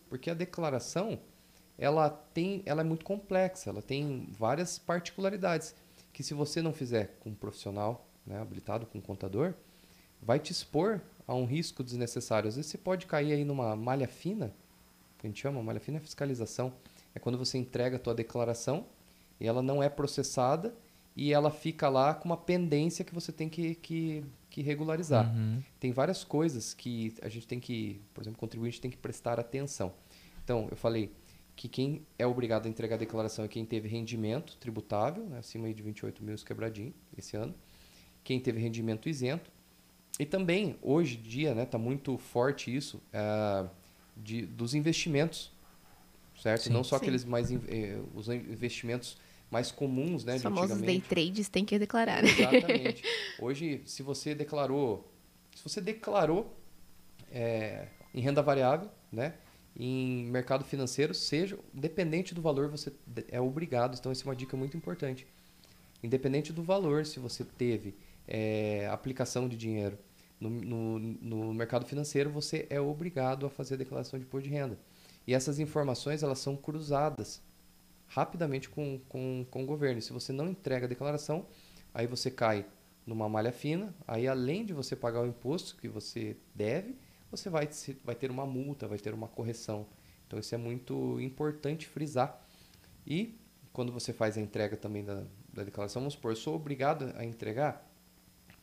porque 0.09 0.29
a 0.29 0.33
declaração 0.33 1.19
ela 1.77 2.09
tem, 2.09 2.63
ela 2.65 2.81
é 2.81 2.83
muito 2.83 3.05
complexa, 3.05 3.69
ela 3.69 3.81
tem 3.81 4.27
várias 4.31 4.79
particularidades 4.79 5.75
que 6.11 6.23
se 6.23 6.33
você 6.33 6.61
não 6.61 6.73
fizer 6.73 7.17
com 7.19 7.29
um 7.29 7.35
profissional, 7.35 8.07
né, 8.25 8.41
habilitado 8.41 8.87
com 8.87 8.97
um 8.97 9.01
contador, 9.01 9.53
vai 10.21 10.39
te 10.39 10.51
expor 10.51 10.99
a 11.27 11.35
um 11.35 11.45
risco 11.45 11.83
desnecessário. 11.83 12.47
Às 12.47 12.55
vezes 12.55 12.71
você 12.71 12.77
pode 12.77 13.05
cair 13.05 13.33
aí 13.33 13.45
numa 13.45 13.75
malha 13.75 14.07
fina, 14.07 14.53
que 15.17 15.27
a 15.27 15.29
gente 15.29 15.39
chama 15.39 15.61
malha 15.61 15.79
fina 15.79 15.97
é 15.97 16.01
fiscalização, 16.01 16.73
é 17.13 17.19
quando 17.19 17.37
você 17.37 17.57
entrega 17.57 17.97
a 17.97 17.99
tua 17.99 18.15
declaração 18.15 18.85
e 19.39 19.47
ela 19.47 19.61
não 19.61 19.81
é 19.81 19.89
processada 19.89 20.75
e 21.15 21.33
ela 21.33 21.51
fica 21.51 21.89
lá 21.89 22.13
com 22.13 22.25
uma 22.25 22.37
pendência 22.37 23.05
que 23.05 23.13
você 23.13 23.31
tem 23.31 23.49
que, 23.49 23.75
que, 23.75 24.23
que 24.57 24.63
regularizar. 24.63 25.31
Uhum. 25.35 25.61
Tem 25.79 25.91
várias 25.91 26.23
coisas 26.23 26.73
que 26.73 27.13
a 27.21 27.29
gente 27.29 27.45
tem 27.45 27.59
que, 27.59 28.01
por 28.11 28.23
exemplo, 28.23 28.37
o 28.37 28.39
contribuinte 28.39 28.81
tem 28.81 28.89
que 28.89 28.97
prestar 28.97 29.39
atenção. 29.39 29.93
Então, 30.43 30.67
eu 30.71 30.75
falei 30.75 31.11
que 31.55 31.67
quem 31.67 32.01
é 32.17 32.25
obrigado 32.25 32.65
a 32.65 32.69
entregar 32.69 32.95
a 32.95 32.97
declaração 32.97 33.45
é 33.45 33.47
quem 33.47 33.63
teve 33.63 33.87
rendimento 33.87 34.57
tributável, 34.57 35.25
né, 35.29 35.37
acima 35.37 35.71
de 35.71 35.83
28 35.83 36.23
mil 36.23 36.35
quebradinho 36.37 36.91
esse 37.15 37.37
ano, 37.37 37.53
quem 38.23 38.39
teve 38.39 38.59
rendimento 38.59 39.07
isento, 39.07 39.51
e 40.19 40.25
também, 40.25 40.75
hoje 40.81 41.17
em 41.19 41.21
dia, 41.21 41.49
está 41.49 41.55
né, 41.59 41.65
tá 41.67 41.77
muito 41.77 42.17
forte 42.17 42.75
isso, 42.75 42.97
uh, 43.13 43.69
de, 44.15 44.43
dos 44.47 44.73
investimentos, 44.73 45.51
certo? 46.41 46.63
Sim. 46.63 46.73
Não 46.73 46.83
só 46.83 46.97
Sim. 46.97 47.03
aqueles 47.03 47.23
mais, 47.23 47.51
in- 47.51 47.61
eh, 47.67 47.99
os 48.15 48.27
investimentos 48.27 49.17
mais 49.49 49.71
comuns, 49.71 50.23
né, 50.23 50.33
Os 50.33 50.41
de 50.41 50.43
famosos 50.43 50.81
day 50.81 51.01
trades 51.01 51.47
têm 51.49 51.63
que 51.63 51.77
declarar. 51.79 52.21
né? 52.21 52.29
Exatamente. 52.29 53.03
Hoje, 53.39 53.81
se 53.85 54.03
você 54.03 54.35
declarou, 54.35 55.11
se 55.55 55.63
você 55.63 55.79
declarou 55.79 56.57
é, 57.31 57.87
em 58.13 58.21
renda 58.21 58.41
variável, 58.41 58.89
né, 59.11 59.35
em 59.75 60.25
mercado 60.25 60.65
financeiro, 60.65 61.13
seja 61.13 61.57
independente 61.73 62.33
do 62.33 62.41
valor, 62.41 62.67
você 62.69 62.91
é 63.29 63.39
obrigado. 63.39 63.97
Então, 63.97 64.11
essa 64.11 64.23
é 64.23 64.25
uma 64.25 64.35
dica 64.35 64.57
muito 64.57 64.75
importante. 64.75 65.25
Independente 66.03 66.51
do 66.51 66.63
valor, 66.63 67.05
se 67.05 67.19
você 67.19 67.43
teve 67.43 67.95
é, 68.27 68.87
aplicação 68.91 69.47
de 69.47 69.55
dinheiro 69.55 69.97
no, 70.39 70.49
no, 70.49 70.99
no 70.99 71.53
mercado 71.53 71.85
financeiro, 71.85 72.29
você 72.29 72.67
é 72.69 72.81
obrigado 72.81 73.45
a 73.45 73.49
fazer 73.49 73.75
a 73.75 73.77
declaração 73.77 74.19
de 74.19 74.25
imposto 74.25 74.47
de 74.47 74.53
renda. 74.53 74.77
E 75.25 75.33
essas 75.33 75.59
informações 75.59 76.23
elas 76.23 76.39
são 76.39 76.55
cruzadas 76.55 77.41
rapidamente 78.07 78.69
com, 78.69 78.99
com, 79.09 79.45
com 79.49 79.63
o 79.63 79.65
governo. 79.65 80.01
Se 80.01 80.13
você 80.13 80.31
não 80.31 80.47
entrega 80.47 80.85
a 80.85 80.89
declaração, 80.89 81.45
aí 81.93 82.07
você 82.07 82.31
cai 82.31 82.65
numa 83.05 83.29
malha 83.29 83.51
fina, 83.51 83.93
aí 84.07 84.27
além 84.27 84.65
de 84.65 84.73
você 84.73 84.95
pagar 84.95 85.21
o 85.21 85.27
imposto 85.27 85.77
que 85.77 85.87
você 85.87 86.35
deve, 86.53 86.95
você 87.31 87.49
vai, 87.49 87.69
vai 88.03 88.15
ter 88.15 88.29
uma 88.29 88.45
multa, 88.45 88.87
vai 88.87 88.97
ter 88.97 89.13
uma 89.13 89.27
correção. 89.27 89.85
Então 90.25 90.37
isso 90.39 90.53
é 90.53 90.57
muito 90.57 91.19
importante 91.21 91.87
frisar. 91.87 92.41
E 93.05 93.39
quando 93.71 93.91
você 93.91 94.11
faz 94.11 94.37
a 94.37 94.41
entrega 94.41 94.75
também 94.75 95.03
da, 95.03 95.23
da 95.53 95.63
declaração, 95.63 96.01
vamos 96.01 96.15
supor, 96.15 96.31
eu 96.31 96.35
sou 96.35 96.55
obrigado 96.55 97.13
a 97.15 97.23
entregar 97.23 97.87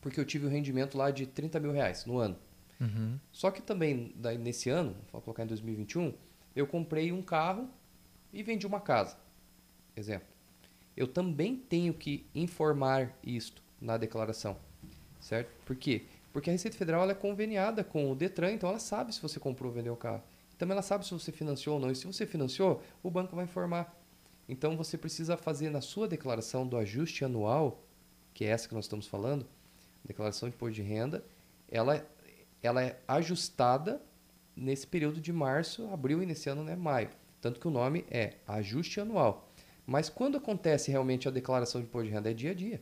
porque 0.05 0.19
eu 0.19 0.25
tive 0.25 0.45
um 0.45 0.49
rendimento 0.49 0.99
lá 0.99 1.09
de 1.09 1.25
30 1.25 1.59
mil 1.59 1.71
reais 1.71 2.05
no 2.05 2.19
ano. 2.19 2.37
Uhum. 2.79 3.19
Só 3.31 3.49
que 3.49 3.59
também 3.59 4.13
daí, 4.15 4.37
nesse 4.37 4.69
ano, 4.69 4.95
vou 5.11 5.19
colocar 5.19 5.41
em 5.41 5.47
2021, 5.47 6.13
eu 6.55 6.67
comprei 6.67 7.11
um 7.11 7.23
carro 7.23 7.67
e 8.31 8.43
vendi 8.43 8.67
uma 8.67 8.79
casa. 8.79 9.17
Exemplo. 9.95 10.27
Eu 10.95 11.07
também 11.07 11.55
tenho 11.55 11.93
que 11.93 12.25
informar 12.33 13.17
isto 13.23 13.61
na 13.81 13.97
declaração, 13.97 14.57
certo? 15.19 15.49
Por 15.65 15.75
quê? 15.75 16.03
Porque 16.31 16.49
a 16.49 16.53
Receita 16.53 16.77
Federal 16.77 17.09
é 17.09 17.13
conveniada 17.13 17.83
com 17.83 18.11
o 18.11 18.15
Detran, 18.15 18.51
então 18.51 18.69
ela 18.69 18.79
sabe 18.79 19.13
se 19.13 19.21
você 19.21 19.39
comprou 19.39 19.69
ou 19.69 19.75
vendeu 19.75 19.93
o 19.93 19.97
carro. 19.97 20.23
Também 20.57 20.73
ela 20.73 20.81
sabe 20.81 21.05
se 21.05 21.11
você 21.11 21.31
financiou 21.31 21.75
ou 21.75 21.81
não. 21.81 21.91
E 21.91 21.95
se 21.95 22.05
você 22.05 22.25
financiou, 22.25 22.81
o 23.03 23.09
banco 23.09 23.35
vai 23.35 23.45
informar. 23.45 23.93
Então 24.47 24.77
você 24.77 24.97
precisa 24.97 25.35
fazer 25.35 25.69
na 25.69 25.81
sua 25.81 26.07
declaração 26.07 26.67
do 26.67 26.77
ajuste 26.77 27.25
anual, 27.25 27.83
que 28.33 28.45
é 28.45 28.49
essa 28.49 28.67
que 28.67 28.75
nós 28.75 28.85
estamos 28.85 29.07
falando, 29.07 29.45
declaração 30.03 30.47
de 30.49 30.55
imposto 30.55 30.75
de 30.75 30.81
renda, 30.81 31.23
ela, 31.69 32.05
ela 32.61 32.83
é 32.83 32.99
ajustada 33.07 34.01
nesse 34.55 34.85
período 34.85 35.19
de 35.19 35.33
março, 35.33 35.89
abril 35.91 36.21
e 36.21 36.25
nesse 36.25 36.49
ano, 36.49 36.63
né, 36.63 36.75
maio. 36.75 37.09
Tanto 37.41 37.59
que 37.59 37.67
o 37.67 37.71
nome 37.71 38.05
é 38.09 38.35
ajuste 38.47 38.99
anual. 38.99 39.44
Mas 39.85 40.09
quando 40.09 40.37
acontece 40.37 40.89
realmente 40.91 41.27
a 41.27 41.31
declaração 41.31 41.79
de 41.81 41.87
imposto 41.87 42.07
de 42.07 42.13
renda 42.13 42.31
é 42.31 42.33
dia 42.33 42.51
a 42.51 42.53
dia. 42.53 42.81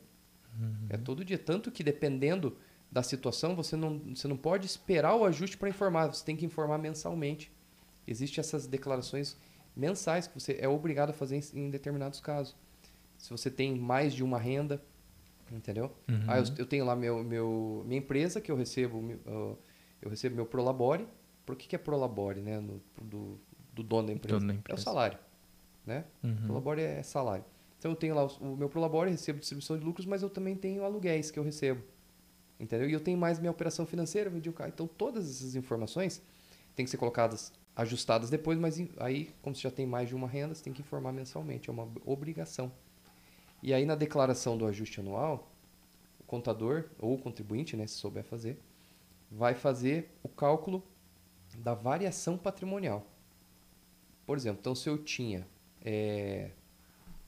É 0.90 0.98
todo 0.98 1.26
dia. 1.26 1.38
Tanto 1.38 1.72
que 1.72 1.84
dependendo 1.84 2.56
da 2.92 3.02
situação, 3.02 3.56
você 3.56 3.76
não, 3.76 4.00
você 4.16 4.28
não 4.28 4.38
pode 4.38 4.66
esperar 4.68 5.16
o 5.16 5.26
ajuste 5.26 5.58
para 5.58 5.68
informar, 5.68 6.08
você 6.14 6.24
tem 6.24 6.36
que 6.36 6.46
informar 6.46 6.78
mensalmente. 6.78 7.52
Existem 8.08 8.40
essas 8.40 8.68
declarações 8.68 9.36
mensais 9.76 10.28
que 10.28 10.40
você 10.40 10.58
é 10.62 10.68
obrigado 10.68 11.10
a 11.10 11.14
fazer 11.14 11.38
em, 11.38 11.66
em 11.66 11.70
determinados 11.72 12.20
casos. 12.20 12.56
Se 13.18 13.32
você 13.32 13.50
tem 13.50 13.76
mais 13.76 14.14
de 14.14 14.24
uma 14.24 14.38
renda, 14.38 14.82
entendeu? 15.52 15.92
Uhum. 16.08 16.24
Ah, 16.28 16.38
eu, 16.38 16.46
eu 16.60 16.66
tenho 16.66 16.86
lá 16.86 16.96
meu, 16.96 17.24
meu, 17.24 17.84
minha 17.88 18.00
empresa 18.00 18.40
que 18.40 18.52
eu 18.52 18.56
recebo, 18.56 19.02
meu, 19.02 19.20
ah, 19.26 19.56
eu 20.02 20.10
recebo 20.10 20.36
meu 20.36 20.46
Prolabore. 20.46 21.08
Por 21.46 21.56
que, 21.56 21.68
que 21.68 21.76
é 21.76 21.80
Prolabore, 21.80 22.42
né? 22.42 22.60
No, 22.60 22.80
do, 23.02 23.40
do 23.74 23.82
dono 23.84 24.08
da 24.08 24.14
empresa? 24.14 24.38
Dono 24.40 24.48
da 24.48 24.54
É 24.54 24.58
o 24.58 24.60
empresa. 24.60 24.82
salário, 24.82 25.18
né? 25.86 26.06
Uhum. 26.24 26.36
Prolabore 26.46 26.82
é 26.82 27.04
salário. 27.04 27.46
Então 27.78 27.92
eu 27.92 27.96
tenho 27.96 28.16
lá 28.16 28.26
o, 28.26 28.54
o 28.54 28.58
meu 28.58 28.70
Prolabore, 28.70 29.12
recebo 29.12 29.40
distribuição 29.40 29.78
de 29.78 29.84
lucros, 29.84 30.06
mas 30.06 30.24
eu 30.24 30.30
também 30.30 30.56
tenho 30.56 30.84
aluguéis 30.84 31.30
que 31.30 31.38
eu 31.38 31.44
recebo. 31.44 31.84
Entendeu? 32.60 32.90
E 32.90 32.94
eu 32.94 33.00
tenho 33.00 33.18
mais 33.18 33.40
minha 33.40 33.52
operação 33.52 33.86
financeira, 33.86 34.30
vendi 34.30 34.50
o 34.50 34.54
carro. 34.54 34.72
Então 34.74 34.88
todas 34.88 35.30
essas 35.30 35.56
informações 35.56 36.22
têm 36.76 36.86
que 36.86 36.92
ser 36.92 36.98
colocadas, 36.98 37.52
ajustadas 37.76 38.30
depois, 38.30 38.58
mas 38.58 38.82
aí, 38.98 39.34
como 39.42 39.56
você 39.56 39.64
já 39.64 39.72
tem 39.72 39.86
mais 39.86 40.08
de 40.08 40.16
uma 40.16 40.28
renda, 40.28 40.56
você 40.56 40.64
tem 40.64 40.72
que 40.72 40.82
informar 40.82 41.12
mensalmente, 41.12 41.70
é 41.70 41.74
uma 41.74 41.92
obrigação. 42.06 42.72
E 43.62 43.74
aí 43.74 43.86
na 43.86 43.96
declaração 43.96 44.58
do 44.58 44.66
ajuste 44.66 45.00
anual, 45.00 45.52
o 46.20 46.24
contador 46.24 46.86
ou 47.00 47.16
o 47.16 47.18
contribuinte, 47.18 47.76
né, 47.76 47.86
se 47.86 47.96
souber 47.96 48.24
fazer, 48.24 48.58
vai 49.30 49.56
fazer 49.56 50.10
o 50.22 50.30
cálculo 50.30 50.84
da 51.58 51.74
variação 51.74 52.38
patrimonial. 52.38 53.06
Por 54.26 54.38
exemplo, 54.38 54.60
então 54.62 54.74
se 54.74 54.90
eu 54.90 54.98
tinha 54.98 55.46
eh, 55.84 56.52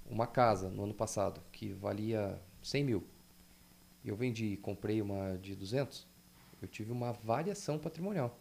uma 0.10 0.28
casa 0.28 0.70
no 0.70 0.84
ano 0.84 0.94
passado 0.94 1.42
que 1.52 1.74
valia 1.74 2.42
100 2.62 2.84
mil 2.84 3.08
eu 4.06 4.16
vendi 4.16 4.46
e 4.54 4.58
comprei 4.58 5.02
uma 5.02 5.38
de 5.38 5.56
200, 5.56 6.08
eu 6.62 6.68
tive 6.68 6.92
uma 6.92 7.12
variação 7.12 7.80
patrimonial. 7.80 8.40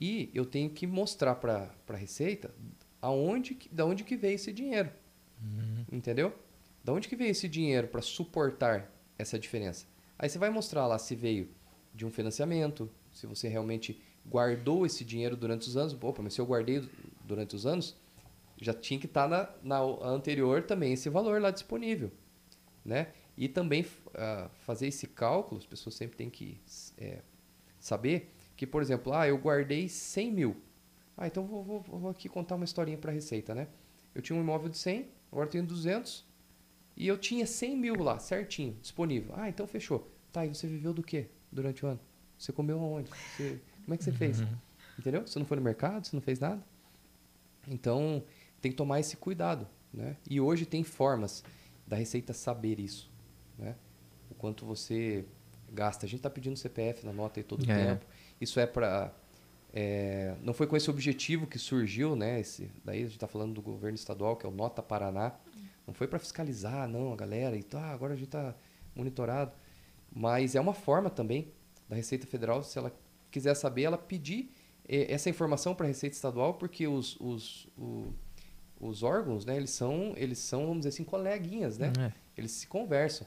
E 0.00 0.30
eu 0.32 0.44
tenho 0.44 0.70
que 0.70 0.86
mostrar 0.86 1.34
para 1.36 1.70
a 1.88 1.96
Receita 1.96 2.54
aonde, 3.00 3.58
da 3.72 3.84
onde 3.84 4.04
que 4.04 4.16
veio 4.16 4.34
esse 4.34 4.52
dinheiro. 4.52 4.90
Entendeu? 5.90 6.32
Da 6.84 6.92
onde 6.92 7.08
que 7.08 7.16
veio 7.16 7.30
esse 7.30 7.48
dinheiro 7.48 7.88
para 7.88 8.00
suportar 8.00 8.92
essa 9.18 9.38
diferença? 9.38 9.86
Aí 10.18 10.28
você 10.28 10.38
vai 10.38 10.50
mostrar 10.50 10.86
lá 10.86 10.98
se 10.98 11.14
veio 11.14 11.50
de 11.94 12.06
um 12.06 12.10
financiamento, 12.10 12.90
se 13.12 13.26
você 13.26 13.48
realmente 13.48 14.00
guardou 14.24 14.86
esse 14.86 15.04
dinheiro 15.04 15.36
durante 15.36 15.68
os 15.68 15.76
anos. 15.76 15.96
Opa, 16.00 16.22
mas 16.22 16.34
se 16.34 16.40
eu 16.40 16.46
guardei 16.46 16.88
durante 17.24 17.56
os 17.56 17.66
anos, 17.66 17.96
já 18.60 18.72
tinha 18.72 18.98
que 18.98 19.06
estar 19.06 19.28
na, 19.28 19.48
na 19.62 19.80
anterior 20.08 20.62
também 20.62 20.92
esse 20.92 21.08
valor 21.08 21.40
lá 21.40 21.50
disponível. 21.50 22.10
Né? 22.84 23.08
E 23.36 23.48
também 23.48 23.84
ah, 24.14 24.48
fazer 24.60 24.86
esse 24.86 25.06
cálculo, 25.06 25.58
as 25.60 25.66
pessoas 25.66 25.94
sempre 25.94 26.16
têm 26.16 26.30
que 26.30 26.60
é, 26.96 27.20
saber 27.78 28.32
que, 28.56 28.66
por 28.66 28.80
exemplo, 28.80 29.12
ah, 29.12 29.26
eu 29.28 29.36
guardei 29.36 29.88
100 29.88 30.32
mil. 30.32 30.56
Ah, 31.16 31.26
então 31.26 31.44
vou, 31.44 31.62
vou, 31.62 31.80
vou 31.80 32.10
aqui 32.10 32.28
contar 32.28 32.54
uma 32.54 32.64
historinha 32.64 32.96
para 32.96 33.10
a 33.10 33.14
Receita, 33.14 33.54
né? 33.54 33.68
Eu 34.14 34.22
tinha 34.22 34.38
um 34.38 34.40
imóvel 34.42 34.68
de 34.68 34.78
100, 34.78 35.08
agora 35.30 35.48
tenho 35.48 35.64
200, 35.66 36.24
e 36.96 37.06
eu 37.06 37.18
tinha 37.18 37.46
100 37.46 37.76
mil 37.76 38.02
lá, 38.02 38.18
certinho, 38.18 38.76
disponível. 38.80 39.34
Ah, 39.36 39.48
então 39.48 39.66
fechou. 39.66 40.10
Tá, 40.32 40.46
e 40.46 40.48
você 40.48 40.66
viveu 40.66 40.94
do 40.94 41.02
quê 41.02 41.26
durante 41.52 41.84
o 41.84 41.88
ano? 41.88 42.00
Você 42.38 42.52
comeu 42.52 42.78
aonde? 42.80 43.10
Você- 43.10 43.60
como 43.84 43.94
é 43.94 43.96
que 43.98 44.04
você 44.04 44.12
fez? 44.12 44.42
Entendeu? 44.98 45.26
Você 45.26 45.38
não 45.38 45.46
foi 45.46 45.56
no 45.58 45.62
mercado, 45.62 46.06
você 46.06 46.16
não 46.16 46.22
fez 46.22 46.38
nada? 46.38 46.62
Então, 47.68 48.22
tem 48.60 48.70
que 48.70 48.76
tomar 48.76 49.00
esse 49.00 49.16
cuidado, 49.16 49.66
né? 49.92 50.16
E 50.28 50.40
hoje 50.40 50.66
tem 50.66 50.82
formas 50.84 51.42
da 51.86 51.96
Receita 51.96 52.32
saber 52.32 52.80
isso. 52.80 53.10
né? 53.58 53.74
O 54.30 54.34
quanto 54.34 54.66
você 54.66 55.24
gasta. 55.72 56.04
A 56.04 56.08
gente 56.08 56.18
está 56.18 56.28
pedindo 56.30 56.56
CPF 56.56 57.04
na 57.06 57.12
nota 57.12 57.40
aí 57.40 57.44
todo 57.44 57.66
o 57.66 57.70
É. 57.70 57.86
tempo. 57.86 58.06
Isso 58.40 58.58
é 58.60 58.66
para 58.66 59.12
é, 59.72 60.34
não 60.42 60.54
foi 60.54 60.66
com 60.66 60.76
esse 60.76 60.88
objetivo 60.90 61.46
que 61.46 61.58
surgiu, 61.58 62.16
né? 62.16 62.40
Esse, 62.40 62.70
daí 62.84 62.98
a 63.00 63.02
gente 63.02 63.12
está 63.14 63.26
falando 63.26 63.52
do 63.54 63.60
governo 63.62 63.94
estadual, 63.94 64.36
que 64.36 64.46
é 64.46 64.48
o 64.48 64.52
Nota 64.52 64.82
Paraná. 64.82 65.34
Não 65.86 65.92
foi 65.92 66.06
para 66.08 66.18
fiscalizar, 66.18 66.88
não, 66.88 67.12
a 67.12 67.16
galera. 67.16 67.56
E 67.56 67.62
tá, 67.62 67.90
agora 67.92 68.14
a 68.14 68.16
gente 68.16 68.28
está 68.28 68.54
monitorado. 68.94 69.52
Mas 70.10 70.54
é 70.54 70.60
uma 70.60 70.72
forma 70.72 71.10
também 71.10 71.52
da 71.88 71.94
Receita 71.96 72.26
Federal, 72.26 72.62
se 72.62 72.78
ela 72.78 72.90
quiser 73.30 73.54
saber, 73.54 73.82
ela 73.82 73.98
pedir 73.98 74.50
eh, 74.88 75.12
essa 75.12 75.28
informação 75.28 75.74
para 75.74 75.84
a 75.84 75.88
Receita 75.88 76.16
Estadual, 76.16 76.54
porque 76.54 76.86
os, 76.88 77.16
os, 77.20 77.68
o- 77.76 78.12
os 78.80 79.02
órgãos, 79.02 79.44
né, 79.44 79.56
eles 79.56 79.70
são, 79.70 80.14
eles 80.16 80.38
são, 80.38 80.62
vamos 80.62 80.78
dizer 80.78 80.90
assim, 80.90 81.04
coleguinhas, 81.04 81.78
né? 81.78 81.92
É. 81.98 82.12
Eles 82.36 82.52
se 82.52 82.66
conversam. 82.66 83.26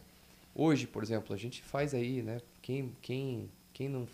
Hoje, 0.53 0.85
por 0.85 1.03
exemplo, 1.03 1.33
a 1.33 1.37
gente 1.37 1.63
faz 1.63 1.93
aí, 1.93 2.21
né? 2.21 2.41
Quem, 2.61 2.95
quem, 3.01 3.49
quem 3.73 3.89
não. 3.89 4.07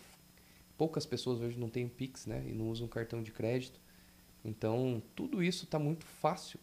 Poucas 0.78 1.06
pessoas 1.06 1.40
hoje 1.40 1.58
não 1.58 1.68
têm 1.68 1.88
Pix, 1.88 2.26
né? 2.26 2.44
E 2.46 2.52
não 2.52 2.70
usam 2.70 2.86
cartão 2.86 3.22
de 3.22 3.32
crédito. 3.32 3.80
Então, 4.44 5.02
tudo 5.14 5.42
isso 5.42 5.64
está 5.64 5.78
muito 5.78 6.04
fácil 6.04 6.60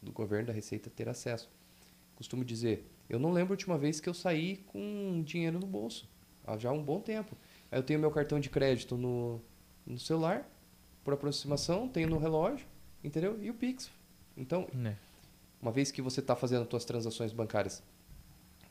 do 0.00 0.12
governo 0.12 0.46
da 0.46 0.52
Receita 0.52 0.88
ter 0.88 1.08
acesso. 1.08 1.50
Costumo 2.14 2.44
dizer, 2.44 2.84
eu 3.08 3.18
não 3.18 3.32
lembro 3.32 3.52
a 3.52 3.54
última 3.54 3.76
vez 3.76 4.00
que 4.00 4.08
eu 4.08 4.14
saí 4.14 4.58
com 4.66 5.22
dinheiro 5.24 5.58
no 5.58 5.66
bolso. 5.66 6.08
Há 6.46 6.56
já 6.56 6.70
um 6.70 6.82
bom 6.82 7.00
tempo. 7.00 7.36
Aí 7.70 7.78
Eu 7.78 7.82
tenho 7.82 7.98
meu 7.98 8.10
cartão 8.10 8.38
de 8.38 8.48
crédito 8.48 8.96
no, 8.96 9.40
no 9.86 9.98
celular, 9.98 10.48
por 11.02 11.14
aproximação, 11.14 11.88
tenho 11.88 12.08
no 12.08 12.18
relógio, 12.18 12.66
entendeu? 13.02 13.42
E 13.42 13.50
o 13.50 13.54
Pix. 13.54 13.90
Então, 14.38 14.66
É. 14.84 14.94
uma 15.60 15.72
vez 15.72 15.90
que 15.90 16.00
você 16.00 16.20
está 16.20 16.34
fazendo 16.36 16.62
as 16.62 16.68
suas 16.68 16.84
transações 16.84 17.32
bancárias 17.32 17.82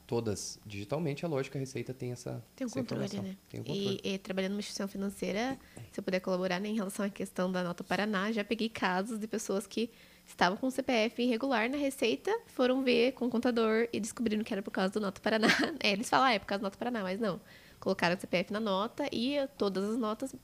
todas 0.06 0.58
digitalmente, 0.66 1.26
é 1.26 1.28
lógico 1.28 1.52
que 1.54 1.58
a 1.58 1.60
Receita 1.62 1.94
tem 1.94 2.12
essa, 2.14 2.42
Tem 2.56 2.66
um 2.66 2.70
essa 2.70 2.80
controle, 2.80 3.06
informação. 3.06 3.30
né? 3.32 3.38
Tem 3.50 3.60
um 3.60 3.64
controle. 3.64 4.00
E, 4.04 4.14
e 4.14 4.18
trabalhando 4.18 4.52
numa 4.52 4.60
instituição 4.60 4.88
financeira, 4.88 5.58
se 5.92 6.00
eu 6.00 6.04
puder 6.04 6.22
colaborar 6.22 6.60
né, 6.62 6.70
em 6.70 6.76
relação 6.76 7.06
à 7.06 7.10
questão 7.10 7.52
da 7.52 7.62
nota 7.64 7.84
Paraná, 7.84 8.32
já 8.32 8.44
peguei 8.44 8.70
casos 8.70 9.20
de 9.20 9.28
pessoas 9.28 9.68
que 9.68 9.90
estavam 10.26 10.58
com 10.58 10.68
o 10.68 10.72
CPF 10.72 11.22
irregular 11.22 11.70
na 11.70 11.78
Receita, 11.78 12.32
foram 12.48 12.84
ver 12.84 13.14
com 13.14 13.26
o 13.26 13.30
contador 13.30 13.88
e 13.92 14.00
descobriram 14.00 14.44
que 14.44 14.54
era 14.54 14.62
por 14.62 14.72
causa 14.72 14.92
do 14.94 15.00
nota 15.02 15.20
Paraná. 15.22 15.48
É, 15.84 15.92
eles 15.92 16.10
falam, 16.10 16.28
ah, 16.28 16.34
é 16.34 16.40
por 16.40 16.46
causa 16.46 16.62
do 16.62 16.64
nota 16.64 16.78
Paraná, 16.78 17.02
mas 17.04 17.20
não. 17.20 17.40
Colocaram 17.80 18.16
o 18.16 18.20
CPF 18.20 18.52
na 18.52 18.60
nota 18.60 19.08
e 19.12 19.38
todas 19.58 19.84
as 19.90 19.98
notas 19.98 20.36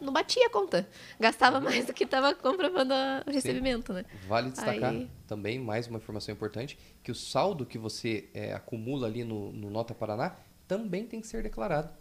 não 0.00 0.12
batia 0.12 0.46
a 0.46 0.50
conta. 0.50 0.88
Gastava 1.18 1.58
mais 1.60 1.86
do 1.86 1.94
que 1.94 2.04
estava 2.04 2.34
comprovando 2.34 2.92
o 3.26 3.30
recebimento, 3.30 3.92
né? 3.92 4.04
Vale 4.28 4.50
destacar 4.50 4.90
Aí- 4.90 5.10
também, 5.26 5.58
mais 5.58 5.86
uma 5.86 5.98
informação 5.98 6.34
importante, 6.34 6.78
que 7.02 7.10
o 7.10 7.14
saldo 7.14 7.64
que 7.64 7.78
você 7.78 8.28
eh, 8.34 8.52
acumula 8.52 9.06
ali 9.06 9.24
no, 9.24 9.52
no 9.52 9.70
Nota 9.70 9.94
Paraná 9.94 10.36
também 10.68 11.06
tem 11.06 11.20
que 11.20 11.26
ser 11.26 11.42
declarado 11.42 11.92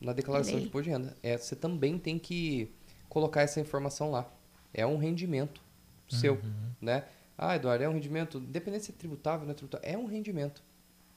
na 0.00 0.12
declaração 0.12 0.54
Lei. 0.54 0.62
de 0.62 0.68
imposto 0.68 0.84
de 0.84 0.90
renda. 0.90 1.16
É, 1.22 1.36
você 1.36 1.54
também 1.54 1.98
tem 1.98 2.18
que 2.18 2.72
colocar 3.08 3.42
essa 3.42 3.60
informação 3.60 4.10
lá. 4.10 4.26
É 4.74 4.86
um 4.86 4.96
rendimento 4.96 5.60
seu, 6.08 6.40
né? 6.80 7.04
Ah, 7.36 7.56
Eduardo, 7.56 7.84
é 7.84 7.88
um 7.88 7.92
rendimento, 7.94 8.38
independente 8.38 8.84
se 8.86 8.90
é 8.90 8.94
tributável 8.94 9.40
ou 9.40 9.46
não 9.46 9.52
é 9.52 9.54
tributável, 9.54 9.88
é 9.88 9.96
um 9.96 10.06
rendimento. 10.06 10.62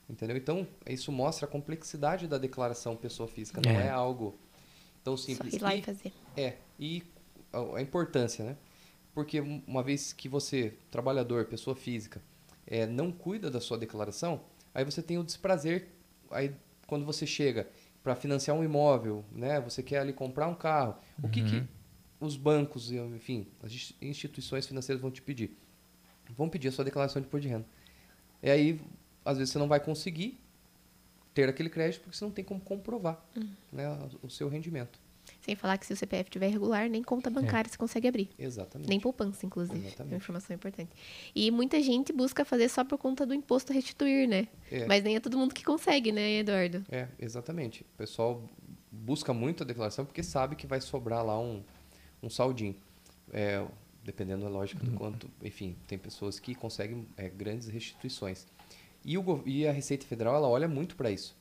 Entendeu? 0.10 0.38
Então, 0.38 0.68
isso 0.88 1.12
mostra 1.12 1.48
a 1.48 1.50
complexidade 1.50 2.28
da 2.28 2.38
declaração 2.38 2.96
pessoa 2.96 3.28
física, 3.28 3.60
não 3.66 3.72
É. 3.80 3.88
é 3.88 3.90
algo 3.90 4.38
tão 5.04 5.18
Só 5.18 5.26
simples. 5.26 5.54
ir 5.56 5.62
lá 5.62 5.76
E- 5.76 5.80
e 5.80 5.82
fazer. 5.82 6.14
é, 6.38 6.58
e 6.80 7.04
a, 7.52 7.78
a 7.78 7.82
importância, 7.82 8.46
né? 8.46 8.58
Porque 9.14 9.42
um- 9.42 9.64
uma 9.66 9.82
vez 9.82 10.14
que 10.14 10.30
você, 10.30 10.74
trabalhador, 10.92 11.46
pessoa 11.46 11.76
física, 11.76 12.22
é, 12.68 12.86
não 12.86 13.12
cuida 13.12 13.50
da 13.50 13.60
sua 13.60 13.78
declaração, 13.78 14.42
aí 14.74 14.84
você 14.86 15.02
tem 15.02 15.18
o 15.18 15.24
desprazer, 15.24 15.88
aí 16.30 16.54
quando 16.86 17.04
você 17.06 17.26
chega 17.26 17.68
para 18.04 18.16
financiar 18.16 18.56
um 18.56 18.64
imóvel, 18.64 19.26
né? 19.32 19.60
Você 19.62 19.82
quer 19.82 20.00
ali 20.00 20.14
comprar 20.14 20.48
um 20.48 20.54
carro, 20.56 20.96
o 21.24 21.28
que, 21.30 21.42
que 21.44 21.64
os 22.20 22.38
bancos, 22.38 22.92
e, 22.92 22.98
enfim, 22.98 23.48
as 23.64 23.72
ins- 23.72 23.96
instituições 24.00 24.68
financeiras 24.68 25.02
vão 25.02 25.10
te 25.10 25.22
pedir? 25.24 25.58
Vão 26.38 26.48
pedir 26.48 26.68
a 26.68 26.72
sua 26.72 26.86
declaração 26.86 27.20
de 27.22 27.28
imposto 27.28 27.42
de 27.48 27.48
renda. 27.54 27.66
E 28.44 28.50
aí, 28.52 28.80
às 29.26 29.38
vezes 29.38 29.52
você 29.52 29.60
não 29.60 29.68
vai 29.68 29.80
conseguir 29.80 30.40
ter 31.34 31.50
aquele 31.50 31.70
crédito 31.70 32.02
porque 32.02 32.16
você 32.16 32.24
não 32.24 32.32
tem 32.32 32.46
como 32.46 32.62
comprovar 32.62 33.20
né, 33.74 33.86
o 34.22 34.30
seu 34.30 34.48
rendimento. 34.48 35.00
Sem 35.42 35.56
falar 35.56 35.78
que 35.78 35.86
se 35.86 35.94
o 35.94 35.96
CPF 35.96 36.30
estiver 36.30 36.48
irregular, 36.50 36.88
nem 36.88 37.04
conta 37.04 37.30
bancária 37.30 37.70
você 37.70 37.78
consegue 37.78 38.08
abrir. 38.08 38.30
Exatamente. 38.38 38.88
Nem 38.88 39.00
poupança, 39.00 39.46
inclusive. 39.46 39.80
É 39.80 39.88
Exatamente. 39.88 40.14
uma 40.14 40.18
informação 40.18 40.56
importante. 40.56 40.92
E 41.34 41.50
muita 41.52 41.82
gente 41.82 42.14
busca 42.14 42.46
fazer 42.46 42.70
só 42.70 42.84
por 42.84 42.98
conta 42.98 43.26
do 43.26 43.34
imposto 43.34 43.72
a 43.72 43.76
restituir, 43.76 44.28
né? 44.28 44.48
É. 44.72 44.86
Mas 44.86 45.04
nem 45.04 45.16
é 45.16 45.20
todo 45.20 45.38
mundo 45.38 45.54
que 45.54 45.64
consegue, 45.64 46.12
né, 46.12 46.38
Eduardo? 46.38 46.84
É, 46.92 47.08
exatamente. 47.20 47.82
O 47.82 47.98
pessoal 47.98 48.44
busca 48.92 49.34
muito 49.34 49.64
a 49.64 49.66
declaração 49.66 50.06
porque 50.06 50.22
sabe 50.22 50.56
que 50.56 50.68
vai 50.68 50.80
sobrar 50.80 51.26
lá 51.26 51.40
um, 51.40 51.64
um 52.22 52.30
saldinho. 52.30 52.76
É, 53.34 53.66
dependendo 54.04 54.44
da 54.44 54.50
lógica 54.50 54.84
do 54.86 54.92
quanto. 54.92 55.28
Enfim, 55.42 55.76
tem 55.88 55.98
pessoas 55.98 56.40
que 56.40 56.54
conseguem 56.54 57.08
é, 57.18 57.28
grandes 57.28 57.68
restituições. 57.68 58.46
E, 59.06 59.18
o, 59.18 59.44
e 59.46 59.68
a 59.68 59.72
Receita 59.72 60.06
Federal, 60.06 60.36
ela 60.36 60.48
olha 60.48 60.68
muito 60.68 60.96
para 60.96 61.12
isso. 61.12 61.36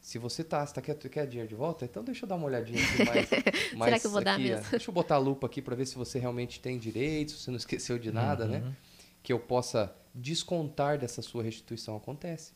Se 0.00 0.16
você 0.16 0.42
tá, 0.44 0.64
você 0.64 0.72
tá 0.72 0.80
quer, 0.80 0.94
quer 0.96 1.26
dinheiro 1.26 1.48
de 1.48 1.54
volta, 1.54 1.84
então 1.84 2.02
deixa 2.02 2.24
eu 2.24 2.28
dar 2.28 2.36
uma 2.36 2.46
olhadinha 2.46 2.78
aqui 2.82 3.04
mais. 3.04 3.28
mais 3.76 4.00
que 4.00 4.06
eu 4.06 4.10
vou 4.12 4.22
dar 4.24 4.34
aqui, 4.34 4.44
ó. 4.52 4.56
mesmo? 4.56 4.70
Deixa 4.70 4.88
eu 4.90 4.94
botar 4.94 5.16
a 5.16 5.18
lupa 5.18 5.46
aqui 5.46 5.60
para 5.60 5.74
ver 5.76 5.86
se 5.86 5.94
você 5.96 6.18
realmente 6.18 6.60
tem 6.60 6.78
direito, 6.78 7.32
se 7.32 7.38
você 7.38 7.50
não 7.50 7.58
esqueceu 7.58 7.98
de 7.98 8.10
nada, 8.12 8.44
Uhum. 8.44 8.50
né? 8.50 8.76
Que 9.22 9.32
eu 9.32 9.38
possa 9.40 9.94
descontar 10.14 10.98
dessa 10.98 11.20
sua 11.20 11.42
restituição. 11.42 11.96
Acontece. 11.96 12.52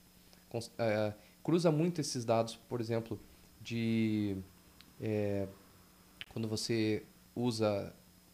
Cons- 0.49 0.71
eh, 0.79 1.13
cruza 1.43 1.71
muito 1.71 2.01
esses 2.01 2.25
dados, 2.25 2.57
por 2.69 2.81
exemplo, 2.81 3.21
de 3.61 4.37
eh, 5.01 5.47
quando 6.31 6.49
você 6.49 7.03
usa 7.37 7.93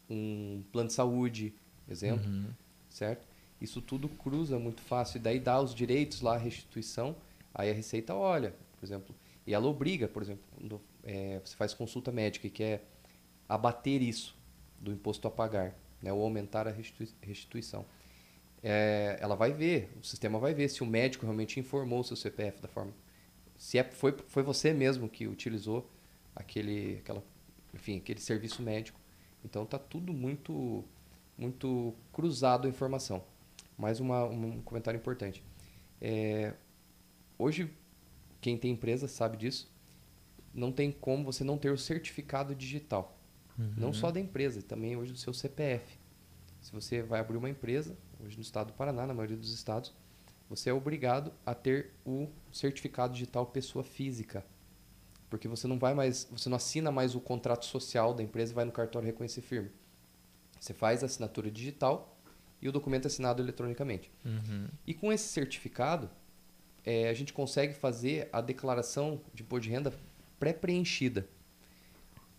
um 0.09 0.63
plano 0.71 0.89
de 0.89 0.95
saúde, 0.95 1.53
exemplo, 1.89 2.29
Uhum. 2.29 2.51
certo? 2.89 3.27
Isso 3.61 3.81
tudo 3.83 4.09
cruza 4.09 4.59
muito 4.59 4.81
fácil 4.81 5.19
e 5.19 5.21
daí 5.21 5.39
dá 5.39 5.61
os 5.61 5.75
direitos 5.75 6.21
lá, 6.21 6.35
a 6.35 6.39
restituição, 6.39 7.15
aí 7.55 7.71
a 7.71 7.75
Receita 7.75 8.15
olha, 8.15 8.55
por 8.79 8.85
exemplo, 8.87 9.15
e 9.47 9.53
ela 9.53 9.67
obriga, 9.67 10.09
por 10.09 10.23
exemplo, 10.23 10.43
quando 10.57 10.81
eh, 11.05 11.41
você 11.45 11.57
faz 11.57 11.75
consulta 11.75 12.11
médica 12.11 12.47
e 12.47 12.51
quer 12.51 12.85
abater 13.49 14.01
isso 14.01 14.37
do 14.81 14.93
imposto 14.93 15.27
a 15.29 15.31
pagar, 15.31 15.75
né, 16.03 16.13
ou 16.13 16.23
aumentar 16.23 16.67
a 16.67 16.71
restitui- 16.71 17.11
restituição. 17.21 17.85
É, 18.63 19.19
ela 19.21 19.35
vai 19.35 19.53
ver, 19.53 19.91
o 20.01 20.05
sistema 20.05 20.39
vai 20.39 20.55
ver 20.55 20.69
se 20.69 20.83
o 20.83 20.87
médico 20.87 21.25
realmente 21.25 21.59
informou 21.59 22.01
o 22.01 22.05
seu 22.05 22.17
CPF 22.17 22.61
da 22.61 22.69
forma. 22.69 22.93
Se 23.57 23.79
é, 23.79 23.85
foi, 23.85 24.13
foi 24.29 24.43
você 24.43 24.73
mesmo 24.73 25.09
que 25.09 25.27
utilizou 25.27 25.89
aquele, 26.35 26.99
aquela, 26.99 27.23
enfim, 27.75 27.99
aquele 27.99 28.21
serviço 28.21 28.63
médico. 28.63 29.01
Então 29.45 29.65
tá 29.67 29.79
tudo 29.79 30.13
muito, 30.13 30.85
muito 31.37 31.95
cruzado 32.13 32.67
a 32.67 32.71
informação. 32.71 33.23
Mais 33.81 33.99
uma, 33.99 34.25
um 34.27 34.61
comentário 34.61 34.99
importante. 34.99 35.43
É, 36.01 36.53
hoje, 37.39 37.73
quem 38.39 38.59
tem 38.59 38.73
empresa 38.73 39.09
sabe 39.09 39.39
disso, 39.39 39.73
não 40.53 40.71
tem 40.71 40.93
como 40.93 41.25
você 41.25 41.43
não 41.43 41.57
ter 41.57 41.71
o 41.71 41.79
certificado 41.79 42.55
digital. 42.55 43.17
Não 43.77 43.93
só 43.93 44.11
da 44.11 44.21
empresa, 44.21 44.63
também 44.63 44.97
hoje 44.97 45.13
do 45.13 45.19
seu 45.19 45.33
CPF. 45.33 45.99
Se 46.61 46.73
você 46.73 47.03
vai 47.03 47.21
abrir 47.21 47.37
uma 47.37 47.49
empresa, 47.49 47.97
hoje 48.23 48.37
no 48.37 48.43
estado 48.43 48.69
do 48.69 48.73
Paraná, 48.75 49.07
na 49.07 49.15
maioria 49.15 49.37
dos 49.37 49.53
estados, 49.53 49.95
você 50.49 50.69
é 50.69 50.75
obrigado 50.75 51.33
a 51.45 51.55
ter 51.55 51.93
o 52.05 52.29
certificado 52.53 53.13
digital 53.15 53.47
pessoa 53.47 53.83
física. 53.83 54.45
Porque 55.31 55.49
você 55.49 55.67
não 55.67 55.79
vai 55.79 55.95
mais, 55.95 56.29
você 56.31 56.49
não 56.49 56.57
assina 56.57 56.91
mais 56.91 57.15
o 57.15 57.21
contrato 57.21 57.65
social 57.65 58.13
da 58.13 58.23
empresa 58.23 58.53
e 58.53 58.55
vai 58.55 58.65
no 58.65 58.73
cartório 58.73 59.07
reconhecer 59.07 59.41
firme. 59.41 59.71
Você 60.59 60.75
faz 60.75 61.03
a 61.03 61.07
assinatura 61.07 61.51
digital 61.51 62.20
e 62.63 62.69
o 62.69 62.73
documento 62.73 63.05
é 63.05 63.09
assinado 63.09 63.43
eletronicamente. 63.43 64.11
Uhum. 64.25 64.69
E 64.87 64.93
com 64.95 65.13
esse 65.13 65.29
certificado, 65.29 66.11
eh, 66.85 67.09
a 67.09 67.15
gente 67.15 67.33
consegue 67.33 67.75
fazer 67.75 68.29
a 68.33 68.41
declaração 68.41 69.21
de 69.35 69.43
imposto 69.43 69.63
de 69.65 69.71
renda 69.71 69.93
pré-preenchida. 70.39 71.27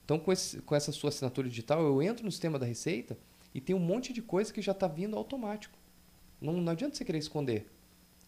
Então, 0.05 0.19
com, 0.19 0.31
esse- 0.31 0.61
com 0.61 0.75
essa 0.75 0.91
sua 0.91 1.09
assinatura 1.09 1.47
digital, 1.47 1.81
eu 1.83 2.01
entro 2.01 2.25
no 2.25 2.31
sistema 2.31 2.57
da 2.59 2.65
Receita 2.65 3.17
e 3.53 3.61
tem 3.61 3.75
um 3.75 3.79
monte 3.79 4.11
de 4.13 4.21
coisa 4.21 4.51
que 4.51 4.61
já 4.61 4.71
está 4.71 4.87
vindo 4.87 5.15
automático. 5.15 5.77
Não, 6.39 6.53
não 6.53 6.71
adianta 6.71 6.95
você 6.95 7.05
querer 7.05 7.19
esconder. 7.19 7.67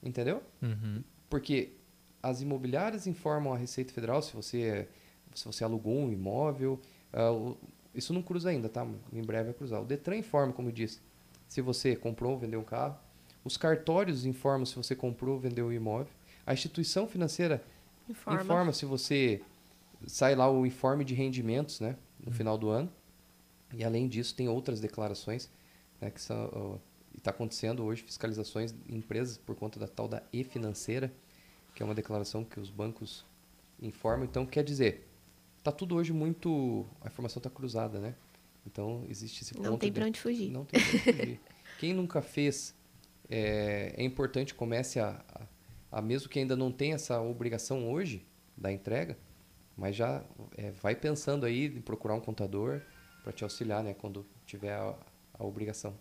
Entendeu? 0.02 0.44
Uhum. 0.62 1.04
Porque 1.30 1.72
as 2.22 2.42
imobiliárias 2.42 3.08
informam 3.08 3.54
a 3.54 3.58
Receita 3.58 3.92
Federal 3.94 4.22
se 4.22 4.34
você, 4.34 4.88
se 5.34 5.46
você 5.46 5.64
alugou 5.64 5.98
um 5.98 6.12
imóvel. 6.12 6.80
o- 7.14 7.58
isso 7.94 8.12
não 8.14 8.22
cruza 8.24 8.50
ainda, 8.50 8.68
tá? 8.70 8.88
Em 9.12 9.22
breve 9.22 9.46
vai 9.46 9.54
cruzar. 9.54 9.80
O 9.82 9.86
Detran 9.86 10.16
informa, 10.18 10.52
como 10.52 10.70
eu 10.70 10.72
disse, 10.72 11.00
se 11.48 11.62
você 11.62 11.96
comprou 11.96 12.34
ou 12.34 12.38
vendeu 12.38 12.60
um 12.60 12.64
carro. 12.64 12.98
Os 13.44 13.58
cartórios 13.58 14.26
informam 14.26 14.66
se 14.66 14.76
você 14.76 14.96
comprou 14.96 15.36
ou 15.36 15.40
vendeu 15.40 15.68
um 15.68 15.72
imóvel. 15.72 16.14
A 16.46 16.54
instituição 16.54 17.08
financeira 17.08 17.64
Informa. 18.10 18.42
informa 18.42 18.74
se 18.74 18.86
você 18.86 19.42
sai 20.06 20.36
lá 20.36 20.50
o 20.52 20.66
informe 20.66 21.06
de 21.06 21.14
rendimentos, 21.14 21.80
né, 21.80 21.96
no 22.20 22.32
final 22.32 22.58
do 22.58 22.70
ano. 22.70 22.92
E 23.74 23.84
além 23.84 24.08
disso 24.08 24.36
tem 24.36 24.48
outras 24.48 24.80
declarações, 24.80 25.50
né, 26.00 26.10
que 26.10 26.22
são 26.22 26.80
está 27.16 27.30
acontecendo 27.30 27.84
hoje 27.84 28.02
fiscalizações 28.02 28.74
em 28.90 28.98
empresas 28.98 29.38
por 29.38 29.56
conta 29.56 29.80
da 29.80 29.88
tal 29.88 30.08
da 30.08 30.24
e-financeira 30.34 31.14
que 31.74 31.82
é 31.82 31.86
uma 31.86 31.96
declaração 31.96 32.44
que 32.44 32.60
os 32.60 32.70
bancos 32.70 33.26
informam. 33.82 34.26
Então, 34.26 34.46
quer 34.46 34.64
dizer, 34.64 35.08
está 35.60 35.72
tudo 35.72 35.96
hoje 35.96 36.14
muito. 36.14 36.86
A 37.02 37.08
informação 37.08 37.40
está 37.40 37.50
cruzada, 37.50 38.00
né? 38.00 38.16
Então, 38.66 39.06
existe 39.10 39.44
esse 39.44 39.54
ponto. 39.54 39.70
Não 39.70 39.78
tem 39.78 39.92
de- 39.92 40.00
para 40.00 40.08
onde 40.08 40.20
fugir. 40.20 40.50
Não 40.50 40.66
tem 40.66 40.80
pra 40.80 40.90
onde 40.90 41.00
fugir. 41.20 41.40
Quem 41.80 41.94
nunca 41.94 42.22
fez, 42.22 42.74
é, 43.30 43.94
é 43.98 44.04
importante 44.04 44.54
comece 44.54 45.00
a, 45.00 45.24
a, 45.92 45.98
a, 46.00 46.02
mesmo 46.02 46.30
que 46.30 46.40
ainda 46.40 46.56
não 46.56 46.72
tenha 46.72 46.96
essa 46.96 47.20
obrigação 47.22 47.92
hoje 47.92 48.26
da 48.56 48.72
entrega, 48.72 49.18
mas 49.76 49.96
já 49.96 50.24
é, 50.56 50.72
vai 50.72 50.96
pensando 50.96 51.46
aí 51.46 51.66
em 51.66 51.82
procurar 51.82 52.14
um 52.16 52.20
contador 52.22 52.82
para 53.24 53.34
te 53.34 53.44
auxiliar, 53.44 53.84
né, 53.84 53.94
quando 53.94 54.26
tiver 54.46 54.74
a, 54.74 54.96
a 55.34 55.44
obrigação. 55.44 55.94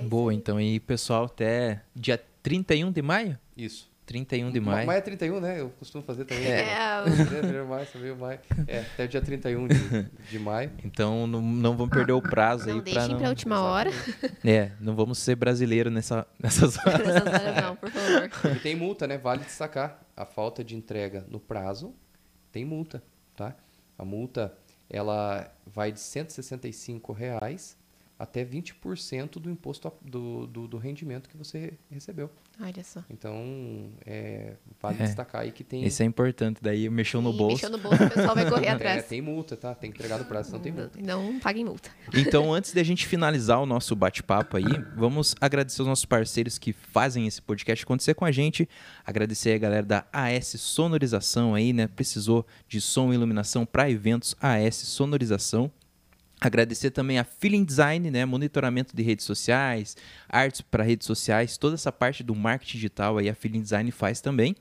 Boa, 0.00 0.32
então 0.32 0.58
aí, 0.58 0.78
pessoal, 0.78 1.24
até 1.24 1.82
dia 1.94 2.18
31 2.42 2.92
de 2.92 3.02
maio? 3.02 3.38
Isso. 3.56 3.87
31 4.08 4.50
de 4.50 4.58
Ma- 4.58 4.72
maio. 4.72 4.86
Maio 4.86 4.98
é 4.98 5.00
31, 5.02 5.38
né? 5.38 5.60
Eu 5.60 5.68
costumo 5.78 6.02
fazer 6.02 6.24
também. 6.24 6.46
É, 6.46 6.74
abril, 7.94 8.16
maio. 8.16 8.40
É, 8.66 8.80
até 8.80 9.04
o 9.04 9.08
dia 9.08 9.20
31 9.20 9.68
de, 9.68 10.02
de 10.30 10.38
maio. 10.38 10.72
Então 10.82 11.26
não, 11.26 11.42
não 11.42 11.76
vamos 11.76 11.94
perder 11.94 12.14
o 12.14 12.22
prazo 12.22 12.70
aí 12.70 12.74
não 12.76 12.82
pra 12.82 12.92
deixem 12.92 13.10
não. 13.10 13.18
para 13.18 13.26
a 13.26 13.30
última 13.30 13.60
hora. 13.60 13.90
É, 14.42 14.72
não 14.80 14.96
vamos 14.96 15.18
ser 15.18 15.36
brasileiro 15.36 15.90
nessa, 15.90 16.26
nessas 16.42 16.78
horas. 16.78 17.06
Nessas 17.06 17.26
horas 17.26 17.62
não, 17.62 17.76
por 17.76 17.90
favor. 17.90 18.30
E 18.56 18.60
tem 18.60 18.74
multa, 18.74 19.06
né? 19.06 19.18
Vale 19.18 19.44
destacar. 19.44 20.00
A 20.16 20.24
falta 20.24 20.64
de 20.64 20.74
entrega 20.74 21.26
no 21.28 21.38
prazo 21.38 21.94
tem 22.50 22.64
multa, 22.64 23.02
tá? 23.36 23.54
A 23.98 24.04
multa, 24.06 24.56
ela 24.88 25.52
vai 25.66 25.92
de 25.92 26.00
165 26.00 27.12
reais 27.12 27.76
até 28.18 28.42
20% 28.44 29.38
do 29.38 29.50
imposto 29.50 29.92
do, 30.00 30.46
do, 30.46 30.66
do 30.66 30.78
rendimento 30.78 31.28
que 31.28 31.36
você 31.36 31.74
recebeu. 31.90 32.30
Olha 32.60 32.82
só. 32.82 33.04
Então, 33.08 33.90
é, 34.04 34.54
vale 34.82 35.00
É. 35.00 35.04
destacar 35.06 35.42
aí 35.42 35.52
que 35.52 35.62
tem... 35.62 35.84
Isso 35.84 36.02
é 36.02 36.06
importante, 36.06 36.58
daí 36.60 36.88
mexeu 36.90 37.22
no 37.22 37.32
bolso. 37.32 37.54
Mexeu 37.54 37.70
no 37.70 37.78
bolso, 37.78 38.02
o 38.02 38.10
pessoal 38.10 38.34
vai 38.34 38.50
correr 38.50 38.66
é, 38.66 38.70
atrás. 38.70 39.06
tem 39.06 39.22
multa, 39.22 39.56
tá? 39.56 39.74
Tem 39.74 39.90
que 39.92 39.96
entregar 39.98 40.18
no 40.18 40.24
prazo, 40.24 40.50
não 40.52 40.58
tem 40.58 40.72
multa. 40.72 40.98
Não 41.00 41.38
paguem 41.38 41.64
multa. 41.64 41.88
Então, 42.12 42.52
antes 42.52 42.72
de 42.72 42.80
a 42.80 42.84
gente 42.84 43.06
finalizar 43.06 43.60
o 43.62 43.66
nosso 43.66 43.94
bate-papo 43.94 44.56
aí, 44.56 44.64
vamos 44.96 45.36
agradecer 45.40 45.82
os 45.82 45.88
nossos 45.88 46.04
parceiros 46.04 46.58
que 46.58 46.72
fazem 46.72 47.26
esse 47.28 47.40
podcast 47.40 47.84
acontecer 47.84 48.14
com 48.14 48.24
a 48.24 48.32
gente. 48.32 48.68
Agradecer 49.06 49.52
a 49.52 49.58
galera 49.58 49.86
da 49.86 50.04
AS 50.12 50.48
Sonorização 50.58 51.54
aí, 51.54 51.72
né? 51.72 51.86
Precisou 51.86 52.44
de 52.66 52.80
som 52.80 53.12
e 53.12 53.14
iluminação 53.14 53.64
para 53.64 53.88
eventos 53.88 54.34
AS 54.40 54.74
Sonorização. 54.74 55.70
Agradecer 56.40 56.90
também 56.90 57.18
a 57.18 57.24
Feeling 57.24 57.64
Design, 57.64 58.10
né? 58.10 58.24
Monitoramento 58.24 58.94
de 58.94 59.02
redes 59.02 59.24
sociais, 59.24 59.96
artes 60.28 60.60
para 60.60 60.84
redes 60.84 61.06
sociais, 61.06 61.56
toda 61.56 61.74
essa 61.74 61.90
parte 61.90 62.22
do 62.22 62.34
marketing 62.34 62.78
digital 62.78 63.18
aí 63.18 63.28
a 63.28 63.34
Feeling 63.34 63.62
Design 63.62 63.90
faz 63.90 64.20
também. 64.20 64.54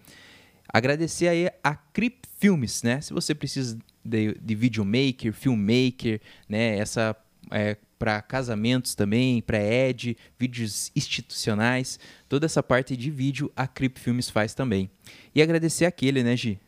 Agradecer 0.67 1.27
aí 1.27 1.49
a 1.63 1.75
Crip 1.75 2.27
Filmes, 2.39 2.81
né? 2.83 2.99
Se 2.99 3.13
você 3.13 3.35
precisa 3.35 3.77
de, 4.03 4.35
de 4.41 4.55
videomaker, 4.55 5.31
filmmaker, 5.33 6.19
né? 6.49 6.79
Essa 6.79 7.15
é, 7.51 7.77
para 7.97 8.21
casamentos 8.21 8.95
também, 8.95 9.41
para 9.41 9.59
ed, 9.59 10.17
vídeos 10.37 10.91
institucionais, 10.95 11.99
toda 12.27 12.45
essa 12.45 12.61
parte 12.61 12.97
de 12.97 13.09
vídeo 13.09 13.51
a 13.55 13.67
Crip 13.67 13.99
Filmes 13.99 14.29
faz 14.29 14.53
também. 14.53 14.89
E 15.33 15.41
agradecer 15.41 15.85
aquele, 15.85 16.23
né, 16.23 16.35
Gi? 16.35 16.59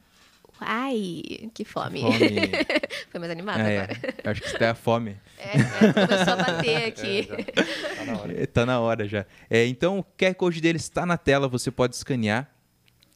Ai, 0.59 1.49
que 1.53 1.63
fome. 1.63 2.01
Fome. 2.01 2.19
Foi 3.09 3.19
mais 3.19 3.31
animado 3.31 3.59
é. 3.61 3.79
agora. 3.79 3.99
Acho 4.25 4.41
que 4.41 4.47
isso 4.47 4.63
é 4.63 4.69
a 4.69 4.75
fome. 4.75 5.17
É, 5.39 5.55
é, 5.55 6.05
começou 6.05 6.33
a 6.33 6.35
bater 6.35 6.83
aqui. 6.89 7.19
É, 7.19 7.23
já. 7.23 7.95
Tá 7.95 8.05
na 8.05 8.19
hora. 8.19 8.43
É, 8.43 8.45
Tá 8.45 8.65
na 8.65 8.79
hora 8.81 9.07
já. 9.07 9.25
É, 9.49 9.65
então, 9.65 9.99
o 9.99 10.03
QR 10.03 10.33
Code 10.35 10.59
dele 10.59 10.77
está 10.77 11.05
na 11.05 11.17
tela, 11.17 11.47
você 11.47 11.71
pode 11.71 11.95
escanear. 11.95 12.49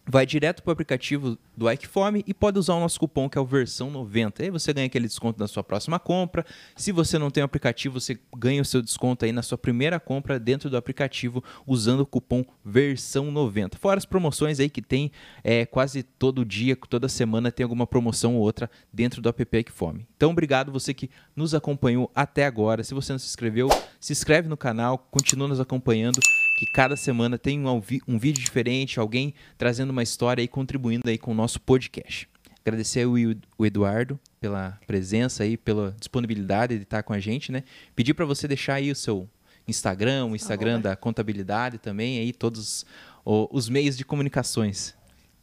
Vai 0.05 0.25
direto 0.25 0.61
para 0.61 0.71
o 0.71 0.73
aplicativo 0.73 1.38
do 1.55 1.71
Ikeform 1.71 2.21
e 2.27 2.34
pode 2.34 2.59
usar 2.59 2.73
o 2.73 2.80
nosso 2.81 2.99
cupom 2.99 3.30
que 3.30 3.38
é 3.38 3.41
o 3.41 3.45
versão 3.45 3.89
90. 3.89 4.43
Aí 4.43 4.49
você 4.49 4.73
ganha 4.73 4.88
aquele 4.88 5.07
desconto 5.07 5.39
na 5.39 5.47
sua 5.47 5.63
próxima 5.63 5.97
compra. 5.97 6.45
Se 6.75 6.91
você 6.91 7.17
não 7.17 7.31
tem 7.31 7.41
o 7.41 7.45
aplicativo, 7.45 8.01
você 8.01 8.19
ganha 8.35 8.61
o 8.61 8.65
seu 8.65 8.81
desconto 8.81 9.23
aí 9.23 9.31
na 9.31 9.41
sua 9.41 9.57
primeira 9.57 10.01
compra 10.01 10.38
dentro 10.38 10.69
do 10.69 10.75
aplicativo 10.75 11.41
usando 11.65 12.01
o 12.01 12.05
cupom 12.05 12.43
versão 12.65 13.31
90. 13.31 13.77
Fora 13.77 13.97
as 13.97 14.05
promoções 14.05 14.59
aí 14.59 14.69
que 14.69 14.81
tem 14.81 15.09
é, 15.41 15.65
quase 15.65 16.03
todo 16.03 16.43
dia, 16.43 16.75
toda 16.75 17.07
semana 17.07 17.49
tem 17.49 17.63
alguma 17.63 17.88
promoção 17.88 18.35
ou 18.35 18.41
outra 18.41 18.69
dentro 18.91 19.21
do 19.21 19.30
app 19.30 19.57
Ikeform. 19.57 20.01
Então, 20.17 20.31
obrigado 20.31 20.69
você 20.69 20.93
que 20.93 21.09
nos 21.34 21.55
acompanhou 21.55 22.11
até 22.13 22.45
agora. 22.45 22.84
Se 22.84 22.93
você 22.93 23.13
não 23.13 23.19
se 23.19 23.27
inscreveu, 23.27 23.69
se 24.01 24.11
inscreve 24.11 24.49
no 24.49 24.57
canal, 24.57 24.97
continua 24.97 25.47
nos 25.47 25.61
acompanhando 25.61 26.19
que 26.57 26.65
cada 26.67 26.95
semana 26.95 27.38
tem 27.38 27.59
um, 27.65 27.81
um 28.07 28.17
vídeo 28.19 28.43
diferente, 28.43 28.99
alguém 28.99 29.34
trazendo 29.57 29.89
uma 29.91 30.03
história 30.03 30.41
e 30.41 30.47
contribuindo 30.47 31.09
aí 31.09 31.17
com 31.17 31.31
o 31.31 31.34
nosso 31.35 31.59
podcast. 31.61 32.27
Agradecer 32.65 33.05
o, 33.05 33.17
Ed- 33.17 33.41
o 33.57 33.65
Eduardo 33.65 34.19
pela 34.39 34.80
presença 34.88 35.43
aí, 35.43 35.57
pela 35.57 35.95
disponibilidade 35.99 36.77
de 36.77 36.84
estar 36.84 37.03
com 37.03 37.11
a 37.13 37.19
gente, 37.19 37.51
né? 37.51 37.63
Pedir 37.95 38.13
para 38.13 38.25
você 38.25 38.47
deixar 38.47 38.75
aí 38.75 38.89
o 38.91 38.95
seu 38.95 39.27
Instagram, 39.67 40.25
o 40.27 40.35
Instagram 40.35 40.73
Arroba. 40.75 40.89
da 40.89 40.95
contabilidade 40.95 41.77
também, 41.77 42.19
aí 42.19 42.31
todos 42.31 42.85
os 43.25 43.67
meios 43.69 43.97
de 43.97 44.05
comunicações. 44.05 44.93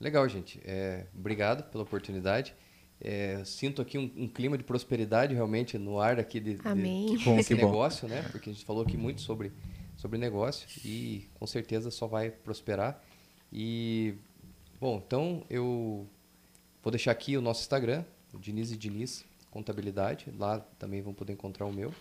Legal, 0.01 0.27
gente. 0.29 0.61
É, 0.65 1.05
obrigado 1.15 1.65
pela 1.71 1.83
oportunidade. 1.85 2.55
É, 3.03 3.41
sinto 3.45 3.81
aqui 3.81 3.97
um, 3.97 4.11
um 4.17 4.29
clima 4.29 4.57
de 4.59 4.65
prosperidade 4.65 5.35
realmente 5.35 5.79
no 5.79 5.99
ar 5.99 6.19
aqui 6.19 6.39
de, 6.39 6.55
de- 6.55 6.59
que 7.45 7.55
bom. 7.55 7.67
negócio, 7.69 8.07
né? 8.09 8.23
Porque 8.31 8.51
a 8.51 8.53
gente 8.53 8.65
falou 8.65 8.83
aqui 8.83 8.97
muito 8.97 9.23
sobre, 9.23 9.53
sobre 10.01 10.17
negócio 10.17 10.67
e 10.83 11.29
com 11.39 11.47
certeza 11.47 11.91
só 11.91 12.07
vai 12.07 12.31
prosperar. 12.31 13.03
E, 13.53 14.15
bom, 14.81 15.03
então 15.07 15.45
eu 15.51 16.07
vou 16.83 16.91
deixar 16.91 17.11
aqui 17.11 17.37
o 17.37 17.43
nosso 17.43 17.61
Instagram, 17.61 18.03
Diniz 18.33 18.73
e 18.73 18.79
Diniz 18.79 19.25
Contabilidade. 19.51 20.33
Lá 20.39 20.61
também 20.79 21.03
vão 21.03 21.13
poder 21.13 21.35
encontrar 21.35 21.67
o 21.67 21.73
meu. 21.73 21.93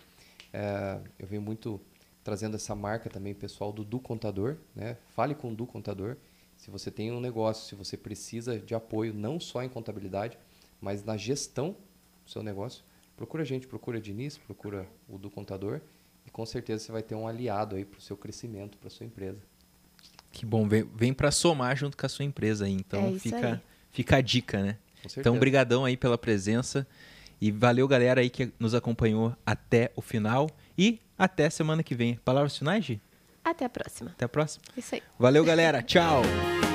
É, 0.50 0.98
eu 1.18 1.26
venho 1.26 1.42
muito 1.42 1.78
trazendo 2.24 2.56
essa 2.56 2.74
marca 2.74 3.10
também 3.10 3.34
pessoal 3.34 3.70
do 3.70 3.84
Du 3.84 4.00
Contador, 4.00 4.56
né? 4.74 4.96
Fale 5.10 5.34
com 5.34 5.52
o 5.52 5.54
Du 5.54 5.66
Contador. 5.66 6.16
Se 6.56 6.70
você 6.70 6.90
tem 6.90 7.12
um 7.12 7.20
negócio, 7.20 7.68
se 7.68 7.74
você 7.74 7.98
precisa 7.98 8.58
de 8.58 8.74
apoio 8.74 9.12
não 9.12 9.38
só 9.38 9.62
em 9.62 9.68
contabilidade, 9.68 10.38
mas 10.80 11.04
na 11.04 11.18
gestão 11.18 11.76
do 12.24 12.30
seu 12.30 12.42
negócio, 12.42 12.82
procura 13.14 13.42
a 13.42 13.46
gente, 13.46 13.66
procura 13.66 13.98
a 13.98 14.00
Diniz, 14.00 14.38
procura 14.38 14.86
o 15.06 15.18
do 15.18 15.30
contador 15.30 15.82
e 16.30 16.32
com 16.32 16.46
certeza 16.46 16.84
você 16.84 16.92
vai 16.92 17.02
ter 17.02 17.14
um 17.16 17.26
aliado 17.26 17.74
aí 17.76 17.84
para 17.84 17.98
o 17.98 18.00
seu 18.00 18.16
crescimento, 18.16 18.78
para 18.78 18.88
sua 18.88 19.04
empresa. 19.04 19.38
Que 20.32 20.46
bom, 20.46 20.68
vem, 20.68 20.88
vem 20.94 21.12
para 21.12 21.30
somar 21.32 21.76
junto 21.76 21.96
com 21.96 22.06
a 22.06 22.08
sua 22.08 22.24
empresa 22.24 22.64
aí. 22.64 22.72
Então 22.72 23.08
É 23.16 23.18
fica, 23.18 23.52
aí. 23.54 23.60
fica 23.90 24.16
a 24.16 24.20
dica, 24.20 24.62
né? 24.62 24.76
Com 25.02 25.08
certeza. 25.08 25.20
Então, 25.20 25.38
brigadão 25.38 25.84
aí 25.84 25.96
pela 25.96 26.16
presença. 26.16 26.86
E 27.40 27.50
valeu, 27.50 27.88
galera 27.88 28.20
aí 28.20 28.30
que 28.30 28.52
nos 28.58 28.74
acompanhou 28.74 29.34
até 29.44 29.90
o 29.96 30.02
final. 30.02 30.48
E 30.78 31.00
até 31.18 31.50
semana 31.50 31.82
que 31.82 31.94
vem. 31.94 32.14
Palavras 32.16 32.56
finais, 32.56 32.84
Gi? 32.84 33.00
Até 33.42 33.64
a 33.64 33.68
próxima. 33.68 34.10
Até 34.10 34.24
a 34.26 34.28
próxima. 34.28 34.62
Isso 34.76 34.94
aí. 34.94 35.02
Valeu, 35.18 35.44
galera. 35.44 35.82
Tchau. 35.82 36.22